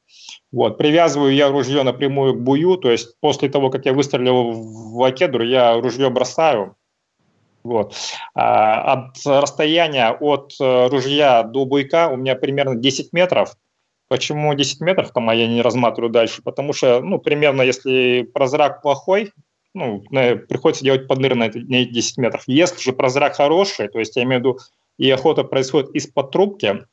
Вот, 0.53 0.77
привязываю 0.77 1.35
я 1.35 1.49
ружье 1.49 1.83
напрямую 1.83 2.35
к 2.35 2.41
бую, 2.41 2.77
то 2.77 2.91
есть 2.91 3.19
после 3.20 3.49
того, 3.49 3.70
как 3.70 3.87
я 3.87 3.95
выстрелил 3.95 4.53
в 4.53 4.99
лакедру, 4.99 5.43
я 5.43 5.81
ружье 5.81 6.11
бросаю. 6.11 6.77
Вот. 7.65 7.95
А, 8.35 8.93
от 8.93 9.16
расстояния 9.24 10.11
от 10.11 10.53
э, 10.61 10.89
ружья 10.89 11.43
до 11.43 11.65
буйка 11.65 12.09
у 12.09 12.16
меня 12.16 12.35
примерно 12.35 12.74
10 12.74 13.12
метров. 13.12 13.57
Почему 14.09 14.53
10 14.53 14.81
метров, 14.81 15.11
там, 15.12 15.31
а 15.31 15.35
я 15.35 15.47
не 15.47 15.62
разматываю 15.62 16.11
дальше? 16.11 16.43
Потому 16.43 16.74
что, 16.74 17.01
ну, 17.01 17.19
примерно, 17.19 17.62
если 17.62 18.23
прозрак 18.23 18.83
плохой, 18.83 19.33
ну, 19.74 20.03
приходится 20.11 20.85
делать 20.85 21.09
подныр 21.09 21.35
на 21.35 21.49
10 21.49 22.19
метров. 22.19 22.43
Если 22.47 22.79
же 22.79 22.93
прозрак 22.93 23.37
хороший, 23.37 23.89
то 23.89 23.99
есть 23.99 24.16
я 24.16 24.24
имею 24.24 24.41
в 24.41 24.45
виду, 24.45 24.59
и 24.99 25.09
охота 25.11 25.45
происходит 25.45 25.95
из-под 25.95 26.31
трубки, 26.31 26.85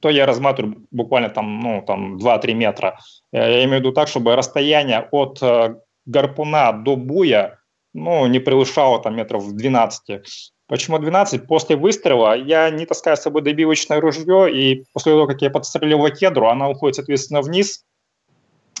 то 0.00 0.10
я 0.10 0.26
разматываю 0.26 0.86
буквально 0.90 1.28
там, 1.28 1.60
ну, 1.60 1.82
там 1.86 2.16
2-3 2.16 2.54
метра. 2.54 2.98
Я 3.32 3.64
имею 3.64 3.78
в 3.78 3.80
виду 3.80 3.92
так, 3.92 4.08
чтобы 4.08 4.36
расстояние 4.36 5.08
от 5.10 5.42
э, 5.42 5.76
гарпуна 6.06 6.72
до 6.72 6.96
буя 6.96 7.60
ну, 7.92 8.26
не 8.26 8.38
превышало 8.38 9.02
там 9.02 9.16
метров 9.16 9.52
12. 9.52 10.20
Почему 10.68 10.98
12? 10.98 11.46
После 11.46 11.76
выстрела 11.76 12.36
я 12.36 12.70
не 12.70 12.86
таскаю 12.86 13.16
с 13.16 13.22
собой 13.22 13.42
добивочное 13.42 14.00
ружье, 14.00 14.52
и 14.52 14.84
после 14.92 15.12
того, 15.12 15.26
как 15.26 15.42
я 15.42 15.50
подстрелил 15.50 16.06
кедру, 16.14 16.48
она 16.48 16.68
уходит, 16.68 16.96
соответственно, 16.96 17.42
вниз. 17.42 17.84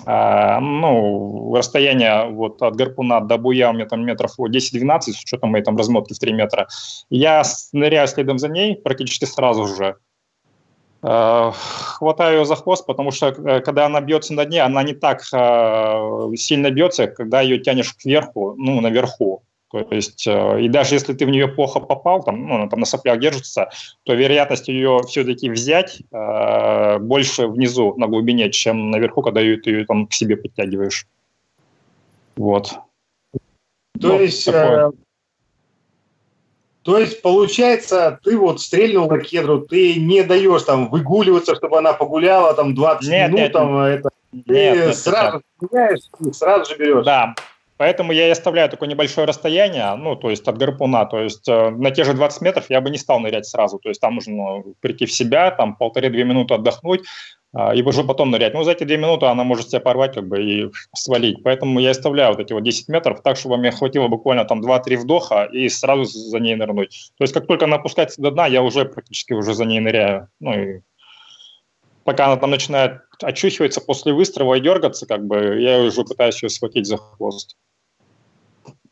А, 0.06 0.60
ну, 0.60 1.52
расстояние 1.54 2.30
вот 2.30 2.62
от 2.62 2.76
гарпуна 2.76 3.20
до 3.20 3.38
буя 3.38 3.70
у 3.70 3.72
меня 3.72 3.86
там 3.86 4.04
метров 4.04 4.38
10-12, 4.38 5.00
с 5.00 5.20
учетом 5.20 5.50
моей 5.50 5.64
там 5.64 5.76
размотки 5.76 6.14
в 6.14 6.18
3 6.18 6.32
метра. 6.32 6.68
Я 7.10 7.42
ныряю 7.72 8.06
следом 8.06 8.38
за 8.38 8.48
ней 8.48 8.76
практически 8.76 9.24
сразу 9.24 9.66
же. 9.66 9.96
Э, 11.02 11.50
хватаю 11.54 12.40
ее 12.40 12.44
за 12.44 12.56
хвост, 12.56 12.84
потому 12.86 13.10
что 13.10 13.28
э, 13.28 13.60
когда 13.60 13.86
она 13.86 14.00
бьется 14.00 14.34
на 14.34 14.44
дне, 14.44 14.60
она 14.62 14.82
не 14.82 14.92
так 14.92 15.22
э, 15.32 16.36
сильно 16.36 16.70
бьется, 16.70 17.06
когда 17.06 17.40
ее 17.40 17.58
тянешь 17.58 17.94
кверху, 17.94 18.54
ну, 18.58 18.80
наверху. 18.80 19.42
То 19.70 19.86
есть, 19.90 20.26
и 20.26 20.68
даже 20.68 20.96
если 20.96 21.12
ты 21.12 21.24
в 21.24 21.30
нее 21.30 21.46
плохо 21.46 21.78
попал, 21.78 22.24
там, 22.24 22.44
ну, 22.44 22.56
она 22.56 22.66
там 22.66 22.80
на 22.80 22.86
соплях 22.86 23.20
держится, 23.20 23.70
то 24.02 24.14
вероятность 24.14 24.66
ее 24.66 25.00
все-таки 25.06 25.48
взять 25.48 26.02
э, 26.10 26.98
больше 26.98 27.46
внизу, 27.46 27.94
на 27.96 28.08
глубине, 28.08 28.50
чем 28.50 28.90
наверху, 28.90 29.22
когда 29.22 29.40
ее, 29.40 29.58
ты 29.58 29.70
ее 29.70 29.86
там 29.86 30.08
к 30.08 30.12
себе 30.12 30.36
подтягиваешь. 30.36 31.06
Вот. 32.36 32.72
То 34.00 34.08
ну, 34.08 34.20
есть, 34.20 34.44
такое. 34.44 34.90
То 36.82 36.98
есть, 36.98 37.20
получается, 37.20 38.18
ты 38.24 38.38
вот 38.38 38.60
стрельнул 38.60 39.08
на 39.08 39.18
кедру, 39.18 39.60
ты 39.60 39.96
не 39.96 40.22
даешь 40.22 40.62
там 40.62 40.88
выгуливаться, 40.88 41.54
чтобы 41.54 41.78
она 41.78 41.92
погуляла 41.92 42.54
там 42.54 42.74
20 42.74 43.08
нет, 43.08 43.28
минут, 43.28 43.40
нет, 43.40 43.52
там 43.52 43.78
это. 43.78 44.08
Нет, 44.32 44.44
ты 44.46 44.52
нет, 44.52 44.96
сразу 44.96 45.42
стреляешь 45.56 46.00
и 46.20 46.32
сразу 46.32 46.70
же 46.70 46.78
берешь. 46.78 47.04
Да, 47.04 47.34
Поэтому 47.80 48.12
я 48.12 48.28
и 48.28 48.30
оставляю 48.30 48.68
такое 48.68 48.90
небольшое 48.90 49.26
расстояние, 49.26 49.94
ну, 49.94 50.14
то 50.14 50.28
есть 50.28 50.46
от 50.46 50.58
гарпуна, 50.58 51.06
то 51.06 51.18
есть 51.18 51.48
э, 51.48 51.70
на 51.70 51.90
те 51.90 52.04
же 52.04 52.12
20 52.12 52.42
метров 52.42 52.66
я 52.68 52.82
бы 52.82 52.90
не 52.90 52.98
стал 52.98 53.20
нырять 53.20 53.46
сразу, 53.46 53.78
то 53.78 53.88
есть 53.88 54.02
там 54.02 54.16
нужно 54.16 54.62
прийти 54.80 55.06
в 55.06 55.12
себя, 55.12 55.50
там 55.50 55.76
полторы-две 55.76 56.24
минуты 56.24 56.52
отдохнуть, 56.52 57.00
э, 57.56 57.76
и 57.76 57.82
уже 57.82 58.04
потом 58.04 58.32
нырять. 58.32 58.52
Ну, 58.52 58.64
за 58.64 58.72
эти 58.72 58.84
две 58.84 58.98
минуты 58.98 59.24
она 59.24 59.44
может 59.44 59.70
себя 59.70 59.80
порвать 59.80 60.14
как 60.14 60.28
бы 60.28 60.42
и 60.42 60.70
свалить. 60.94 61.42
Поэтому 61.42 61.80
я 61.80 61.92
оставляю 61.92 62.32
вот 62.32 62.40
эти 62.40 62.52
вот 62.52 62.62
10 62.64 62.88
метров 62.88 63.22
так, 63.22 63.38
чтобы 63.38 63.56
мне 63.56 63.70
хватило 63.70 64.08
буквально 64.08 64.44
там 64.44 64.60
2-3 64.60 64.98
вдоха 64.98 65.44
и 65.44 65.70
сразу 65.70 66.04
за 66.04 66.38
ней 66.38 66.56
нырнуть. 66.56 67.12
То 67.16 67.24
есть 67.24 67.32
как 67.32 67.46
только 67.46 67.64
она 67.64 67.76
опускается 67.76 68.20
до 68.20 68.30
дна, 68.30 68.46
я 68.46 68.60
уже 68.60 68.84
практически 68.84 69.32
уже 69.32 69.54
за 69.54 69.64
ней 69.64 69.80
ныряю. 69.80 70.28
Ну, 70.38 70.52
и 70.52 70.80
пока 72.04 72.26
она 72.26 72.36
там 72.36 72.50
начинает 72.50 73.00
очухиваться 73.22 73.80
после 73.80 74.12
выстрела 74.12 74.56
и 74.56 74.60
дергаться, 74.60 75.06
как 75.06 75.26
бы, 75.26 75.58
я 75.62 75.80
уже 75.80 76.04
пытаюсь 76.04 76.42
ее 76.42 76.50
схватить 76.50 76.86
за 76.86 76.98
хвост. 76.98 77.56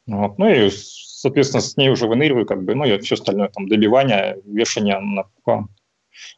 Вот. 0.09 0.39
Ну 0.39 0.49
и, 0.49 0.71
соответственно, 0.71 1.61
с 1.61 1.77
ней 1.77 1.91
уже 1.91 2.07
выныриваю, 2.07 2.47
как 2.47 2.65
бы, 2.65 2.75
ну 2.75 2.85
и 2.85 2.99
все 2.99 3.15
остальное, 3.15 3.49
там, 3.49 3.69
добивание, 3.69 4.39
вешание 4.45 4.99
на 4.99 5.25
план. 5.45 5.69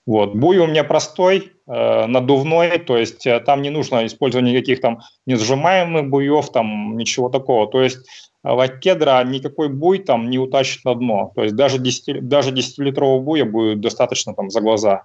Вот. 0.07 0.35
Буй 0.35 0.59
у 0.59 0.67
меня 0.67 0.83
простой, 0.83 1.53
э, 1.67 2.07
надувной, 2.07 2.79
то 2.79 2.97
есть 2.97 3.27
э, 3.27 3.39
там 3.41 3.63
не 3.63 3.71
нужно 3.71 4.05
использовать 4.05 4.47
никаких 4.47 4.81
там 4.81 5.01
несжимаемых 5.25 6.11
буев, 6.11 6.51
там 6.51 6.97
ничего 6.97 7.29
такого. 7.29 7.71
То 7.71 7.81
есть 7.81 7.99
лакедра 8.43 9.23
никакой 9.25 9.69
буй 9.69 10.01
там 10.01 10.29
не 10.31 10.39
утащит 10.39 10.85
на 10.85 10.97
дно. 10.97 11.33
То 11.37 11.45
есть 11.45 11.55
даже 11.55 11.79
10, 11.79 12.27
даже 12.29 12.51
10-литрового 12.51 13.21
буя 13.21 13.45
будет 13.45 13.81
достаточно 13.81 14.35
там 14.35 14.51
за 14.51 14.61
глаза. 14.61 15.05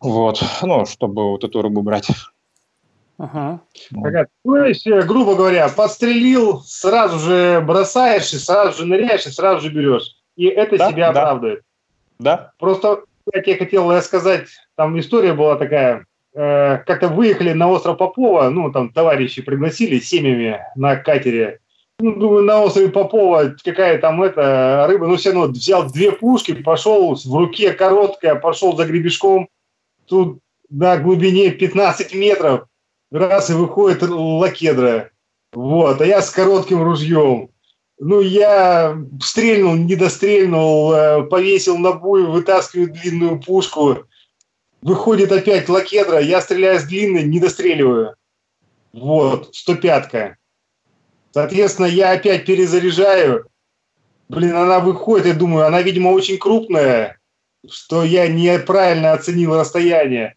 Вот, 0.00 0.44
ну, 0.62 0.84
чтобы 0.84 1.30
вот 1.30 1.42
эту 1.42 1.62
рыбу 1.62 1.80
брать. 1.80 2.08
Ага. 3.16 3.60
То 4.44 4.64
есть, 4.64 4.86
грубо 4.86 5.36
говоря, 5.36 5.68
подстрелил, 5.68 6.62
сразу 6.62 7.18
же 7.18 7.60
бросаешь, 7.60 8.32
и 8.32 8.38
сразу 8.38 8.78
же 8.78 8.86
ныряешь, 8.86 9.26
и 9.26 9.30
сразу 9.30 9.60
же 9.60 9.72
берешь. 9.72 10.16
И 10.36 10.46
это 10.46 10.76
да, 10.76 10.90
себя 10.90 11.12
да. 11.12 11.20
оправдывает. 11.20 11.62
Да. 12.18 12.52
Просто, 12.58 13.04
как 13.32 13.46
я 13.46 13.56
хотел 13.56 14.00
сказать, 14.02 14.48
там 14.76 14.98
история 14.98 15.32
была 15.32 15.56
такая, 15.56 16.06
э, 16.34 16.78
как-то 16.78 17.08
выехали 17.08 17.52
на 17.52 17.70
остров 17.70 17.98
Попова, 17.98 18.48
ну, 18.50 18.72
там 18.72 18.92
товарищи 18.92 19.42
пригласили 19.42 20.00
семьями 20.00 20.60
на 20.74 20.96
катере. 20.96 21.60
Ну, 22.00 22.16
думаю, 22.16 22.42
на 22.42 22.60
острове 22.60 22.88
Попова 22.88 23.54
какая 23.64 23.98
там 23.98 24.20
эта 24.24 24.86
рыба, 24.88 25.06
ну, 25.06 25.14
все 25.16 25.30
равно 25.30 25.46
взял 25.46 25.88
две 25.88 26.10
пушки, 26.10 26.52
пошел 26.52 27.14
в 27.14 27.36
руке 27.36 27.72
короткая, 27.72 28.34
пошел 28.34 28.76
за 28.76 28.84
гребешком. 28.84 29.48
Тут 30.06 30.40
на 30.70 30.96
глубине 30.96 31.50
15 31.50 32.12
метров 32.14 32.66
раз 33.14 33.50
и 33.50 33.54
выходит 33.54 34.02
лакедра. 34.02 35.10
Вот, 35.52 36.00
а 36.00 36.06
я 36.06 36.20
с 36.20 36.30
коротким 36.30 36.82
ружьем. 36.82 37.50
Ну, 37.98 38.20
я 38.20 38.98
стрельнул, 39.22 39.74
не 39.74 39.94
дострельнул, 39.94 40.92
э, 40.92 41.22
повесил 41.22 41.78
на 41.78 41.92
буй, 41.92 42.26
вытаскиваю 42.26 42.92
длинную 42.92 43.40
пушку. 43.40 43.98
Выходит 44.82 45.30
опять 45.30 45.68
лакедра, 45.68 46.18
я 46.18 46.40
стреляю 46.40 46.80
с 46.80 46.84
длинной, 46.84 47.22
не 47.22 47.38
достреливаю. 47.38 48.16
Вот, 48.92 49.50
105-ка. 49.54 50.36
Соответственно, 51.32 51.86
я 51.86 52.12
опять 52.12 52.46
перезаряжаю, 52.46 53.46
блин, 54.28 54.54
она 54.54 54.80
выходит, 54.80 55.26
я 55.26 55.34
думаю, 55.34 55.66
она, 55.66 55.82
видимо, 55.82 56.08
очень 56.08 56.38
крупная, 56.38 57.18
что 57.68 58.04
я 58.04 58.28
неправильно 58.28 59.12
оценил 59.12 59.58
расстояние. 59.58 60.36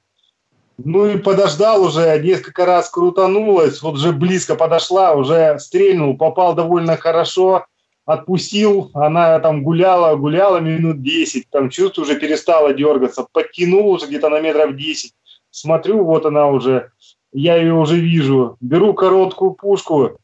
Ну 0.77 1.07
и 1.07 1.17
подождал 1.17 1.83
уже, 1.83 2.19
несколько 2.19 2.65
раз 2.65 2.89
крутанулась, 2.89 3.81
вот 3.81 3.95
уже 3.95 4.11
близко 4.11 4.55
подошла, 4.55 5.13
уже 5.13 5.57
стрельнул, 5.59 6.15
попал 6.15 6.53
довольно 6.53 6.97
хорошо, 6.97 7.65
отпустил, 8.05 8.91
она 8.93 9.39
там 9.39 9.63
гуляла, 9.63 10.15
гуляла 10.15 10.59
минут 10.59 11.01
10, 11.01 11.49
там 11.49 11.71
чувствую, 11.71 12.05
уже 12.05 12.19
перестала 12.19 12.73
дергаться, 12.73 13.25
подтянул 13.31 13.89
уже 13.89 14.05
где-то 14.05 14.29
на 14.29 14.39
метров 14.39 14.75
10, 14.75 15.13
смотрю, 15.49 16.05
вот 16.05 16.27
она 16.27 16.47
уже, 16.47 16.91
я 17.33 17.55
ее 17.55 17.73
уже 17.73 17.97
вижу, 17.97 18.57
беру 18.61 18.93
короткую 18.93 19.51
пушку, 19.51 20.19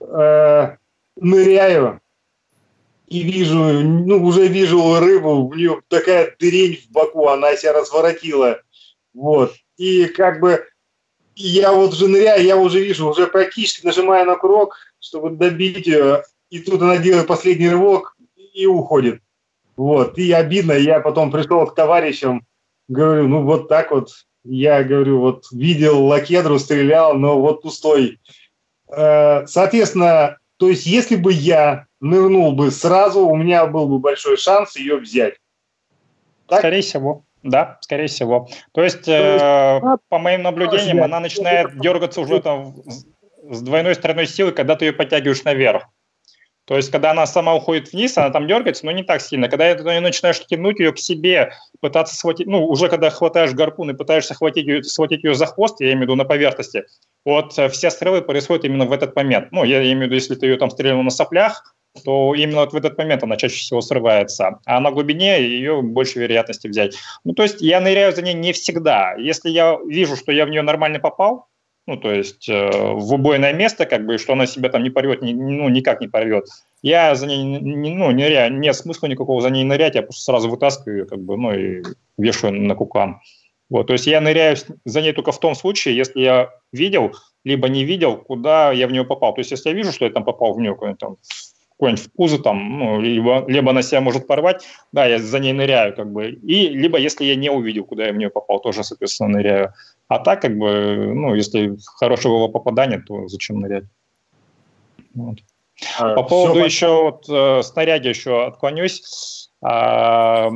э, 0.00 0.76
ныряю, 1.16 2.00
и 3.06 3.22
вижу, 3.22 3.58
ну, 3.58 4.24
уже 4.24 4.48
вижу 4.48 4.98
рыбу, 4.98 5.46
у 5.46 5.54
нее 5.54 5.80
такая 5.86 6.34
дырень 6.40 6.78
в 6.78 6.90
боку, 6.90 7.28
она 7.28 7.54
себя 7.54 7.74
разворотила. 7.74 8.60
Вот. 9.12 9.52
И 9.76 10.06
как 10.06 10.40
бы 10.40 10.64
я 11.36 11.72
вот 11.72 11.92
уже 11.92 12.08
ныряю, 12.08 12.44
я 12.44 12.56
уже 12.56 12.80
вижу, 12.80 13.08
уже 13.08 13.26
практически 13.26 13.84
нажимаю 13.84 14.26
на 14.26 14.36
курок, 14.36 14.76
чтобы 15.00 15.30
добить 15.30 15.86
ее, 15.86 16.22
и 16.50 16.60
тут 16.60 16.80
она 16.82 16.98
делает 16.98 17.26
последний 17.26 17.68
рывок 17.68 18.16
и 18.36 18.66
уходит. 18.66 19.20
Вот. 19.76 20.18
И 20.18 20.30
обидно, 20.32 20.72
я 20.72 21.00
потом 21.00 21.30
пришел 21.30 21.66
к 21.66 21.74
товарищам, 21.74 22.46
говорю, 22.88 23.26
ну 23.28 23.42
вот 23.42 23.68
так 23.68 23.90
вот, 23.90 24.10
я 24.44 24.84
говорю, 24.84 25.20
вот 25.20 25.46
видел 25.50 26.04
лакедру, 26.04 26.58
стрелял, 26.58 27.14
но 27.14 27.40
вот 27.40 27.62
пустой. 27.62 28.20
Э, 28.88 29.46
соответственно, 29.46 30.38
то 30.58 30.68
есть 30.68 30.86
если 30.86 31.16
бы 31.16 31.32
я 31.32 31.86
нырнул 32.00 32.52
бы 32.52 32.70
сразу, 32.70 33.26
у 33.26 33.36
меня 33.36 33.66
был 33.66 33.88
бы 33.88 33.98
большой 33.98 34.36
шанс 34.36 34.76
ее 34.76 34.96
взять. 34.96 35.34
Так? 36.46 36.60
Скорее 36.60 36.82
всего. 36.82 37.24
Да, 37.44 37.76
скорее 37.82 38.06
всего. 38.06 38.48
То 38.72 38.82
есть, 38.82 39.06
э, 39.06 39.80
по 40.08 40.18
моим 40.18 40.42
наблюдениям, 40.42 41.02
она 41.02 41.20
начинает 41.20 41.78
дергаться 41.78 42.22
уже 42.22 42.40
там 42.40 42.74
с 42.86 43.60
двойной 43.60 43.94
стороной 43.94 44.26
силы, 44.26 44.52
когда 44.52 44.76
ты 44.76 44.86
ее 44.86 44.92
подтягиваешь 44.94 45.44
наверх. 45.44 45.84
То 46.64 46.76
есть, 46.76 46.90
когда 46.90 47.10
она 47.10 47.26
сама 47.26 47.54
уходит 47.54 47.92
вниз, 47.92 48.16
она 48.16 48.30
там 48.30 48.46
дергается, 48.46 48.86
но 48.86 48.92
не 48.92 49.02
так 49.02 49.20
сильно. 49.20 49.50
Когда 49.50 49.74
ты 49.74 50.00
начинаешь 50.00 50.40
тянуть 50.46 50.80
ее 50.80 50.92
к 50.92 50.98
себе, 50.98 51.52
пытаться 51.80 52.16
схватить, 52.16 52.46
ну, 52.46 52.66
уже 52.66 52.88
когда 52.88 53.10
хватаешь 53.10 53.52
гарпун 53.52 53.90
и 53.90 53.94
пытаешься 53.94 54.32
схватить 54.32 54.66
ее, 54.66 54.82
схватить 54.82 55.22
ее 55.22 55.34
за 55.34 55.44
хвост, 55.44 55.80
я 55.80 55.88
имею 55.88 55.98
в 55.98 56.02
виду 56.04 56.14
на 56.14 56.24
поверхности, 56.24 56.84
вот 57.26 57.58
э, 57.58 57.68
все 57.68 57.90
стрелы 57.90 58.22
происходят 58.22 58.64
именно 58.64 58.86
в 58.86 58.92
этот 58.92 59.14
момент. 59.14 59.48
Ну, 59.52 59.64
я 59.64 59.82
имею 59.82 59.98
в 59.98 60.02
виду, 60.04 60.14
если 60.14 60.34
ты 60.34 60.46
ее 60.46 60.56
там 60.56 60.70
стрелял 60.70 61.02
на 61.02 61.10
соплях, 61.10 61.74
то 62.02 62.34
именно 62.34 62.60
вот 62.60 62.72
в 62.72 62.76
этот 62.76 62.98
момент 62.98 63.22
она 63.22 63.36
чаще 63.36 63.56
всего 63.56 63.80
срывается. 63.80 64.58
А 64.64 64.80
на 64.80 64.90
глубине 64.90 65.42
ее 65.42 65.82
больше 65.82 66.18
вероятности 66.18 66.66
взять. 66.66 66.96
Ну, 67.24 67.34
то 67.34 67.42
есть 67.42 67.60
я 67.60 67.80
ныряю 67.80 68.12
за 68.12 68.22
ней 68.22 68.34
не 68.34 68.52
всегда. 68.52 69.14
Если 69.14 69.50
я 69.50 69.78
вижу, 69.86 70.16
что 70.16 70.32
я 70.32 70.46
в 70.46 70.50
нее 70.50 70.62
нормально 70.62 70.98
попал, 70.98 71.48
ну, 71.86 71.98
то 71.98 72.10
есть 72.10 72.48
э, 72.48 72.70
в 72.94 73.12
убойное 73.12 73.52
место, 73.52 73.84
как 73.84 74.06
бы, 74.06 74.16
что 74.16 74.32
она 74.32 74.46
себя 74.46 74.70
там 74.70 74.82
не 74.82 74.90
порвет, 74.90 75.20
ни, 75.20 75.34
ну, 75.34 75.68
никак 75.68 76.00
не 76.00 76.08
порвет. 76.08 76.46
Я 76.82 77.14
за 77.14 77.26
ней, 77.26 77.42
не, 77.42 77.94
ну, 77.94 78.10
ныряю, 78.10 78.54
нет 78.58 78.74
смысла 78.74 79.06
никакого 79.06 79.42
за 79.42 79.50
ней 79.50 79.64
нырять, 79.64 79.94
я 79.94 80.02
просто 80.02 80.22
сразу 80.22 80.48
вытаскиваю 80.48 81.00
ее, 81.00 81.04
как 81.04 81.20
бы, 81.20 81.36
ну, 81.36 81.52
и 81.52 81.82
вешаю 82.16 82.54
на 82.54 82.74
кукан. 82.74 83.20
Вот, 83.68 83.86
то 83.86 83.92
есть 83.92 84.06
я 84.06 84.20
ныряю 84.20 84.56
за 84.84 85.02
ней 85.02 85.12
только 85.12 85.32
в 85.32 85.40
том 85.40 85.54
случае, 85.54 85.96
если 85.96 86.20
я 86.20 86.50
видел, 86.72 87.12
либо 87.44 87.68
не 87.68 87.84
видел, 87.84 88.16
куда 88.16 88.72
я 88.72 88.86
в 88.86 88.92
нее 88.92 89.04
попал. 89.04 89.34
То 89.34 89.40
есть 89.40 89.50
если 89.50 89.68
я 89.70 89.74
вижу, 89.74 89.92
что 89.92 90.06
я 90.06 90.10
там 90.10 90.24
попал 90.24 90.54
в 90.54 90.60
нее, 90.60 90.76
там, 90.98 91.16
какой-нибудь 91.76 92.04
в 92.04 92.12
пузо, 92.12 92.38
там, 92.38 92.78
ну, 92.78 93.00
либо, 93.00 93.44
либо 93.48 93.70
она 93.70 93.82
себя 93.82 94.00
может 94.00 94.26
порвать, 94.26 94.66
да, 94.92 95.06
я 95.06 95.18
за 95.18 95.38
ней 95.38 95.52
ныряю, 95.52 95.94
как 95.94 96.12
бы, 96.12 96.30
и 96.30 96.68
либо 96.68 96.98
если 96.98 97.24
я 97.24 97.36
не 97.36 97.50
увидел, 97.50 97.84
куда 97.84 98.06
я 98.06 98.12
в 98.12 98.16
нее 98.16 98.30
попал, 98.30 98.60
тоже, 98.60 98.84
соответственно, 98.84 99.30
ныряю. 99.30 99.74
А 100.08 100.18
так, 100.18 100.42
как 100.42 100.56
бы, 100.56 101.12
ну, 101.14 101.34
если 101.34 101.76
хорошего 101.96 102.48
попадания, 102.48 103.02
то 103.06 103.26
зачем 103.28 103.58
нырять? 103.60 103.84
Вот. 105.14 105.38
А, 105.98 106.14
По 106.14 106.22
поводу 106.22 106.54
все 106.54 106.64
еще 106.64 107.02
вот, 107.02 107.28
э, 107.28 107.62
снаряги 107.62 108.08
еще 108.08 108.46
отклонюсь. 108.46 109.50
А, 109.62 110.50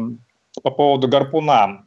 по 0.62 0.70
поводу 0.70 1.08
гарпуна. 1.08 1.86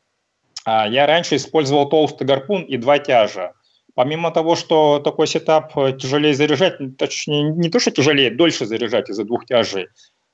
А, 0.66 0.88
я 0.88 1.06
раньше 1.06 1.36
использовал 1.36 1.88
толстый 1.90 2.26
гарпун 2.26 2.64
и 2.64 2.78
два 2.78 3.00
тяжа. 3.00 3.54
Помимо 4.02 4.32
того, 4.32 4.56
что 4.56 4.98
такой 4.98 5.28
сетап 5.28 5.78
э, 5.78 5.94
тяжелее 5.96 6.34
заряжать, 6.34 6.98
точнее, 6.98 7.44
не 7.44 7.70
то, 7.70 7.80
что 7.80 7.92
тяжелее, 7.92 8.32
дольше 8.32 8.66
заряжать 8.66 9.12
из-за 9.12 9.26
двух 9.26 9.46
тяжей, 9.46 9.90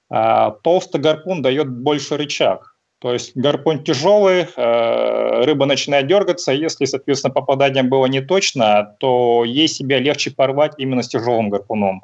а 0.10 0.52
толстый 0.52 1.02
гарпун 1.02 1.42
дает 1.42 1.70
больше 1.70 2.16
рычаг. 2.16 2.77
То 3.00 3.14
есть 3.14 3.36
гарпун 3.36 3.84
тяжелый, 3.84 4.48
э, 4.56 5.46
рыба 5.46 5.66
начинает 5.68 6.08
дергаться, 6.08 6.52
если, 6.52 6.86
соответственно, 6.86 7.32
попадание 7.32 7.84
было 7.84 8.08
не 8.08 8.22
точно, 8.22 8.96
то 9.00 9.44
ей 9.46 9.68
себя 9.68 10.00
легче 10.00 10.32
порвать 10.32 10.74
именно 10.80 11.04
с 11.04 11.08
тяжелым 11.08 11.50
гарпуном. 11.50 12.02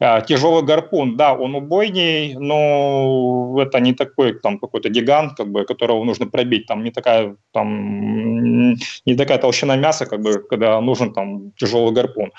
А, 0.00 0.20
тяжелый 0.20 0.62
гарпун, 0.62 1.16
да, 1.16 1.34
он 1.34 1.56
убойней, 1.56 2.34
но 2.34 3.56
это 3.60 3.80
не 3.80 3.94
такой 3.94 4.38
там 4.38 4.60
какой-то 4.60 4.88
гигант, 4.90 5.32
как 5.36 5.50
бы, 5.50 5.64
которого 5.64 6.04
нужно 6.04 6.28
пробить, 6.28 6.66
там 6.66 6.84
не 6.84 6.92
такая 6.92 7.34
там 7.52 8.74
не 8.74 9.16
такая 9.16 9.38
толщина 9.38 9.76
мяса, 9.76 10.06
как 10.06 10.20
бы, 10.20 10.38
когда 10.48 10.80
нужен 10.80 11.12
там 11.12 11.50
тяжелый 11.56 11.92
гарпун. 11.92 12.30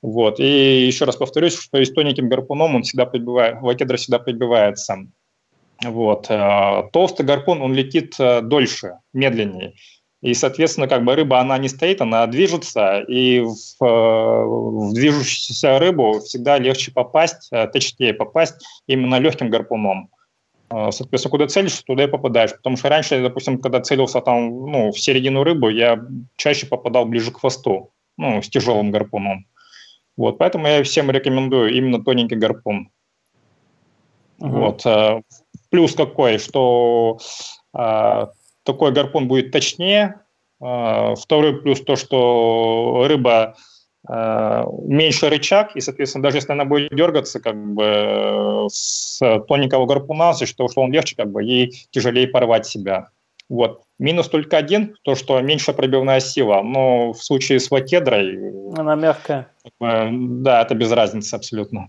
Вот. 0.00 0.40
И 0.40 0.86
еще 0.86 1.04
раз 1.04 1.16
повторюсь, 1.16 1.58
что 1.58 1.76
и 1.78 1.84
с 1.84 1.92
тоненьким 1.92 2.30
гарпуном 2.30 2.74
он 2.74 2.84
всегда 2.84 3.04
прибывает, 3.04 3.60
лакедра 3.60 3.98
всегда 3.98 4.18
прибивается. 4.18 5.06
Вот. 5.82 6.26
А, 6.28 6.84
толстый 6.92 7.26
гарпун, 7.26 7.62
он 7.62 7.74
летит 7.74 8.14
э, 8.18 8.40
дольше, 8.42 8.98
медленнее. 9.12 9.74
И, 10.24 10.32
соответственно, 10.32 10.88
как 10.88 11.04
бы 11.04 11.14
рыба, 11.14 11.38
она 11.38 11.58
не 11.58 11.68
стоит, 11.68 12.00
она 12.00 12.26
движется, 12.26 13.00
и 13.00 13.40
в, 13.40 13.84
э, 13.84 13.86
в 13.86 14.94
движущуюся 14.94 15.78
рыбу 15.78 16.20
всегда 16.20 16.56
легче 16.58 16.92
попасть, 16.92 17.48
э, 17.52 17.66
точнее 17.66 18.14
попасть 18.14 18.54
именно 18.86 19.18
легким 19.18 19.50
гарпуном. 19.50 20.08
Э, 20.70 20.90
соответственно, 20.92 21.30
куда 21.30 21.46
целишься, 21.46 21.84
туда 21.84 22.04
и 22.04 22.06
попадаешь. 22.06 22.52
Потому 22.56 22.78
что 22.78 22.88
раньше, 22.88 23.20
допустим, 23.20 23.58
когда 23.58 23.80
целился 23.80 24.22
там, 24.22 24.48
ну, 24.70 24.92
в 24.92 24.98
середину 24.98 25.44
рыбы, 25.44 25.74
я 25.74 26.02
чаще 26.36 26.66
попадал 26.66 27.04
ближе 27.04 27.30
к 27.30 27.40
хвосту, 27.40 27.90
ну, 28.16 28.40
с 28.40 28.48
тяжелым 28.48 28.90
гарпуном. 28.90 29.44
Вот, 30.16 30.38
поэтому 30.38 30.66
я 30.66 30.82
всем 30.84 31.10
рекомендую 31.10 31.74
именно 31.74 32.02
тоненький 32.02 32.36
гарпун. 32.36 32.88
Uh-huh. 34.40 34.48
Вот. 34.48 35.24
Плюс 35.74 35.96
какой, 35.96 36.38
что 36.38 37.18
такой 37.72 38.92
гарпун 38.92 39.26
будет 39.26 39.50
точнее. 39.50 40.20
А, 40.60 41.16
второй 41.16 41.60
плюс 41.60 41.80
то, 41.80 41.96
что 41.96 43.06
рыба 43.08 43.56
а, 44.06 44.68
меньше 44.84 45.28
рычаг, 45.28 45.74
и, 45.74 45.80
соответственно, 45.80 46.22
даже 46.22 46.36
если 46.36 46.52
она 46.52 46.64
будет 46.64 46.94
дергаться, 46.94 47.40
как 47.40 47.56
бы 47.56 48.68
с 48.70 49.18
тоненького 49.48 49.86
гарпуна, 49.86 50.32
за 50.32 50.46
счет 50.46 50.56
того, 50.56 50.68
что 50.68 50.80
он 50.82 50.92
легче, 50.92 51.16
как 51.16 51.32
бы 51.32 51.42
ей 51.42 51.74
тяжелее 51.90 52.28
порвать 52.28 52.66
себя. 52.66 53.08
Вот. 53.48 53.80
Минус 53.98 54.28
только 54.28 54.56
один, 54.56 54.96
то, 55.02 55.16
что 55.16 55.40
меньше 55.40 55.72
пробивная 55.72 56.20
сила, 56.20 56.62
но 56.62 57.12
в 57.12 57.20
случае 57.20 57.58
с 57.58 57.68
вакедрой... 57.72 58.38
Она 58.76 58.94
мягкая. 58.94 59.48
Да, 59.80 60.62
это 60.62 60.76
без 60.76 60.92
разницы 60.92 61.34
абсолютно. 61.34 61.88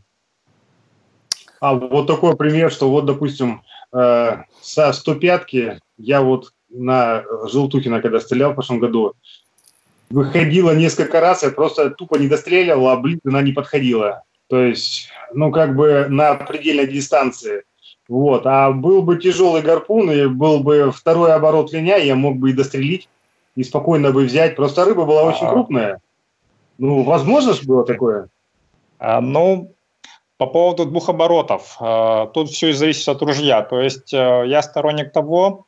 А 1.65 1.73
вот 1.73 2.07
такой 2.07 2.35
пример, 2.35 2.71
что 2.71 2.89
вот, 2.89 3.05
допустим, 3.05 3.61
э, 3.63 3.74
со 3.91 4.93
105 4.93 5.79
я 5.97 6.21
вот 6.21 6.51
на 6.69 7.23
Желтухина, 7.49 8.01
когда 8.01 8.19
стрелял 8.19 8.51
в 8.51 8.55
прошлом 8.55 8.79
году, 8.79 9.13
выходила 10.09 10.75
несколько 10.75 11.19
раз, 11.19 11.43
я 11.43 11.51
просто 11.51 11.89
тупо 11.89 12.15
не 12.15 12.27
достреливал, 12.27 12.89
а 12.89 12.97
блин, 12.97 13.19
она 13.25 13.41
не 13.41 13.53
подходила. 13.53 14.23
То 14.47 14.61
есть, 14.61 15.09
ну, 15.33 15.51
как 15.51 15.75
бы 15.75 16.07
на 16.09 16.35
предельной 16.35 16.87
дистанции. 16.87 17.63
Вот. 18.07 18.45
А 18.45 18.71
был 18.71 19.01
бы 19.01 19.17
тяжелый 19.17 19.61
гарпун, 19.61 20.11
и 20.11 20.27
был 20.27 20.59
бы 20.59 20.91
второй 20.91 21.33
оборот 21.33 21.73
линя, 21.73 21.97
я 21.97 22.15
мог 22.15 22.37
бы 22.37 22.51
и 22.51 22.53
дострелить, 22.53 23.09
и 23.55 23.63
спокойно 23.63 24.11
бы 24.11 24.25
взять. 24.25 24.55
Просто 24.55 24.85
рыба 24.85 25.05
была 25.05 25.23
очень 25.23 25.47
а. 25.47 25.49
крупная. 25.49 25.99
Ну, 26.77 27.03
возможно 27.03 27.53
же 27.53 27.63
было 27.65 27.85
такое? 27.85 28.27
А, 28.99 29.21
ну, 29.21 29.74
по 30.37 30.47
поводу 30.47 30.85
двух 30.85 31.09
оборотов. 31.09 31.77
А, 31.79 32.27
тут 32.27 32.49
все 32.49 32.73
зависит 32.73 33.07
от 33.07 33.21
ружья. 33.21 33.61
То 33.61 33.79
есть 33.79 34.13
э, 34.13 34.43
я 34.47 34.61
сторонник 34.61 35.11
того, 35.11 35.65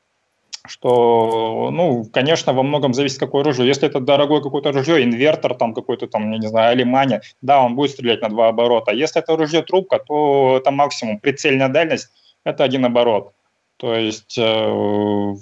что, 0.68 1.69
ну, 1.72 2.06
конечно, 2.11 2.53
во 2.53 2.64
многом 2.64 2.94
зависит, 2.94 3.19
какое 3.19 3.41
оружие. 3.41 3.68
Если 3.68 3.88
это 3.88 4.02
дорогое 4.02 4.41
какое-то 4.41 4.73
ружье, 4.73 5.03
инвертор 5.03 5.56
там 5.56 5.73
какой-то 5.73 6.07
там, 6.07 6.30
я 6.31 6.38
не 6.38 6.48
знаю, 6.48 6.72
алимани, 6.72 7.22
да, 7.41 7.61
он 7.61 7.76
будет 7.76 7.91
стрелять 7.91 8.22
на 8.22 8.30
два 8.30 8.49
оборота. 8.49 8.91
Если 8.91 9.22
это 9.22 9.38
ружье 9.38 9.61
трубка, 9.61 9.99
то 9.99 10.57
это 10.57 10.72
максимум. 10.72 11.19
Прицельная 11.19 11.69
дальность– 11.69 12.10
это 12.44 12.65
один 12.65 12.84
оборот. 12.85 13.31
То 13.77 13.95
есть 13.95 14.38
э, 14.38 15.35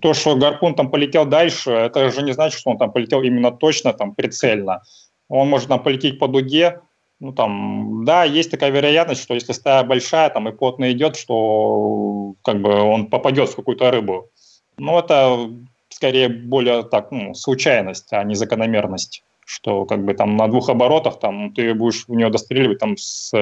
то, 0.00 0.14
что 0.14 0.36
гарпун 0.36 0.74
там 0.74 0.90
полетел 0.90 1.26
дальше, 1.26 1.70
это 1.70 2.10
же 2.10 2.22
не 2.22 2.32
значит, 2.32 2.58
что 2.58 2.70
он 2.70 2.78
там 2.78 2.90
полетел 2.90 3.22
именно 3.22 3.52
точно, 3.52 3.92
там 3.92 4.14
прицельно. 4.14 4.82
Он 5.28 5.48
может 5.48 5.68
там 5.68 5.82
полететь 5.82 6.18
по 6.18 6.26
дуге, 6.26 6.80
Ну, 7.20 7.32
там, 7.32 8.04
да, 8.04 8.24
есть 8.24 8.50
такая 8.50 8.70
вероятность, 8.70 9.22
что 9.22 9.34
если 9.34 9.52
стая 9.52 9.84
большая, 9.84 10.30
там, 10.30 10.48
и 10.48 10.52
плотно 10.52 10.92
идет, 10.92 11.16
что, 11.16 12.34
как 12.42 12.60
бы, 12.60 12.70
он 12.70 13.06
попадет 13.06 13.48
в 13.48 13.56
какую-то 13.56 13.90
рыбу. 13.90 14.28
Но 14.76 14.98
это 14.98 15.50
скорее 15.88 16.28
более 16.28 16.82
так, 16.82 17.12
ну, 17.12 17.34
случайность, 17.34 18.12
а 18.12 18.24
не 18.24 18.34
закономерность 18.34 19.22
что 19.46 19.84
как 19.84 20.04
бы 20.04 20.14
там 20.14 20.36
на 20.36 20.48
двух 20.48 20.68
оборотах 20.68 21.18
там 21.18 21.52
ты 21.52 21.74
будешь 21.74 22.06
в 22.06 22.14
нее 22.14 22.30
достреливать 22.30 22.78
там 22.78 22.96
с, 22.96 23.32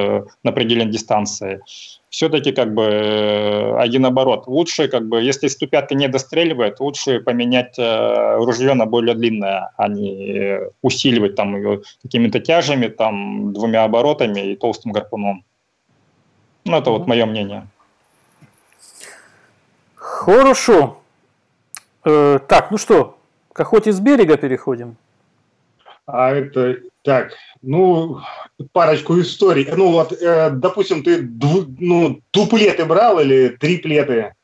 на 0.43 0.53
предельной 0.53 0.87
дистанции. 0.87 1.61
Все-таки 2.11 2.53
как 2.53 2.75
бы 2.75 2.83
э, 2.83 3.77
один 3.79 4.05
оборот. 4.05 4.47
Лучше 4.47 4.89
как 4.89 5.09
бы, 5.09 5.23
если 5.23 5.49
ступятка 5.49 5.95
не 5.95 6.09
достреливает, 6.09 6.79
лучше 6.79 7.21
поменять 7.21 7.79
э, 7.79 8.37
ружье 8.37 8.75
на 8.75 8.85
более 8.85 9.15
длинное, 9.15 9.71
а 9.79 9.89
не 9.89 10.61
усиливать 10.83 11.37
там 11.37 11.57
ее 11.57 11.83
какими-то 12.03 12.39
тяжами, 12.39 12.89
там 12.89 13.55
двумя 13.55 13.85
оборотами 13.85 14.53
и 14.53 14.57
толстым 14.57 14.93
гарпуном. 14.93 15.45
Ну, 16.65 16.77
это 16.77 16.91
вот 16.91 17.07
мое 17.07 17.25
мнение. 17.25 17.67
Хорошо. 19.95 20.99
Э, 22.05 22.39
так, 22.47 22.71
ну 22.71 22.79
что, 22.79 23.17
к 23.53 23.61
охоте 23.61 23.91
с 23.93 24.01
берега 24.01 24.37
переходим? 24.37 24.97
А 26.07 26.31
это 26.31 26.79
так, 27.03 27.33
ну, 27.63 28.21
парочку 28.73 29.21
историй. 29.21 29.69
Ну, 29.75 29.93
вот, 29.93 30.13
э, 30.13 30.51
допустим, 30.51 31.03
ты 31.03 31.23
дву, 31.23 31.65
ну, 31.79 32.21
дуплеты 32.33 32.85
брал 32.85 33.21
или 33.21 33.49
триплеты? 33.49 34.35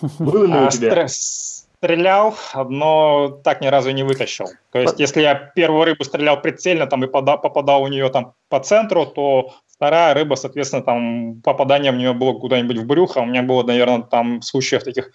Было 0.18 0.44
ли 0.44 0.52
у 0.52 0.66
а, 0.66 0.68
тебя? 0.68 1.06
Стрелял, 1.08 2.36
но 2.54 3.40
так 3.42 3.60
ни 3.60 3.66
разу 3.66 3.90
не 3.90 4.04
вытащил. 4.04 4.46
То 4.70 4.78
есть, 4.78 5.00
если 5.00 5.22
я 5.22 5.34
первую 5.34 5.84
рыбу 5.84 6.04
стрелял 6.04 6.40
прицельно 6.40 6.86
там 6.86 7.04
и 7.04 7.08
попадал 7.08 7.82
у 7.82 7.88
нее 7.88 8.08
там 8.08 8.34
по 8.48 8.60
центру, 8.60 9.04
то 9.04 9.54
вторая 9.68 10.14
рыба, 10.14 10.36
соответственно, 10.36 10.82
там 10.82 11.40
попадание 11.42 11.90
в 11.90 11.96
нее 11.96 12.12
было 12.12 12.38
куда-нибудь 12.38 12.78
в 12.78 12.86
брюхо. 12.86 13.18
У 13.18 13.26
меня 13.26 13.42
было, 13.42 13.64
наверное, 13.64 14.02
там 14.02 14.40
случаев 14.42 14.84
таких 14.84 15.10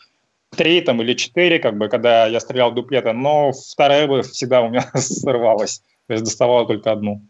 три 0.55 0.81
там, 0.81 1.01
или 1.01 1.13
четыре, 1.13 1.59
как 1.59 1.77
бы, 1.77 1.89
когда 1.89 2.27
я 2.27 2.39
стрелял 2.39 2.71
дуплета, 2.71 3.13
но 3.13 3.51
вторая 3.51 4.07
бы 4.07 4.21
всегда 4.21 4.61
у 4.61 4.69
меня 4.69 4.81
сорвалась, 4.95 5.83
то 6.07 6.13
есть 6.13 6.23
доставала 6.23 6.65
только 6.65 6.91
одну. 6.91 7.21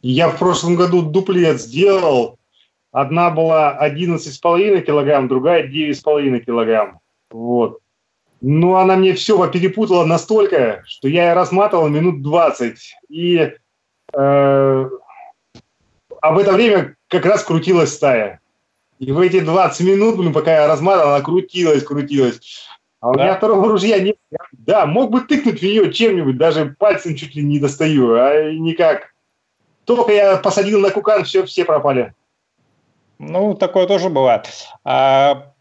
Я 0.00 0.28
в 0.28 0.38
прошлом 0.38 0.76
году 0.76 1.02
дуплет 1.02 1.60
сделал. 1.60 2.38
Одна 2.92 3.30
была 3.30 3.76
11,5 3.82 4.82
килограмм, 4.82 5.26
другая 5.26 5.66
9,5 5.66 6.40
килограмм. 6.40 7.00
Вот. 7.30 7.78
Но 8.40 8.76
она 8.76 8.96
мне 8.96 9.14
все 9.14 9.48
перепутала 9.48 10.04
настолько, 10.04 10.82
что 10.86 11.08
я 11.08 11.28
ее 11.28 11.32
разматывал 11.32 11.88
минут 11.88 12.22
20. 12.22 12.76
И 13.08 13.38
э, 13.38 14.88
а 16.22 16.32
в 16.32 16.38
это 16.38 16.52
время 16.52 16.96
как 17.08 17.26
раз 17.26 17.42
крутилась 17.42 17.94
стая. 17.94 18.41
И 19.02 19.10
в 19.10 19.18
эти 19.18 19.40
20 19.40 19.80
минут, 19.80 20.16
блин, 20.16 20.32
пока 20.32 20.52
я 20.52 20.68
разматывал, 20.68 21.14
она 21.14 21.24
крутилась, 21.24 21.82
крутилась. 21.82 22.38
А 23.00 23.10
у 23.10 23.14
да? 23.14 23.24
меня 23.24 23.34
второго 23.34 23.68
ружья 23.68 23.98
нет. 23.98 24.16
Да, 24.52 24.86
мог 24.86 25.10
бы 25.10 25.22
тыкнуть 25.22 25.58
в 25.58 25.62
нее 25.62 25.92
чем-нибудь, 25.92 26.38
даже 26.38 26.76
пальцем 26.78 27.16
чуть 27.16 27.34
ли 27.34 27.42
не 27.42 27.58
достаю, 27.58 28.14
а 28.14 28.52
никак. 28.52 29.12
Только 29.86 30.12
я 30.12 30.36
посадил 30.36 30.78
на 30.78 30.90
кукан, 30.90 31.24
все, 31.24 31.44
все 31.44 31.64
пропали. 31.64 32.14
Ну, 33.18 33.54
такое 33.54 33.88
тоже 33.88 34.08
бывает. 34.08 34.48
А, 34.84 35.52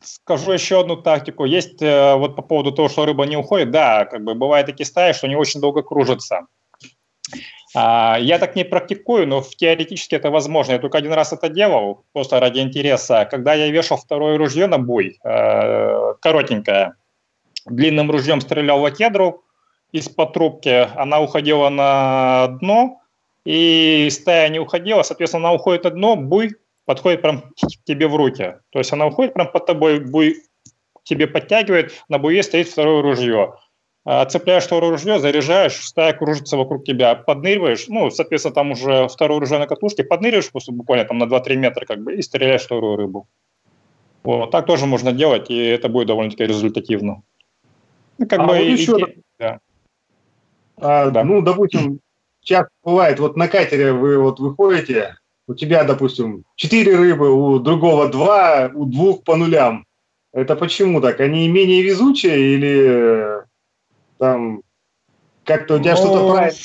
скажу 0.00 0.52
еще 0.52 0.80
одну 0.80 0.96
тактику. 0.96 1.44
Есть 1.44 1.82
э, 1.82 2.14
вот 2.14 2.36
по 2.36 2.42
поводу 2.42 2.72
того, 2.72 2.88
что 2.88 3.04
рыба 3.04 3.26
не 3.26 3.36
уходит. 3.36 3.70
Да, 3.70 4.06
как 4.06 4.24
бы 4.24 4.34
бывают 4.34 4.66
такие 4.66 4.86
стаи, 4.86 5.12
что 5.12 5.26
они 5.26 5.36
очень 5.36 5.60
долго 5.60 5.82
кружатся. 5.82 6.46
А, 7.80 8.18
я 8.18 8.40
так 8.40 8.56
не 8.56 8.64
практикую, 8.64 9.28
но 9.28 9.40
теоретически 9.40 10.16
это 10.16 10.30
возможно. 10.30 10.72
Я 10.72 10.78
только 10.80 10.98
один 10.98 11.12
раз 11.12 11.32
это 11.32 11.48
делал, 11.48 12.04
просто 12.12 12.40
ради 12.40 12.58
интереса. 12.58 13.24
Когда 13.30 13.54
я 13.54 13.70
вешал 13.70 13.98
второе 13.98 14.36
ружье 14.36 14.66
на 14.66 14.78
бой, 14.78 15.20
э, 15.22 16.14
коротенькое, 16.20 16.94
длинным 17.66 18.10
ружьем 18.10 18.40
стрелял 18.40 18.80
в 18.80 18.90
кедру 18.90 19.44
из-под 19.92 20.32
трубки, 20.32 20.88
она 20.96 21.20
уходила 21.20 21.68
на 21.68 22.48
дно, 22.60 23.00
и 23.44 24.08
стая 24.10 24.48
не 24.48 24.58
уходила, 24.58 25.02
соответственно, 25.02 25.46
она 25.48 25.54
уходит 25.54 25.84
на 25.84 25.90
дно, 25.90 26.16
буй 26.16 26.56
подходит 26.84 27.22
прям 27.22 27.42
к 27.42 27.84
тебе 27.84 28.08
в 28.08 28.16
руки. 28.16 28.56
То 28.70 28.80
есть 28.80 28.92
она 28.92 29.06
уходит 29.06 29.34
прям 29.34 29.52
под 29.52 29.66
тобой, 29.66 30.00
буй 30.00 30.34
тебе 31.04 31.28
подтягивает, 31.28 31.92
на 32.08 32.18
буе 32.18 32.42
стоит 32.42 32.66
второе 32.66 33.02
ружье. 33.02 33.54
А, 34.10 34.24
цепляешь 34.24 34.64
второе 34.64 34.92
ружье, 34.92 35.18
заряжаешь, 35.18 35.86
стая 35.86 36.14
кружится 36.14 36.56
вокруг 36.56 36.82
тебя, 36.82 37.14
подныриваешь, 37.14 37.88
ну, 37.88 38.10
соответственно, 38.10 38.54
там 38.54 38.70
уже 38.70 39.06
второе 39.06 39.38
ружье 39.38 39.58
на 39.58 39.66
катушке, 39.66 40.02
подныриваешь 40.02 40.50
просто 40.50 40.72
буквально 40.72 41.04
там 41.04 41.18
на 41.18 41.24
2-3 41.24 41.56
метра 41.56 41.84
как 41.84 42.02
бы 42.02 42.14
и 42.14 42.22
стреляешь 42.22 42.62
вторую 42.62 42.96
рыбу. 42.96 43.28
Вот, 44.24 44.50
так 44.50 44.64
тоже 44.64 44.86
можно 44.86 45.12
делать, 45.12 45.50
и 45.50 45.62
это 45.62 45.90
будет 45.90 46.06
довольно-таки 46.06 46.46
результативно. 46.46 47.22
Ну, 48.16 48.26
как 48.26 48.38
а 48.38 48.44
бы 48.44 48.54
вот 48.54 48.62
и, 48.62 48.72
еще... 48.72 48.98
И, 48.98 49.20
да. 49.38 49.60
А, 50.78 51.10
да. 51.10 51.22
Ну, 51.22 51.42
допустим, 51.42 52.00
часто 52.40 52.70
бывает, 52.82 53.20
вот 53.20 53.36
на 53.36 53.46
катере 53.46 53.92
вы 53.92 54.16
вот 54.16 54.40
выходите, 54.40 55.16
у 55.46 55.52
тебя, 55.52 55.84
допустим, 55.84 56.44
4 56.56 56.96
рыбы, 56.96 57.30
у 57.30 57.58
другого 57.58 58.08
2, 58.08 58.70
у 58.74 58.86
двух 58.86 59.22
по 59.22 59.36
нулям. 59.36 59.84
Это 60.32 60.56
почему 60.56 61.02
так? 61.02 61.20
Они 61.20 61.46
менее 61.46 61.82
везучие 61.82 62.54
или 62.54 63.37
там 64.18 64.62
как-то 65.44 65.76
у 65.76 65.78
тебя 65.78 65.92
Но... 65.92 65.96
что-то 65.96 66.32
правильно. 66.32 66.58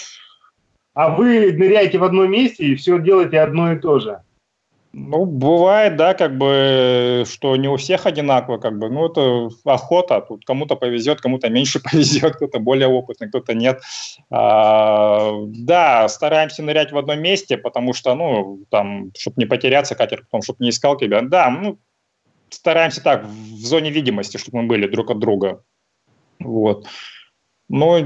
А 0.94 1.10
вы 1.10 1.52
ныряете 1.54 1.98
в 1.98 2.04
одном 2.04 2.30
месте 2.30 2.66
и 2.66 2.76
все 2.76 3.00
делаете 3.00 3.40
одно 3.40 3.74
и 3.74 3.80
то 3.80 4.00
же. 4.00 4.22
Ну, 4.96 5.26
бывает, 5.26 5.96
да, 5.96 6.14
как 6.14 6.38
бы, 6.38 7.24
что 7.26 7.56
не 7.56 7.68
у 7.68 7.78
всех 7.78 8.06
одинаково, 8.06 8.60
как 8.60 8.78
бы, 8.78 8.92
ну, 8.92 9.08
это 9.08 9.50
охота, 9.66 10.22
тут 10.22 10.46
кому-то 10.46 10.76
повезет, 10.76 11.20
кому-то 11.20 11.50
меньше 11.50 11.80
повезет, 11.84 12.36
кто-то 12.36 12.60
более 12.60 12.88
опытный, 12.88 13.28
кто-то 13.28 13.56
нет. 13.56 13.82
А, 14.30 15.32
да, 15.48 16.08
стараемся 16.10 16.62
нырять 16.62 16.92
в 16.92 16.98
одном 17.00 17.20
месте, 17.22 17.58
потому 17.58 17.94
что, 17.94 18.14
ну, 18.14 18.66
там, 18.70 19.12
чтобы 19.18 19.36
не 19.38 19.46
потеряться, 19.48 19.96
катер 19.96 20.26
потом, 20.26 20.44
чтобы 20.44 20.58
не 20.64 20.70
искал 20.70 20.96
тебя. 20.96 21.22
Да, 21.22 21.50
ну, 21.50 21.80
стараемся 22.50 23.02
так, 23.02 23.26
в 23.26 23.66
зоне 23.66 23.90
видимости, 23.90 24.38
чтобы 24.38 24.62
мы 24.62 24.68
были 24.68 24.86
друг 24.86 25.10
от 25.10 25.18
друга. 25.18 25.64
Вот. 26.40 26.86
Но 27.70 28.00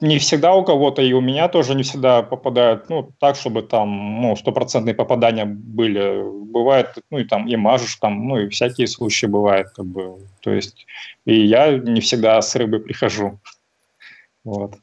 не 0.00 0.18
всегда 0.18 0.54
у 0.54 0.64
кого-то, 0.64 1.00
и 1.00 1.12
у 1.12 1.20
меня 1.20 1.48
тоже 1.48 1.74
не 1.74 1.82
всегда 1.82 2.22
попадают, 2.22 2.90
ну, 2.90 3.10
так, 3.18 3.36
чтобы 3.36 3.62
там, 3.62 4.20
ну, 4.20 4.36
стопроцентные 4.36 4.94
попадания 4.94 5.44
были. 5.46 6.22
Бывает, 6.50 6.94
ну, 7.10 7.18
и 7.18 7.24
там, 7.24 7.48
и 7.48 7.56
мажешь 7.56 7.96
там, 7.96 8.28
ну, 8.28 8.38
и 8.38 8.48
всякие 8.48 8.86
случаи 8.86 9.26
бывают, 9.26 9.68
как 9.70 9.86
бы, 9.86 10.18
то 10.40 10.50
есть, 10.50 10.86
и 11.24 11.34
я 11.34 11.78
не 11.78 12.00
всегда 12.00 12.40
с 12.40 12.54
рыбы 12.56 12.78
прихожу. 12.78 13.38
Вот. 14.44 14.74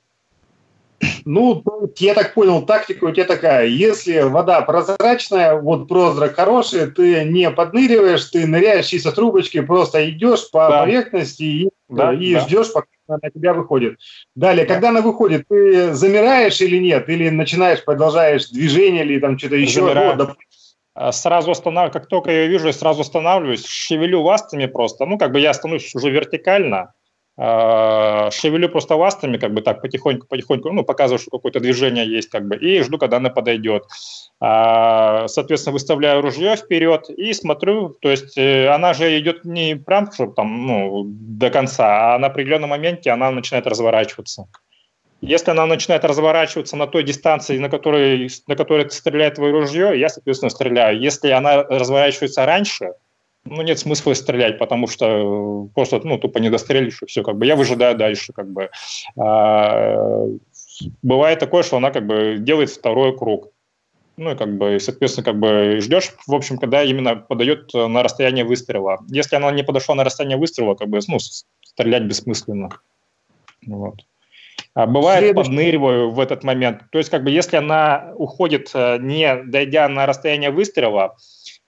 Ну, 1.25 1.63
я 1.97 2.13
так 2.13 2.33
понял, 2.33 2.65
тактика 2.65 3.05
у 3.05 3.11
тебя 3.11 3.25
такая. 3.25 3.65
Если 3.67 4.21
вода 4.21 4.61
прозрачная, 4.61 5.55
вот 5.55 5.87
прозрак 5.87 6.35
хороший, 6.35 6.89
ты 6.91 7.25
не 7.25 7.49
подныриваешь, 7.51 8.25
ты 8.25 8.47
ныряешь 8.47 8.87
чисто 8.87 9.11
трубочки, 9.11 9.61
просто 9.61 10.09
идешь 10.09 10.49
по 10.51 10.69
да. 10.69 10.79
поверхности 10.81 11.43
и, 11.43 11.69
да, 11.89 12.13
и 12.13 12.33
да. 12.33 12.39
ждешь, 12.41 12.71
пока 12.71 12.87
на 13.07 13.29
тебя 13.29 13.53
выходит. 13.53 13.99
Далее, 14.35 14.65
да. 14.65 14.73
когда 14.73 14.89
она 14.89 15.01
выходит, 15.01 15.47
ты 15.47 15.93
замираешь 15.93 16.61
или 16.61 16.77
нет? 16.77 17.09
Или 17.09 17.29
начинаешь, 17.29 17.83
продолжаешь 17.83 18.49
движение 18.49 19.05
или 19.05 19.19
там 19.19 19.37
что-то 19.37 19.55
еще? 19.55 19.81
Замираю. 19.81 20.17
Вот, 20.17 20.37
а, 20.95 21.11
сразу 21.11 21.51
останавливаюсь, 21.51 21.93
как 21.93 22.07
только 22.07 22.31
я 22.31 22.47
вижу, 22.47 22.67
я 22.67 22.73
сразу 22.73 23.01
останавливаюсь, 23.01 23.65
шевелю 23.65 24.21
ластами 24.21 24.67
просто. 24.67 25.05
Ну, 25.05 25.17
как 25.17 25.31
бы 25.31 25.39
я 25.39 25.53
становлюсь 25.53 25.93
уже 25.95 26.11
вертикально, 26.11 26.93
шевелю 27.35 28.69
просто 28.69 28.95
ластами, 28.95 29.37
как 29.37 29.53
бы 29.53 29.61
так 29.61 29.81
потихоньку, 29.81 30.27
потихоньку, 30.27 30.71
ну, 30.71 30.83
показываю, 30.83 31.19
что 31.19 31.31
какое-то 31.31 31.59
движение 31.59 32.07
есть, 32.07 32.29
как 32.29 32.47
бы, 32.47 32.55
и 32.55 32.81
жду, 32.81 32.97
когда 32.99 33.17
она 33.17 33.29
подойдет. 33.29 33.85
А, 34.39 35.27
соответственно, 35.27 35.73
выставляю 35.73 36.21
ружье 36.21 36.55
вперед 36.55 37.09
и 37.09 37.33
смотрю, 37.33 37.95
то 38.01 38.11
есть 38.11 38.37
э, 38.37 38.67
она 38.67 38.93
же 38.93 39.17
идет 39.19 39.45
не 39.45 39.75
прям, 39.75 40.11
чтобы 40.11 40.33
там, 40.33 40.67
ну, 40.67 41.03
до 41.05 41.49
конца, 41.49 42.13
а 42.13 42.19
на 42.19 42.27
определенном 42.27 42.69
моменте 42.69 43.09
она 43.09 43.31
начинает 43.31 43.65
разворачиваться. 43.65 44.47
Если 45.21 45.51
она 45.51 45.65
начинает 45.65 46.03
разворачиваться 46.03 46.75
на 46.75 46.85
той 46.85 47.03
дистанции, 47.03 47.57
на 47.57 47.69
которой, 47.69 48.29
на 48.47 48.55
которой 48.57 48.89
стреляет 48.91 49.35
твое 49.35 49.53
ружье, 49.53 49.97
я, 49.97 50.09
соответственно, 50.09 50.49
стреляю. 50.49 50.99
Если 50.99 51.29
она 51.29 51.63
разворачивается 51.63 52.45
раньше, 52.45 52.91
ну, 53.45 53.61
нет 53.61 53.79
смысла 53.79 54.13
стрелять, 54.13 54.57
потому 54.57 54.87
что 54.87 55.05
э, 55.05 55.73
просто, 55.73 55.99
ну, 56.03 56.17
тупо 56.17 56.39
не 56.39 56.49
дострелишь, 56.49 57.01
и 57.01 57.05
все, 57.05 57.23
как 57.23 57.37
бы, 57.37 57.45
я 57.45 57.55
выжидаю 57.55 57.95
дальше, 57.95 58.33
как 58.33 58.51
бы. 58.51 58.69
А, 59.17 60.27
бывает 61.01 61.39
такое, 61.39 61.63
что 61.63 61.77
она, 61.77 61.91
как 61.91 62.05
бы, 62.05 62.37
делает 62.39 62.69
второй 62.69 63.17
круг. 63.17 63.51
Ну, 64.15 64.31
и, 64.31 64.35
как 64.35 64.57
бы, 64.57 64.79
соответственно, 64.79 65.25
как 65.25 65.39
бы, 65.39 65.79
ждешь, 65.81 66.11
в 66.27 66.35
общем, 66.35 66.57
когда 66.57 66.83
именно 66.83 67.15
подает 67.15 67.73
на 67.73 68.03
расстояние 68.03 68.45
выстрела. 68.45 68.99
Если 69.07 69.35
она 69.35 69.51
не 69.51 69.63
подошла 69.63 69.95
на 69.95 70.03
расстояние 70.03 70.37
выстрела, 70.37 70.75
как 70.75 70.87
бы, 70.87 70.99
ну, 71.07 71.17
стрелять 71.19 72.03
бессмысленно. 72.03 72.69
Вот. 73.65 73.95
А 74.75 74.87
бывает, 74.87 75.23
Следующий. 75.23 75.49
подныриваю 75.49 76.11
в 76.11 76.19
этот 76.19 76.43
момент. 76.43 76.83
То 76.91 76.97
есть, 76.97 77.09
как 77.09 77.23
бы, 77.23 77.29
если 77.31 77.57
она 77.57 78.13
уходит, 78.15 78.71
э, 78.73 78.97
не 78.99 79.35
дойдя 79.43 79.87
на 79.87 80.05
расстояние 80.05 80.49
выстрела, 80.49 81.15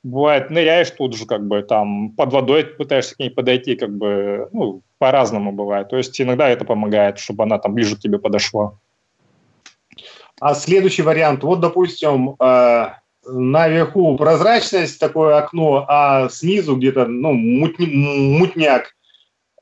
бывает, 0.06 0.52
ныряешь 0.52 0.92
тут 0.92 1.16
же, 1.16 1.26
как 1.26 1.46
бы, 1.48 1.64
там, 1.64 2.12
под 2.12 2.32
водой 2.32 2.64
пытаешься 2.64 3.16
к 3.16 3.20
ней 3.20 3.30
подойти, 3.30 3.76
как 3.76 3.96
бы, 3.96 4.48
ну, 4.52 4.82
по-разному 5.00 5.52
бывает. 5.52 5.90
То 5.90 5.98
есть, 5.98 6.20
иногда 6.22 6.48
это 6.48 6.64
помогает, 6.64 7.18
чтобы 7.18 7.44
она 7.44 7.58
там 7.58 7.74
ближе 7.74 7.96
к 7.96 8.00
тебе 8.00 8.20
подошла. 8.20 8.78
А 10.40 10.54
следующий 10.54 11.02
вариант, 11.02 11.44
вот, 11.44 11.60
допустим, 11.60 12.36
э, 12.40 12.88
наверху 13.26 14.16
прозрачность, 14.16 15.00
такое 15.00 15.38
окно, 15.38 15.86
а 15.88 16.30
снизу 16.30 16.76
где-то, 16.76 17.06
ну, 17.08 17.34
мутни, 17.34 17.88
мутняк. 18.38 18.96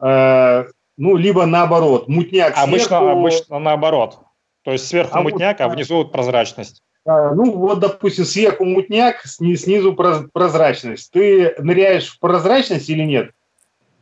Э, 0.02 0.66
ну, 0.98 1.16
либо 1.16 1.46
наоборот, 1.46 2.10
мутняк 2.10 2.54
обычно, 2.58 2.88
сверху... 2.88 3.08
Обычно 3.08 3.60
наоборот. 3.60 4.20
То 4.64 4.72
есть 4.72 4.88
сверху 4.88 5.18
а 5.18 5.22
мутняк, 5.22 5.60
вот, 5.60 5.66
а 5.66 5.70
внизу 5.70 6.06
прозрачность. 6.06 6.84
А, 7.06 7.34
ну, 7.34 7.52
вот, 7.52 7.80
допустим, 7.80 8.26
сверху 8.26 8.66
мутняк, 8.66 9.24
снизу 9.26 9.94
прозрачность. 9.94 11.12
Ты 11.12 11.54
ныряешь 11.58 12.10
в 12.10 12.20
прозрачность 12.20 12.90
или 12.90 13.04
нет? 13.04 13.32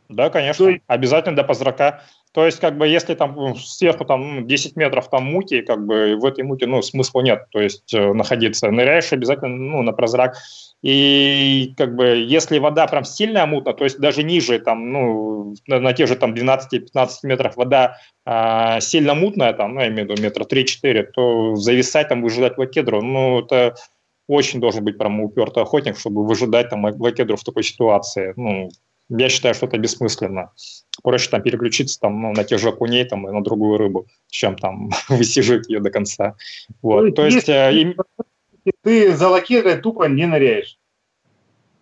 Да, 0.08 0.30
конечно. 0.30 0.68
есть... 0.68 0.82
Обязательно 0.86 1.36
до 1.36 1.44
позрака. 1.44 2.02
То 2.32 2.46
есть, 2.46 2.60
как 2.60 2.78
бы, 2.78 2.88
если 2.88 3.14
там 3.14 3.34
ну, 3.36 3.54
сверху 3.54 4.06
там 4.06 4.46
10 4.46 4.76
ну, 4.76 4.80
метров 4.80 5.10
там 5.10 5.24
мути, 5.24 5.60
как 5.60 5.84
бы 5.84 6.16
в 6.16 6.24
этой 6.24 6.44
мути, 6.44 6.64
ну, 6.64 6.80
смысла 6.80 7.20
нет, 7.20 7.46
то 7.50 7.60
есть 7.60 7.92
э, 7.92 8.12
находиться. 8.14 8.70
Ныряешь 8.70 9.12
обязательно, 9.12 9.54
ну, 9.54 9.82
на 9.82 9.92
прозрак. 9.92 10.36
И 10.82 11.74
как 11.76 11.94
бы 11.94 12.06
если 12.06 12.58
вода 12.58 12.86
прям 12.86 13.04
сильно 13.04 13.44
мутна, 13.44 13.74
то 13.74 13.84
есть 13.84 14.00
даже 14.00 14.22
ниже, 14.22 14.58
там, 14.60 14.92
ну, 14.92 15.54
на, 15.66 15.78
на 15.78 15.92
тех 15.92 16.08
же 16.08 16.16
там 16.16 16.32
12-15 16.32 17.08
метрах 17.24 17.56
вода 17.56 17.98
а, 18.24 18.80
сильно 18.80 19.14
мутная, 19.14 19.52
там, 19.52 19.74
ну, 19.74 19.80
я 19.80 19.88
имею 19.88 20.08
в 20.08 20.10
виду 20.10 20.22
метра 20.22 20.44
3-4, 20.44 21.02
то 21.14 21.54
зависать, 21.56 22.08
там, 22.08 22.22
выжидать 22.22 22.56
лакедру, 22.56 23.02
ну, 23.02 23.40
это 23.40 23.74
очень 24.26 24.60
должен 24.60 24.84
быть 24.84 24.96
прям 24.96 25.20
упертый 25.20 25.62
охотник, 25.62 25.98
чтобы 25.98 26.26
выжидать 26.26 26.70
там 26.70 26.84
лакедру 26.84 27.36
в 27.36 27.44
такой 27.44 27.62
ситуации. 27.62 28.32
Ну, 28.36 28.70
я 29.08 29.28
считаю, 29.28 29.54
что 29.54 29.66
это 29.66 29.78
бессмысленно. 29.78 30.52
Проще 31.02 31.30
там 31.30 31.42
переключиться 31.42 31.98
там, 32.00 32.20
ну, 32.20 32.32
на 32.32 32.44
тех 32.44 32.58
же 32.58 32.68
окуней 32.68 33.04
там, 33.04 33.28
и 33.28 33.32
на 33.32 33.42
другую 33.42 33.78
рыбу, 33.78 34.06
чем 34.28 34.56
там 34.56 34.90
высиживать 35.08 35.68
ее 35.68 35.80
до 35.80 35.90
конца. 35.90 36.36
Вот. 36.80 37.14
То 37.14 37.26
есть, 37.26 37.46
То 37.46 37.70
есть 37.70 37.96
ты 38.82 39.14
за 39.16 39.28
лакетой 39.28 39.76
тупо 39.78 40.04
не 40.04 40.26
ныряешь. 40.26 40.78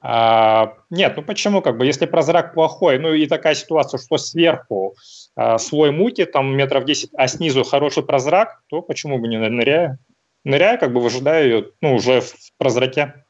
А, 0.02 0.76
нет, 0.88 1.14
ну 1.16 1.22
почему, 1.22 1.60
как 1.60 1.76
бы, 1.76 1.84
если 1.84 2.06
прозрак 2.06 2.54
плохой, 2.54 2.98
ну 2.98 3.12
и 3.12 3.26
такая 3.26 3.54
ситуация, 3.54 3.98
что 3.98 4.16
сверху 4.16 4.94
а, 5.36 5.58
слой 5.58 5.90
мути, 5.90 6.24
там 6.24 6.56
метров 6.56 6.84
10, 6.84 7.10
а 7.14 7.28
снизу 7.28 7.64
хороший 7.64 8.02
прозрак, 8.02 8.62
то 8.68 8.80
почему 8.80 9.18
бы 9.18 9.28
не 9.28 9.38
ныряю? 9.38 9.98
Ныряю, 10.44 10.78
как 10.78 10.94
бы 10.94 11.00
выжидаю 11.00 11.44
ее, 11.44 11.70
ну, 11.82 11.96
уже 11.96 12.22
в 12.22 12.32
прозраке. 12.56 13.26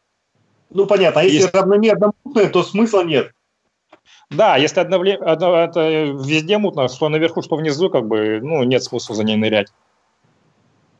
Ну, 0.70 0.86
понятно, 0.86 1.22
а 1.22 1.24
если, 1.24 1.38
если... 1.38 1.56
равномерно 1.56 2.12
мутное, 2.22 2.48
то 2.48 2.62
смысла 2.62 3.02
нет. 3.02 3.32
Да, 4.30 4.56
если 4.56 4.80
одновременно, 4.80 5.24
это 5.24 5.88
везде 5.88 6.58
мутно, 6.58 6.88
что 6.88 7.08
наверху, 7.08 7.42
что 7.42 7.56
внизу, 7.56 7.90
как 7.90 8.06
бы, 8.06 8.40
ну, 8.42 8.62
нет 8.62 8.82
смысла 8.84 9.14
за 9.14 9.24
ней 9.24 9.36
нырять. 9.36 9.68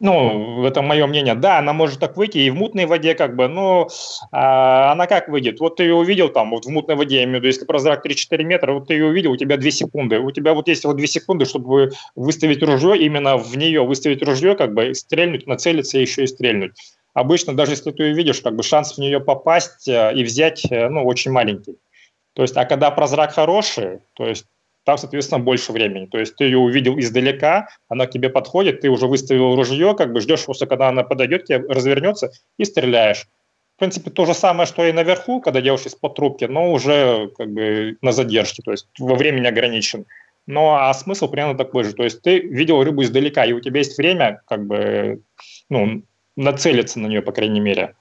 Ну, 0.00 0.64
это 0.64 0.80
мое 0.80 1.06
мнение. 1.06 1.34
Да, 1.34 1.58
она 1.58 1.74
может 1.74 2.00
так 2.00 2.16
выйти 2.16 2.38
и 2.38 2.50
в 2.50 2.54
мутной 2.54 2.86
воде, 2.86 3.14
как 3.14 3.36
бы, 3.36 3.48
но 3.48 3.88
а, 4.32 4.92
она 4.92 5.06
как 5.06 5.28
выйдет? 5.28 5.60
Вот 5.60 5.76
ты 5.76 5.82
ее 5.82 5.94
увидел 5.94 6.30
там, 6.30 6.50
вот 6.50 6.64
в 6.64 6.70
мутной 6.70 6.96
воде, 6.96 7.16
я 7.16 7.24
имею 7.24 7.36
в 7.36 7.40
виду, 7.40 7.48
если 7.48 7.66
прозрак 7.66 8.04
3-4 8.04 8.42
метра, 8.42 8.72
вот 8.72 8.88
ты 8.88 8.94
ее 8.94 9.06
увидел, 9.06 9.32
у 9.32 9.36
тебя 9.36 9.58
2 9.58 9.70
секунды. 9.70 10.18
У 10.18 10.30
тебя 10.30 10.54
вот 10.54 10.68
есть 10.68 10.86
вот 10.86 10.96
2 10.96 11.06
секунды, 11.06 11.44
чтобы 11.44 11.90
выставить 12.16 12.62
ружье, 12.62 12.96
именно 12.96 13.36
в 13.36 13.54
нее 13.58 13.84
выставить 13.84 14.22
ружье, 14.22 14.56
как 14.56 14.72
бы, 14.72 14.94
стрельнуть, 14.94 15.46
нацелиться 15.46 15.98
и 15.98 16.00
еще 16.00 16.24
и 16.24 16.26
стрельнуть. 16.26 16.72
Обычно, 17.12 17.54
даже 17.54 17.72
если 17.72 17.90
ты 17.90 18.04
ее 18.04 18.14
видишь, 18.14 18.40
как 18.40 18.56
бы 18.56 18.62
шанс 18.62 18.94
в 18.94 18.98
нее 18.98 19.20
попасть 19.20 19.86
э, 19.86 20.14
и 20.14 20.24
взять, 20.24 20.64
э, 20.70 20.88
ну, 20.88 21.04
очень 21.04 21.30
маленький. 21.30 21.76
То 22.34 22.42
есть, 22.42 22.56
а 22.56 22.64
когда 22.64 22.90
прозрак 22.90 23.32
хороший, 23.32 24.00
то 24.14 24.26
есть 24.26 24.46
там, 24.84 24.98
соответственно, 24.98 25.40
больше 25.40 25.72
времени. 25.72 26.06
То 26.06 26.18
есть 26.18 26.36
ты 26.36 26.44
ее 26.44 26.58
увидел 26.58 26.98
издалека, 26.98 27.68
она 27.88 28.06
к 28.06 28.10
тебе 28.10 28.30
подходит, 28.30 28.80
ты 28.80 28.88
уже 28.88 29.06
выставил 29.06 29.54
ружье, 29.54 29.94
как 29.94 30.12
бы 30.12 30.20
ждешь 30.20 30.44
просто, 30.44 30.66
когда 30.66 30.88
она 30.88 31.02
подойдет, 31.02 31.44
тебе 31.44 31.58
развернется 31.68 32.30
и 32.56 32.64
стреляешь. 32.64 33.26
В 33.76 33.78
принципе, 33.80 34.10
то 34.10 34.26
же 34.26 34.34
самое, 34.34 34.66
что 34.66 34.84
и 34.84 34.92
наверху, 34.92 35.40
когда 35.40 35.60
делаешь 35.60 35.86
из-под 35.86 36.14
трубки, 36.14 36.44
но 36.44 36.72
уже 36.72 37.30
как 37.38 37.50
бы 37.50 37.96
на 38.02 38.12
задержке, 38.12 38.62
то 38.62 38.72
есть 38.72 38.88
во 38.98 39.14
времени 39.14 39.46
ограничен. 39.46 40.06
Но 40.46 40.74
а 40.74 40.92
смысл 40.94 41.28
примерно 41.28 41.56
такой 41.56 41.84
же. 41.84 41.92
То 41.92 42.02
есть 42.02 42.22
ты 42.22 42.40
видел 42.40 42.82
рыбу 42.82 43.02
издалека, 43.02 43.44
и 43.44 43.52
у 43.52 43.60
тебя 43.60 43.78
есть 43.78 43.96
время 43.96 44.42
как 44.46 44.66
бы 44.66 45.22
ну, 45.68 46.02
нацелиться 46.36 46.98
на 46.98 47.06
нее, 47.06 47.22
по 47.22 47.32
крайней 47.32 47.60
мере. 47.60 47.94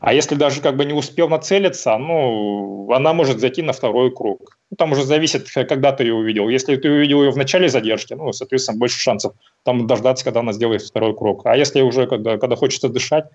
А 0.00 0.14
если 0.14 0.34
даже 0.34 0.62
как 0.62 0.76
бы 0.76 0.86
не 0.86 0.94
успел 0.94 1.28
нацелиться, 1.28 1.98
ну, 1.98 2.90
она 2.90 3.12
может 3.12 3.38
зайти 3.38 3.60
на 3.60 3.74
второй 3.74 4.10
круг. 4.10 4.56
Ну, 4.70 4.76
там 4.76 4.92
уже 4.92 5.04
зависит, 5.04 5.50
когда 5.52 5.92
ты 5.92 6.04
ее 6.04 6.14
увидел. 6.14 6.48
Если 6.48 6.76
ты 6.76 6.90
увидел 6.90 7.22
ее 7.22 7.30
в 7.30 7.36
начале 7.36 7.68
задержки, 7.68 8.14
ну, 8.14 8.32
соответственно, 8.32 8.78
больше 8.78 8.98
шансов 8.98 9.34
там 9.62 9.86
дождаться, 9.86 10.24
когда 10.24 10.40
она 10.40 10.54
сделает 10.54 10.82
второй 10.82 11.14
круг. 11.14 11.44
А 11.44 11.54
если 11.54 11.82
уже, 11.82 12.06
когда, 12.06 12.38
когда 12.38 12.56
хочется 12.56 12.88
дышать, 12.88 13.26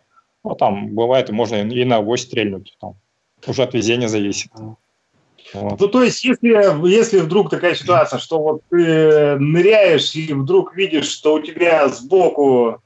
ну, 0.43 0.55
там 0.55 0.89
бывает, 0.89 1.29
можно 1.29 1.55
и 1.55 1.85
на 1.85 1.97
авось 1.97 2.23
стрельнуть. 2.23 2.75
Там. 2.81 2.95
Уже 3.45 3.61
от 3.61 3.75
везения 3.75 4.07
зависит. 4.07 4.51
Вот. 5.53 5.79
Ну, 5.79 5.87
то 5.87 6.03
есть, 6.03 6.25
если, 6.25 6.87
если 6.89 7.19
вдруг 7.19 7.51
такая 7.51 7.75
ситуация, 7.75 8.17
что 8.17 8.39
вот 8.39 8.61
ты 8.71 9.37
ныряешь 9.37 10.15
и 10.15 10.33
вдруг 10.33 10.75
видишь, 10.75 11.09
что 11.09 11.35
у 11.35 11.39
тебя 11.39 11.87
сбоку 11.89 12.81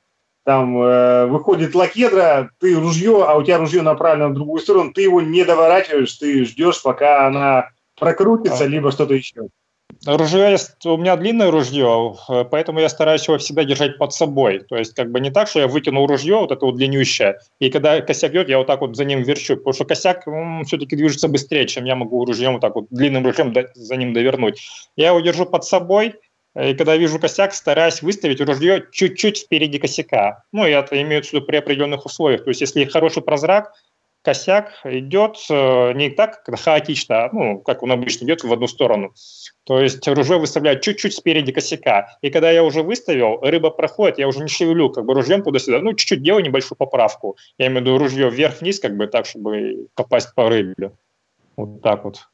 там 0.50 0.82
э, 0.82 1.28
выходит 1.28 1.76
лакедра, 1.76 2.50
ты 2.60 2.74
ружье, 2.74 3.24
а 3.24 3.36
у 3.36 3.44
тебя 3.44 3.60
ружье 3.60 3.84
направлено 3.84 4.30
в 4.30 4.34
другую 4.34 4.60
сторону, 4.60 4.92
ты 4.92 5.04
его 5.04 5.22
не 5.22 5.44
доворачиваешь, 5.44 6.12
ты 6.14 6.44
ждешь, 6.44 6.82
пока 6.82 7.28
она 7.28 7.70
прокрутится, 8.00 8.64
а. 8.64 8.68
либо 8.68 8.92
что-то 8.92 9.14
еще. 9.14 9.50
Ружье, 10.08 10.58
у 10.86 10.98
меня 10.98 11.18
длинное 11.18 11.52
ружье, 11.52 12.16
э, 12.28 12.46
поэтому 12.50 12.80
я 12.80 12.90
стараюсь 12.90 13.28
его 13.28 13.38
всегда 13.38 13.64
держать 13.64 14.00
под 14.00 14.12
собой. 14.12 14.62
То 14.68 14.76
есть 14.76 14.96
как 14.96 15.12
бы 15.12 15.20
не 15.20 15.30
так, 15.30 15.50
что 15.50 15.60
я 15.60 15.68
выкинул 15.68 16.08
ружье, 16.08 16.38
вот 16.38 16.50
это 16.50 16.66
вот 16.66 16.78
длиннющее, 16.78 17.38
и 17.60 17.70
когда 17.70 18.02
косяк 18.02 18.32
идет, 18.32 18.50
я 18.50 18.58
вот 18.58 18.66
так 18.66 18.82
вот 18.82 18.96
за 18.96 19.06
ним 19.06 19.22
верчу, 19.22 19.56
потому 19.56 19.74
что 19.74 19.86
косяк 19.86 20.26
все-таки 20.66 20.96
движется 20.96 21.28
быстрее, 21.28 21.68
чем 21.68 21.86
я 21.86 21.96
могу 21.96 22.26
ружьем 22.26 22.54
вот 22.54 22.62
так 22.62 22.74
вот 22.74 22.88
длинным 22.90 23.24
ружьем 23.24 23.54
за 23.76 23.96
ним 23.98 24.14
довернуть. 24.14 24.68
Я 24.96 25.10
его 25.10 25.20
держу 25.20 25.46
под 25.46 25.64
собой, 25.64 26.16
и 26.56 26.74
когда 26.74 26.96
вижу 26.98 27.20
косяк, 27.20 27.54
стараюсь 27.54 28.02
выставить 28.02 28.42
ружье 28.42 28.88
чуть-чуть 28.92 29.40
впереди 29.40 29.78
косяка. 29.78 30.44
Ну, 30.52 30.66
я 30.66 30.80
это 30.80 31.00
имею 31.02 31.24
в 31.24 31.32
виду 31.32 31.46
при 31.46 31.58
определенных 31.58 32.06
условиях. 32.06 32.44
То 32.44 32.50
есть, 32.50 32.62
если 32.62 32.86
хороший 32.86 33.22
прозрак, 33.22 33.74
косяк 34.24 34.74
идет 34.84 35.38
э, 35.50 35.94
не 35.94 36.10
так 36.10 36.44
хаотично, 36.46 37.26
а, 37.26 37.30
ну, 37.32 37.60
как 37.60 37.84
он 37.84 37.92
обычно 37.92 38.26
идет 38.26 38.44
в 38.44 38.52
одну 38.52 38.68
сторону. 38.68 39.14
То 39.64 39.80
есть 39.80 40.06
ружье 40.08 40.40
выставляют 40.40 40.82
чуть-чуть 40.82 41.14
спереди 41.14 41.52
косяка. 41.52 42.18
И 42.22 42.30
когда 42.30 42.50
я 42.52 42.64
уже 42.64 42.82
выставил, 42.82 43.40
рыба 43.42 43.70
проходит, 43.70 44.18
я 44.18 44.28
уже 44.28 44.40
не 44.40 44.48
шевелю 44.48 44.90
как 44.90 45.06
бы 45.06 45.14
ружьем 45.14 45.44
туда-сюда. 45.44 45.80
Ну, 45.80 45.94
чуть-чуть 45.94 46.24
делаю 46.24 46.44
небольшую 46.44 46.78
поправку. 46.78 47.38
Я 47.58 47.68
имею 47.68 47.82
в 47.82 47.86
виду 47.86 47.98
ружье 48.00 48.30
вверх-вниз, 48.30 48.80
как 48.80 48.98
бы 48.98 49.08
так, 49.08 49.26
чтобы 49.26 49.88
попасть 49.94 50.34
по 50.34 50.50
рыбе. 50.50 50.92
Вот 51.56 51.82
так 51.82 52.04
вот. 52.04 52.28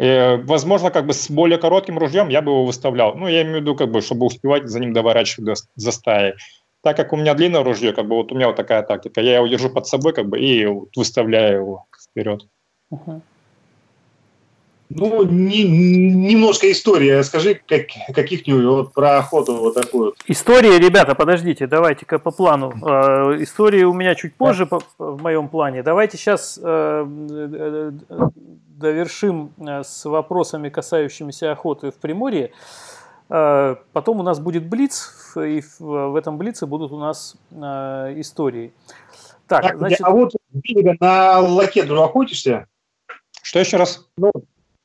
Э, 0.00 0.36
возможно, 0.38 0.90
как 0.90 1.06
бы 1.06 1.12
с 1.12 1.30
более 1.30 1.58
коротким 1.58 1.98
ружьем 1.98 2.30
я 2.30 2.40
бы 2.40 2.52
его 2.52 2.64
выставлял. 2.64 3.14
Ну, 3.14 3.28
я 3.28 3.42
имею 3.42 3.58
в 3.58 3.60
виду, 3.60 3.76
как 3.76 3.90
бы, 3.90 4.00
чтобы 4.00 4.24
успевать 4.24 4.66
за 4.66 4.80
ним 4.80 4.94
доворачивать 4.94 5.62
за 5.76 5.92
стаей. 5.92 6.34
Так 6.82 6.96
как 6.96 7.12
у 7.12 7.16
меня 7.16 7.34
длинное 7.34 7.62
ружье, 7.62 7.92
как 7.92 8.08
бы 8.08 8.16
вот 8.16 8.32
у 8.32 8.34
меня 8.34 8.46
вот 8.46 8.56
такая 8.56 8.82
тактика. 8.82 9.20
Я 9.20 9.36
его 9.36 9.46
держу 9.46 9.68
под 9.68 9.86
собой, 9.86 10.14
как 10.14 10.26
бы, 10.26 10.40
и 10.40 10.66
выставляю 10.96 11.60
его 11.60 11.86
вперед. 12.08 12.46
Uh-huh. 12.90 13.20
Ну, 14.88 15.22
не, 15.24 15.64
немножко 15.64 16.72
история. 16.72 17.22
Скажи 17.22 17.60
как, 17.68 17.88
каких-нибудь 18.14 18.64
вот 18.64 18.94
про 18.94 19.18
охоту 19.18 19.54
вот 19.56 19.74
такую 19.74 20.04
вот. 20.06 20.14
История, 20.26 20.78
ребята, 20.78 21.14
подождите, 21.14 21.66
давайте-ка 21.66 22.18
по 22.18 22.30
плану. 22.30 22.72
Э, 22.72 23.42
история 23.42 23.84
у 23.84 23.92
меня 23.92 24.14
чуть 24.14 24.34
позже 24.34 24.64
по, 24.64 24.80
в 24.98 25.22
моем 25.22 25.48
плане. 25.48 25.82
Давайте 25.82 26.16
сейчас 26.16 26.58
э, 26.60 27.06
э, 27.06 27.92
довершим 28.80 29.52
э, 29.58 29.82
с 29.84 30.04
вопросами, 30.04 30.70
касающимися 30.70 31.52
охоты 31.52 31.90
в 31.90 31.96
Приморье. 31.96 32.52
Э, 33.28 33.76
потом 33.92 34.20
у 34.20 34.22
нас 34.22 34.40
будет 34.40 34.68
блиц, 34.68 35.12
и 35.36 35.62
в 35.78 36.16
этом 36.16 36.38
блице 36.38 36.66
будут 36.66 36.90
у 36.90 36.98
нас 36.98 37.36
э, 37.52 38.14
истории. 38.16 38.72
Так, 39.46 39.62
так 39.62 39.78
значит... 39.78 40.00
А 40.02 40.10
вот 40.10 40.32
берега 40.52 40.96
на 41.00 41.38
лакедру 41.38 42.02
охотишься? 42.02 42.66
Что 43.42 43.60
еще 43.60 43.76
раз? 43.76 44.08
Ну, 44.16 44.32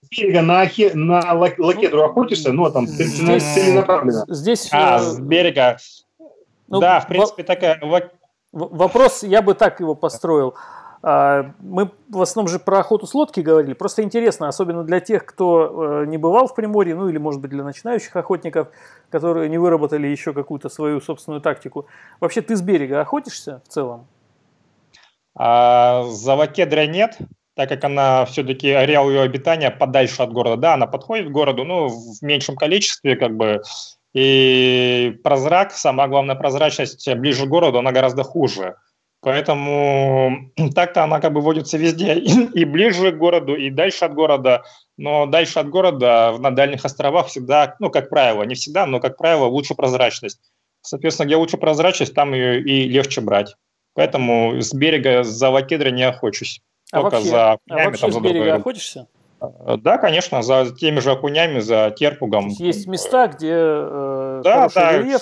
с 0.01 0.09
берега 0.09 0.41
на, 0.41 0.67
на 0.93 1.33
лакедру 1.33 2.03
охотишься, 2.03 2.51
ну, 2.51 2.69
там, 2.71 2.87
здесь, 2.87 3.43
целенаправленно. 3.53 4.25
Здесь... 4.27 4.69
А, 4.71 4.99
с 4.99 5.19
берега. 5.19 5.77
Ну, 6.67 6.79
да, 6.79 6.99
в 6.99 7.07
принципе, 7.07 7.43
такая... 7.43 7.79
Вопрос, 8.51 9.23
я 9.23 9.41
бы 9.41 9.53
так 9.53 9.81
его 9.81 9.95
построил. 9.95 10.55
А, 11.07 11.51
мы 11.59 11.91
в 12.09 12.19
основном 12.19 12.51
же 12.51 12.57
про 12.57 12.79
охоту 12.79 13.05
с 13.05 13.13
лодки 13.13 13.39
говорили. 13.39 13.73
Просто 13.75 14.01
интересно, 14.01 14.47
особенно 14.47 14.83
для 14.83 14.99
тех, 14.99 15.23
кто 15.23 16.01
э, 16.01 16.05
не 16.07 16.17
бывал 16.17 16.47
в 16.47 16.55
Приморье, 16.55 16.95
ну 16.95 17.07
или, 17.07 17.19
может 17.19 17.39
быть, 17.41 17.51
для 17.51 17.63
начинающих 17.63 18.15
охотников, 18.15 18.69
которые 19.11 19.47
не 19.47 19.59
выработали 19.59 20.07
еще 20.07 20.33
какую-то 20.33 20.67
свою 20.67 20.99
собственную 20.99 21.41
тактику. 21.41 21.85
Вообще, 22.19 22.41
ты 22.41 22.55
с 22.55 22.61
берега 22.63 23.01
охотишься 23.01 23.61
в 23.67 23.71
целом? 23.71 24.07
А, 25.37 26.05
за 26.05 26.35
нет, 26.87 27.19
так 27.53 27.69
как 27.69 27.83
она 27.83 28.25
все-таки 28.25 28.71
ареал 28.71 29.07
ее 29.07 29.21
обитания 29.21 29.69
подальше 29.69 30.23
от 30.23 30.33
города. 30.33 30.57
Да, 30.57 30.73
она 30.73 30.87
подходит 30.87 31.27
к 31.27 31.31
городу, 31.31 31.65
но 31.65 31.87
в 31.87 32.23
меньшем 32.23 32.55
количестве, 32.55 33.15
как 33.15 33.37
бы, 33.37 33.61
и 34.15 35.19
прозрак, 35.23 35.71
самая 35.71 36.07
главная 36.07 36.35
прозрачность 36.35 37.07
ближе 37.13 37.45
к 37.45 37.49
городу, 37.49 37.77
она 37.77 37.91
гораздо 37.91 38.23
хуже. 38.23 38.77
Поэтому 39.25 40.51
так-то 40.75 41.03
она 41.03 41.19
как 41.19 41.33
бы 41.33 41.41
водится 41.41 41.79
везде, 41.79 42.13
и, 42.19 42.63
ближе 42.63 43.11
к 43.11 43.17
городу, 43.17 43.55
и 43.55 43.71
дальше 43.71 44.05
от 44.05 44.13
города. 44.13 44.63
Но 44.97 45.25
дальше 45.25 45.57
от 45.57 45.67
города 45.67 46.35
на 46.37 46.51
дальних 46.51 46.85
островах 46.85 47.27
всегда, 47.27 47.75
ну, 47.79 47.89
как 47.89 48.09
правило, 48.09 48.43
не 48.43 48.53
всегда, 48.53 48.85
но, 48.85 48.99
как 48.99 49.17
правило, 49.17 49.45
лучше 49.45 49.73
прозрачность. 49.73 50.39
Соответственно, 50.81 51.25
где 51.25 51.37
лучше 51.37 51.57
прозрачность, 51.57 52.13
там 52.13 52.35
ее 52.35 52.61
и 52.61 52.87
легче 52.87 53.21
брать. 53.21 53.55
Поэтому 53.95 54.61
с 54.61 54.71
берега 54.75 55.23
за 55.23 55.49
лакедры 55.49 55.89
не 55.89 56.03
охочусь. 56.03 56.61
А 56.91 57.01
Только 57.01 57.15
вообще, 57.15 57.29
за 57.29 57.51
окунями, 57.53 57.81
а 57.81 57.85
вообще 57.85 58.01
там, 58.01 58.11
с 58.11 58.17
берега 58.17 58.39
другой. 58.43 58.59
охотишься? 58.59 59.07
Да, 59.79 59.97
конечно, 59.97 60.43
за 60.43 60.67
теми 60.75 60.99
же 60.99 61.11
окунями, 61.11 61.61
за 61.61 61.91
терпугом. 61.97 62.49
Есть 62.49 62.85
места, 62.85 63.25
где 63.27 63.53
э, 63.53 64.41
да, 64.43 64.69
да, 64.73 64.99
рельеф, 64.99 65.21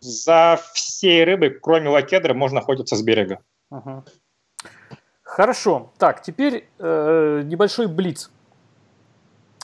за 0.00 0.60
всей 0.72 1.24
рыбой, 1.24 1.50
кроме 1.50 1.88
лакедры, 1.88 2.34
можно 2.34 2.60
охотиться 2.60 2.96
с 2.96 3.02
берега. 3.02 3.40
Угу. 3.70 4.04
Хорошо. 5.22 5.92
Так, 5.98 6.22
теперь 6.22 6.68
э, 6.78 7.42
небольшой 7.44 7.88
блиц. 7.88 8.30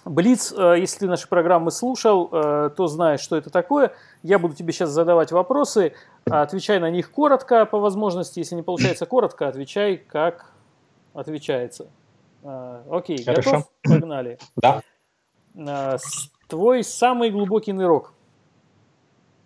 Блиц, 0.04 0.52
э, 0.52 0.76
если 0.78 1.00
ты 1.00 1.06
наши 1.06 1.28
программы 1.28 1.70
слушал, 1.70 2.28
э, 2.32 2.70
то 2.76 2.88
знаешь, 2.88 3.20
что 3.20 3.36
это 3.36 3.50
такое. 3.50 3.92
Я 4.22 4.38
буду 4.38 4.54
тебе 4.54 4.72
сейчас 4.72 4.90
задавать 4.90 5.30
вопросы. 5.30 5.94
Отвечай 6.24 6.80
на 6.80 6.90
них 6.90 7.10
коротко, 7.10 7.64
по 7.64 7.78
возможности. 7.78 8.40
Если 8.40 8.56
не 8.56 8.62
получается 8.62 9.06
коротко, 9.06 9.48
отвечай, 9.48 9.96
как 9.96 10.52
отвечается. 11.14 11.86
Э, 12.42 12.82
окей, 12.90 13.24
Хорошо. 13.24 13.50
готов? 13.50 13.70
Погнали. 13.82 14.38
Да. 14.56 14.82
Э, 15.54 15.96
твой 16.48 16.82
самый 16.82 17.30
глубокий 17.30 17.72
нырок– 17.72 18.14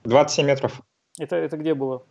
27 0.06 0.46
метров. 0.46 0.80
Это, 1.18 1.36
это 1.36 1.56
где 1.56 1.74
было? 1.74 2.02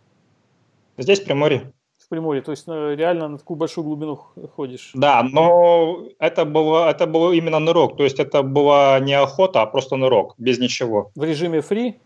Здесь, 0.97 1.21
в 1.21 1.25
Приморье. 1.25 1.73
В 1.97 2.09
Приморье, 2.09 2.41
то 2.41 2.51
есть 2.51 2.67
ну, 2.67 2.93
реально 2.93 3.27
на 3.27 3.37
такую 3.37 3.57
большую 3.57 3.83
глубину 3.83 4.15
ходишь? 4.55 4.91
Да, 4.93 5.23
но 5.23 6.05
это 6.19 6.45
было, 6.45 6.89
это 6.89 7.07
было 7.07 7.31
именно 7.31 7.59
нырок, 7.59 7.97
то 7.97 8.03
есть 8.03 8.19
это 8.19 8.43
была 8.43 8.99
не 8.99 9.13
охота, 9.13 9.63
а 9.63 9.65
просто 9.65 9.95
нырок, 9.95 10.35
без 10.37 10.59
ничего. 10.59 11.11
В 11.15 11.23
режиме 11.23 11.61
free? 11.61 11.97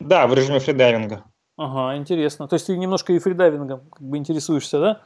Да, 0.00 0.26
в 0.26 0.34
режиме 0.34 0.60
фридайвинга. 0.60 1.24
Ага, 1.58 1.98
интересно. 1.98 2.46
То 2.48 2.54
есть 2.54 2.66
ты 2.66 2.76
немножко 2.78 3.12
и 3.12 3.18
фридайвингом 3.18 3.80
как 3.90 4.02
бы 4.02 4.16
интересуешься, 4.16 4.78
да? 4.78 5.00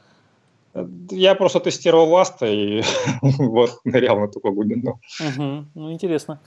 Я 1.11 1.35
просто 1.35 1.59
тестировал 1.59 2.09
ласта 2.09 2.47
и 2.47 2.81
вот 3.21 3.79
нырял 3.83 4.19
на 4.19 4.27
такую 4.27 4.53
глубину. 4.53 4.99
Угу, 5.19 5.65
ну, 5.75 5.91
интересно. 5.91 6.39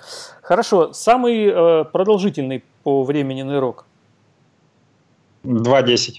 Хорошо. 0.43 0.93
Самый 0.93 1.47
э, 1.47 1.85
продолжительный 1.85 2.65
по 2.83 3.05
времени 3.05 3.43
нырок? 3.43 3.87
2.10. 5.45 6.15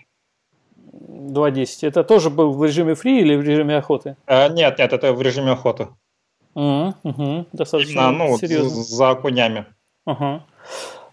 2.10. 0.84 1.88
Это 1.88 2.04
тоже 2.04 2.30
был 2.30 2.54
в 2.54 2.64
режиме 2.64 2.96
фри 2.96 3.20
или 3.20 3.36
в 3.36 3.42
режиме 3.42 3.78
охоты? 3.78 4.16
А, 4.26 4.48
нет, 4.50 4.80
нет, 4.80 4.94
это 4.94 5.12
в 5.14 5.22
режиме 5.22 5.52
охоты. 5.52 5.90
Угу, 6.54 6.94
угу, 7.04 7.46
достаточно 7.52 8.00
Именно, 8.00 8.12
ну, 8.12 8.38
серьезно. 8.38 8.84
за 8.84 9.10
окунями. 9.12 9.66
Угу. 10.06 10.42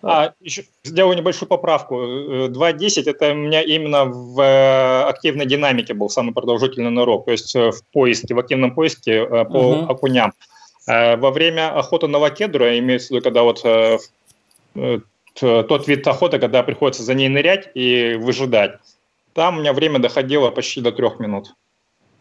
А, 0.06 0.34
еще 0.40 0.64
сделаю 0.82 1.16
небольшую 1.16 1.48
поправку. 1.48 1.94
2.10 1.94 3.04
это 3.06 3.32
у 3.32 3.34
меня 3.34 3.62
именно 3.62 4.04
в 4.04 4.38
э, 4.38 5.02
активной 5.04 5.46
динамике 5.46 5.94
был 5.94 6.10
самый 6.10 6.34
продолжительный 6.34 6.90
нырок, 6.90 7.24
то 7.24 7.30
есть 7.32 7.56
э, 7.56 7.70
в 7.70 7.82
поиске, 7.92 8.34
в 8.34 8.38
активном 8.38 8.74
поиске 8.74 9.12
э, 9.12 9.44
по 9.44 9.56
угу. 9.56 9.92
окуням. 9.92 10.32
Во 10.86 11.30
время 11.30 11.74
охоты 11.74 12.08
на 12.08 12.18
лакедру, 12.18 12.66
имеется 12.66 13.08
в 13.08 13.10
виду, 13.12 13.22
когда 13.24 13.42
вот 13.42 13.62
тот 15.40 15.88
вид 15.88 16.06
охоты, 16.06 16.38
когда 16.38 16.62
приходится 16.62 17.02
за 17.02 17.14
ней 17.14 17.30
нырять 17.30 17.70
и 17.72 18.18
выжидать, 18.20 18.72
там 19.32 19.56
у 19.56 19.60
меня 19.60 19.72
время 19.72 19.98
доходило 19.98 20.50
почти 20.50 20.82
до 20.82 20.92
трех 20.92 21.20
минут. 21.20 21.54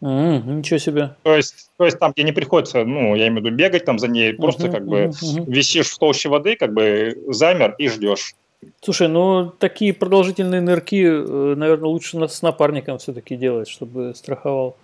Mm, 0.00 0.58
ничего 0.58 0.78
себе. 0.78 1.16
То 1.22 1.34
есть, 1.34 1.70
то 1.78 1.84
есть 1.84 1.98
там, 1.98 2.12
где 2.12 2.24
не 2.24 2.32
приходится, 2.32 2.84
ну, 2.84 3.14
я 3.14 3.28
имею 3.28 3.42
в 3.42 3.46
виду 3.46 3.56
бегать 3.56 3.84
там 3.84 3.98
за 3.98 4.08
ней, 4.08 4.34
просто 4.34 4.66
uh-huh, 4.66 4.72
как 4.72 4.86
бы 4.86 4.98
uh-huh. 5.04 5.44
висишь 5.46 5.88
в 5.88 5.98
толще 5.98 6.28
воды, 6.28 6.56
как 6.56 6.74
бы 6.74 7.16
замер 7.28 7.74
и 7.78 7.88
ждешь. 7.88 8.34
Слушай, 8.80 9.08
ну 9.08 9.52
такие 9.58 9.92
продолжительные 9.92 10.60
нырки, 10.60 11.02
э, 11.04 11.54
наверное, 11.54 11.88
лучше 11.88 12.28
с 12.28 12.42
напарником 12.42 12.98
все-таки 12.98 13.36
делать, 13.36 13.68
чтобы 13.68 14.14
страховал. 14.14 14.76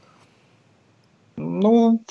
Ну, 1.37 2.03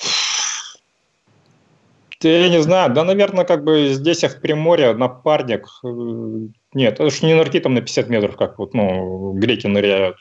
я 2.22 2.48
не 2.48 2.62
знаю, 2.62 2.92
да, 2.92 3.04
наверное, 3.04 3.44
как 3.44 3.64
бы 3.64 3.88
здесь, 3.88 4.24
в 4.24 4.40
Приморье, 4.40 4.92
напарник, 4.94 5.68
э, 5.84 6.48
нет, 6.72 6.94
это 6.94 7.10
же 7.10 7.26
не 7.26 7.34
нырки 7.34 7.58
там 7.58 7.74
на 7.74 7.80
50 7.80 8.08
метров, 8.08 8.36
как 8.36 8.58
вот, 8.58 8.74
ну, 8.74 9.32
греки 9.32 9.66
ныряют. 9.66 10.16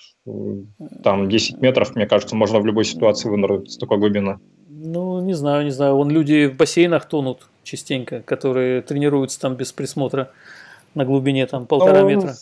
Там 1.03 1.29
10 1.29 1.61
метров, 1.61 1.95
мне 1.95 2.07
кажется, 2.07 2.35
можно 2.35 2.59
в 2.59 2.65
любой 2.65 2.85
ситуации 2.85 3.29
вынырнуть 3.29 3.71
с 3.71 3.77
такой 3.77 3.99
глубины. 3.99 4.39
Ну, 4.67 5.21
не 5.21 5.33
знаю, 5.33 5.65
не 5.65 5.71
знаю. 5.71 5.95
Вон 5.95 6.09
люди 6.09 6.47
в 6.47 6.55
бассейнах 6.55 7.07
тонут 7.07 7.49
частенько, 7.63 8.21
которые 8.21 8.81
тренируются 8.81 9.39
там 9.39 9.55
без 9.55 9.71
присмотра 9.71 10.31
на 10.95 11.05
глубине 11.05 11.45
там 11.45 11.67
полтора 11.67 12.01
ну, 12.01 12.07
метра. 12.07 12.35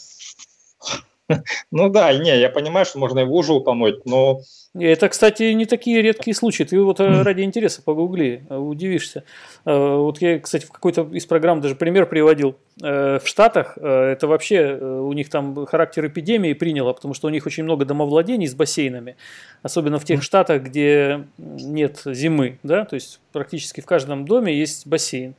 Ну 1.72 1.90
да, 1.90 2.14
не, 2.14 2.40
я 2.40 2.50
понимаю, 2.50 2.86
что 2.86 3.00
можно 3.00 3.20
и 3.20 3.24
в 3.26 3.32
лужу 3.32 3.56
утонуть, 3.56 4.06
но... 4.06 4.40
Это, 4.80 5.10
кстати, 5.10 5.44
не 5.54 5.66
такие 5.66 6.02
редкие 6.02 6.36
случаи. 6.36 6.64
Ты 6.64 6.80
вот 6.82 7.00
э, 7.00 7.22
ради 7.22 7.42
интереса 7.42 7.82
погугли, 7.82 8.44
э, 8.50 8.56
удивишься. 8.56 9.24
Э, 9.66 9.96
вот 9.96 10.22
я, 10.22 10.40
кстати, 10.40 10.66
в 10.66 10.72
какой-то 10.72 11.10
из 11.14 11.26
программ 11.26 11.62
даже 11.62 11.76
пример 11.76 12.06
приводил. 12.06 12.58
В 12.80 13.22
Штатах 13.26 13.76
это 13.80 14.28
вообще 14.28 14.76
у 14.76 15.12
них 15.14 15.32
там 15.32 15.66
характер 15.66 16.06
эпидемии 16.06 16.54
приняло, 16.54 16.94
потому 16.94 17.16
что 17.16 17.26
у 17.26 17.32
них 17.32 17.48
очень 17.48 17.64
много 17.64 17.86
домовладений 17.86 18.46
с 18.46 18.54
бассейнами, 18.54 19.16
особенно 19.64 19.98
в 19.98 20.06
тех 20.06 20.22
штатах, 20.22 20.62
где 20.62 21.24
нет 21.40 22.04
зимы, 22.06 22.60
да, 22.62 22.86
то 22.86 22.94
есть 22.94 23.20
практически 23.32 23.82
в 23.82 23.88
каждом 23.88 24.26
доме 24.26 24.56
есть 24.56 24.86
бассейн. 24.86 25.34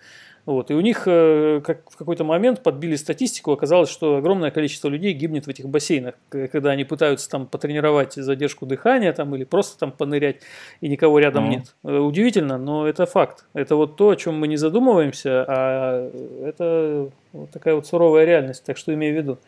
Вот. 0.48 0.70
И 0.70 0.74
у 0.74 0.80
них 0.80 1.02
э, 1.04 1.60
как, 1.62 1.90
в 1.90 1.96
какой-то 1.98 2.24
момент 2.24 2.62
подбили 2.62 2.96
статистику, 2.96 3.52
оказалось, 3.52 3.90
что 3.90 4.16
огромное 4.16 4.50
количество 4.50 4.88
людей 4.88 5.12
гибнет 5.12 5.44
в 5.44 5.50
этих 5.50 5.68
бассейнах, 5.68 6.14
когда 6.30 6.70
они 6.70 6.84
пытаются 6.84 7.28
там 7.28 7.46
потренировать 7.46 8.14
задержку 8.14 8.64
дыхания 8.64 9.12
там, 9.12 9.34
или 9.34 9.44
просто 9.44 9.78
там 9.78 9.92
понырять, 9.92 10.36
и 10.80 10.88
никого 10.88 11.18
рядом 11.18 11.44
mm-hmm. 11.44 11.50
нет. 11.50 11.74
Э, 11.84 11.98
удивительно, 11.98 12.56
но 12.56 12.88
это 12.88 13.04
факт. 13.04 13.44
Это 13.52 13.76
вот 13.76 13.96
то, 13.96 14.08
о 14.08 14.16
чем 14.16 14.40
мы 14.40 14.48
не 14.48 14.56
задумываемся, 14.56 15.44
а 15.46 16.10
это 16.42 17.10
вот 17.34 17.50
такая 17.50 17.74
вот 17.74 17.86
суровая 17.86 18.24
реальность, 18.24 18.64
так 18.64 18.78
что 18.78 18.94
имею 18.94 19.16
в 19.16 19.18
виду. 19.18 19.38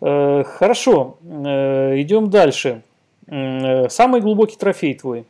Э, 0.00 0.42
хорошо, 0.42 1.16
идем 1.22 2.28
дальше. 2.28 2.82
Самый 3.28 4.20
глубокий 4.20 4.56
трофей 4.56 4.94
твой? 4.94 5.26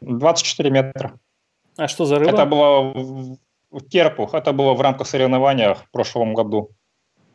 24 0.00 0.70
метра. 0.70 1.12
А 1.76 1.88
что 1.88 2.04
за 2.04 2.18
рыба? 2.18 2.30
Это 2.30 2.46
было 2.46 2.92
в 3.70 3.80
Керпух, 3.88 4.34
это 4.34 4.52
было 4.52 4.74
в 4.74 4.80
рамках 4.80 5.06
соревнования 5.06 5.74
в 5.74 5.90
прошлом 5.90 6.34
году. 6.34 6.70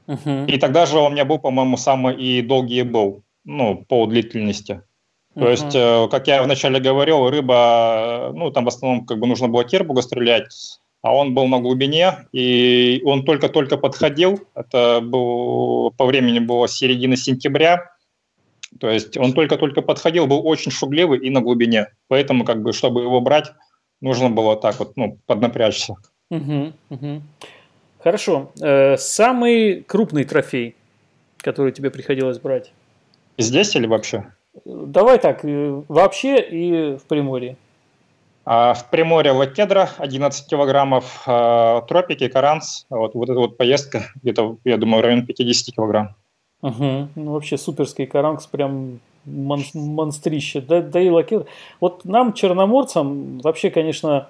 Угу. 0.08 0.46
И 0.48 0.58
тогда 0.58 0.86
же 0.86 1.00
у 1.00 1.10
меня 1.10 1.26
был, 1.26 1.40
по-моему, 1.40 1.78
самый 1.78 2.16
и 2.16 2.42
долгий 2.42 2.84
был, 2.84 3.24
ну, 3.44 3.84
по 3.88 4.06
длительности. 4.06 4.82
То 5.34 5.42
угу. 5.42 5.50
есть, 5.50 5.76
э, 5.76 6.08
как 6.10 6.28
я 6.28 6.42
вначале 6.44 6.80
говорил, 6.80 7.30
рыба, 7.30 8.32
ну, 8.34 8.52
там 8.52 8.66
в 8.66 8.68
основном 8.70 9.06
как 9.06 9.20
бы 9.20 9.28
нужно 9.28 9.48
было 9.48 9.64
кербуга 9.64 10.02
стрелять, 10.02 10.80
а 11.02 11.14
он 11.14 11.34
был 11.34 11.48
на 11.48 11.60
глубине, 11.60 12.28
и 12.32 13.02
он 13.06 13.24
только-только 13.24 13.78
подходил, 13.78 14.40
это 14.56 15.00
был, 15.02 15.92
по 15.92 16.06
времени 16.06 16.40
было 16.40 16.68
середина 16.68 17.16
сентября, 17.18 17.92
то 18.80 18.90
есть 18.90 19.16
он 19.18 19.34
только-только 19.34 19.82
подходил, 19.82 20.28
был 20.28 20.46
очень 20.46 20.72
шугливый 20.72 21.20
и 21.20 21.30
на 21.30 21.42
глубине, 21.42 21.88
поэтому 22.08 22.44
как 22.44 22.62
бы, 22.62 22.74
чтобы 22.74 23.02
его 23.02 23.22
брать, 23.22 23.52
нужно 24.02 24.30
было 24.30 24.56
так 24.56 24.80
вот, 24.80 24.96
ну, 24.96 25.18
поднапрячься. 25.26 25.96
Угу, 26.30 26.74
угу. 26.90 27.22
Хорошо. 28.00 28.52
Э, 28.62 28.98
самый 28.98 29.84
крупный 29.84 30.24
трофей, 30.24 30.76
который 31.38 31.72
тебе 31.72 31.90
приходилось 31.90 32.40
брать? 32.40 32.72
Здесь 33.38 33.76
или 33.76 33.88
вообще? 33.88 34.32
Давай 34.66 35.20
так, 35.20 35.46
э, 35.46 35.82
вообще 35.88 36.40
и 36.42 36.98
в 36.98 37.04
Приморье. 37.04 37.58
А 38.46 38.74
в 38.74 38.90
Приморье 38.90 39.34
лакедра 39.34 39.90
11 39.98 40.48
килограммов, 40.48 41.24
а, 41.26 41.82
тропики, 41.82 42.30
каранс, 42.30 42.86
вот, 42.90 43.14
вот 43.14 43.30
эта 43.30 43.38
вот 43.38 43.58
поездка, 43.58 44.04
где-то, 44.24 44.58
я 44.64 44.78
думаю, 44.78 45.02
в 45.02 45.06
районе 45.06 45.24
50 45.24 45.76
килограмм. 45.76 46.16
Угу. 46.62 47.10
Ну, 47.16 47.32
вообще 47.34 47.58
суперский 47.58 48.06
каранс, 48.06 48.48
прям 48.48 49.02
мон, 49.28 49.62
монстрище. 49.74 50.62
Да, 50.62 50.82
да 50.82 51.00
и 51.00 51.10
лакет. 51.10 51.48
Вот 51.80 52.06
нам, 52.06 52.34
черноморцам, 52.34 53.40
вообще, 53.40 53.70
конечно, 53.70 54.30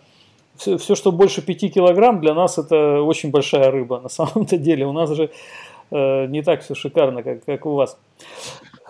все, 0.57 0.77
все, 0.77 0.95
что 0.95 1.11
больше 1.11 1.41
5 1.41 1.73
килограмм, 1.73 2.19
для 2.19 2.33
нас 2.33 2.57
это 2.57 3.01
очень 3.01 3.31
большая 3.31 3.71
рыба. 3.71 3.99
На 3.99 4.09
самом-то 4.09 4.57
деле 4.57 4.85
у 4.85 4.91
нас 4.91 5.09
же 5.11 5.29
э, 5.91 6.25
не 6.25 6.41
так 6.41 6.61
все 6.61 6.75
шикарно, 6.75 7.23
как, 7.23 7.45
как 7.45 7.65
у 7.65 7.75
вас. 7.75 7.97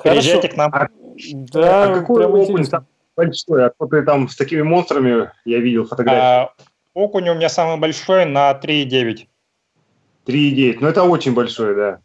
Приезжайте 0.04 0.48
к 0.50 0.58
нам. 0.58 0.74
А, 0.74 0.88
да, 1.34 1.84
а 1.84 2.00
какой 2.00 2.26
окунь 2.26 2.66
там 2.66 2.86
большой? 3.16 3.66
А 3.66 3.72
то 3.78 3.86
ты 3.88 4.04
там 4.04 4.30
с 4.30 4.36
такими 4.36 4.62
монстрами, 4.62 5.32
я 5.46 5.60
видел 5.60 5.86
фотографии. 5.86 6.20
А, 6.20 6.54
окунь 6.94 7.30
у 7.30 7.36
меня 7.36 7.50
самый 7.50 7.78
большой 7.78 8.26
на 8.26 8.52
3,9. 8.52 9.28
3,9, 10.28 10.78
ну 10.82 10.88
это 10.88 11.04
очень 11.04 11.34
большой, 11.34 11.76
да. 11.76 12.00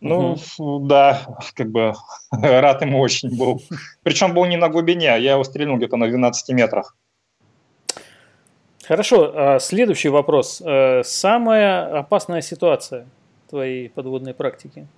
Ну, 0.00 0.36
угу. 0.58 0.86
да, 0.86 1.38
как 1.54 1.70
бы 1.70 1.92
рад 2.32 2.82
ему 2.82 3.00
очень 3.00 3.36
был. 3.36 3.62
Причем 4.02 4.34
был 4.34 4.46
не 4.46 4.56
на 4.56 4.68
глубине, 4.68 5.06
я 5.06 5.32
его 5.32 5.44
стрельнул 5.44 5.76
где-то 5.76 5.96
на 5.96 6.08
12 6.08 6.54
метрах. 6.54 6.96
Хорошо, 8.90 9.32
а 9.34 9.58
следующий 9.60 10.08
вопрос. 10.08 10.60
Э, 10.64 11.02
самая 11.04 12.00
опасная 12.00 12.40
ситуация 12.40 13.06
твоей 13.48 13.88
подводной 13.88 14.34
практики? 14.34 14.88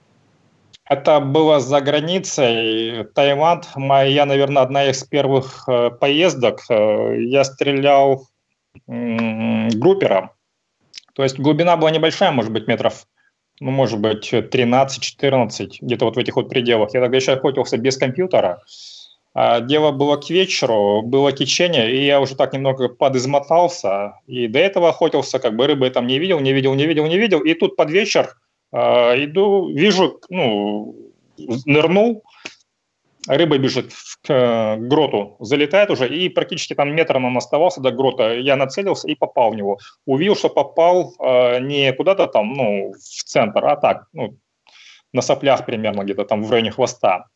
Это 0.88 1.20
было 1.20 1.60
за 1.60 1.80
границей. 1.80 3.04
Таиланд, 3.14 3.68
моя, 3.76 4.24
наверное, 4.24 4.62
одна 4.62 4.84
из 4.86 5.04
первых 5.04 5.68
э, 5.68 5.90
поездок. 5.90 6.60
Э, 6.70 7.16
я 7.18 7.44
стрелял 7.44 8.26
группером. 8.86 10.30
То 11.12 11.22
есть 11.22 11.38
глубина 11.38 11.76
была 11.76 11.90
небольшая, 11.90 12.32
может 12.32 12.50
быть, 12.50 12.66
метров, 12.66 13.06
ну, 13.60 13.70
может 13.70 14.00
быть, 14.00 14.32
13-14, 14.32 15.68
где-то 15.80 16.04
вот 16.04 16.16
в 16.16 16.18
этих 16.18 16.36
вот 16.36 16.48
пределах. 16.48 16.94
Я 16.94 17.00
тогда 17.00 17.16
еще 17.16 17.32
охотился 17.32 17.76
без 17.76 17.96
компьютера. 17.96 18.62
А 19.34 19.60
дело 19.60 19.92
было 19.92 20.16
к 20.16 20.28
вечеру, 20.28 21.02
было 21.02 21.32
течение, 21.32 21.94
и 21.94 22.04
я 22.04 22.20
уже 22.20 22.36
так 22.36 22.52
немного 22.52 22.88
подизмотался. 22.88 24.18
И 24.26 24.46
до 24.46 24.58
этого 24.58 24.90
охотился, 24.90 25.38
как 25.38 25.56
бы 25.56 25.66
рыбы 25.66 25.88
там 25.90 26.06
не 26.06 26.18
видел, 26.18 26.40
не 26.40 26.52
видел, 26.52 26.74
не 26.74 26.86
видел, 26.86 27.06
не 27.06 27.18
видел. 27.18 27.40
И 27.40 27.54
тут 27.54 27.76
под 27.76 27.90
вечер 27.90 28.34
а, 28.72 29.14
иду, 29.16 29.68
вижу, 29.68 30.20
ну, 30.28 30.94
нырнул, 31.64 32.24
рыба 33.26 33.58
бежит 33.58 33.92
к 34.22 34.76
гроту, 34.78 35.36
залетает 35.40 35.90
уже, 35.90 36.08
и 36.08 36.28
практически 36.28 36.74
там 36.74 36.94
метр 36.94 37.16
он 37.16 37.36
оставался 37.36 37.80
до 37.80 37.90
грота. 37.90 38.34
Я 38.34 38.56
нацелился 38.56 39.08
и 39.08 39.14
попал 39.14 39.50
в 39.50 39.56
него. 39.56 39.78
Увидел, 40.06 40.36
что 40.36 40.48
попал 40.48 41.14
э, 41.18 41.60
не 41.60 41.92
куда-то 41.92 42.26
там, 42.28 42.52
ну, 42.52 42.92
в 42.92 43.24
центр, 43.24 43.64
а 43.66 43.76
так, 43.76 44.06
ну, 44.12 44.36
на 45.12 45.22
соплях 45.22 45.66
примерно 45.66 46.04
где-то 46.04 46.24
там 46.24 46.44
в 46.44 46.50
районе 46.50 46.70
хвоста. 46.70 47.26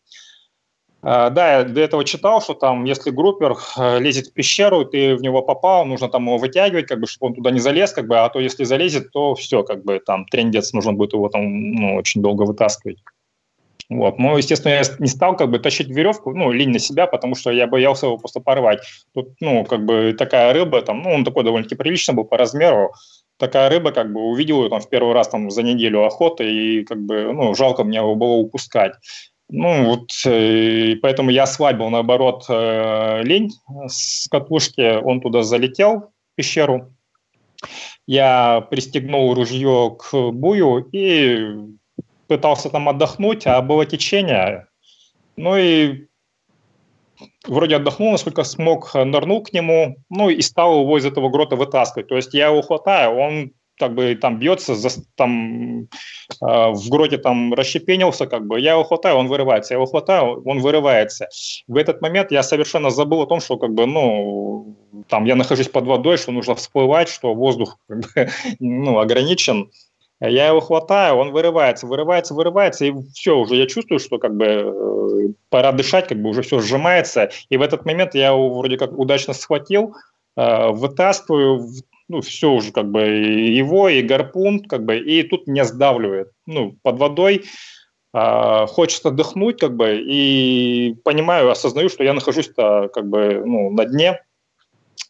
Э, 1.03 1.31
да, 1.31 1.59
я 1.59 1.65
до 1.65 1.81
этого 1.81 2.05
читал, 2.05 2.41
что 2.41 2.55
там, 2.55 2.85
если 2.85 3.11
группер 3.11 3.57
э, 3.77 3.99
лезет 3.99 4.29
в 4.29 4.33
пещеру, 4.33 4.85
ты 4.85 5.17
в 5.17 5.23
него 5.23 5.43
попал, 5.43 5.87
нужно 5.87 6.09
там 6.09 6.27
его 6.27 6.39
вытягивать, 6.39 6.87
как 6.87 7.01
бы, 7.01 7.09
чтобы 7.09 7.31
он 7.31 7.35
туда 7.35 7.51
не 7.51 7.61
залез, 7.61 7.93
как 7.93 8.07
бы, 8.07 8.19
а 8.19 8.29
то 8.29 8.39
если 8.39 8.63
залезет, 8.63 9.11
то 9.11 9.35
все, 9.35 9.65
как 9.65 9.85
бы, 9.85 9.99
там, 9.99 10.25
трендец, 10.27 10.73
нужно 10.73 10.93
будет 10.93 11.15
его 11.15 11.29
там, 11.29 11.73
ну, 11.73 11.97
очень 11.97 12.23
долго 12.23 12.43
вытаскивать. 12.43 12.99
Вот. 13.89 14.19
Ну, 14.19 14.37
естественно, 14.37 14.73
я 14.73 14.83
не 14.99 15.07
стал 15.07 15.37
как 15.37 15.51
бы 15.51 15.59
тащить 15.59 15.89
веревку, 15.89 16.35
ну, 16.35 16.51
линь 16.51 16.71
на 16.71 16.79
себя, 16.79 17.07
потому 17.07 17.35
что 17.35 17.51
я 17.51 17.67
боялся 17.67 18.07
его 18.07 18.19
просто 18.19 18.41
порвать. 18.41 18.81
Тут, 19.15 19.35
ну, 19.41 19.65
как 19.65 19.85
бы 19.85 20.15
такая 20.19 20.53
рыба, 20.53 20.83
там, 20.83 21.03
ну, 21.03 21.11
он 21.11 21.25
такой 21.25 21.45
довольно-таки 21.45 21.77
прилично 21.77 22.13
был 22.15 22.25
по 22.25 22.37
размеру, 22.37 22.93
такая 23.39 23.69
рыба, 23.69 23.93
как 23.93 24.13
бы 24.13 24.21
увидел 24.23 24.65
ее 24.65 24.71
там 24.71 24.81
в 24.81 24.89
первый 24.89 25.15
раз 25.15 25.29
там 25.29 25.51
за 25.51 25.63
неделю 25.63 26.05
охоты, 26.05 26.51
и 26.51 26.85
как 26.85 26.99
бы, 26.99 27.33
ну, 27.33 27.55
жалко 27.55 27.85
мне 27.85 27.99
его 27.99 28.17
было 28.17 28.33
упускать. 28.33 28.95
Ну, 29.49 29.85
вот, 29.85 30.11
э, 30.27 30.97
поэтому 31.01 31.31
я 31.31 31.45
ослабил, 31.45 31.89
наоборот, 31.89 32.47
э, 32.49 33.23
лень 33.23 33.53
с 33.87 34.29
катушки, 34.29 35.01
он 35.01 35.21
туда 35.21 35.43
залетел, 35.43 36.11
в 36.33 36.35
пещеру. 36.35 36.93
Я 38.07 38.67
пристегнул 38.71 39.33
ружье 39.35 39.97
к 39.99 40.31
бую 40.33 40.89
и 40.93 41.55
пытался 42.27 42.71
там 42.71 42.89
отдохнуть, 42.89 43.47
а 43.47 43.61
было 43.63 43.87
течение. 43.87 44.67
Ну 45.37 45.57
и 45.57 46.07
вроде 47.47 47.77
отдохнул, 47.77 48.13
насколько 48.13 48.45
смог, 48.45 48.95
нырнул 48.95 49.43
к 49.43 49.53
нему, 49.53 49.97
ну 50.11 50.29
и 50.31 50.41
стал 50.43 50.81
его 50.81 50.99
из 50.99 51.05
этого 51.05 51.29
грота 51.29 51.57
вытаскивать. 51.57 52.09
То 52.09 52.17
есть 52.17 52.35
я 52.35 52.49
его 52.49 52.63
хватаю, 52.63 53.17
он 53.17 53.53
как 53.79 53.95
бы 53.95 54.15
там 54.15 54.39
бьется, 54.39 54.75
за, 54.75 54.89
там 55.17 55.83
э, 55.83 55.87
в 56.41 56.89
гроте 56.89 57.19
там 57.19 57.53
расщепенился, 57.53 58.27
как 58.27 58.47
бы, 58.47 58.59
я 58.61 58.73
его 58.73 58.85
хватаю, 58.85 59.17
он 59.17 59.29
вырывается, 59.29 59.75
я 59.75 59.77
его 59.77 59.87
хватаю, 59.87 60.43
он 60.45 60.61
вырывается. 60.61 61.29
В 61.67 61.77
этот 61.77 62.01
момент 62.01 62.33
я 62.33 62.43
совершенно 62.43 62.91
забыл 62.91 63.23
о 63.23 63.27
том, 63.27 63.41
что 63.41 63.57
как 63.59 63.75
бы, 63.75 63.87
ну, 63.87 64.77
там 65.09 65.25
я 65.25 65.37
нахожусь 65.37 65.69
под 65.69 65.85
водой, 65.87 66.17
что 66.17 66.33
нужно 66.33 66.55
всплывать, 66.55 67.09
что 67.09 67.35
воздух 67.35 67.79
как 67.89 68.01
бы, 68.01 68.31
ну, 68.61 68.99
ограничен. 68.99 69.71
Я 70.21 70.49
его 70.49 70.61
хватаю, 70.61 71.17
он 71.17 71.33
вырывается, 71.33 71.87
вырывается, 71.87 72.35
вырывается, 72.35 72.87
и 72.87 72.95
все, 73.15 73.39
уже 73.39 73.57
я 73.57 73.67
чувствую, 73.67 73.99
что 73.99 74.19
как 74.19 74.35
бы 74.35 74.47
э, 74.47 75.33
пора 75.51 75.73
дышать, 75.73 76.09
как 76.09 76.21
бы 76.23 76.31
уже 76.31 76.41
все 76.41 76.61
сжимается. 76.61 77.31
И 77.51 77.59
в 77.59 77.63
этот 77.63 77.85
момент 77.85 78.15
я 78.15 78.29
его 78.29 78.59
вроде 78.59 78.79
как 78.79 78.99
удачно 78.99 79.35
схватил, 79.35 79.95
э, 80.37 80.69
вытаскиваю, 80.71 81.69
ну, 82.09 82.23
все 82.23 82.51
уже 82.51 82.73
как 82.73 82.91
бы 82.91 83.03
его 83.03 83.91
и 83.91 84.01
гарпун, 84.01 84.61
как 84.61 84.85
бы, 84.85 84.97
и 84.97 85.23
тут 85.23 85.47
меня 85.47 85.65
сдавливает, 85.65 86.31
ну, 86.47 86.77
под 86.83 86.99
водой, 86.99 87.45
э, 88.15 88.67
хочется 88.69 89.09
отдохнуть, 89.09 89.61
как 89.61 89.77
бы, 89.77 90.01
и 90.03 90.95
понимаю, 91.05 91.51
осознаю, 91.51 91.91
что 91.91 92.05
я 92.05 92.15
нахожусь-то, 92.15 92.89
как 92.93 93.07
бы, 93.07 93.43
ну, 93.45 93.71
на 93.71 93.85
дне, 93.85 94.21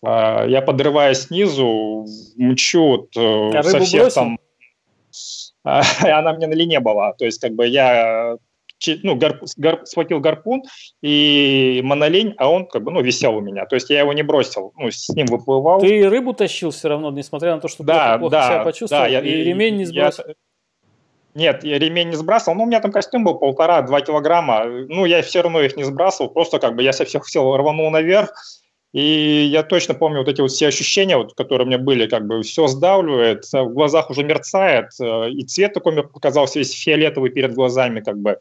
э, 0.05 0.47
я 0.49 0.63
подрываюсь 0.63 1.19
снизу, 1.19 2.07
мчу 2.37 2.87
вот, 2.87 3.17
э, 3.17 3.57
а 3.57 3.63
со 3.63 3.79
всех 3.79 4.03
бросил? 4.03 4.15
там, 4.15 4.39
э, 5.67 5.81
она 6.11 6.33
мне 6.33 6.47
на 6.47 6.55
лине 6.55 6.81
была, 6.81 7.13
то 7.13 7.25
есть, 7.25 7.41
как 7.41 7.53
бы, 7.53 7.67
я 7.67 8.39
ну, 9.03 9.17
гарп, 9.17 9.45
гарп, 9.57 9.87
схватил 9.87 10.21
гарпун 10.21 10.63
и 11.03 11.81
монолень, 11.83 12.35
а 12.39 12.51
он 12.51 12.67
как 12.67 12.83
бы, 12.83 12.93
ну, 12.93 13.01
висел 13.01 13.37
у 13.37 13.41
меня. 13.41 13.67
То 13.67 13.75
есть 13.75 13.91
я 13.91 14.01
его 14.01 14.13
не 14.13 14.23
бросил, 14.23 14.73
ну, 14.77 14.91
с 14.91 15.09
ним 15.09 15.27
выплывал. 15.27 15.81
Ты 15.81 16.09
рыбу 16.09 16.35
тащил 16.35 16.71
все 16.71 16.89
равно, 16.89 17.11
несмотря 17.11 17.55
на 17.55 17.61
то, 17.61 17.69
что 17.69 17.85
да, 17.85 18.19
плохо, 18.19 18.19
плохо 18.19 18.31
да, 18.33 18.49
себя 18.49 18.65
почувствовал, 18.65 19.03
да, 19.03 19.09
я, 19.09 19.21
и 19.21 19.45
ремень 19.45 19.77
не 19.77 19.85
сбросил? 19.87 20.25
Я, 20.27 20.35
нет, 21.35 21.65
я 21.65 21.79
ремень 21.79 22.09
не 22.09 22.17
сбрасывал, 22.17 22.57
но 22.57 22.65
у 22.65 22.67
меня 22.67 22.81
там 22.81 22.93
костюм 22.93 23.25
был 23.25 23.35
полтора-два 23.35 24.01
килограмма. 24.01 24.65
Ну, 24.65 25.05
я 25.05 25.23
все 25.23 25.43
равно 25.43 25.61
их 25.61 25.77
не 25.77 25.85
сбрасывал, 25.85 26.31
просто 26.31 26.59
как 26.59 26.75
бы 26.75 26.83
я 26.83 26.93
со 26.93 27.05
всех 27.05 27.29
сил 27.29 27.57
рванул 27.57 27.91
наверх, 27.91 28.33
и 28.97 29.45
я 29.53 29.63
точно 29.63 29.93
помню 29.93 30.21
вот 30.21 30.29
эти 30.29 30.41
вот 30.41 30.51
все 30.51 30.69
ощущения, 30.69 31.19
вот, 31.19 31.35
которые 31.35 31.67
у 31.67 31.69
меня 31.69 31.77
были, 31.77 32.07
как 32.07 32.27
бы 32.27 32.41
все 32.41 32.67
сдавливает, 32.67 33.45
в 33.53 33.69
глазах 33.75 34.09
уже 34.09 34.25
мерцает, 34.25 34.87
э, 34.99 35.31
и 35.33 35.45
цвет 35.45 35.75
такой 35.75 35.93
мне 35.93 36.03
показался 36.03 36.59
весь 36.59 36.73
фиолетовый 36.73 37.31
перед 37.31 37.53
глазами, 37.53 38.01
как 38.01 38.17
бы. 38.19 38.31
Э, 38.31 38.37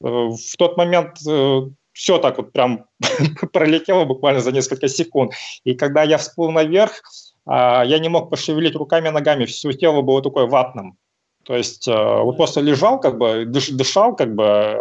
в 0.00 0.56
тот 0.56 0.76
момент 0.76 1.16
э, 1.28 1.62
все 1.92 2.18
так 2.18 2.38
вот 2.38 2.52
прям 2.52 2.84
пролетело 3.52 4.04
буквально 4.04 4.40
за 4.40 4.52
несколько 4.52 4.86
секунд. 4.86 5.32
И 5.64 5.74
когда 5.74 6.04
я 6.04 6.18
всплыл 6.18 6.52
наверх, 6.52 7.02
а, 7.44 7.84
я 7.84 7.98
не 7.98 8.08
мог 8.08 8.30
пошевелить 8.30 8.76
руками 8.76 9.08
и 9.08 9.10
ногами, 9.10 9.46
все 9.46 9.72
тело 9.72 10.02
было 10.02 10.22
такое 10.22 10.46
ватным. 10.46 10.96
То 11.44 11.56
есть 11.56 11.88
э, 11.88 11.92
вот 12.22 12.36
просто 12.36 12.60
лежал, 12.60 13.00
как 13.00 13.18
бы, 13.18 13.46
дышал, 13.46 14.14
как 14.14 14.32
бы, 14.32 14.78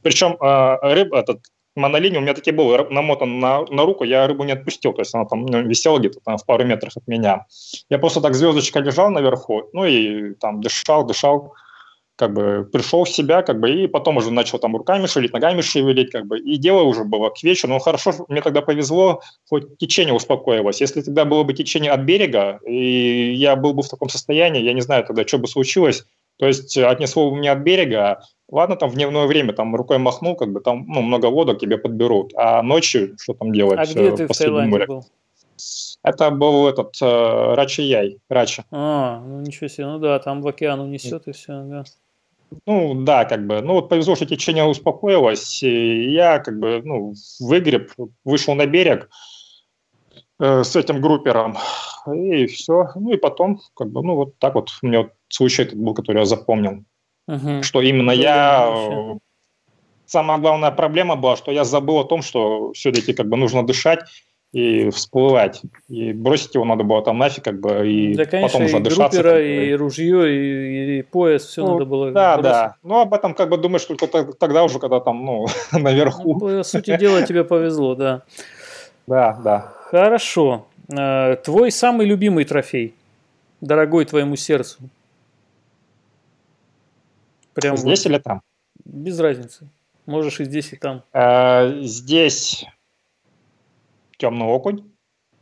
причем 0.00 0.38
рыб, 0.40 1.12
этот 1.12 1.40
монолинь 1.78 2.16
у 2.16 2.20
меня 2.20 2.34
таки 2.34 2.50
был 2.50 2.76
намотан 2.90 3.38
на, 3.38 3.64
на 3.70 3.84
руку, 3.84 4.04
я 4.04 4.26
рыбу 4.26 4.44
не 4.44 4.52
отпустил, 4.52 4.92
то 4.92 5.00
есть 5.00 5.14
она 5.14 5.24
там 5.24 5.46
ну, 5.46 5.62
висела 5.62 5.98
где-то 5.98 6.20
там 6.20 6.36
в 6.36 6.44
пару 6.44 6.64
метрах 6.64 6.96
от 6.96 7.06
меня. 7.06 7.46
Я 7.88 7.98
просто 7.98 8.20
так 8.20 8.34
звездочка 8.34 8.80
лежал 8.80 9.10
наверху, 9.10 9.70
ну 9.72 9.84
и 9.84 10.34
там 10.34 10.60
дышал, 10.60 11.06
дышал, 11.06 11.54
как 12.18 12.32
бы 12.32 12.68
пришел 12.70 13.04
в 13.04 13.08
себя, 13.08 13.42
как 13.42 13.60
бы, 13.60 13.70
и 13.70 13.86
потом 13.86 14.16
уже 14.16 14.32
начал 14.32 14.58
там 14.58 14.76
руками 14.76 15.06
шевелить, 15.06 15.32
ногами 15.32 15.60
шевелить, 15.60 16.10
как 16.10 16.26
бы, 16.26 16.40
и 16.40 16.56
дело 16.56 16.82
уже 16.82 17.04
было 17.04 17.30
к 17.30 17.44
вечеру. 17.44 17.72
Но 17.72 17.78
хорошо, 17.78 18.12
мне 18.28 18.42
тогда 18.42 18.60
повезло, 18.60 19.22
хоть 19.48 19.78
течение 19.78 20.12
успокоилось. 20.12 20.80
Если 20.80 21.00
тогда 21.00 21.24
было 21.24 21.44
бы 21.44 21.54
течение 21.54 21.92
от 21.92 22.00
берега, 22.00 22.58
и 22.66 23.32
я 23.34 23.54
был 23.54 23.72
бы 23.72 23.84
в 23.84 23.88
таком 23.88 24.08
состоянии, 24.08 24.62
я 24.62 24.72
не 24.72 24.80
знаю 24.80 25.04
тогда, 25.04 25.24
что 25.24 25.38
бы 25.38 25.46
случилось, 25.46 26.04
то 26.38 26.46
есть 26.46 26.76
отнесло 26.78 27.30
бы 27.30 27.36
меня 27.36 27.52
от 27.52 27.58
берега, 27.58 28.22
ладно, 28.50 28.76
там 28.76 28.90
в 28.90 28.94
дневное 28.94 29.26
время, 29.26 29.52
там 29.52 29.74
рукой 29.74 29.98
махнул, 29.98 30.36
как 30.36 30.52
бы 30.52 30.60
там, 30.60 30.86
ну, 30.86 31.02
много 31.02 31.26
лодок 31.26 31.58
тебе 31.58 31.78
подберут, 31.78 32.32
а 32.36 32.62
ночью 32.62 33.16
что 33.18 33.34
там 33.34 33.52
делать? 33.52 33.78
А 33.78 33.84
где 33.84 34.14
ты 34.14 34.26
в 34.26 34.36
Таиланде 34.36 34.70
море? 34.70 34.86
был? 34.86 35.04
Это 36.04 36.30
был 36.30 36.68
этот 36.68 36.96
э, 37.02 37.54
Рачи 37.54 37.82
Яй, 37.82 38.18
Рача. 38.28 38.64
А, 38.70 39.20
ну 39.20 39.40
ничего 39.40 39.68
себе, 39.68 39.86
ну 39.86 39.98
да, 39.98 40.18
там 40.20 40.40
в 40.40 40.46
океан 40.46 40.80
унесет 40.80 41.26
и 41.26 41.32
все, 41.32 41.62
да. 41.64 41.84
Ну, 42.66 42.94
да, 43.04 43.24
как 43.24 43.46
бы, 43.46 43.60
ну 43.60 43.74
вот 43.74 43.88
повезло, 43.88 44.14
что 44.14 44.24
течение 44.24 44.64
успокоилось, 44.64 45.62
и 45.62 46.10
я 46.10 46.38
как 46.38 46.58
бы, 46.58 46.80
ну, 46.82 47.12
выгреб, 47.40 47.90
вышел 48.24 48.54
на 48.54 48.66
берег 48.66 49.04
э, 49.04 49.08
с 50.40 50.76
этим 50.76 51.00
группером, 51.00 51.56
и 52.06 52.46
все, 52.46 52.88
ну 52.94 53.12
и 53.12 53.16
потом, 53.16 53.60
как 53.74 53.90
бы, 53.90 54.02
ну 54.02 54.14
вот 54.14 54.38
так 54.38 54.54
вот, 54.54 54.70
у 54.82 54.86
меня 54.86 54.98
вот 55.00 55.12
случай 55.28 55.62
этот 55.62 55.78
был, 55.78 55.94
который 55.94 56.18
я 56.18 56.24
запомнил, 56.24 56.84
угу. 57.26 57.62
что 57.62 57.80
именно 57.80 58.14
ну, 58.14 58.20
я, 58.20 59.18
самая 60.06 60.38
главная 60.38 60.70
проблема 60.70 61.16
была, 61.16 61.36
что 61.36 61.52
я 61.52 61.64
забыл 61.64 61.98
о 61.98 62.04
том, 62.04 62.22
что 62.22 62.72
все-таки 62.72 63.12
как 63.12 63.28
бы 63.28 63.36
нужно 63.36 63.66
дышать 63.66 64.00
и 64.52 64.88
всплывать. 64.90 65.62
И 65.88 66.12
бросить 66.12 66.54
его 66.54 66.64
надо 66.64 66.82
было 66.82 67.02
там 67.02 67.18
нафиг, 67.18 67.44
как 67.44 67.60
бы, 67.60 67.86
и 67.86 68.14
да, 68.14 68.24
конечно, 68.24 68.60
потом 68.60 68.68
задышаться. 68.68 69.18
И 69.18 69.22
группера, 69.22 69.42
и 69.42 69.72
ружье, 69.74 70.34
и, 70.34 70.98
и 70.98 71.02
пояс, 71.02 71.44
все 71.44 71.62
ну, 71.62 71.72
надо 71.72 71.84
было 71.84 72.10
Да, 72.12 72.36
бросить. 72.36 72.52
да. 72.52 72.76
Ну, 72.82 73.00
об 73.00 73.12
этом 73.12 73.34
как 73.34 73.50
бы 73.50 73.58
думаешь 73.58 73.84
только 73.84 74.06
тогда 74.06 74.64
уже, 74.64 74.78
когда 74.78 75.00
там, 75.00 75.24
ну, 75.24 75.46
наверху. 75.72 76.34
Ну, 76.34 76.40
по 76.40 76.62
сути 76.62 76.96
дела, 76.96 77.22
тебе 77.22 77.44
повезло, 77.44 77.94
да. 77.94 78.22
Да, 79.06 79.38
да. 79.42 79.77
Хорошо. 79.90 80.66
Э, 80.94 81.36
твой 81.36 81.70
самый 81.70 82.04
любимый 82.04 82.44
трофей, 82.44 82.94
дорогой 83.62 84.04
твоему 84.04 84.36
сердцу? 84.36 84.80
Прям 87.54 87.78
здесь 87.78 88.04
вот, 88.04 88.10
или 88.10 88.18
там? 88.18 88.42
Без 88.84 89.18
разницы. 89.18 89.66
Можешь 90.04 90.40
и 90.40 90.44
здесь, 90.44 90.74
и 90.74 90.76
там. 90.76 91.04
Э, 91.14 91.80
здесь 91.80 92.66
темный 94.18 94.44
окунь. 94.44 94.92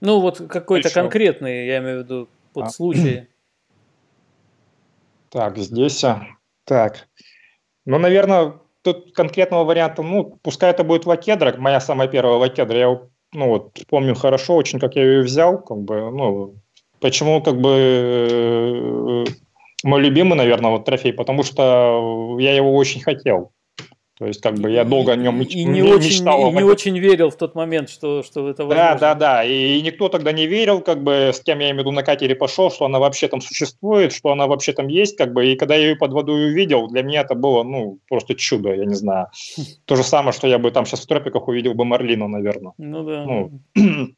Ну, 0.01 0.21
вот 0.21 0.39
какой-то 0.39 0.95
конкретный, 0.95 1.67
я 1.67 1.79
имею 1.79 2.03
в 2.03 2.05
виду, 2.05 2.29
под 2.53 2.67
а. 2.67 2.71
случай. 2.71 3.27
Так, 5.29 5.59
здесь... 5.59 6.03
А, 6.05 6.25
так. 6.65 7.09
Ну, 7.85 7.99
наверное, 7.99 8.55
тут 8.83 9.13
конкретного 9.13 9.65
варианта, 9.65 10.03
ну, 10.03 10.39
пускай 10.41 10.71
это 10.71 10.85
будет 10.85 11.05
лакедра, 11.05 11.55
моя 11.59 11.81
самая 11.81 12.07
первая 12.07 12.37
лакедра, 12.37 12.79
я 12.79 13.01
ну, 13.33 13.49
вот, 13.49 13.73
помню 13.89 14.15
хорошо 14.15 14.57
очень, 14.57 14.79
как 14.79 14.97
я 14.97 15.03
ее 15.05 15.23
взял, 15.23 15.63
как 15.63 15.79
бы, 15.79 16.11
ну, 16.11 16.55
почему, 17.01 17.43
как 17.43 17.61
бы, 17.61 17.71
э, 17.71 19.25
мой 19.85 20.01
любимый, 20.01 20.35
наверное, 20.35 20.71
вот 20.71 20.85
трофей, 20.85 21.13
потому 21.13 21.43
что 21.43 22.37
я 22.39 22.55
его 22.55 22.75
очень 22.75 23.03
хотел. 23.03 23.53
То 24.19 24.25
есть, 24.25 24.41
как 24.41 24.55
бы 24.55 24.71
я 24.71 24.85
долго 24.85 25.13
о 25.13 25.17
нем 25.17 25.43
и 25.43 25.65
не, 25.65 25.83
очень, 25.83 26.09
мечтал. 26.09 26.51
И 26.51 26.55
не 26.55 26.63
очень 26.63 26.99
верил 26.99 27.29
в 27.29 27.37
тот 27.37 27.55
момент, 27.55 27.91
что, 27.91 28.23
что 28.23 28.49
это 28.49 28.65
возможно. 28.65 28.97
Да, 28.99 28.99
да, 28.99 29.15
да. 29.15 29.45
И, 29.45 29.79
и 29.79 29.83
никто 29.83 30.09
тогда 30.09 30.33
не 30.33 30.47
верил, 30.47 30.81
как 30.81 31.03
бы, 31.03 31.33
с 31.35 31.41
кем 31.41 31.59
я 31.59 31.67
имею 31.67 31.77
в 31.77 31.79
виду 31.81 31.93
на 31.93 32.03
катере 32.03 32.35
пошел, 32.35 32.71
что 32.71 32.87
она 32.87 32.99
вообще 32.99 33.29
там 33.29 33.43
существует, 33.43 34.15
что 34.15 34.33
она 34.33 34.47
вообще 34.47 34.73
там 34.73 34.89
есть, 34.89 35.19
как 35.19 35.35
бы. 35.35 35.47
И 35.47 35.57
когда 35.57 35.75
я 35.75 35.89
ее 35.89 35.97
под 35.97 36.13
водой 36.13 36.47
увидел, 36.47 36.89
для 36.89 37.03
меня 37.03 37.21
это 37.21 37.35
было, 37.35 37.63
ну, 37.63 37.99
просто 38.09 38.35
чудо, 38.35 38.73
я 38.73 38.87
не 38.87 38.95
знаю. 38.95 39.29
То 39.85 39.97
же 39.97 40.03
самое, 40.03 40.33
что 40.33 40.47
я 40.47 40.59
бы 40.59 40.71
там 40.71 40.87
сейчас 40.87 41.01
в 41.03 41.07
тропиках 41.07 41.47
увидел 41.47 41.75
бы 41.75 41.85
Марлину, 41.85 42.27
наверное. 42.27 42.73
Ну 42.79 43.05
да. 43.05 43.25
Ну, 43.27 43.61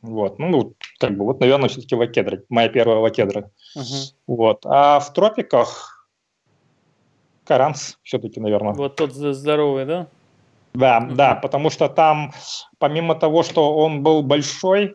вот, 0.00 0.38
ну, 0.38 0.74
как 0.98 1.14
бы, 1.14 1.26
вот, 1.26 1.40
наверное, 1.40 1.68
все-таки 1.68 1.94
лакедра, 1.94 2.40
моя 2.48 2.70
первая 2.70 3.00
лакедра. 3.00 3.50
Uh-huh. 3.76 4.14
Вот. 4.26 4.64
А 4.64 4.98
в 4.98 5.12
тропиках, 5.12 5.95
Каранс 7.46 7.98
все-таки, 8.02 8.40
наверное. 8.40 8.74
Вот 8.74 8.96
тот 8.96 9.12
здоровый, 9.12 9.86
да? 9.86 10.06
Да, 10.74 10.98
uh-huh. 10.98 11.14
да, 11.14 11.34
потому 11.36 11.70
что 11.70 11.88
там, 11.88 12.32
помимо 12.78 13.14
того, 13.14 13.42
что 13.42 13.76
он 13.76 14.02
был 14.02 14.22
большой, 14.22 14.94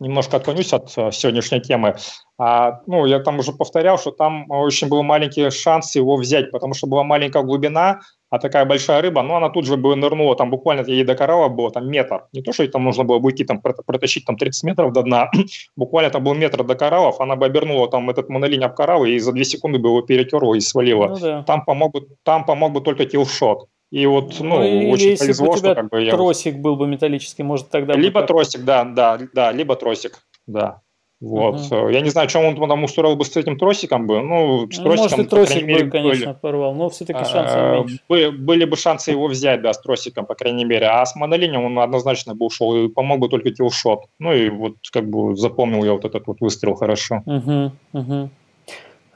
немножко 0.00 0.38
отклонюсь 0.38 0.72
от 0.72 0.92
э, 0.96 1.10
сегодняшней 1.12 1.60
темы, 1.60 1.96
а, 2.38 2.80
ну, 2.86 3.04
я 3.06 3.20
там 3.20 3.38
уже 3.38 3.52
повторял, 3.52 3.98
что 3.98 4.10
там 4.10 4.50
очень 4.50 4.88
был 4.88 5.02
маленький 5.02 5.50
шанс 5.50 5.94
его 5.96 6.16
взять, 6.16 6.50
потому 6.50 6.74
что 6.74 6.86
была 6.86 7.02
маленькая 7.02 7.42
глубина, 7.42 8.00
а 8.36 8.38
такая 8.38 8.64
большая 8.64 9.02
рыба, 9.02 9.22
ну, 9.22 9.34
она 9.34 9.48
тут 9.48 9.66
же 9.66 9.76
бы 9.76 9.96
нырнула, 9.96 10.36
там 10.36 10.50
буквально 10.50 10.82
ей 10.86 11.04
до 11.04 11.14
коралла 11.14 11.48
было 11.48 11.70
там 11.70 11.90
метр. 11.90 12.24
Не 12.32 12.42
то, 12.42 12.52
что 12.52 12.68
там 12.68 12.84
нужно 12.84 13.04
было 13.04 13.16
уйти, 13.16 13.44
там, 13.44 13.60
протащить 13.60 14.26
там 14.26 14.36
30 14.36 14.64
метров 14.64 14.92
до 14.92 15.02
дна, 15.02 15.30
буквально 15.76 16.10
там 16.10 16.24
был 16.24 16.34
метр 16.34 16.64
до 16.64 16.74
кораллов, 16.74 17.20
она 17.20 17.36
бы 17.36 17.46
обернула 17.46 17.88
там 17.88 18.10
этот 18.10 18.28
монолинь 18.28 18.64
об 18.64 18.74
коралл 18.74 19.04
и 19.04 19.18
за 19.18 19.32
2 19.32 19.44
секунды 19.44 19.78
бы 19.78 19.88
его 19.88 20.02
перетерла 20.02 20.54
и 20.54 20.60
свалила. 20.60 21.08
Ну, 21.08 21.18
да. 21.18 21.42
Там 21.42 21.64
помог 21.64 21.92
бы, 21.92 22.06
там 22.22 22.44
помог 22.44 22.72
бы 22.72 22.80
только 22.80 23.06
килшот. 23.06 23.68
И 23.90 24.04
вот, 24.06 24.36
ну, 24.40 24.58
ну 24.58 24.90
очень 24.90 25.10
если 25.10 25.26
повезло, 25.26 25.46
бы 25.46 25.52
у 25.52 25.56
тебя 25.56 25.72
что 25.72 25.74
как 25.82 25.90
бы 25.90 26.02
я... 26.02 26.10
тросик 26.10 26.56
был 26.56 26.76
бы 26.76 26.86
металлический, 26.86 27.44
может 27.44 27.70
тогда... 27.70 27.94
Либо 27.94 28.20
бы... 28.20 28.26
тросик, 28.26 28.64
да, 28.64 28.84
да, 28.84 29.18
да, 29.32 29.52
либо 29.52 29.76
тросик, 29.76 30.18
да. 30.46 30.82
Вот. 31.20 31.60
Угу. 31.70 31.88
Я 31.88 32.02
не 32.02 32.10
знаю, 32.10 32.28
чем 32.28 32.44
он 32.44 32.68
там 32.68 32.84
устроил 32.84 33.16
бы 33.16 33.24
с 33.24 33.34
этим 33.36 33.58
тросиком 33.58 34.06
бы. 34.06 34.20
Ну, 34.20 34.70
с 34.70 34.76
ну, 34.76 34.84
тросиком, 34.84 35.18
Может, 35.18 35.18
и 35.18 35.24
тросик 35.24 35.62
бы, 35.62 35.66
мере, 35.66 35.90
конечно, 35.90 36.26
были, 36.26 36.38
порвал, 36.40 36.74
но 36.74 36.90
все-таки 36.90 37.24
шансы 37.24 37.54
а, 37.54 37.74
меньше. 37.76 38.00
Были, 38.08 38.28
были 38.28 38.64
бы 38.66 38.76
шансы 38.76 39.12
его 39.12 39.26
взять, 39.26 39.62
да, 39.62 39.72
с 39.72 39.80
тросиком, 39.80 40.26
по 40.26 40.34
крайней 40.34 40.66
мере. 40.66 40.86
А 40.86 41.06
с 41.06 41.16
монолинием 41.16 41.64
он 41.64 41.78
однозначно 41.78 42.34
бы 42.34 42.44
ушел, 42.46 42.76
и 42.76 42.88
помог 42.88 43.20
бы 43.20 43.28
только 43.30 43.50
киллшот. 43.50 44.00
Ну 44.18 44.34
и 44.34 44.50
вот 44.50 44.74
как 44.92 45.08
бы 45.08 45.34
запомнил 45.36 45.84
я 45.84 45.92
вот 45.92 46.04
этот 46.04 46.26
вот 46.26 46.40
выстрел 46.40 46.74
хорошо. 46.74 47.22
Угу, 47.24 47.72
угу. 47.94 48.30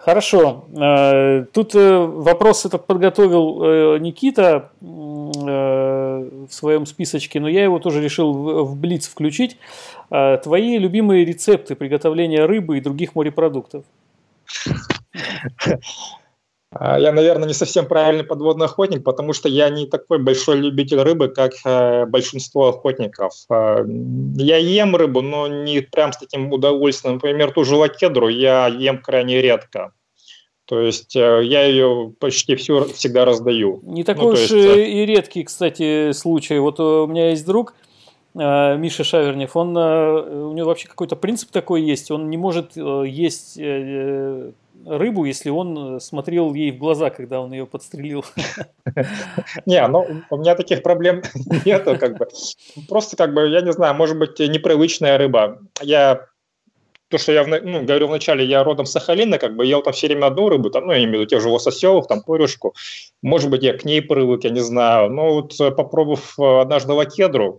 Хорошо. 0.01 0.65
Э, 0.81 1.45
тут 1.53 1.75
э, 1.75 1.99
вопрос 1.99 2.65
этот 2.65 2.87
подготовил 2.87 3.63
э, 3.63 3.99
Никита 3.99 4.71
в 5.45 6.49
своем 6.51 6.87
списочке, 6.87 7.41
но 7.41 7.49
я 7.49 7.65
его 7.65 7.79
тоже 7.79 8.03
решил 8.03 8.65
в 8.65 8.77
Блиц 8.77 9.09
включить. 9.09 9.57
Твои 10.09 10.79
любимые 10.79 11.25
рецепты 11.25 11.75
приготовления 11.75 12.45
рыбы 12.45 12.79
и 12.79 12.81
других 12.81 13.15
морепродуктов? 13.15 13.85
А, 16.73 17.01
я, 17.01 17.11
наверное, 17.13 17.49
не 17.49 17.55
совсем 17.55 17.87
правильный 17.87 18.23
подводный 18.23 18.67
охотник, 18.67 19.03
потому 19.03 19.33
что 19.33 19.49
я 19.49 19.69
не 19.71 19.87
такой 19.87 20.19
большой 20.19 20.59
любитель 20.59 21.01
рыбы, 21.01 21.29
как 21.29 21.53
э, 21.65 22.07
большинство 22.07 22.69
охотников. 22.69 23.33
Э, 23.51 23.85
я 24.37 24.57
ем 24.57 24.95
рыбу, 24.95 25.21
но 25.21 25.49
не 25.49 25.81
прям 25.81 26.13
с 26.13 26.19
таким 26.19 26.53
удовольствием. 26.53 27.15
Например, 27.15 27.51
ту 27.51 27.65
же 27.65 27.75
лакедру 27.75 28.29
я 28.29 28.69
ем 28.69 29.03
крайне 29.03 29.43
редко. 29.43 29.93
То 30.71 30.81
есть 30.81 31.17
э, 31.17 31.41
я 31.43 31.65
ее 31.65 32.13
почти 32.21 32.55
все 32.55 32.85
всегда 32.85 33.25
раздаю. 33.25 33.81
Не 33.83 34.05
такой 34.05 34.23
ну, 34.23 34.31
уж 34.31 34.39
есть... 34.39 34.53
Э, 34.53 34.87
и 34.87 35.05
редкий, 35.05 35.43
кстати, 35.43 36.13
случай. 36.13 36.61
Вот 36.61 36.79
у 36.79 37.09
меня 37.09 37.31
есть 37.31 37.45
друг, 37.45 37.75
э, 38.37 38.77
Миша 38.77 39.03
Шавернев, 39.03 39.57
он, 39.57 39.77
у 39.77 40.53
него 40.53 40.69
вообще 40.69 40.87
какой-то 40.87 41.17
принцип 41.17 41.51
такой 41.51 41.83
есть, 41.83 42.13
он 42.13 42.31
не 42.31 42.37
может 42.37 42.77
есть 42.77 43.59
рыбу, 44.87 45.25
если 45.25 45.51
он 45.51 45.99
смотрел 45.99 46.55
ей 46.55 46.71
в 46.71 46.79
глаза, 46.79 47.11
когда 47.11 47.41
он 47.41 47.53
ее 47.53 47.67
подстрелил. 47.67 48.25
Не, 49.67 49.85
ну 49.89 50.07
у 50.31 50.37
меня 50.37 50.55
таких 50.55 50.85
проблем 50.85 51.23
нету, 51.65 51.99
как 51.99 52.17
бы. 52.17 52.29
Просто 52.89 53.17
как 53.17 53.35
бы, 53.35 53.49
я 53.49 53.61
не 53.61 53.73
знаю, 53.73 53.97
может 53.97 54.17
быть, 54.17 54.39
непривычная 54.39 55.19
рыба. 55.19 55.59
Я 55.83 56.30
то, 57.11 57.19
что 57.19 57.33
я 57.33 57.45
ну, 57.45 57.83
говорил 57.83 58.07
вначале, 58.07 58.45
я 58.45 58.63
родом 58.63 58.87
с 58.87 58.93
Сахалина, 58.93 59.39
как 59.39 59.57
бы 59.57 59.67
ел 59.67 59.83
там 59.83 59.93
все 59.93 60.07
время 60.07 60.27
одну 60.27 60.49
рыбу, 60.49 60.71
там, 60.71 60.87
ну, 60.87 60.93
я 60.93 60.99
имею 60.99 61.11
в 61.11 61.15
виду 61.15 61.27
тех 61.27 61.41
же 61.43 61.49
лососевых, 61.49 62.07
там, 62.07 62.23
порюшку. 62.23 62.75
Может 63.21 63.51
быть, 63.51 63.65
я 63.65 63.77
к 63.77 63.85
ней 63.85 64.01
привык, 64.01 64.45
я 64.45 64.51
не 64.51 64.61
знаю. 64.61 65.11
Но 65.11 65.35
вот 65.35 65.61
э, 65.61 65.73
попробовав 65.73 66.39
э, 66.39 66.61
однажды 66.61 66.93
лакедру, 66.93 67.59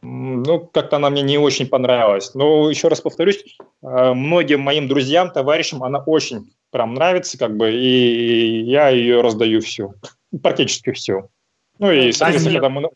ну, 0.00 0.60
как-то 0.60 0.96
она 0.96 1.10
мне 1.10 1.20
не 1.20 1.36
очень 1.36 1.66
понравилась. 1.66 2.34
Но 2.34 2.70
еще 2.70 2.88
раз 2.88 3.02
повторюсь, 3.02 3.44
э, 3.82 4.12
многим 4.14 4.60
моим 4.62 4.88
друзьям, 4.88 5.30
товарищам 5.32 5.84
она 5.84 5.98
очень 5.98 6.50
прям 6.70 6.94
нравится, 6.94 7.36
как 7.36 7.58
бы, 7.58 7.70
и 7.70 8.62
я 8.62 8.88
ее 8.88 9.20
раздаю 9.20 9.60
всю, 9.60 9.94
практически 10.42 10.92
всю. 10.92 11.28
Ну 11.78 11.92
и, 11.92 12.10
соответственно, 12.12 12.60
там... 12.60 12.86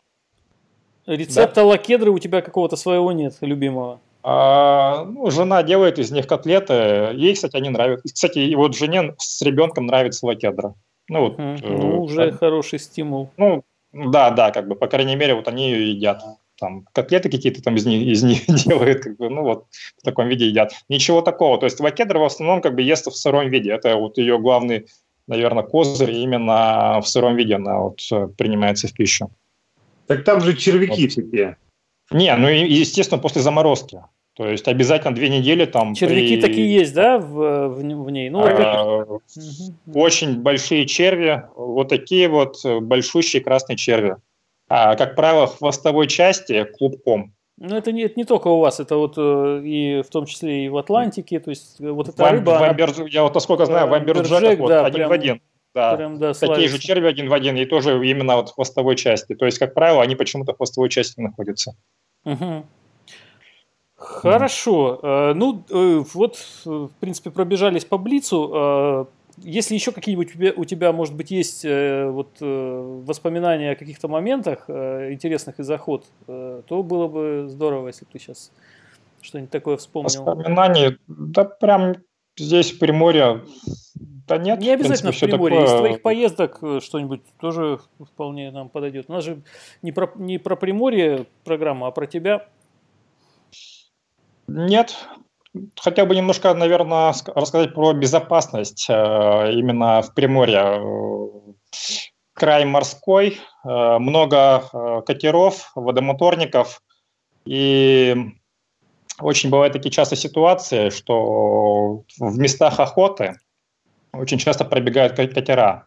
Рецепта 1.05 1.61
да? 1.61 1.65
лакедры 1.65 2.09
у 2.09 2.17
тебя 2.17 2.41
какого-то 2.41 2.77
своего 2.77 3.11
нет, 3.11 3.35
любимого? 3.41 3.99
А, 4.23 5.03
ну, 5.05 5.29
жена 5.31 5.63
делает 5.63 5.99
из 5.99 6.11
них 6.11 6.27
котлеты. 6.27 7.11
Ей, 7.13 7.33
кстати, 7.33 7.57
они 7.57 7.69
нравятся. 7.69 8.13
Кстати, 8.13 8.39
и 8.39 8.55
вот 8.55 8.75
жене 8.75 9.15
с 9.17 9.41
ребенком 9.41 9.85
нравится 9.85 10.25
лакедра. 10.25 10.75
Ну, 11.09 11.19
вот, 11.19 11.39
uh 11.39 11.57
ну 11.61 12.03
уже 12.03 12.31
да. 12.31 12.37
хороший 12.37 12.79
стимул. 12.79 13.29
Ну, 13.35 13.63
да, 13.91 14.31
да, 14.31 14.51
как 14.51 14.67
бы, 14.67 14.75
по 14.75 14.87
крайней 14.87 15.17
мере, 15.17 15.35
вот 15.35 15.47
они 15.47 15.69
ее 15.69 15.91
едят 15.91 16.23
там 16.59 16.85
котлеты 16.93 17.29
какие-то 17.29 17.61
там 17.61 17.75
из 17.75 17.85
них, 17.85 18.07
из 18.07 18.23
них 18.23 18.45
делают, 18.65 19.03
как 19.03 19.17
бы, 19.17 19.29
ну 19.29 19.41
вот 19.43 19.65
в 19.97 20.03
таком 20.03 20.29
виде 20.29 20.47
едят. 20.47 20.71
Ничего 20.87 21.21
такого. 21.21 21.57
То 21.57 21.65
есть 21.65 21.79
лакедра 21.79 22.19
в 22.19 22.23
основном 22.23 22.61
как 22.61 22.75
бы 22.75 22.81
ест 22.81 23.07
в 23.07 23.11
сыром 23.11 23.49
виде. 23.49 23.71
Это 23.71 23.97
вот 23.97 24.17
ее 24.17 24.39
главный, 24.39 24.87
наверное, 25.27 25.63
козырь 25.63 26.11
именно 26.11 27.01
в 27.01 27.07
сыром 27.07 27.35
виде 27.35 27.55
она 27.55 27.79
вот 27.79 27.99
э, 28.11 28.29
принимается 28.37 28.87
в 28.87 28.93
пищу. 28.93 29.29
Так 30.07 30.23
там 30.23 30.39
же 30.39 30.55
червяки 30.55 31.03
вот. 31.03 31.11
всякие. 31.11 31.57
Не, 32.11 32.35
ну 32.37 32.47
естественно 32.47 33.19
после 33.19 33.41
заморозки. 33.41 34.01
То 34.35 34.47
есть 34.47 34.67
обязательно 34.67 35.13
две 35.13 35.29
недели 35.29 35.65
там. 35.65 35.93
Червяки 35.93 36.35
при... 36.35 36.41
такие 36.41 36.73
есть, 36.73 36.93
да, 36.93 37.19
в, 37.19 37.69
в, 37.69 37.77
в 37.77 38.09
ней? 38.09 38.29
Ну, 38.29 38.43
а, 38.43 39.19
очень 39.93 40.41
большие 40.41 40.87
черви, 40.87 41.43
вот 41.55 41.89
такие 41.89 42.27
вот 42.27 42.57
э, 42.65 42.79
большущие 42.79 43.43
красные 43.43 43.77
черви 43.77 44.15
а, 44.75 44.95
как 44.95 45.15
правило, 45.15 45.45
в 45.45 45.57
хвостовой 45.57 46.07
части 46.07 46.63
клубком. 46.63 47.33
Ну, 47.57 47.75
это 47.75 47.91
не, 47.91 48.03
это 48.03 48.15
не 48.17 48.25
только 48.25 48.47
у 48.47 48.59
вас, 48.59 48.79
это 48.79 48.97
вот 48.97 49.13
э, 49.17 49.61
и 49.63 50.01
в 50.01 50.09
том 50.09 50.25
числе 50.25 50.65
и 50.65 50.69
в 50.69 50.77
Атлантике, 50.77 51.39
то 51.39 51.51
есть 51.51 51.79
э, 51.79 51.91
вот 51.91 52.09
эта 52.09 52.23
Вам, 52.23 52.33
рыба... 52.33 52.51
Вамбер, 52.59 52.91
она... 52.97 53.07
Я 53.07 53.21
вот 53.21 53.35
насколько 53.35 53.65
знаю, 53.65 53.87
в 53.87 53.93
Амберджеках 53.93 54.57
вот, 54.57 54.69
да, 54.69 54.85
один 54.85 54.95
прям, 54.95 55.09
в 55.09 55.13
один. 55.13 55.41
Да, 55.75 55.95
прям, 55.95 56.17
да 56.17 56.33
такие 56.33 56.47
славится. 56.47 56.75
же 56.75 56.81
черви 56.81 57.07
один 57.07 57.29
в 57.29 57.33
один, 57.33 57.55
и 57.55 57.65
тоже 57.65 58.03
именно 58.05 58.37
вот 58.37 58.49
в 58.49 58.55
хвостовой 58.55 58.95
части. 58.95 59.35
То 59.35 59.45
есть, 59.45 59.59
как 59.59 59.75
правило, 59.75 60.01
они 60.01 60.15
почему-то 60.15 60.53
в 60.53 60.57
хвостовой 60.57 60.89
части 60.89 61.19
находятся. 61.19 61.75
Угу. 62.25 62.65
Хорошо. 64.03 64.99
Mm. 65.01 65.33
Ну, 65.33 66.05
вот, 66.13 66.37
в 66.65 66.89
принципе, 66.99 67.31
пробежались 67.31 67.85
по 67.85 67.97
Блицу. 67.97 69.07
если 69.37 69.73
еще 69.73 69.91
какие-нибудь 69.91 70.57
у 70.57 70.65
тебя, 70.65 70.91
может 70.91 71.15
быть, 71.15 71.31
есть 71.31 71.65
э, 71.65 72.07
вот, 72.07 72.29
э, 72.41 73.01
воспоминания 73.05 73.71
о 73.71 73.75
каких-то 73.75 74.07
моментах 74.07 74.65
э, 74.67 75.11
интересных 75.11 75.59
из 75.59 75.69
охот, 75.69 76.05
э, 76.27 76.61
то 76.67 76.83
было 76.83 77.07
бы 77.07 77.45
здорово, 77.47 77.87
если 77.87 78.05
бы 78.05 78.11
ты 78.11 78.19
сейчас 78.19 78.51
что-нибудь 79.21 79.51
такое 79.51 79.77
вспомнил. 79.77 80.23
Воспоминания, 80.23 80.97
да 81.07 81.45
прям 81.45 81.95
здесь 82.37 82.71
в 82.71 82.79
Приморье, 82.79 83.41
да 84.27 84.37
нет. 84.37 84.59
Не 84.59 84.71
обязательно 84.71 85.11
в, 85.11 85.19
принципе, 85.19 85.27
в 85.27 85.29
Приморье, 85.29 85.59
такое... 85.59 85.75
из 85.75 85.79
твоих 85.79 86.01
поездок 86.01 86.59
э, 86.61 86.79
что-нибудь 86.81 87.21
тоже 87.39 87.79
вполне 88.13 88.51
нам 88.51 88.69
подойдет. 88.69 89.05
У 89.09 89.13
нас 89.13 89.23
же 89.23 89.41
не 89.81 89.91
про, 89.91 90.11
не 90.15 90.37
про 90.37 90.55
Приморье 90.55 91.25
программа, 91.43 91.87
а 91.87 91.91
про 91.91 92.07
тебя. 92.07 92.47
Нет, 94.47 94.95
хотел 95.79 96.05
бы 96.05 96.15
немножко, 96.15 96.53
наверное, 96.53 97.13
рассказать 97.35 97.73
про 97.73 97.93
безопасность 97.93 98.87
э, 98.89 98.93
именно 99.53 100.01
в 100.01 100.13
Приморье. 100.13 100.81
Край 102.33 102.65
морской, 102.65 103.39
э, 103.63 103.97
много 103.99 104.63
э, 104.73 105.01
катеров, 105.05 105.71
водомоторников, 105.75 106.81
и 107.45 108.15
очень 109.19 109.49
бывают 109.49 109.73
такие 109.73 109.91
часто 109.91 110.15
ситуации, 110.15 110.89
что 110.89 112.03
в 112.19 112.37
местах 112.37 112.79
охоты 112.79 113.35
очень 114.13 114.37
часто 114.37 114.65
пробегают 114.65 115.15
катера. 115.15 115.85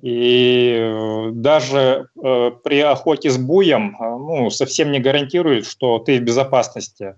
И 0.00 1.30
даже 1.32 2.08
э, 2.22 2.50
при 2.64 2.80
охоте 2.80 3.30
с 3.30 3.38
буем 3.38 3.96
ну, 4.00 4.50
совсем 4.50 4.90
не 4.90 4.98
гарантирует, 4.98 5.66
что 5.66 5.98
ты 5.98 6.18
в 6.18 6.22
безопасности. 6.22 7.14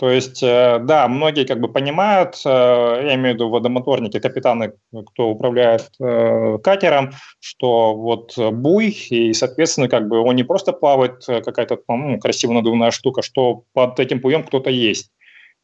То 0.00 0.08
есть, 0.08 0.42
э, 0.42 0.78
да, 0.82 1.08
многие 1.08 1.44
как 1.44 1.60
бы 1.60 1.68
понимают, 1.68 2.40
э, 2.46 2.48
я 2.48 3.14
имею 3.16 3.32
в 3.32 3.34
виду 3.34 3.50
водомоторники, 3.50 4.18
капитаны, 4.18 4.72
кто 5.08 5.28
управляет 5.28 5.90
э, 6.00 6.56
катером, 6.64 7.10
что 7.38 7.94
вот 7.94 8.32
буй, 8.38 8.96
и, 9.10 9.34
соответственно, 9.34 9.88
как 9.90 10.08
бы 10.08 10.20
он 10.20 10.36
не 10.36 10.42
просто 10.42 10.72
плавает, 10.72 11.26
какая-то 11.26 11.78
ну, 11.86 12.18
красиво 12.18 12.54
надувная 12.54 12.92
штука, 12.92 13.20
что 13.20 13.64
под 13.74 14.00
этим 14.00 14.20
буем 14.20 14.42
кто-то 14.42 14.70
есть. 14.70 15.10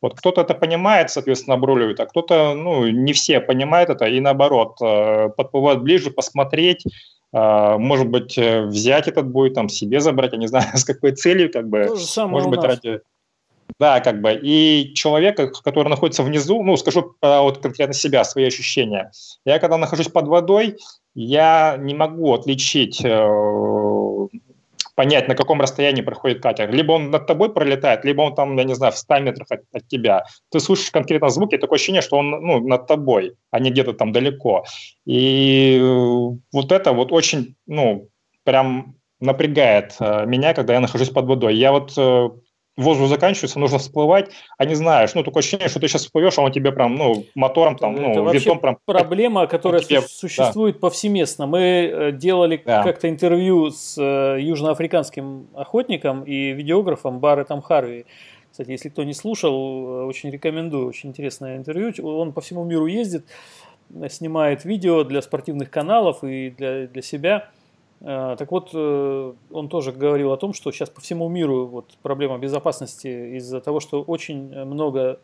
Вот 0.02 0.18
кто-то 0.18 0.42
это 0.42 0.52
понимает, 0.52 1.08
соответственно, 1.08 1.54
обруливает, 1.54 1.98
а 2.00 2.04
кто-то, 2.04 2.52
ну, 2.54 2.86
не 2.88 3.14
все 3.14 3.40
понимают 3.40 3.88
это, 3.88 4.04
и 4.04 4.20
наоборот, 4.20 4.76
подплывают 5.34 5.80
ближе, 5.80 6.10
посмотреть, 6.10 6.84
может 7.32 8.10
быть, 8.10 8.36
взять 8.36 9.08
этот 9.08 9.30
буй, 9.30 9.48
там, 9.48 9.70
себе 9.70 10.00
забрать, 10.00 10.32
я 10.32 10.38
не 10.38 10.46
знаю, 10.46 10.66
с 10.74 10.84
какой 10.84 11.12
целью, 11.12 11.50
как 11.50 11.70
бы, 11.70 11.88
может 12.28 12.50
быть, 12.50 12.60
ради 12.62 13.00
да, 13.78 14.00
как 14.00 14.20
бы. 14.20 14.38
И 14.42 14.92
человека, 14.94 15.48
который 15.48 15.88
находится 15.88 16.22
внизу, 16.22 16.62
ну, 16.62 16.76
скажу 16.76 17.14
а, 17.20 17.42
вот 17.42 17.58
конкретно 17.58 17.94
себя, 17.94 18.24
свои 18.24 18.44
ощущения. 18.46 19.10
Я 19.44 19.58
когда 19.58 19.76
нахожусь 19.76 20.08
под 20.08 20.28
водой, 20.28 20.76
я 21.14 21.76
не 21.78 21.94
могу 21.94 22.34
отличить, 22.34 23.04
э, 23.04 24.28
понять, 24.94 25.28
на 25.28 25.34
каком 25.34 25.60
расстоянии 25.60 26.02
проходит 26.02 26.42
катер. 26.42 26.72
Либо 26.72 26.92
он 26.92 27.10
над 27.10 27.26
тобой 27.26 27.52
пролетает, 27.52 28.04
либо 28.04 28.22
он 28.22 28.34
там, 28.34 28.56
я 28.56 28.64
не 28.64 28.74
знаю, 28.74 28.92
в 28.92 28.98
100 28.98 29.18
метрах 29.20 29.46
от, 29.50 29.60
от 29.72 29.86
тебя. 29.88 30.24
Ты 30.50 30.58
слышишь 30.58 30.90
конкретно 30.90 31.28
звуки, 31.28 31.58
такое 31.58 31.76
ощущение, 31.76 32.02
что 32.02 32.16
он 32.16 32.30
ну, 32.30 32.66
над 32.66 32.86
тобой, 32.86 33.34
а 33.50 33.60
не 33.60 33.70
где-то 33.70 33.92
там 33.92 34.12
далеко. 34.12 34.64
И 35.04 35.78
вот 36.52 36.72
это 36.72 36.92
вот 36.92 37.12
очень, 37.12 37.56
ну, 37.66 38.08
прям 38.44 38.96
напрягает 39.20 39.96
э, 40.00 40.26
меня, 40.26 40.54
когда 40.54 40.74
я 40.74 40.80
нахожусь 40.80 41.10
под 41.10 41.26
водой. 41.26 41.56
Я 41.56 41.72
вот 41.72 41.92
э, 41.96 42.28
воздух 42.76 43.08
заканчивается, 43.08 43.58
нужно 43.58 43.78
всплывать, 43.78 44.30
а 44.58 44.64
не 44.64 44.74
знаешь, 44.74 45.14
ну, 45.14 45.22
такое 45.22 45.40
ощущение, 45.40 45.68
что 45.68 45.80
ты 45.80 45.88
сейчас 45.88 46.02
всплывешь, 46.02 46.38
а 46.38 46.42
он 46.42 46.52
тебе 46.52 46.72
прям, 46.72 46.94
ну, 46.96 47.24
мотором 47.34 47.76
там, 47.76 47.94
ну, 47.94 48.28
Это 48.28 48.36
винтом 48.36 48.58
прям... 48.58 48.78
проблема, 48.84 49.46
которая 49.46 49.80
тебе, 49.80 50.02
существует 50.02 50.76
да. 50.76 50.80
повсеместно. 50.80 51.46
Мы 51.46 51.60
э, 51.60 52.12
делали 52.12 52.60
да. 52.64 52.82
как-то 52.82 53.08
интервью 53.08 53.70
с 53.70 53.96
э, 53.98 54.40
южноафриканским 54.40 55.48
охотником 55.54 56.24
и 56.24 56.52
видеографом 56.52 57.18
Барретом 57.18 57.62
Харви. 57.62 58.04
Кстати, 58.50 58.70
если 58.70 58.88
кто 58.88 59.04
не 59.04 59.14
слушал, 59.14 59.52
э, 59.54 60.04
очень 60.04 60.30
рекомендую, 60.30 60.86
очень 60.86 61.10
интересное 61.10 61.56
интервью. 61.56 61.92
Он 62.02 62.32
по 62.32 62.40
всему 62.40 62.64
миру 62.64 62.86
ездит, 62.86 63.26
снимает 64.10 64.64
видео 64.64 65.04
для 65.04 65.22
спортивных 65.22 65.70
каналов 65.70 66.24
и 66.24 66.50
для, 66.50 66.86
для 66.86 67.02
себя. 67.02 67.48
Э, 68.06 68.36
так 68.38 68.52
вот, 68.52 68.70
э, 68.72 69.32
он 69.50 69.68
тоже 69.68 69.90
говорил 69.90 70.32
о 70.32 70.36
том, 70.36 70.52
что 70.52 70.70
сейчас 70.70 70.88
по 70.90 71.00
всему 71.00 71.28
миру 71.28 71.66
вот 71.66 71.90
проблема 72.02 72.38
безопасности 72.38 73.36
из-за 73.36 73.60
того, 73.60 73.80
что 73.80 74.00
очень 74.02 74.54
много 74.64 75.18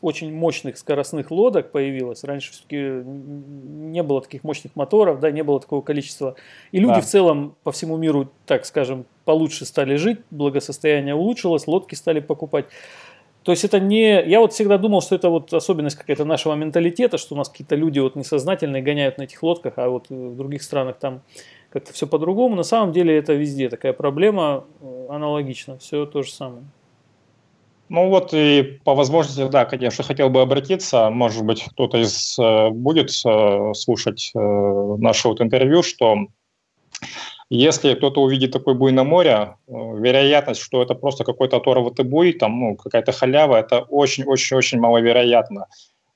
очень 0.00 0.34
мощных 0.34 0.78
скоростных 0.78 1.30
лодок 1.30 1.70
появилось. 1.70 2.24
Раньше 2.24 2.50
все-таки 2.50 2.76
не 2.76 4.02
было 4.02 4.22
таких 4.22 4.42
мощных 4.42 4.74
моторов, 4.74 5.20
да, 5.20 5.30
не 5.30 5.42
было 5.42 5.60
такого 5.60 5.82
количества. 5.82 6.34
И 6.72 6.80
люди 6.80 6.94
да. 6.94 7.00
в 7.02 7.06
целом 7.06 7.54
по 7.62 7.70
всему 7.70 7.96
миру, 7.96 8.30
так 8.46 8.64
скажем, 8.64 9.04
получше 9.24 9.66
стали 9.66 9.96
жить, 9.96 10.20
благосостояние 10.30 11.14
улучшилось, 11.14 11.66
лодки 11.66 11.94
стали 11.94 12.20
покупать. 12.20 12.66
То 13.42 13.52
есть 13.52 13.64
это 13.64 13.78
не... 13.78 14.22
Я 14.26 14.40
вот 14.40 14.52
всегда 14.52 14.78
думал, 14.78 15.02
что 15.02 15.14
это 15.14 15.28
вот 15.28 15.52
особенность 15.52 15.96
какая-то 15.96 16.24
нашего 16.24 16.54
менталитета, 16.54 17.18
что 17.18 17.34
у 17.34 17.38
нас 17.38 17.48
какие-то 17.48 17.76
люди 17.76 17.98
вот 17.98 18.16
несознательные 18.16 18.82
гоняют 18.82 19.18
на 19.18 19.22
этих 19.22 19.42
лодках, 19.42 19.74
а 19.76 19.88
вот 19.88 20.08
в 20.08 20.36
других 20.36 20.62
странах 20.62 20.98
там 20.98 21.22
как-то 21.70 21.92
все 21.92 22.06
по-другому. 22.06 22.56
На 22.56 22.62
самом 22.62 22.92
деле 22.92 23.16
это 23.16 23.32
везде 23.32 23.68
такая 23.68 23.92
проблема, 23.92 24.64
э, 24.80 25.06
аналогично, 25.08 25.78
все 25.78 26.06
то 26.06 26.22
же 26.22 26.30
самое. 26.30 26.64
Ну 27.88 28.08
вот 28.08 28.32
и 28.32 28.80
по 28.84 28.94
возможности, 28.94 29.48
да, 29.48 29.64
конечно, 29.64 30.04
хотел 30.04 30.30
бы 30.30 30.42
обратиться, 30.42 31.10
может 31.10 31.44
быть, 31.44 31.64
кто-то 31.64 31.98
из 31.98 32.38
э, 32.38 32.70
будет 32.70 33.10
э, 33.10 33.74
слушать 33.74 34.30
наше 34.34 35.28
вот 35.28 35.40
интервью, 35.40 35.82
что 35.82 36.16
если 37.48 37.94
кто-то 37.94 38.22
увидит 38.22 38.52
такой 38.52 38.74
буй 38.74 38.92
на 38.92 39.02
море, 39.02 39.56
вероятность, 39.66 40.60
что 40.60 40.82
это 40.82 40.94
просто 40.94 41.24
какой-то 41.24 41.56
оторватый 41.56 42.04
буй, 42.04 42.32
там, 42.32 42.60
ну, 42.60 42.76
какая-то 42.76 43.10
халява, 43.10 43.56
это 43.56 43.80
очень-очень-очень 43.80 44.78
маловероятно. 44.78 45.66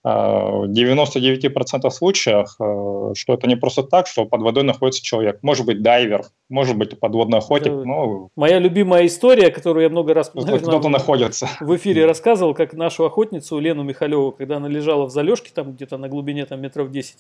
99% 0.07 1.91
случаев, 1.91 2.55
э, 2.61 3.15
что 3.17 3.33
это 3.33 3.47
не 3.49 3.57
просто 3.57 3.83
так, 3.83 4.07
что 4.07 4.27
под 4.27 4.43
водой 4.43 4.63
находится 4.63 5.03
человек. 5.03 5.39
Может 5.43 5.65
быть 5.65 5.81
дайвер, 5.81 6.25
может 6.51 6.77
быть 6.77 6.99
подводный 7.01 7.39
охотник. 7.39 7.73
Это 7.73 7.85
но... 7.85 8.29
Моя 8.37 8.59
любимая 8.59 9.07
история, 9.07 9.51
которую 9.51 9.85
я 9.85 9.89
много 9.89 10.13
раз 10.13 10.29
кто-то 10.31 10.89
находится. 10.89 11.49
в 11.61 11.75
эфире 11.77 12.05
рассказывал, 12.05 12.55
как 12.55 12.75
нашу 12.75 13.07
охотницу 13.07 13.59
Лену 13.59 13.83
Михалеву, 13.83 14.33
когда 14.33 14.57
она 14.57 14.69
лежала 14.69 15.07
в 15.07 15.11
залежке, 15.11 15.51
там 15.55 15.73
где-то 15.73 15.97
на 15.97 16.09
глубине 16.09 16.45
там, 16.45 16.61
метров 16.61 16.91
10, 16.91 17.17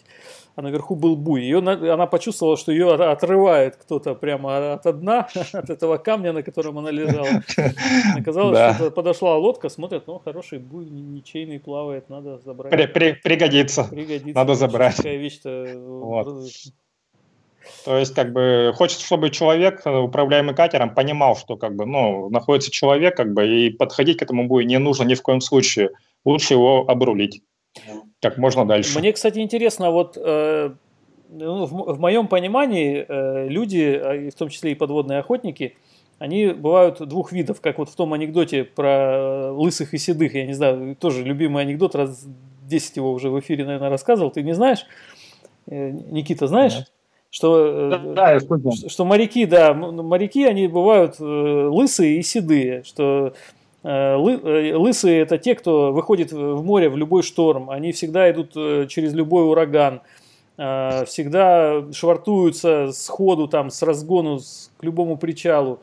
а 0.56 0.62
наверху 0.62 0.94
был 0.94 1.16
буй. 1.16 1.40
Ее, 1.40 1.58
она 1.58 2.06
почувствовала, 2.06 2.58
что 2.58 2.70
ее 2.70 2.92
отрывает 2.92 3.76
кто-то 3.76 4.14
прямо 4.14 4.74
от 4.74 5.00
дна, 5.00 5.28
от 5.52 5.70
этого 5.70 5.96
камня, 5.96 6.34
на 6.34 6.42
котором 6.42 6.78
она 6.78 6.90
лежала. 6.90 7.42
Оказалось, 8.14 8.58
да. 8.58 8.74
что 8.74 8.90
подошла 8.90 9.38
лодка, 9.38 9.70
смотрит, 9.70 10.06
ну 10.06 10.20
хороший 10.22 10.58
буй, 10.58 10.84
ничейный 10.84 11.58
плавает, 11.58 12.10
надо 12.10 12.38
забрать 12.44 12.73
при, 12.76 12.86
при, 12.86 13.12
пригодится. 13.12 13.84
Пригодится. 13.84 14.34
Надо 14.34 14.54
забрать. 14.54 14.96
Такая 14.96 15.16
вещь-то... 15.16 15.48
Э, 15.48 15.78
вот. 15.78 16.46
То 17.84 17.98
есть, 17.98 18.14
как 18.14 18.32
бы, 18.32 18.72
хочется, 18.74 19.04
чтобы 19.04 19.30
человек, 19.30 19.82
э, 19.84 19.90
управляемый 19.90 20.54
катером, 20.54 20.94
понимал, 20.94 21.36
что, 21.36 21.56
как 21.56 21.76
бы, 21.76 21.86
ну, 21.86 22.28
находится 22.30 22.70
человек, 22.70 23.16
как 23.16 23.32
бы, 23.32 23.46
и 23.46 23.70
подходить 23.70 24.18
к 24.18 24.22
этому 24.22 24.46
будет 24.46 24.66
не 24.66 24.78
нужно 24.78 25.04
ни 25.04 25.14
в 25.14 25.22
коем 25.22 25.40
случае. 25.40 25.90
Лучше 26.24 26.54
его 26.54 26.84
обрулить 26.88 27.42
как 28.24 28.38
можно 28.38 28.64
дальше. 28.64 28.98
Мне, 28.98 29.12
кстати, 29.12 29.38
интересно, 29.40 29.90
вот 29.90 30.16
э, 30.16 30.70
ну, 31.28 31.66
в, 31.66 31.94
в 31.94 32.00
моем 32.00 32.26
понимании 32.26 33.04
э, 33.06 33.48
люди, 33.48 34.00
а, 34.02 34.30
в 34.30 34.34
том 34.34 34.48
числе 34.48 34.72
и 34.72 34.74
подводные 34.74 35.18
охотники, 35.18 35.76
они 36.18 36.48
бывают 36.48 37.06
двух 37.06 37.32
видов, 37.32 37.60
как 37.60 37.78
вот 37.78 37.90
в 37.90 37.94
том 37.94 38.14
анекдоте 38.14 38.64
про 38.64 39.52
лысых 39.52 39.92
и 39.92 39.98
седых, 39.98 40.34
я 40.34 40.46
не 40.46 40.54
знаю, 40.54 40.96
тоже 40.96 41.22
любимый 41.22 41.62
анекдот, 41.62 41.94
раз 41.94 42.26
10 42.66 42.96
его 42.96 43.12
уже 43.12 43.30
в 43.30 43.38
эфире, 43.40 43.64
наверное, 43.64 43.90
рассказывал, 43.90 44.30
ты 44.30 44.42
не 44.42 44.54
знаешь? 44.54 44.86
Э, 45.66 45.90
Никита, 45.90 46.46
знаешь? 46.46 46.76
Нет. 46.76 46.92
Что, 47.30 47.66
э, 47.66 47.90
да, 47.90 47.98
да, 47.98 48.32
я 48.32 48.40
что, 48.40 48.88
что 48.88 49.04
моряки, 49.04 49.44
да, 49.44 49.74
моряки, 49.74 50.44
они 50.44 50.68
бывают 50.68 51.16
э, 51.18 51.24
лысые 51.24 52.18
и 52.18 52.22
седые, 52.22 52.82
что 52.84 53.34
лысые 53.86 55.20
это 55.20 55.36
те, 55.36 55.54
кто 55.54 55.92
выходит 55.92 56.32
в 56.32 56.64
море 56.64 56.88
в 56.88 56.96
любой 56.96 57.22
шторм, 57.22 57.68
они 57.68 57.92
всегда 57.92 58.30
идут 58.30 58.54
через 58.88 59.12
любой 59.12 59.46
ураган, 59.46 60.00
всегда 60.56 61.92
швартуются 61.92 62.92
с 62.92 63.06
ходу, 63.08 63.46
там, 63.46 63.68
с 63.68 63.82
разгону 63.82 64.38
к 64.78 64.82
любому 64.82 65.18
причалу. 65.18 65.80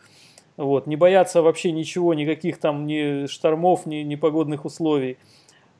Вот, 0.57 0.87
не 0.87 0.95
боятся 0.95 1.43
вообще 1.43 1.71
ничего, 1.71 2.15
никаких 2.15 2.59
там 2.59 2.87
ни 2.87 3.27
штормов, 3.27 3.85
ни, 3.85 3.97
ни 3.97 4.15
погодных 4.15 4.65
условий. 4.65 5.19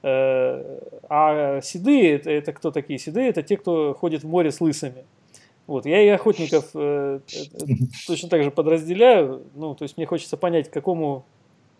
Э, 0.03 0.79
а 1.09 1.61
седые, 1.61 2.15
это, 2.15 2.31
это 2.31 2.53
кто 2.53 2.71
такие 2.71 2.97
седые? 2.99 3.29
Это 3.29 3.43
те, 3.43 3.57
кто 3.57 3.93
ходит 3.93 4.23
в 4.23 4.27
море 4.27 4.51
с 4.51 4.61
лысыми. 4.61 5.05
Вот, 5.67 5.85
я 5.85 6.01
и 6.01 6.07
охотников 6.07 6.69
э, 6.73 7.19
точно 8.07 8.29
так 8.29 8.43
же 8.43 8.51
подразделяю. 8.51 9.43
Ну, 9.55 9.75
то 9.75 9.83
есть 9.83 9.97
мне 9.97 10.05
хочется 10.05 10.37
понять, 10.37 10.69
к 10.69 10.73
какому 10.73 11.25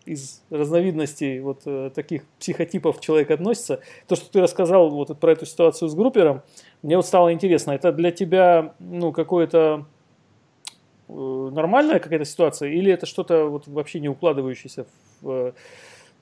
из 0.04 0.42
разновидностей 0.50 1.40
вот 1.40 1.62
э, 1.66 1.90
таких 1.94 2.24
психотипов 2.38 3.00
человек 3.00 3.30
относится. 3.30 3.80
То, 4.08 4.16
что 4.16 4.30
ты 4.30 4.40
рассказал 4.40 4.90
вот 4.90 5.18
про 5.18 5.32
эту 5.32 5.46
ситуацию 5.46 5.88
с 5.88 5.94
группером, 5.94 6.42
мне 6.82 6.96
вот 6.96 7.06
стало 7.06 7.32
интересно, 7.32 7.72
это 7.72 7.92
для 7.92 8.10
тебя 8.10 8.74
ну, 8.78 9.12
какое-то 9.12 9.86
э, 11.08 11.12
нормальная 11.52 11.98
какая-то 11.98 12.24
ситуация 12.24 12.70
или 12.70 12.92
это 12.92 13.06
что-то 13.06 13.46
вот 13.46 13.66
вообще 13.66 14.00
не 14.00 14.08
укладывающееся 14.08 14.86
в 15.20 15.30
э, 15.30 15.52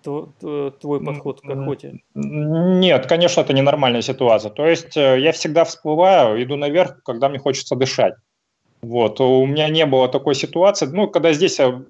твой 0.03 1.05
подход 1.05 1.41
к 1.41 1.51
охоте? 1.51 2.01
Нет, 2.15 3.07
конечно, 3.07 3.41
это 3.41 3.53
ненормальная 3.53 4.03
ситуация. 4.03 4.51
То 4.51 4.67
есть 4.67 4.97
я 4.97 5.33
всегда 5.33 5.65
всплываю, 5.65 6.43
иду 6.43 6.57
наверх, 6.57 7.03
когда 7.05 7.29
мне 7.29 7.39
хочется 7.39 7.77
дышать. 7.77 8.15
Вот, 8.83 9.21
у 9.21 9.45
меня 9.45 9.69
не 9.69 9.85
было 9.85 10.09
такой 10.09 10.35
ситуации. 10.35 10.87
Ну, 10.87 11.09
когда 11.09 11.33
здесь 11.33 11.59
я 11.59 11.83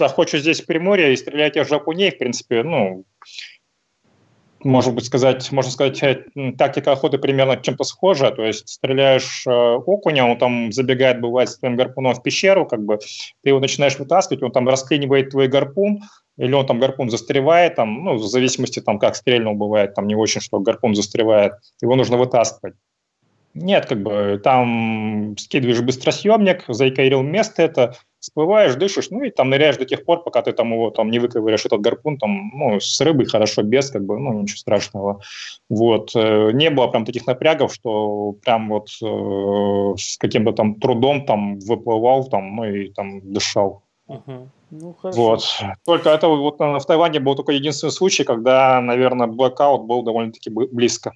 охочу 0.00 0.38
здесь 0.38 0.62
в 0.62 0.66
Приморье 0.66 1.12
и 1.12 1.16
стрелять 1.16 1.56
я 1.56 1.64
жакуней, 1.64 2.10
в 2.10 2.18
принципе, 2.18 2.64
ну, 2.64 3.04
может 4.64 4.94
быть, 4.94 5.04
сказать, 5.04 5.52
можно 5.52 5.70
сказать, 5.70 6.02
э, 6.02 6.52
тактика 6.56 6.92
охоты 6.92 7.18
примерно 7.18 7.56
чем-то 7.56 7.84
схожа. 7.84 8.30
То 8.30 8.42
есть 8.42 8.68
стреляешь 8.68 9.46
э, 9.46 9.50
окуня, 9.50 10.24
он 10.24 10.38
там 10.38 10.72
забегает, 10.72 11.20
бывает, 11.20 11.50
с 11.50 11.58
твоим 11.58 11.76
гарпуном 11.76 12.14
в 12.14 12.22
пещеру, 12.22 12.66
как 12.66 12.82
бы 12.82 12.98
ты 13.42 13.50
его 13.50 13.60
начинаешь 13.60 13.98
вытаскивать, 13.98 14.42
он 14.42 14.52
там 14.52 14.68
расклинивает 14.68 15.30
твой 15.30 15.48
гарпун, 15.48 16.00
или 16.36 16.52
он 16.52 16.66
там 16.66 16.80
гарпун 16.80 17.10
застревает, 17.10 17.76
там, 17.76 18.04
ну, 18.04 18.14
в 18.14 18.26
зависимости, 18.26 18.80
там, 18.80 18.98
как 18.98 19.16
стрельнул 19.16 19.54
бывает, 19.54 19.94
там 19.94 20.06
не 20.06 20.16
очень, 20.16 20.40
что 20.40 20.60
гарпун 20.60 20.94
застревает, 20.94 21.54
его 21.80 21.94
нужно 21.96 22.16
вытаскивать. 22.16 22.74
Нет, 23.54 23.86
как 23.86 24.02
бы 24.02 24.40
там 24.42 25.36
скидываешь 25.38 25.80
быстросъемник, 25.80 26.64
заикарил 26.66 27.22
место 27.22 27.62
это, 27.62 27.96
всплываешь, 28.18 28.74
дышишь, 28.74 29.10
ну 29.10 29.22
и 29.22 29.30
там 29.30 29.48
ныряешь 29.48 29.76
до 29.76 29.84
тех 29.84 30.04
пор, 30.04 30.24
пока 30.24 30.42
ты 30.42 30.52
там 30.52 30.72
его 30.72 30.90
там 30.90 31.08
не 31.10 31.20
выковыряешь 31.20 31.64
этот 31.64 31.80
гарпун, 31.80 32.18
там, 32.18 32.50
ну, 32.52 32.80
с 32.80 33.00
рыбой 33.00 33.26
хорошо, 33.26 33.62
без, 33.62 33.90
как 33.90 34.04
бы, 34.04 34.18
ну, 34.18 34.40
ничего 34.40 34.56
страшного. 34.56 35.20
Вот. 35.68 36.10
Э, 36.16 36.50
не 36.52 36.68
было 36.70 36.88
прям 36.88 37.04
таких 37.04 37.26
напрягов, 37.26 37.72
что 37.72 38.32
прям 38.44 38.70
вот 38.70 38.88
э, 39.00 39.94
с 39.98 40.16
каким-то 40.18 40.50
там 40.52 40.74
трудом 40.80 41.24
там 41.24 41.60
выплывал, 41.60 42.24
там, 42.28 42.56
ну 42.56 42.64
и 42.64 42.88
там 42.88 43.20
дышал. 43.32 43.84
Uh-huh. 44.08 44.48
Ну, 44.70 44.94
хорошо. 44.94 45.20
Вот. 45.20 45.44
Только 45.84 46.10
это 46.10 46.28
вот 46.28 46.58
в 46.58 46.84
Таиланде 46.86 47.20
был 47.20 47.34
только 47.36 47.52
единственный 47.52 47.90
случай, 47.90 48.24
когда, 48.24 48.80
наверное, 48.80 49.26
блэкаут 49.26 49.84
был 49.84 50.02
довольно-таки 50.02 50.50
близко. 50.50 51.12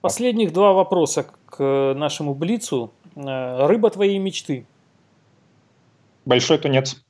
Последних 0.00 0.52
два 0.52 0.72
вопроса 0.72 1.26
к 1.46 1.94
нашему 1.96 2.34
Блицу. 2.34 2.92
Э, 3.16 3.66
рыба 3.66 3.90
твоей 3.90 4.18
мечты? 4.18 4.66
Большой 6.24 6.58
тунец. 6.58 7.02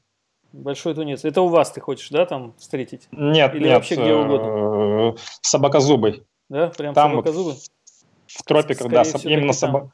Большой 0.52 0.94
тунец. 0.94 1.24
Это 1.24 1.42
у 1.42 1.48
вас 1.48 1.70
ты 1.70 1.80
хочешь, 1.80 2.08
да, 2.08 2.24
там 2.24 2.54
встретить? 2.56 3.08
Нет, 3.12 3.54
Или 3.54 3.64
нет. 3.64 3.74
вообще 3.74 3.96
где 3.96 4.14
угодно? 4.14 5.12
Э, 5.12 5.16
собакозубый. 5.42 6.22
Да, 6.48 6.68
прям 6.68 6.94
там 6.94 7.10
собакозубый? 7.10 7.56
В 8.26 8.42
тропиках, 8.44 8.88
да, 8.88 9.02
именно 9.24 9.52
собак. 9.52 9.88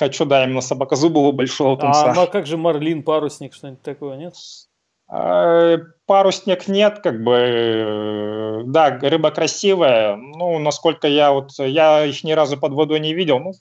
Хочу, 0.00 0.24
да, 0.24 0.44
именно 0.44 0.62
собакозубого 0.62 1.30
большого 1.30 1.76
тунца. 1.76 2.12
А, 2.12 2.14
ну, 2.14 2.22
а 2.22 2.26
как 2.26 2.46
же 2.46 2.56
марлин, 2.56 3.02
парусник, 3.02 3.52
что-нибудь 3.52 3.82
такое, 3.82 4.16
нет? 4.16 4.32
Э, 5.12 5.76
парусник 6.06 6.68
нет, 6.68 7.00
как 7.00 7.22
бы, 7.22 7.34
э, 7.34 8.62
да, 8.64 8.98
рыба 8.98 9.30
красивая, 9.30 10.16
ну, 10.16 10.58
насколько 10.58 11.06
я 11.06 11.32
вот, 11.32 11.50
я 11.58 12.06
их 12.06 12.24
ни 12.24 12.32
разу 12.32 12.56
под 12.56 12.72
водой 12.72 12.98
не 13.00 13.12
видел, 13.12 13.40
ну, 13.40 13.52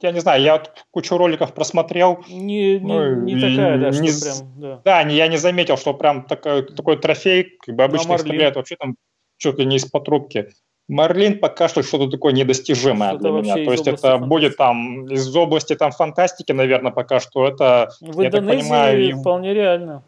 я 0.00 0.12
не 0.12 0.20
знаю, 0.20 0.40
я 0.42 0.58
вот 0.58 0.70
кучу 0.92 1.16
роликов 1.16 1.54
просмотрел. 1.54 2.22
Не, 2.28 2.78
не, 2.78 2.78
ну, 2.78 3.14
не 3.22 3.34
такая, 3.40 3.78
да, 3.78 3.90
не, 3.90 4.12
что 4.12 4.24
прям, 4.24 4.60
да. 4.60 4.80
Да, 4.84 5.02
не, 5.02 5.16
я 5.16 5.26
не 5.26 5.38
заметил, 5.38 5.76
что 5.76 5.92
прям 5.92 6.22
такой, 6.22 6.62
такой 6.62 6.98
трофей, 6.98 7.58
как 7.66 7.74
бы 7.74 7.82
обычно 7.82 8.12
их 8.12 8.20
стреляют 8.20 8.54
вообще 8.54 8.76
там 8.76 8.94
чуть 9.38 9.58
ли 9.58 9.66
не 9.66 9.74
из-под 9.74 10.04
трубки. 10.04 10.50
Марлин 10.90 11.38
пока 11.38 11.68
что 11.68 11.82
что-то 11.82 12.10
такое 12.10 12.32
недостижимое 12.32 13.10
что 13.10 13.18
для 13.18 13.30
меня. 13.30 13.54
То 13.54 13.72
есть 13.72 13.86
это 13.86 13.96
фантастики. 13.96 14.28
будет 14.28 14.56
там 14.56 15.06
из 15.06 15.36
области 15.36 15.76
там 15.76 15.92
фантастики, 15.92 16.50
наверное, 16.52 16.90
пока 16.90 17.20
что 17.20 17.46
это. 17.46 17.90
В 18.00 18.24
Индонезии 18.24 18.60
понимаю, 18.62 19.18
вполне 19.18 19.54
реально. 19.54 20.02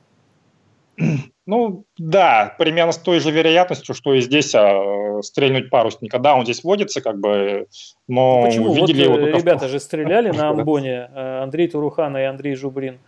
Ну, 1.44 1.86
да, 1.98 2.54
примерно 2.56 2.92
с 2.92 2.98
той 2.98 3.18
же 3.18 3.32
вероятностью, 3.32 3.96
что 3.96 4.14
и 4.14 4.20
здесь 4.20 4.54
а, 4.54 5.20
стрельнуть 5.22 5.70
парусника. 5.70 6.20
Да, 6.20 6.36
он 6.36 6.44
здесь 6.44 6.62
водится, 6.62 7.00
как 7.00 7.18
бы, 7.18 7.66
но 8.06 8.42
ну, 8.42 8.46
Почему? 8.46 8.74
видели 8.74 9.08
вот, 9.08 9.18
его 9.18 9.26
э, 9.26 9.38
Ребята 9.40 9.66
же 9.66 9.80
стреляли 9.80 10.30
на 10.30 10.50
Амбоне, 10.50 11.10
э, 11.12 11.42
Андрей 11.42 11.66
Турухана 11.66 12.18
и 12.18 12.22
Андрей 12.26 12.54
Жубрин. 12.54 13.00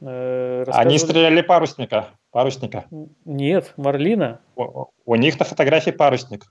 Э, 0.00 0.64
Они 0.68 0.98
стреляли 0.98 1.40
парусника. 1.40 2.10
Парусника. 2.30 2.84
Нет, 3.24 3.72
Марлина. 3.76 4.38
У, 4.54 4.86
у 5.04 5.14
них 5.16 5.36
на 5.40 5.44
фотографии 5.44 5.90
парусник. 5.90 6.44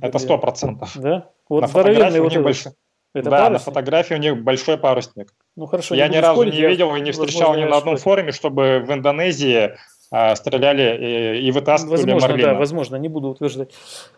Это 0.00 0.18
сто 0.18 0.38
процентов. 0.38 0.96
Да? 0.96 1.30
Вот 1.48 1.62
на 1.62 1.66
фотографии 1.66 2.18
вот 2.18 2.32
у 2.32 2.34
них 2.34 2.42
большой. 2.42 2.72
Это 3.14 3.30
да, 3.30 3.36
парусник? 3.38 3.52
на 3.52 3.58
фотографии 3.58 4.14
у 4.14 4.18
них 4.18 4.42
большой 4.42 4.78
парусник. 4.78 5.34
Ну 5.56 5.66
хорошо. 5.66 5.94
Я 5.94 6.08
ни 6.08 6.16
разу 6.16 6.42
не 6.44 6.60
видел 6.60 6.94
и 6.94 7.00
не 7.00 7.12
встречал 7.12 7.56
ни 7.56 7.64
на 7.64 7.78
одном 7.78 7.96
форуме, 7.96 8.32
чтобы 8.32 8.84
в 8.86 8.92
Индонезии 8.92 9.76
а, 10.10 10.36
стреляли 10.36 11.38
и, 11.38 11.48
и 11.48 11.50
вытаскивали 11.50 11.96
возможно, 11.96 12.28
марлина. 12.28 12.48
Да, 12.52 12.54
возможно, 12.58 12.96
не 12.96 13.08
буду 13.08 13.28
утверждать. 13.28 13.72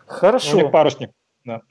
Хорошо. 0.05 0.57
У 0.57 0.61
них 0.61 0.71
парусник. 0.71 1.11
Да. 1.45 1.61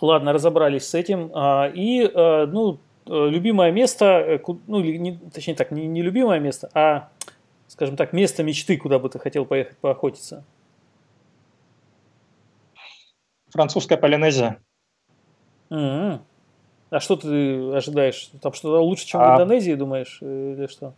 Ладно, 0.00 0.32
разобрались 0.32 0.88
с 0.88 0.94
этим. 0.94 1.30
А, 1.34 1.70
и, 1.72 2.10
а, 2.12 2.46
ну, 2.46 2.78
любимое 3.06 3.70
место, 3.70 4.04
э, 4.04 4.38
ну, 4.66 4.80
не, 4.80 5.18
точнее 5.32 5.54
так, 5.54 5.70
не, 5.70 5.86
не 5.86 6.02
любимое 6.02 6.40
место, 6.40 6.70
а, 6.74 7.08
скажем 7.68 7.96
так, 7.96 8.12
место 8.12 8.42
мечты, 8.42 8.76
куда 8.76 8.98
бы 8.98 9.08
ты 9.08 9.18
хотел 9.18 9.44
поехать 9.44 9.78
поохотиться. 9.78 10.44
Французская 13.56 13.96
Полинезия. 13.96 14.60
Mm-hmm. 15.70 16.20
А 16.90 17.00
что 17.00 17.16
ты 17.16 17.72
ожидаешь? 17.72 18.30
Там 18.40 18.52
что-то 18.52 18.80
лучше, 18.82 19.06
чем 19.06 19.20
а... 19.20 19.36
в 19.36 19.42
Индонезии, 19.42 19.72
думаешь, 19.72 20.18
или 20.20 20.66
что? 20.66 20.92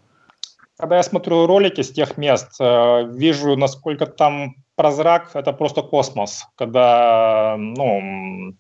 Когда 0.77 0.97
я 0.97 1.03
смотрю 1.03 1.47
ролики 1.47 1.81
с 1.81 1.91
тех 1.93 2.19
мест, 2.19 2.61
э, 2.61 3.05
вижу, 3.11 3.57
насколько 3.57 4.07
там 4.07 4.57
прозрак, 4.77 5.31
это 5.35 5.53
просто 5.53 5.83
космос. 5.83 6.47
Когда, 6.57 7.57
ну, 7.59 8.55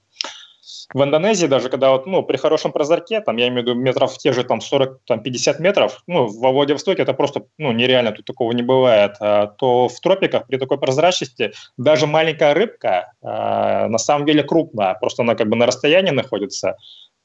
в 0.94 1.02
Индонезии 1.02 1.46
даже, 1.46 1.68
когда 1.68 1.90
вот, 1.90 2.06
ну, 2.06 2.22
при 2.22 2.36
хорошем 2.36 2.72
прозорке, 2.72 3.20
там, 3.20 3.36
я 3.36 3.48
имею 3.48 3.62
в 3.62 3.68
виду 3.68 3.74
метров 3.74 4.16
те 4.16 4.32
же 4.32 4.42
там 4.42 4.60
40, 4.60 5.00
там 5.06 5.22
50 5.22 5.60
метров, 5.60 6.02
ну, 6.06 6.26
во 6.26 6.50
Владивостоке 6.50 7.02
это 7.02 7.12
просто, 7.12 7.44
ну, 7.58 7.72
нереально, 7.72 8.12
тут 8.12 8.24
такого 8.24 8.52
не 8.52 8.62
бывает, 8.62 9.16
а, 9.20 9.48
то 9.48 9.88
в 9.88 10.00
тропиках 10.00 10.46
при 10.46 10.56
такой 10.56 10.78
прозрачности 10.78 11.52
даже 11.76 12.06
маленькая 12.06 12.54
рыбка 12.54 13.12
а, 13.22 13.88
на 13.88 13.98
самом 13.98 14.24
деле 14.26 14.42
крупная, 14.42 14.94
просто 14.94 15.22
она 15.22 15.34
как 15.34 15.48
бы 15.48 15.56
на 15.56 15.66
расстоянии 15.66 16.10
находится, 16.10 16.76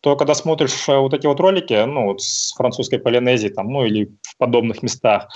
то 0.01 0.17
когда 0.17 0.35
смотришь 0.35 0.89
э, 0.89 0.97
вот 0.97 1.13
эти 1.13 1.25
вот 1.25 1.39
ролики, 1.39 1.85
ну, 1.85 2.07
вот 2.07 2.21
с 2.21 2.53
французской 2.57 2.97
Полинезии, 2.97 3.47
там, 3.47 3.69
ну, 3.69 3.85
или 3.85 4.11
в 4.23 4.37
подобных 4.37 4.83
местах, 4.83 5.29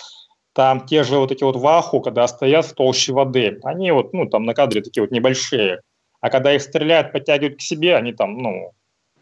там 0.51 0.85
те 0.85 1.03
же 1.03 1.17
вот 1.19 1.31
эти 1.31 1.45
вот 1.45 1.55
ваху, 1.55 2.01
когда 2.01 2.27
стоят 2.27 2.65
в 2.65 2.73
толще 2.73 3.13
воды, 3.13 3.59
они 3.63 3.91
вот, 3.91 4.11
ну, 4.11 4.27
там 4.27 4.43
на 4.43 4.53
кадре 4.53 4.81
такие 4.81 5.03
вот 5.03 5.11
небольшие, 5.11 5.79
а 6.21 6.29
когда 6.29 6.53
их 6.53 6.61
стреляют, 6.61 7.11
подтягивают 7.11 7.59
к 7.59 7.61
себе, 7.61 7.95
они 7.95 8.13
там, 8.13 8.37
ну, 8.37 8.71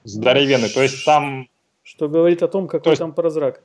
здоровенные, 0.03 0.69
то 0.69 0.81
есть 0.81 1.05
там... 1.05 1.47
Что 1.83 2.07
говорит 2.07 2.41
о 2.43 2.47
том, 2.47 2.67
какой 2.67 2.83
то 2.83 2.89
есть, 2.91 2.99
там 2.99 3.13
прозрак. 3.13 3.61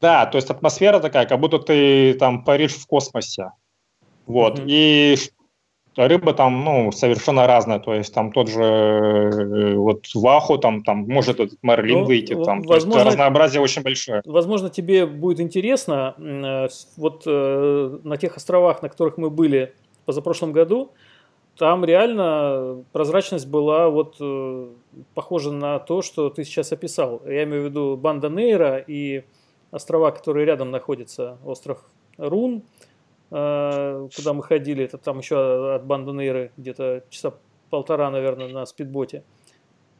Да, 0.00 0.26
то 0.26 0.36
есть 0.36 0.50
атмосфера 0.50 1.00
такая, 1.00 1.26
как 1.26 1.38
будто 1.40 1.58
ты 1.58 2.14
там 2.14 2.44
паришь 2.44 2.74
в 2.74 2.86
космосе. 2.86 3.52
Вот, 4.26 4.58
mm-hmm. 4.58 4.66
и 4.68 5.16
рыба 5.96 6.32
там, 6.32 6.64
ну, 6.64 6.92
совершенно 6.92 7.46
разная, 7.46 7.80
то 7.80 7.94
есть 7.94 8.14
там 8.14 8.30
тот 8.30 8.48
же 8.48 8.62
э, 8.62 9.74
вот 9.74 10.06
ваху, 10.14 10.58
там, 10.58 10.82
там 10.84 11.06
может 11.08 11.40
этот 11.40 11.58
марлин 11.62 12.00
ну, 12.00 12.04
выйти, 12.04 12.34
там, 12.44 12.62
возможно, 12.62 13.04
разнообразие 13.04 13.60
очень 13.60 13.82
большое. 13.82 14.22
Возможно, 14.24 14.70
тебе 14.70 15.06
будет 15.06 15.40
интересно, 15.40 16.14
э, 16.18 16.68
вот 16.96 17.22
э, 17.26 17.98
на 18.04 18.16
тех 18.16 18.36
островах, 18.36 18.82
на 18.82 18.88
которых 18.88 19.18
мы 19.18 19.30
были 19.30 19.74
позапрошлом 20.04 20.52
году, 20.52 20.92
там 21.58 21.84
реально 21.84 22.84
прозрачность 22.92 23.48
была 23.48 23.88
вот 23.88 24.16
похожа 25.14 25.52
на 25.52 25.78
то, 25.78 26.02
что 26.02 26.30
ты 26.30 26.44
сейчас 26.44 26.72
описал. 26.72 27.22
Я 27.26 27.44
имею 27.44 27.62
в 27.62 27.66
виду 27.66 27.96
Банда 27.96 28.28
Нейра 28.28 28.78
и 28.78 29.24
острова, 29.70 30.10
которые 30.10 30.46
рядом 30.46 30.70
находятся, 30.70 31.38
остров 31.44 31.84
Рун, 32.16 32.62
Э, 33.30 34.08
куда 34.16 34.32
мы 34.32 34.42
ходили, 34.42 34.84
это 34.84 34.96
там 34.96 35.18
еще 35.18 35.74
от 35.74 35.84
Бандунейры 35.84 36.50
где-то 36.56 37.04
часа 37.10 37.34
полтора, 37.68 38.10
наверное, 38.10 38.48
на 38.48 38.64
спидботе. 38.64 39.22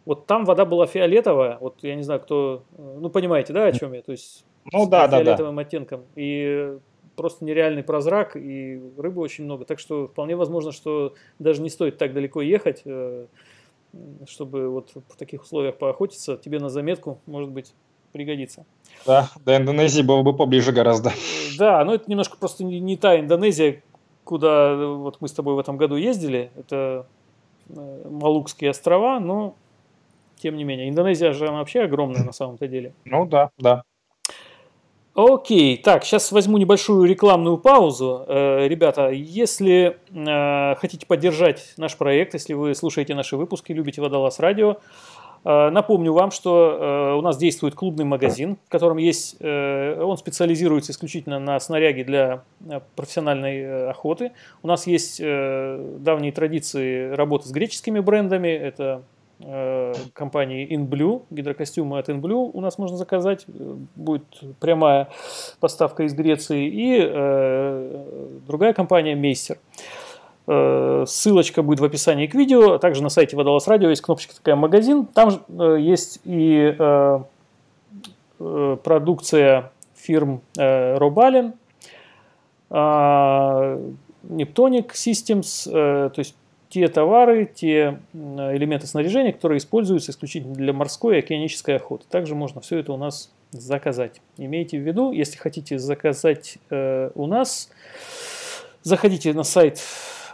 Вот 0.06 0.26
там 0.26 0.46
вода 0.46 0.64
была 0.64 0.86
фиолетовая, 0.86 1.58
вот 1.60 1.82
я 1.82 1.94
не 1.94 2.02
знаю, 2.02 2.20
кто, 2.20 2.62
э, 2.78 2.96
ну 3.00 3.10
понимаете, 3.10 3.52
да, 3.52 3.66
о 3.66 3.72
чем 3.72 3.92
я, 3.92 4.00
то 4.00 4.12
есть 4.12 4.46
ну, 4.72 4.86
с 4.86 4.88
да, 4.88 5.06
фиолетовым 5.08 5.56
да, 5.56 5.62
да. 5.62 5.68
оттенком. 5.68 6.04
И 6.16 6.78
просто 7.18 7.44
нереальный 7.44 7.82
прозрак, 7.82 8.36
и 8.36 8.80
рыбы 8.96 9.20
очень 9.20 9.44
много. 9.44 9.64
Так 9.64 9.80
что 9.80 10.06
вполне 10.06 10.36
возможно, 10.36 10.70
что 10.70 11.14
даже 11.40 11.60
не 11.60 11.68
стоит 11.68 11.98
так 11.98 12.14
далеко 12.14 12.40
ехать, 12.40 12.82
э, 12.84 13.26
чтобы 14.26 14.70
вот 14.70 14.92
в 14.94 15.16
таких 15.16 15.42
условиях 15.42 15.76
поохотиться. 15.76 16.36
Тебе 16.36 16.60
на 16.60 16.68
заметку, 16.68 17.20
может 17.26 17.50
быть, 17.50 17.74
пригодится. 18.12 18.64
Да, 19.04 19.30
до 19.44 19.56
Индонезии 19.56 20.02
было 20.02 20.22
бы 20.22 20.34
поближе 20.34 20.70
гораздо. 20.70 21.12
Да, 21.58 21.84
но 21.84 21.94
это 21.94 22.08
немножко 22.08 22.36
просто 22.38 22.62
не, 22.62 22.78
не 22.78 22.96
та 22.96 23.18
Индонезия, 23.18 23.82
куда 24.22 24.76
вот 24.76 25.20
мы 25.20 25.26
с 25.26 25.32
тобой 25.32 25.54
в 25.54 25.58
этом 25.58 25.76
году 25.76 25.96
ездили. 25.96 26.50
Это 26.56 27.06
э, 27.68 28.08
Малукские 28.08 28.70
острова, 28.70 29.18
но 29.18 29.56
тем 30.36 30.56
не 30.56 30.62
менее. 30.62 30.88
Индонезия 30.88 31.32
же 31.32 31.48
она 31.48 31.58
вообще 31.58 31.82
огромная 31.82 32.22
на 32.22 32.32
самом-то 32.32 32.68
деле. 32.68 32.94
Ну 33.04 33.26
да, 33.26 33.50
да. 33.58 33.82
Окей, 35.18 35.76
так, 35.76 36.04
сейчас 36.04 36.30
возьму 36.30 36.58
небольшую 36.58 37.02
рекламную 37.02 37.58
паузу. 37.58 38.24
Э, 38.28 38.68
ребята, 38.68 39.10
если 39.10 39.98
э, 40.12 40.76
хотите 40.76 41.06
поддержать 41.06 41.74
наш 41.76 41.96
проект, 41.96 42.34
если 42.34 42.54
вы 42.54 42.72
слушаете 42.76 43.16
наши 43.16 43.36
выпуски, 43.36 43.72
любите 43.72 44.00
Водолаз 44.00 44.38
Радио, 44.38 44.76
э, 45.44 45.70
напомню 45.70 46.12
вам, 46.12 46.30
что 46.30 47.16
у 47.18 47.20
нас 47.20 47.36
действует 47.36 47.74
клубный 47.74 48.04
магазин, 48.04 48.58
в 48.68 48.70
котором 48.70 48.98
есть, 48.98 49.42
он 49.42 50.16
специализируется 50.18 50.92
исключительно 50.92 51.40
на 51.40 51.58
снаряге 51.58 52.04
для 52.04 52.44
профессиональной 52.94 53.90
охоты. 53.90 54.30
У 54.62 54.68
нас 54.68 54.86
есть 54.86 55.20
давние 55.20 56.30
традиции 56.30 57.10
работы 57.10 57.48
с 57.48 57.50
греческими 57.50 57.98
брендами, 57.98 58.50
это 58.50 59.02
Э, 59.02 59.17
компании 60.14 60.68
InBlue, 60.68 61.22
гидрокостюмы 61.30 61.98
от 61.98 62.08
InBlue 62.08 62.50
у 62.52 62.60
нас 62.60 62.76
можно 62.76 62.96
заказать, 62.96 63.44
будет 63.94 64.24
прямая 64.58 65.08
поставка 65.60 66.02
из 66.02 66.14
Греции, 66.14 66.66
и 66.66 66.98
э, 67.00 68.38
другая 68.46 68.72
компания 68.72 69.14
Meister. 69.14 69.58
Э, 70.48 71.04
ссылочка 71.06 71.62
будет 71.62 71.80
в 71.80 71.84
описании 71.84 72.26
к 72.26 72.34
видео, 72.34 72.72
а 72.72 72.78
также 72.78 73.02
на 73.02 73.10
сайте 73.10 73.36
Водолаз 73.36 73.68
Радио 73.68 73.90
есть 73.90 74.02
кнопочка 74.02 74.34
такая 74.34 74.56
«Магазин», 74.56 75.06
там 75.06 75.42
э, 75.48 75.76
есть 75.78 76.20
и 76.24 76.74
э, 76.78 77.20
э, 78.40 78.76
продукция 78.82 79.70
фирм 79.94 80.40
э, 80.56 80.96
Robalin, 80.96 81.52
э, 82.70 83.92
Neptonic 84.24 84.92
Systems, 84.94 85.70
э, 85.70 86.10
то 86.10 86.18
есть 86.18 86.34
те 86.68 86.88
товары, 86.88 87.46
те 87.46 88.00
элементы 88.12 88.86
снаряжения, 88.86 89.32
которые 89.32 89.58
используются 89.58 90.10
исключительно 90.10 90.54
для 90.54 90.72
морской 90.72 91.16
и 91.16 91.18
океанической 91.20 91.76
охоты. 91.76 92.04
Также 92.08 92.34
можно 92.34 92.60
все 92.60 92.78
это 92.78 92.92
у 92.92 92.96
нас 92.96 93.30
заказать. 93.50 94.20
Имейте 94.36 94.78
в 94.78 94.82
виду, 94.82 95.12
если 95.12 95.38
хотите 95.38 95.78
заказать 95.78 96.58
э, 96.70 97.10
у 97.14 97.26
нас, 97.26 97.70
заходите 98.82 99.32
на 99.32 99.42
сайт 99.42 99.80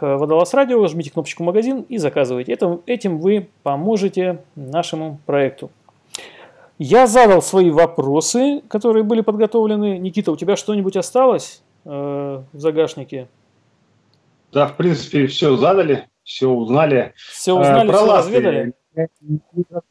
э, 0.01 0.15
Водолаз 0.15 0.53
Радио, 0.53 0.85
жмите 0.87 1.11
кнопочку 1.11 1.43
«Магазин» 1.43 1.85
и 1.87 1.97
заказывайте. 1.97 2.51
Это, 2.51 2.81
этим 2.85 3.19
вы 3.19 3.47
поможете 3.63 4.39
нашему 4.55 5.19
проекту. 5.25 5.71
Я 6.77 7.07
задал 7.07 7.41
свои 7.41 7.69
вопросы, 7.69 8.61
которые 8.67 9.03
были 9.03 9.21
подготовлены. 9.21 9.97
Никита, 9.97 10.33
у 10.33 10.35
тебя 10.35 10.57
что-нибудь 10.57 10.97
осталось 10.97 11.61
э, 11.85 11.89
в 11.89 12.59
загашнике? 12.59 13.29
Да, 14.51 14.67
в 14.67 14.75
принципе, 14.75 15.27
все 15.27 15.55
задали 15.55 16.05
все 16.25 16.49
узнали. 16.49 17.13
Все 17.15 17.53
узнали, 17.53 17.87
Про 17.87 17.97
все 17.97 18.17
разведали? 18.17 18.73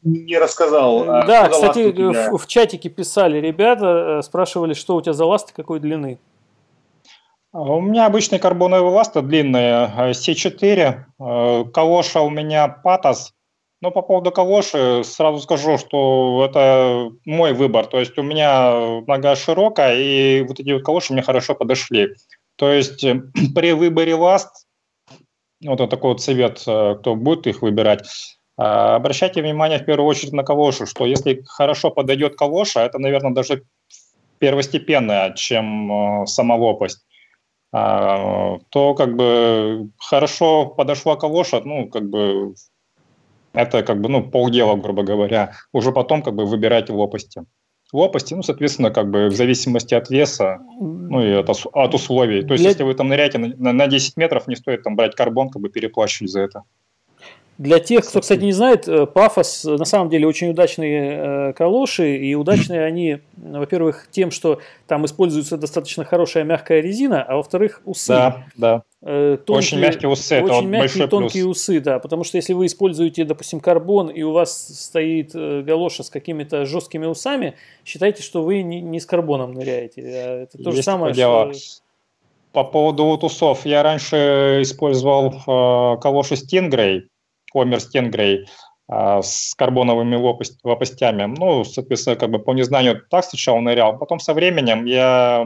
Не 0.03 0.37
рассказал. 0.37 1.09
А 1.09 1.25
да, 1.25 1.47
кстати, 1.49 1.91
в, 1.91 2.37
в 2.37 2.47
чатике 2.47 2.89
писали 2.89 3.39
ребята, 3.39 4.17
э, 4.19 4.21
спрашивали, 4.21 4.73
что 4.73 4.95
у 4.95 5.01
тебя 5.01 5.13
за 5.13 5.25
ласты, 5.25 5.53
какой 5.55 5.79
длины. 5.79 6.19
А 7.53 7.61
у 7.61 7.79
меня 7.81 8.05
обычные 8.05 8.39
карбоновые 8.39 8.91
ласты 8.91 9.21
длинные, 9.21 10.11
C4. 10.11 10.95
Э, 11.19 11.63
калоша 11.73 12.21
у 12.21 12.29
меня 12.29 12.67
Патос. 12.67 13.31
Но 13.81 13.91
по 13.91 14.01
поводу 14.01 14.31
калоши 14.31 15.03
сразу 15.03 15.39
скажу, 15.39 15.77
что 15.77 16.43
это 16.45 17.11
мой 17.25 17.53
выбор. 17.53 17.85
То 17.85 17.99
есть 17.99 18.17
у 18.17 18.23
меня 18.23 19.01
нога 19.07 19.35
широкая, 19.35 19.95
и 19.95 20.41
вот 20.41 20.59
эти 20.59 20.71
вот 20.71 20.83
калоши 20.83 21.13
мне 21.13 21.21
хорошо 21.21 21.55
подошли. 21.55 22.09
То 22.57 22.71
есть 22.71 23.03
э, 23.05 23.21
при 23.55 23.71
выборе 23.71 24.15
ласт 24.15 24.64
вот 25.63 25.81
он 25.81 25.89
такой 25.89 26.11
вот 26.11 26.21
совет, 26.21 26.63
э, 26.67 26.95
кто 26.99 27.15
будет 27.15 27.47
их 27.47 27.61
выбирать. 27.61 28.07
А, 28.57 28.95
обращайте 28.95 29.41
внимание 29.41 29.79
в 29.79 29.85
первую 29.85 30.07
очередь 30.07 30.33
на 30.33 30.43
калошу, 30.43 30.85
что 30.85 31.05
если 31.05 31.43
хорошо 31.45 31.91
подойдет 31.91 32.35
калоша, 32.35 32.81
это, 32.81 32.99
наверное, 32.99 33.33
даже 33.33 33.63
первостепенная, 34.39 35.33
чем 35.33 36.23
э, 36.23 36.25
сама 36.27 36.55
лопасть, 36.55 37.05
а, 37.71 38.57
то 38.69 38.93
как 38.93 39.15
бы 39.15 39.89
хорошо 39.97 40.67
подошла 40.67 41.15
калоша, 41.15 41.61
ну, 41.61 41.89
как 41.89 42.09
бы 42.09 42.55
это 43.53 43.83
как 43.83 44.01
бы, 44.01 44.09
ну, 44.09 44.23
полдела, 44.29 44.75
грубо 44.75 45.03
говоря. 45.03 45.53
Уже 45.71 45.91
потом 45.91 46.21
как 46.21 46.35
бы 46.35 46.45
выбирайте 46.45 46.93
лопасти 46.93 47.43
лопасти, 47.95 48.33
ну, 48.33 48.43
соответственно, 48.43 48.91
как 48.91 49.09
бы 49.09 49.27
в 49.27 49.35
зависимости 49.35 49.93
от 49.95 50.09
веса, 50.09 50.59
ну 50.79 51.23
и 51.23 51.31
от, 51.31 51.49
от 51.49 51.93
условий. 51.93 52.43
То 52.43 52.53
есть, 52.53 52.63
Для... 52.63 52.71
если 52.71 52.83
вы 52.83 52.93
там 52.93 53.07
ныряете 53.07 53.37
на, 53.37 53.73
на 53.73 53.87
10 53.87 54.17
метров, 54.17 54.47
не 54.47 54.55
стоит 54.55 54.83
там 54.83 54.95
брать 54.95 55.15
карбон, 55.15 55.49
как 55.49 55.61
бы 55.61 55.69
переплачивать 55.69 56.31
за 56.31 56.41
это. 56.41 56.63
Для 57.57 57.79
тех, 57.79 58.05
кто, 58.05 58.19
кстати, 58.19 58.41
не 58.41 58.51
знает, 58.51 58.85
э, 58.87 59.05
Пафос 59.05 59.63
на 59.63 59.85
самом 59.85 60.09
деле 60.09 60.27
очень 60.27 60.49
удачные 60.49 61.51
э, 61.51 61.53
калоши, 61.53 62.17
и 62.17 62.35
удачные 62.35 62.83
они, 62.83 63.19
во-первых, 63.37 64.07
тем, 64.11 64.29
что 64.31 64.59
там 64.87 65.05
используется 65.05 65.57
достаточно 65.57 66.03
хорошая 66.03 66.43
мягкая 66.43 66.81
резина, 66.81 67.23
а 67.23 67.37
во-вторых, 67.37 67.81
усы. 67.85 68.09
Да, 68.09 68.45
да. 68.57 68.83
Э, 69.07 69.37
тонкие, 69.37 69.67
очень 69.67 69.79
мягкие 69.79 70.09
усы, 70.09 70.35
это 70.35 70.45
очень 70.45 70.55
вот 70.55 70.65
мягкие 70.65 71.07
тонкие 71.07 71.43
плюс. 71.43 71.57
усы, 71.57 71.79
да, 71.79 71.99
потому 71.99 72.23
что 72.23 72.37
если 72.37 72.53
вы 72.53 72.65
используете, 72.65 73.23
допустим, 73.23 73.59
карбон, 73.59 74.09
и 74.09 74.23
у 74.23 74.31
вас 74.31 74.67
стоит 74.85 75.33
галоша 75.33 76.01
с 76.01 76.09
какими-то 76.09 76.65
жесткими 76.65 77.05
усами, 77.05 77.53
считайте, 77.85 78.23
что 78.23 78.41
вы 78.41 78.63
не, 78.63 78.81
не 78.81 78.99
с 78.99 79.05
карбоном 79.05 79.53
ныряете. 79.53 80.01
А 80.01 80.43
это 80.43 80.57
то 80.57 80.63
Есть 80.71 80.77
же 80.77 80.83
самое, 80.83 81.13
что... 81.13 81.51
По 82.51 82.63
поводу 82.63 83.03
вот 83.05 83.23
усов, 83.23 83.65
я 83.65 83.83
раньше 83.83 84.59
использовал 84.61 85.27
э, 85.27 85.99
калоши 86.01 86.33
Stingray, 86.33 87.01
Homer 87.53 87.79
Stingray 87.79 88.45
а, 88.87 89.21
с 89.21 89.55
карбоновыми 89.55 90.15
лопасть, 90.15 90.59
лопастями. 90.63 91.25
Ну, 91.25 91.63
соответственно, 91.63 92.15
как 92.15 92.29
бы 92.29 92.39
по 92.39 92.51
незнанию 92.51 93.01
так 93.09 93.25
сначала 93.25 93.59
нырял. 93.59 93.97
Потом 93.97 94.19
со 94.19 94.33
временем 94.33 94.85
я 94.85 95.45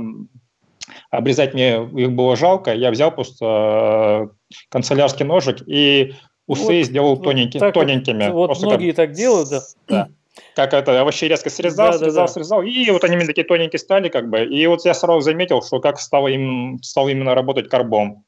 обрезать 1.11 1.53
мне 1.53 1.75
их 1.95 2.11
было 2.11 2.35
жалко. 2.35 2.73
Я 2.73 2.91
взял 2.91 3.11
просто 3.11 3.45
э, 3.45 4.55
канцелярский 4.69 5.25
ножик 5.25 5.61
и 5.67 6.13
усы 6.47 6.79
вот, 6.79 6.85
сделал 6.85 7.17
тоненький, 7.17 7.59
так 7.59 7.73
тоненькими. 7.73 8.29
Вот, 8.29 8.49
вот 8.49 8.61
многие 8.61 8.91
как, 8.91 8.95
так 9.07 9.11
делают, 9.13 9.49
да. 9.49 9.61
да. 9.87 10.09
Как 10.55 10.73
это, 10.73 11.01
овощи 11.01 11.25
резко 11.25 11.49
срезал, 11.49 11.91
да, 11.91 11.97
срезал, 11.97 12.23
да, 12.23 12.27
да. 12.27 12.33
срезал, 12.33 12.61
и 12.63 12.89
вот 12.91 13.03
они 13.03 13.25
такие 13.25 13.45
тоненькие 13.45 13.79
стали, 13.79 14.09
как 14.09 14.29
бы. 14.29 14.43
И 14.43 14.65
вот 14.67 14.85
я 14.85 14.93
сразу 14.93 15.21
заметил, 15.21 15.61
что 15.61 15.79
как 15.79 15.99
стал, 15.99 16.27
им, 16.27 16.79
стал 16.81 17.07
именно 17.07 17.35
работать 17.35 17.69
карбон. 17.69 18.23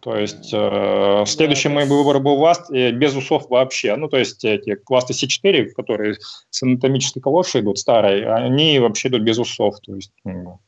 То 0.00 0.16
есть 0.16 0.50
э, 0.52 1.24
следующий 1.26 1.68
мой 1.68 1.84
выбор 1.84 2.20
был 2.20 2.36
ласт 2.36 2.70
э, 2.70 2.92
без 2.92 3.16
усов 3.16 3.50
вообще. 3.50 3.96
Ну, 3.96 4.08
то 4.08 4.16
есть 4.16 4.44
эти 4.44 4.78
ласты 4.88 5.12
C4, 5.12 5.70
которые 5.70 6.16
с 6.50 6.62
анатомической 6.62 7.20
калошей 7.20 7.62
идут, 7.62 7.78
старые, 7.78 8.32
они 8.32 8.78
вообще 8.78 9.08
идут 9.08 9.22
без 9.22 9.38
усов. 9.38 9.80
То 9.80 9.96
есть, 9.96 10.12
ну, 10.24 10.60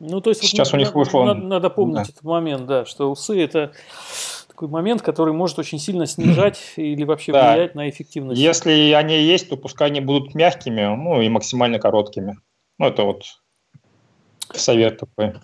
ну 0.00 0.20
то 0.20 0.30
есть 0.30 0.42
сейчас 0.42 0.72
вот, 0.72 0.76
у 0.76 0.80
них 0.80 0.94
вышло... 0.94 1.24
Надо, 1.24 1.40
надо 1.40 1.70
помнить 1.70 1.96
да. 1.96 2.02
этот 2.02 2.22
момент, 2.22 2.66
да, 2.66 2.84
что 2.84 3.10
усы 3.10 3.40
это 3.40 3.72
такой 4.48 4.68
момент, 4.68 5.02
который 5.02 5.34
может 5.34 5.58
очень 5.58 5.78
сильно 5.78 6.06
снижать 6.06 6.60
или 6.76 7.04
вообще 7.04 7.32
да. 7.32 7.54
влиять 7.54 7.74
на 7.74 7.88
эффективность. 7.90 8.40
Если 8.40 8.92
они 8.92 9.16
есть, 9.16 9.48
то 9.48 9.56
пускай 9.56 9.88
они 9.88 10.00
будут 10.00 10.34
мягкими, 10.34 10.82
ну 10.96 11.20
и 11.20 11.28
максимально 11.28 11.78
короткими. 11.78 12.38
Ну, 12.78 12.86
это 12.86 13.04
вот 13.04 13.24
совет 14.52 14.98
такой. 14.98 15.34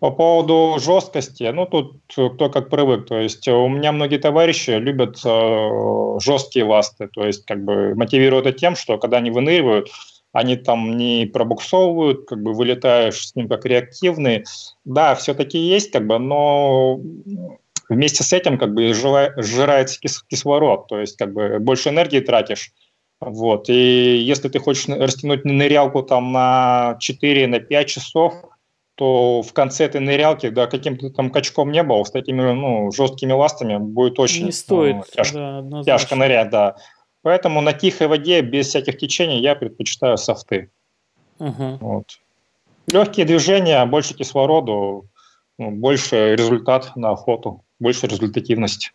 По 0.00 0.10
поводу 0.10 0.80
жесткости, 0.80 1.44
ну 1.44 1.64
тут 1.64 2.02
кто 2.08 2.50
как 2.50 2.70
привык. 2.70 3.06
То 3.06 3.20
есть 3.20 3.46
у 3.46 3.68
меня 3.68 3.92
многие 3.92 4.18
товарищи 4.18 4.70
любят 4.70 5.20
э, 5.24 6.18
жесткие 6.20 6.64
ласты, 6.64 7.06
то 7.06 7.24
есть 7.24 7.46
как 7.46 7.64
бы 7.64 7.94
мотивируют 7.94 8.46
это 8.46 8.58
тем, 8.58 8.74
что 8.74 8.98
когда 8.98 9.18
они 9.18 9.30
выныривают, 9.30 9.90
они 10.32 10.56
там 10.56 10.96
не 10.96 11.26
пробуксовывают, 11.26 12.26
как 12.26 12.42
бы 12.42 12.54
вылетаешь 12.54 13.28
с 13.28 13.34
ним 13.34 13.48
как 13.48 13.66
реактивный. 13.66 14.44
Да, 14.84 15.14
все-таки 15.14 15.58
есть, 15.58 15.92
как 15.92 16.06
бы, 16.06 16.18
но 16.18 16.98
вместе 17.88 18.24
с 18.24 18.32
этим 18.32 18.58
как 18.58 18.74
бы 18.74 18.92
сжирается 18.92 20.00
кислород, 20.00 20.88
то 20.88 20.98
есть 20.98 21.16
как 21.16 21.32
бы 21.32 21.58
больше 21.60 21.90
энергии 21.90 22.20
тратишь. 22.20 22.72
Вот. 23.20 23.68
И 23.68 24.16
если 24.16 24.48
ты 24.48 24.58
хочешь 24.58 24.88
растянуть 24.88 25.44
нырялку 25.44 26.02
там 26.02 26.32
на 26.32 26.98
4-5 27.00 27.46
на 27.46 27.84
часов, 27.84 28.34
то 28.96 29.42
в 29.42 29.52
конце 29.52 29.84
этой 29.84 30.00
нырялки, 30.00 30.48
да, 30.48 30.66
каким-то 30.66 31.10
там 31.10 31.30
качком 31.30 31.70
не 31.70 31.82
был, 31.82 32.04
с 32.04 32.10
такими 32.10 32.42
ну, 32.52 32.90
жесткими 32.90 33.32
ластами 33.32 33.78
будет 33.78 34.18
очень 34.18 34.46
не 34.46 34.52
стоит, 34.52 34.96
ну, 34.96 35.04
тяжко, 35.10 35.60
да, 35.62 35.82
тяжко 35.82 36.16
нырять, 36.16 36.50
да. 36.50 36.76
Поэтому 37.22 37.60
на 37.60 37.72
тихой 37.72 38.08
воде, 38.08 38.40
без 38.42 38.68
всяких 38.68 38.98
течений, 38.98 39.40
я 39.40 39.54
предпочитаю 39.54 40.18
софты. 40.18 40.70
Угу. 41.38 41.78
Вот. 41.80 42.20
Легкие 42.88 43.26
движения, 43.26 43.84
больше 43.86 44.14
кислороду, 44.14 45.06
ну, 45.58 45.70
больше 45.70 46.34
результат 46.34 46.96
на 46.96 47.10
охоту, 47.10 47.64
больше 47.78 48.06
результативности. 48.06 48.90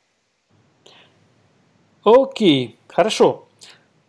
Окей, 2.03 2.77
хорошо. 2.87 3.47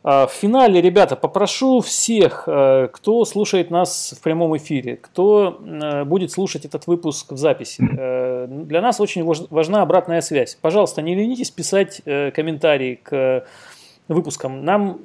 А, 0.04 0.26
в 0.26 0.32
финале, 0.32 0.80
ребята, 0.80 1.16
попрошу 1.16 1.80
всех, 1.80 2.44
э, 2.46 2.88
кто 2.92 3.24
слушает 3.24 3.70
нас 3.70 4.14
в 4.16 4.22
прямом 4.22 4.56
эфире, 4.56 4.96
кто 4.96 5.60
э, 5.60 6.04
будет 6.04 6.30
слушать 6.30 6.64
этот 6.64 6.86
выпуск 6.86 7.32
в 7.32 7.36
записи. 7.36 7.82
Э, 7.98 8.46
для 8.48 8.80
нас 8.80 9.00
очень 9.00 9.24
важна 9.24 9.82
обратная 9.82 10.20
связь. 10.20 10.56
Пожалуйста, 10.60 11.02
не 11.02 11.14
ленитесь 11.14 11.50
писать 11.50 12.00
комментарии 12.04 12.94
к 13.02 13.44
выпускам. 14.08 14.64
Нам 14.64 15.00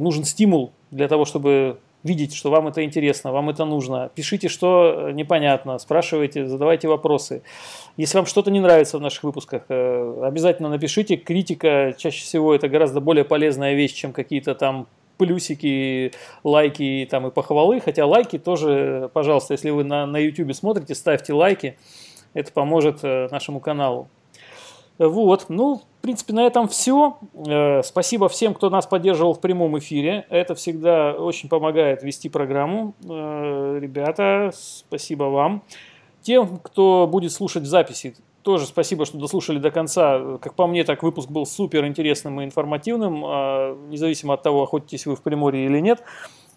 нужен 0.00 0.24
стимул 0.24 0.72
для 0.90 1.06
того, 1.08 1.24
чтобы 1.24 1.78
видеть, 2.06 2.34
что 2.34 2.50
вам 2.50 2.68
это 2.68 2.84
интересно, 2.84 3.32
вам 3.32 3.50
это 3.50 3.64
нужно. 3.64 4.10
Пишите, 4.14 4.48
что 4.48 5.10
непонятно, 5.12 5.78
спрашивайте, 5.78 6.46
задавайте 6.46 6.88
вопросы. 6.88 7.42
Если 7.96 8.16
вам 8.16 8.26
что-то 8.26 8.50
не 8.50 8.60
нравится 8.60 8.98
в 8.98 9.00
наших 9.00 9.24
выпусках, 9.24 9.64
э, 9.68 10.22
обязательно 10.24 10.68
напишите. 10.68 11.16
Критика 11.16 11.94
чаще 11.98 12.22
всего 12.22 12.54
это 12.54 12.68
гораздо 12.68 13.00
более 13.00 13.24
полезная 13.24 13.74
вещь, 13.74 13.92
чем 13.92 14.12
какие-то 14.12 14.54
там 14.54 14.86
плюсики, 15.18 16.12
лайки 16.44 17.06
там, 17.10 17.26
и 17.26 17.30
похвалы. 17.30 17.80
Хотя 17.80 18.06
лайки 18.06 18.38
тоже, 18.38 19.10
пожалуйста, 19.12 19.54
если 19.54 19.70
вы 19.70 19.84
на, 19.84 20.06
на 20.06 20.18
YouTube 20.18 20.54
смотрите, 20.54 20.94
ставьте 20.94 21.32
лайки. 21.32 21.76
Это 22.34 22.52
поможет 22.52 23.00
э, 23.02 23.28
нашему 23.30 23.60
каналу. 23.60 24.08
Вот, 24.98 25.46
ну, 25.48 25.82
принципе, 26.06 26.32
на 26.34 26.46
этом 26.46 26.68
все. 26.68 27.18
Э, 27.34 27.82
спасибо 27.82 28.28
всем, 28.28 28.54
кто 28.54 28.70
нас 28.70 28.86
поддерживал 28.86 29.34
в 29.34 29.40
прямом 29.40 29.76
эфире. 29.78 30.24
Это 30.30 30.54
всегда 30.54 31.12
очень 31.12 31.48
помогает 31.48 32.04
вести 32.04 32.28
программу. 32.28 32.94
Э, 33.04 33.78
ребята, 33.80 34.52
спасибо 34.54 35.24
вам. 35.24 35.64
Тем, 36.22 36.58
кто 36.58 37.08
будет 37.10 37.32
слушать 37.32 37.64
записи, 37.64 38.14
тоже 38.42 38.66
спасибо, 38.66 39.04
что 39.04 39.18
дослушали 39.18 39.58
до 39.58 39.72
конца. 39.72 40.38
Как 40.40 40.54
по 40.54 40.68
мне, 40.68 40.84
так 40.84 41.02
выпуск 41.02 41.28
был 41.28 41.44
супер 41.44 41.84
интересным 41.84 42.40
и 42.40 42.44
информативным, 42.44 43.24
э, 43.24 43.76
независимо 43.88 44.34
от 44.34 44.42
того, 44.44 44.62
охотитесь 44.62 45.06
вы 45.06 45.16
в 45.16 45.22
Приморье 45.22 45.66
или 45.66 45.80
нет. 45.80 46.04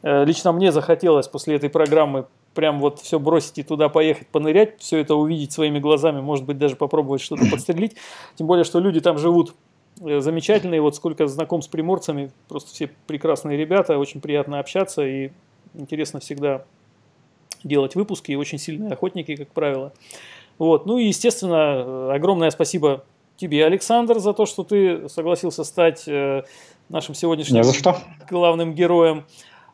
Лично 0.02 0.52
мне 0.52 0.72
захотелось 0.72 1.28
после 1.28 1.56
этой 1.56 1.70
программы 1.70 2.26
прям 2.54 2.80
вот 2.80 3.00
все 3.00 3.20
бросить 3.20 3.58
и 3.58 3.64
туда 3.64 3.90
поехать, 3.90 4.28
понырять, 4.28 4.80
все 4.80 4.98
это 4.98 5.16
увидеть 5.16 5.52
своими 5.52 5.80
глазами, 5.80 6.20
может 6.22 6.46
быть, 6.46 6.58
даже 6.58 6.76
попробовать 6.76 7.22
что-то 7.22 7.46
подстрелить. 7.52 7.96
Тем 8.36 8.48
более, 8.48 8.64
что 8.64 8.80
люди 8.80 9.00
там 9.00 9.18
живут 9.18 9.56
э, 10.02 10.20
замечательные. 10.20 10.82
Вот 10.82 10.96
сколько 10.96 11.28
знаком 11.28 11.62
с 11.62 11.68
приморцами, 11.68 12.32
просто 12.48 12.72
все 12.72 12.92
прекрасные 13.08 13.58
ребята, 13.58 13.98
очень 13.98 14.22
приятно 14.22 14.60
общаться 14.60 15.06
и 15.06 15.32
интересно 15.74 16.20
всегда 16.20 16.66
делать 17.64 17.96
выпуски, 17.96 18.32
и 18.32 18.36
очень 18.36 18.58
сильные 18.58 18.92
охотники, 18.92 19.36
как 19.36 19.50
правило. 19.50 19.94
Вот. 20.58 20.86
Ну 20.86 20.98
и, 20.98 21.06
естественно, 21.06 21.84
э, 21.86 22.12
огромное 22.16 22.50
спасибо 22.52 23.04
тебе, 23.38 23.66
Александр, 23.66 24.20
за 24.20 24.34
то, 24.34 24.46
что 24.46 24.64
ты 24.64 25.08
согласился 25.08 25.64
стать 25.64 26.08
э, 26.08 26.44
нашим 26.90 27.16
сегодняшним 27.16 27.64
главным 28.30 28.74
героем. 28.74 29.26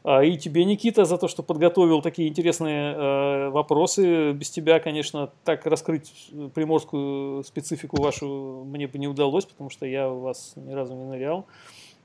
А, 0.08 0.24
и 0.24 0.38
тебе, 0.38 0.66
Никита, 0.66 1.04
за 1.04 1.18
то, 1.18 1.28
что 1.28 1.42
подготовил 1.42 2.00
такие 2.04 2.30
интересные 2.30 2.94
э, 2.94 3.50
вопросы. 3.50 4.34
Без 4.34 4.52
тебя, 4.52 4.80
конечно, 4.80 5.32
так 5.44 5.66
раскрыть 5.66 6.32
приморскую 6.54 7.44
специфику 7.44 8.00
вашу 8.00 8.64
мне 8.68 8.88
бы 8.88 9.00
не 9.00 9.08
удалось, 9.08 9.46
потому 9.46 9.72
что 9.72 9.88
я 9.88 10.08
у 10.08 10.20
вас 10.20 10.54
ни 10.58 10.74
разу 10.74 10.94
не 10.94 11.06
нырял. 11.06 11.48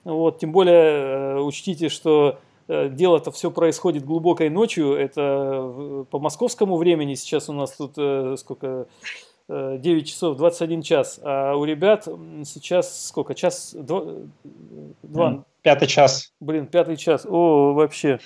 Вот, 0.05 0.39
тем 0.39 0.51
более, 0.51 0.77
э, 0.77 1.41
учтите, 1.41 1.91
что 1.91 2.39
э, 2.69 2.89
дело-то 2.89 3.33
все 3.33 3.51
происходит 3.51 4.07
глубокой 4.07 4.49
ночью. 4.49 4.95
Это 4.95 6.07
по 6.11 6.19
московскому 6.19 6.79
времени 6.79 7.13
сейчас 7.13 7.51
у 7.51 7.53
нас 7.53 7.77
тут 7.77 7.99
сколько 8.39 8.87
9 9.47 10.09
часов 10.09 10.39
21 10.39 10.81
час, 10.81 11.21
а 11.23 11.55
у 11.55 11.65
ребят 11.65 12.05
сейчас 12.45 13.09
сколько? 13.09 13.35
Час, 13.35 13.75
два, 13.75 14.05
два 15.03 15.45
Пятый 15.63 15.89
час. 15.89 16.33
Блин, 16.41 16.67
пятый 16.67 16.97
час. 16.97 17.27
О, 17.29 17.75
вообще. 17.75 18.19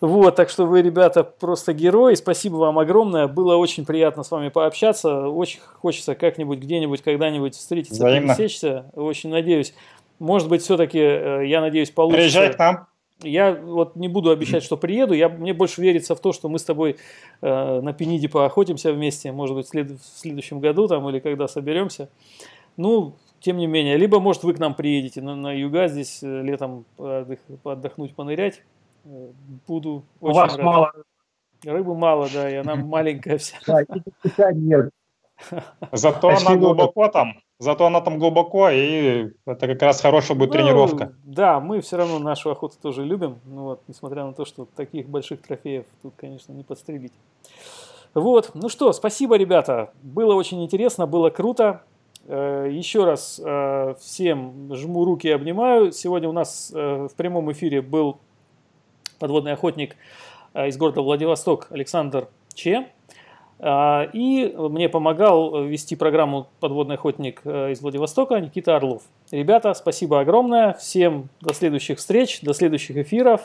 Вот, 0.00 0.36
так 0.36 0.48
что 0.48 0.66
вы, 0.66 0.82
ребята, 0.82 1.24
просто 1.24 1.72
герои. 1.72 2.14
Спасибо 2.14 2.56
вам 2.56 2.78
огромное. 2.78 3.26
Было 3.26 3.56
очень 3.56 3.84
приятно 3.84 4.22
с 4.22 4.30
вами 4.30 4.48
пообщаться. 4.48 5.28
Очень 5.28 5.60
хочется 5.60 6.14
как-нибудь, 6.14 6.60
где-нибудь, 6.60 7.02
когда-нибудь 7.02 7.54
встретиться, 7.54 7.96
Взаимно. 7.96 8.34
пересечься. 8.34 8.90
Очень 8.94 9.30
надеюсь. 9.30 9.74
Может 10.18 10.48
быть, 10.48 10.62
все-таки, 10.62 10.98
э, 10.98 11.46
я 11.46 11.60
надеюсь, 11.60 11.90
получится. 11.90 12.22
Приезжай 12.22 12.54
к 12.54 12.58
нам. 12.58 12.86
Я 13.22 13.52
вот 13.52 13.96
не 13.96 14.08
буду 14.08 14.30
обещать, 14.30 14.62
что 14.62 14.76
приеду. 14.76 15.14
Я, 15.14 15.28
мне 15.28 15.54
больше 15.54 15.80
верится 15.80 16.14
в 16.14 16.20
то, 16.20 16.32
что 16.32 16.48
мы 16.48 16.58
с 16.58 16.64
тобой 16.64 16.96
э, 17.40 17.80
на 17.80 17.92
Пениде 17.92 18.28
поохотимся 18.28 18.92
вместе. 18.92 19.32
Может 19.32 19.56
быть, 19.56 19.66
в, 19.66 19.70
след, 19.70 19.90
в 19.90 20.18
следующем 20.20 20.60
году 20.60 20.86
там 20.86 21.08
или 21.08 21.18
когда 21.18 21.48
соберемся. 21.48 22.10
Ну, 22.76 23.16
тем 23.40 23.56
не 23.58 23.66
менее, 23.66 23.96
либо, 23.96 24.20
может, 24.20 24.42
вы 24.44 24.54
к 24.54 24.58
нам 24.58 24.74
приедете 24.74 25.20
на, 25.22 25.36
на 25.36 25.52
юга 25.52 25.88
здесь 25.88 26.22
э, 26.22 26.42
летом 26.42 26.84
отдых, 26.98 27.38
отдохнуть, 27.64 28.14
понырять. 28.14 28.62
Э, 29.04 29.30
буду 29.66 30.04
очень 30.20 30.32
У 30.32 30.34
вас 30.34 30.56
рад. 30.56 30.64
мало 30.64 30.92
Рыбы 31.64 31.94
мало, 31.96 32.28
да, 32.32 32.50
и 32.50 32.54
она 32.54 32.76
маленькая 32.76 33.38
вся. 33.38 33.56
Да, 33.66 34.52
нет. 34.52 34.90
Зато 35.92 36.28
она 36.28 36.56
глубоко 36.56 37.08
там, 37.08 37.34
зато 37.58 37.84
она 37.86 38.00
там 38.00 38.18
глубоко, 38.18 38.70
и 38.70 39.28
это 39.44 39.66
как 39.66 39.82
раз 39.82 40.00
хорошая 40.00 40.36
будет 40.36 40.48
ну, 40.48 40.54
тренировка. 40.54 41.12
Да, 41.24 41.60
мы 41.60 41.82
все 41.82 41.98
равно 41.98 42.18
нашу 42.18 42.50
охоту 42.50 42.76
тоже 42.80 43.04
любим, 43.04 43.38
ну 43.44 43.64
вот, 43.64 43.82
несмотря 43.86 44.24
на 44.24 44.32
то, 44.32 44.46
что 44.46 44.66
таких 44.76 45.10
больших 45.10 45.42
трофеев 45.42 45.84
тут, 46.00 46.14
конечно, 46.16 46.54
не 46.54 46.62
подстрелить. 46.62 47.12
Вот, 48.14 48.52
ну 48.54 48.70
что, 48.70 48.94
спасибо, 48.94 49.36
ребята, 49.36 49.92
было 50.02 50.34
очень 50.34 50.64
интересно, 50.64 51.06
было 51.06 51.28
круто. 51.28 51.82
Э, 52.28 52.68
еще 52.70 53.04
раз 53.04 53.40
э, 53.44 53.94
всем 54.00 54.74
жму 54.74 55.04
руки 55.04 55.28
и 55.28 55.30
обнимаю. 55.30 55.92
Сегодня 55.92 56.28
у 56.28 56.32
нас 56.32 56.72
э, 56.74 57.08
в 57.10 57.14
прямом 57.14 57.52
эфире 57.52 57.82
был 57.82 58.18
подводный 59.18 59.52
охотник 59.52 59.96
из 60.54 60.76
города 60.76 61.02
Владивосток 61.02 61.68
Александр 61.70 62.28
Че. 62.54 62.88
И 63.58 64.54
мне 64.58 64.88
помогал 64.90 65.64
вести 65.64 65.96
программу 65.96 66.48
«Подводный 66.60 66.96
охотник» 66.96 67.40
из 67.46 67.80
Владивостока 67.80 68.38
Никита 68.40 68.76
Орлов. 68.76 69.02
Ребята, 69.30 69.72
спасибо 69.72 70.20
огромное. 70.20 70.74
Всем 70.74 71.28
до 71.40 71.54
следующих 71.54 71.98
встреч, 71.98 72.40
до 72.42 72.52
следующих 72.52 72.98
эфиров. 72.98 73.42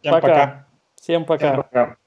Всем 0.00 0.12
пока. 0.12 0.28
пока. 0.28 0.66
Всем 0.96 1.24
пока. 1.24 1.52
Всем 1.52 1.56
пока. 1.56 1.99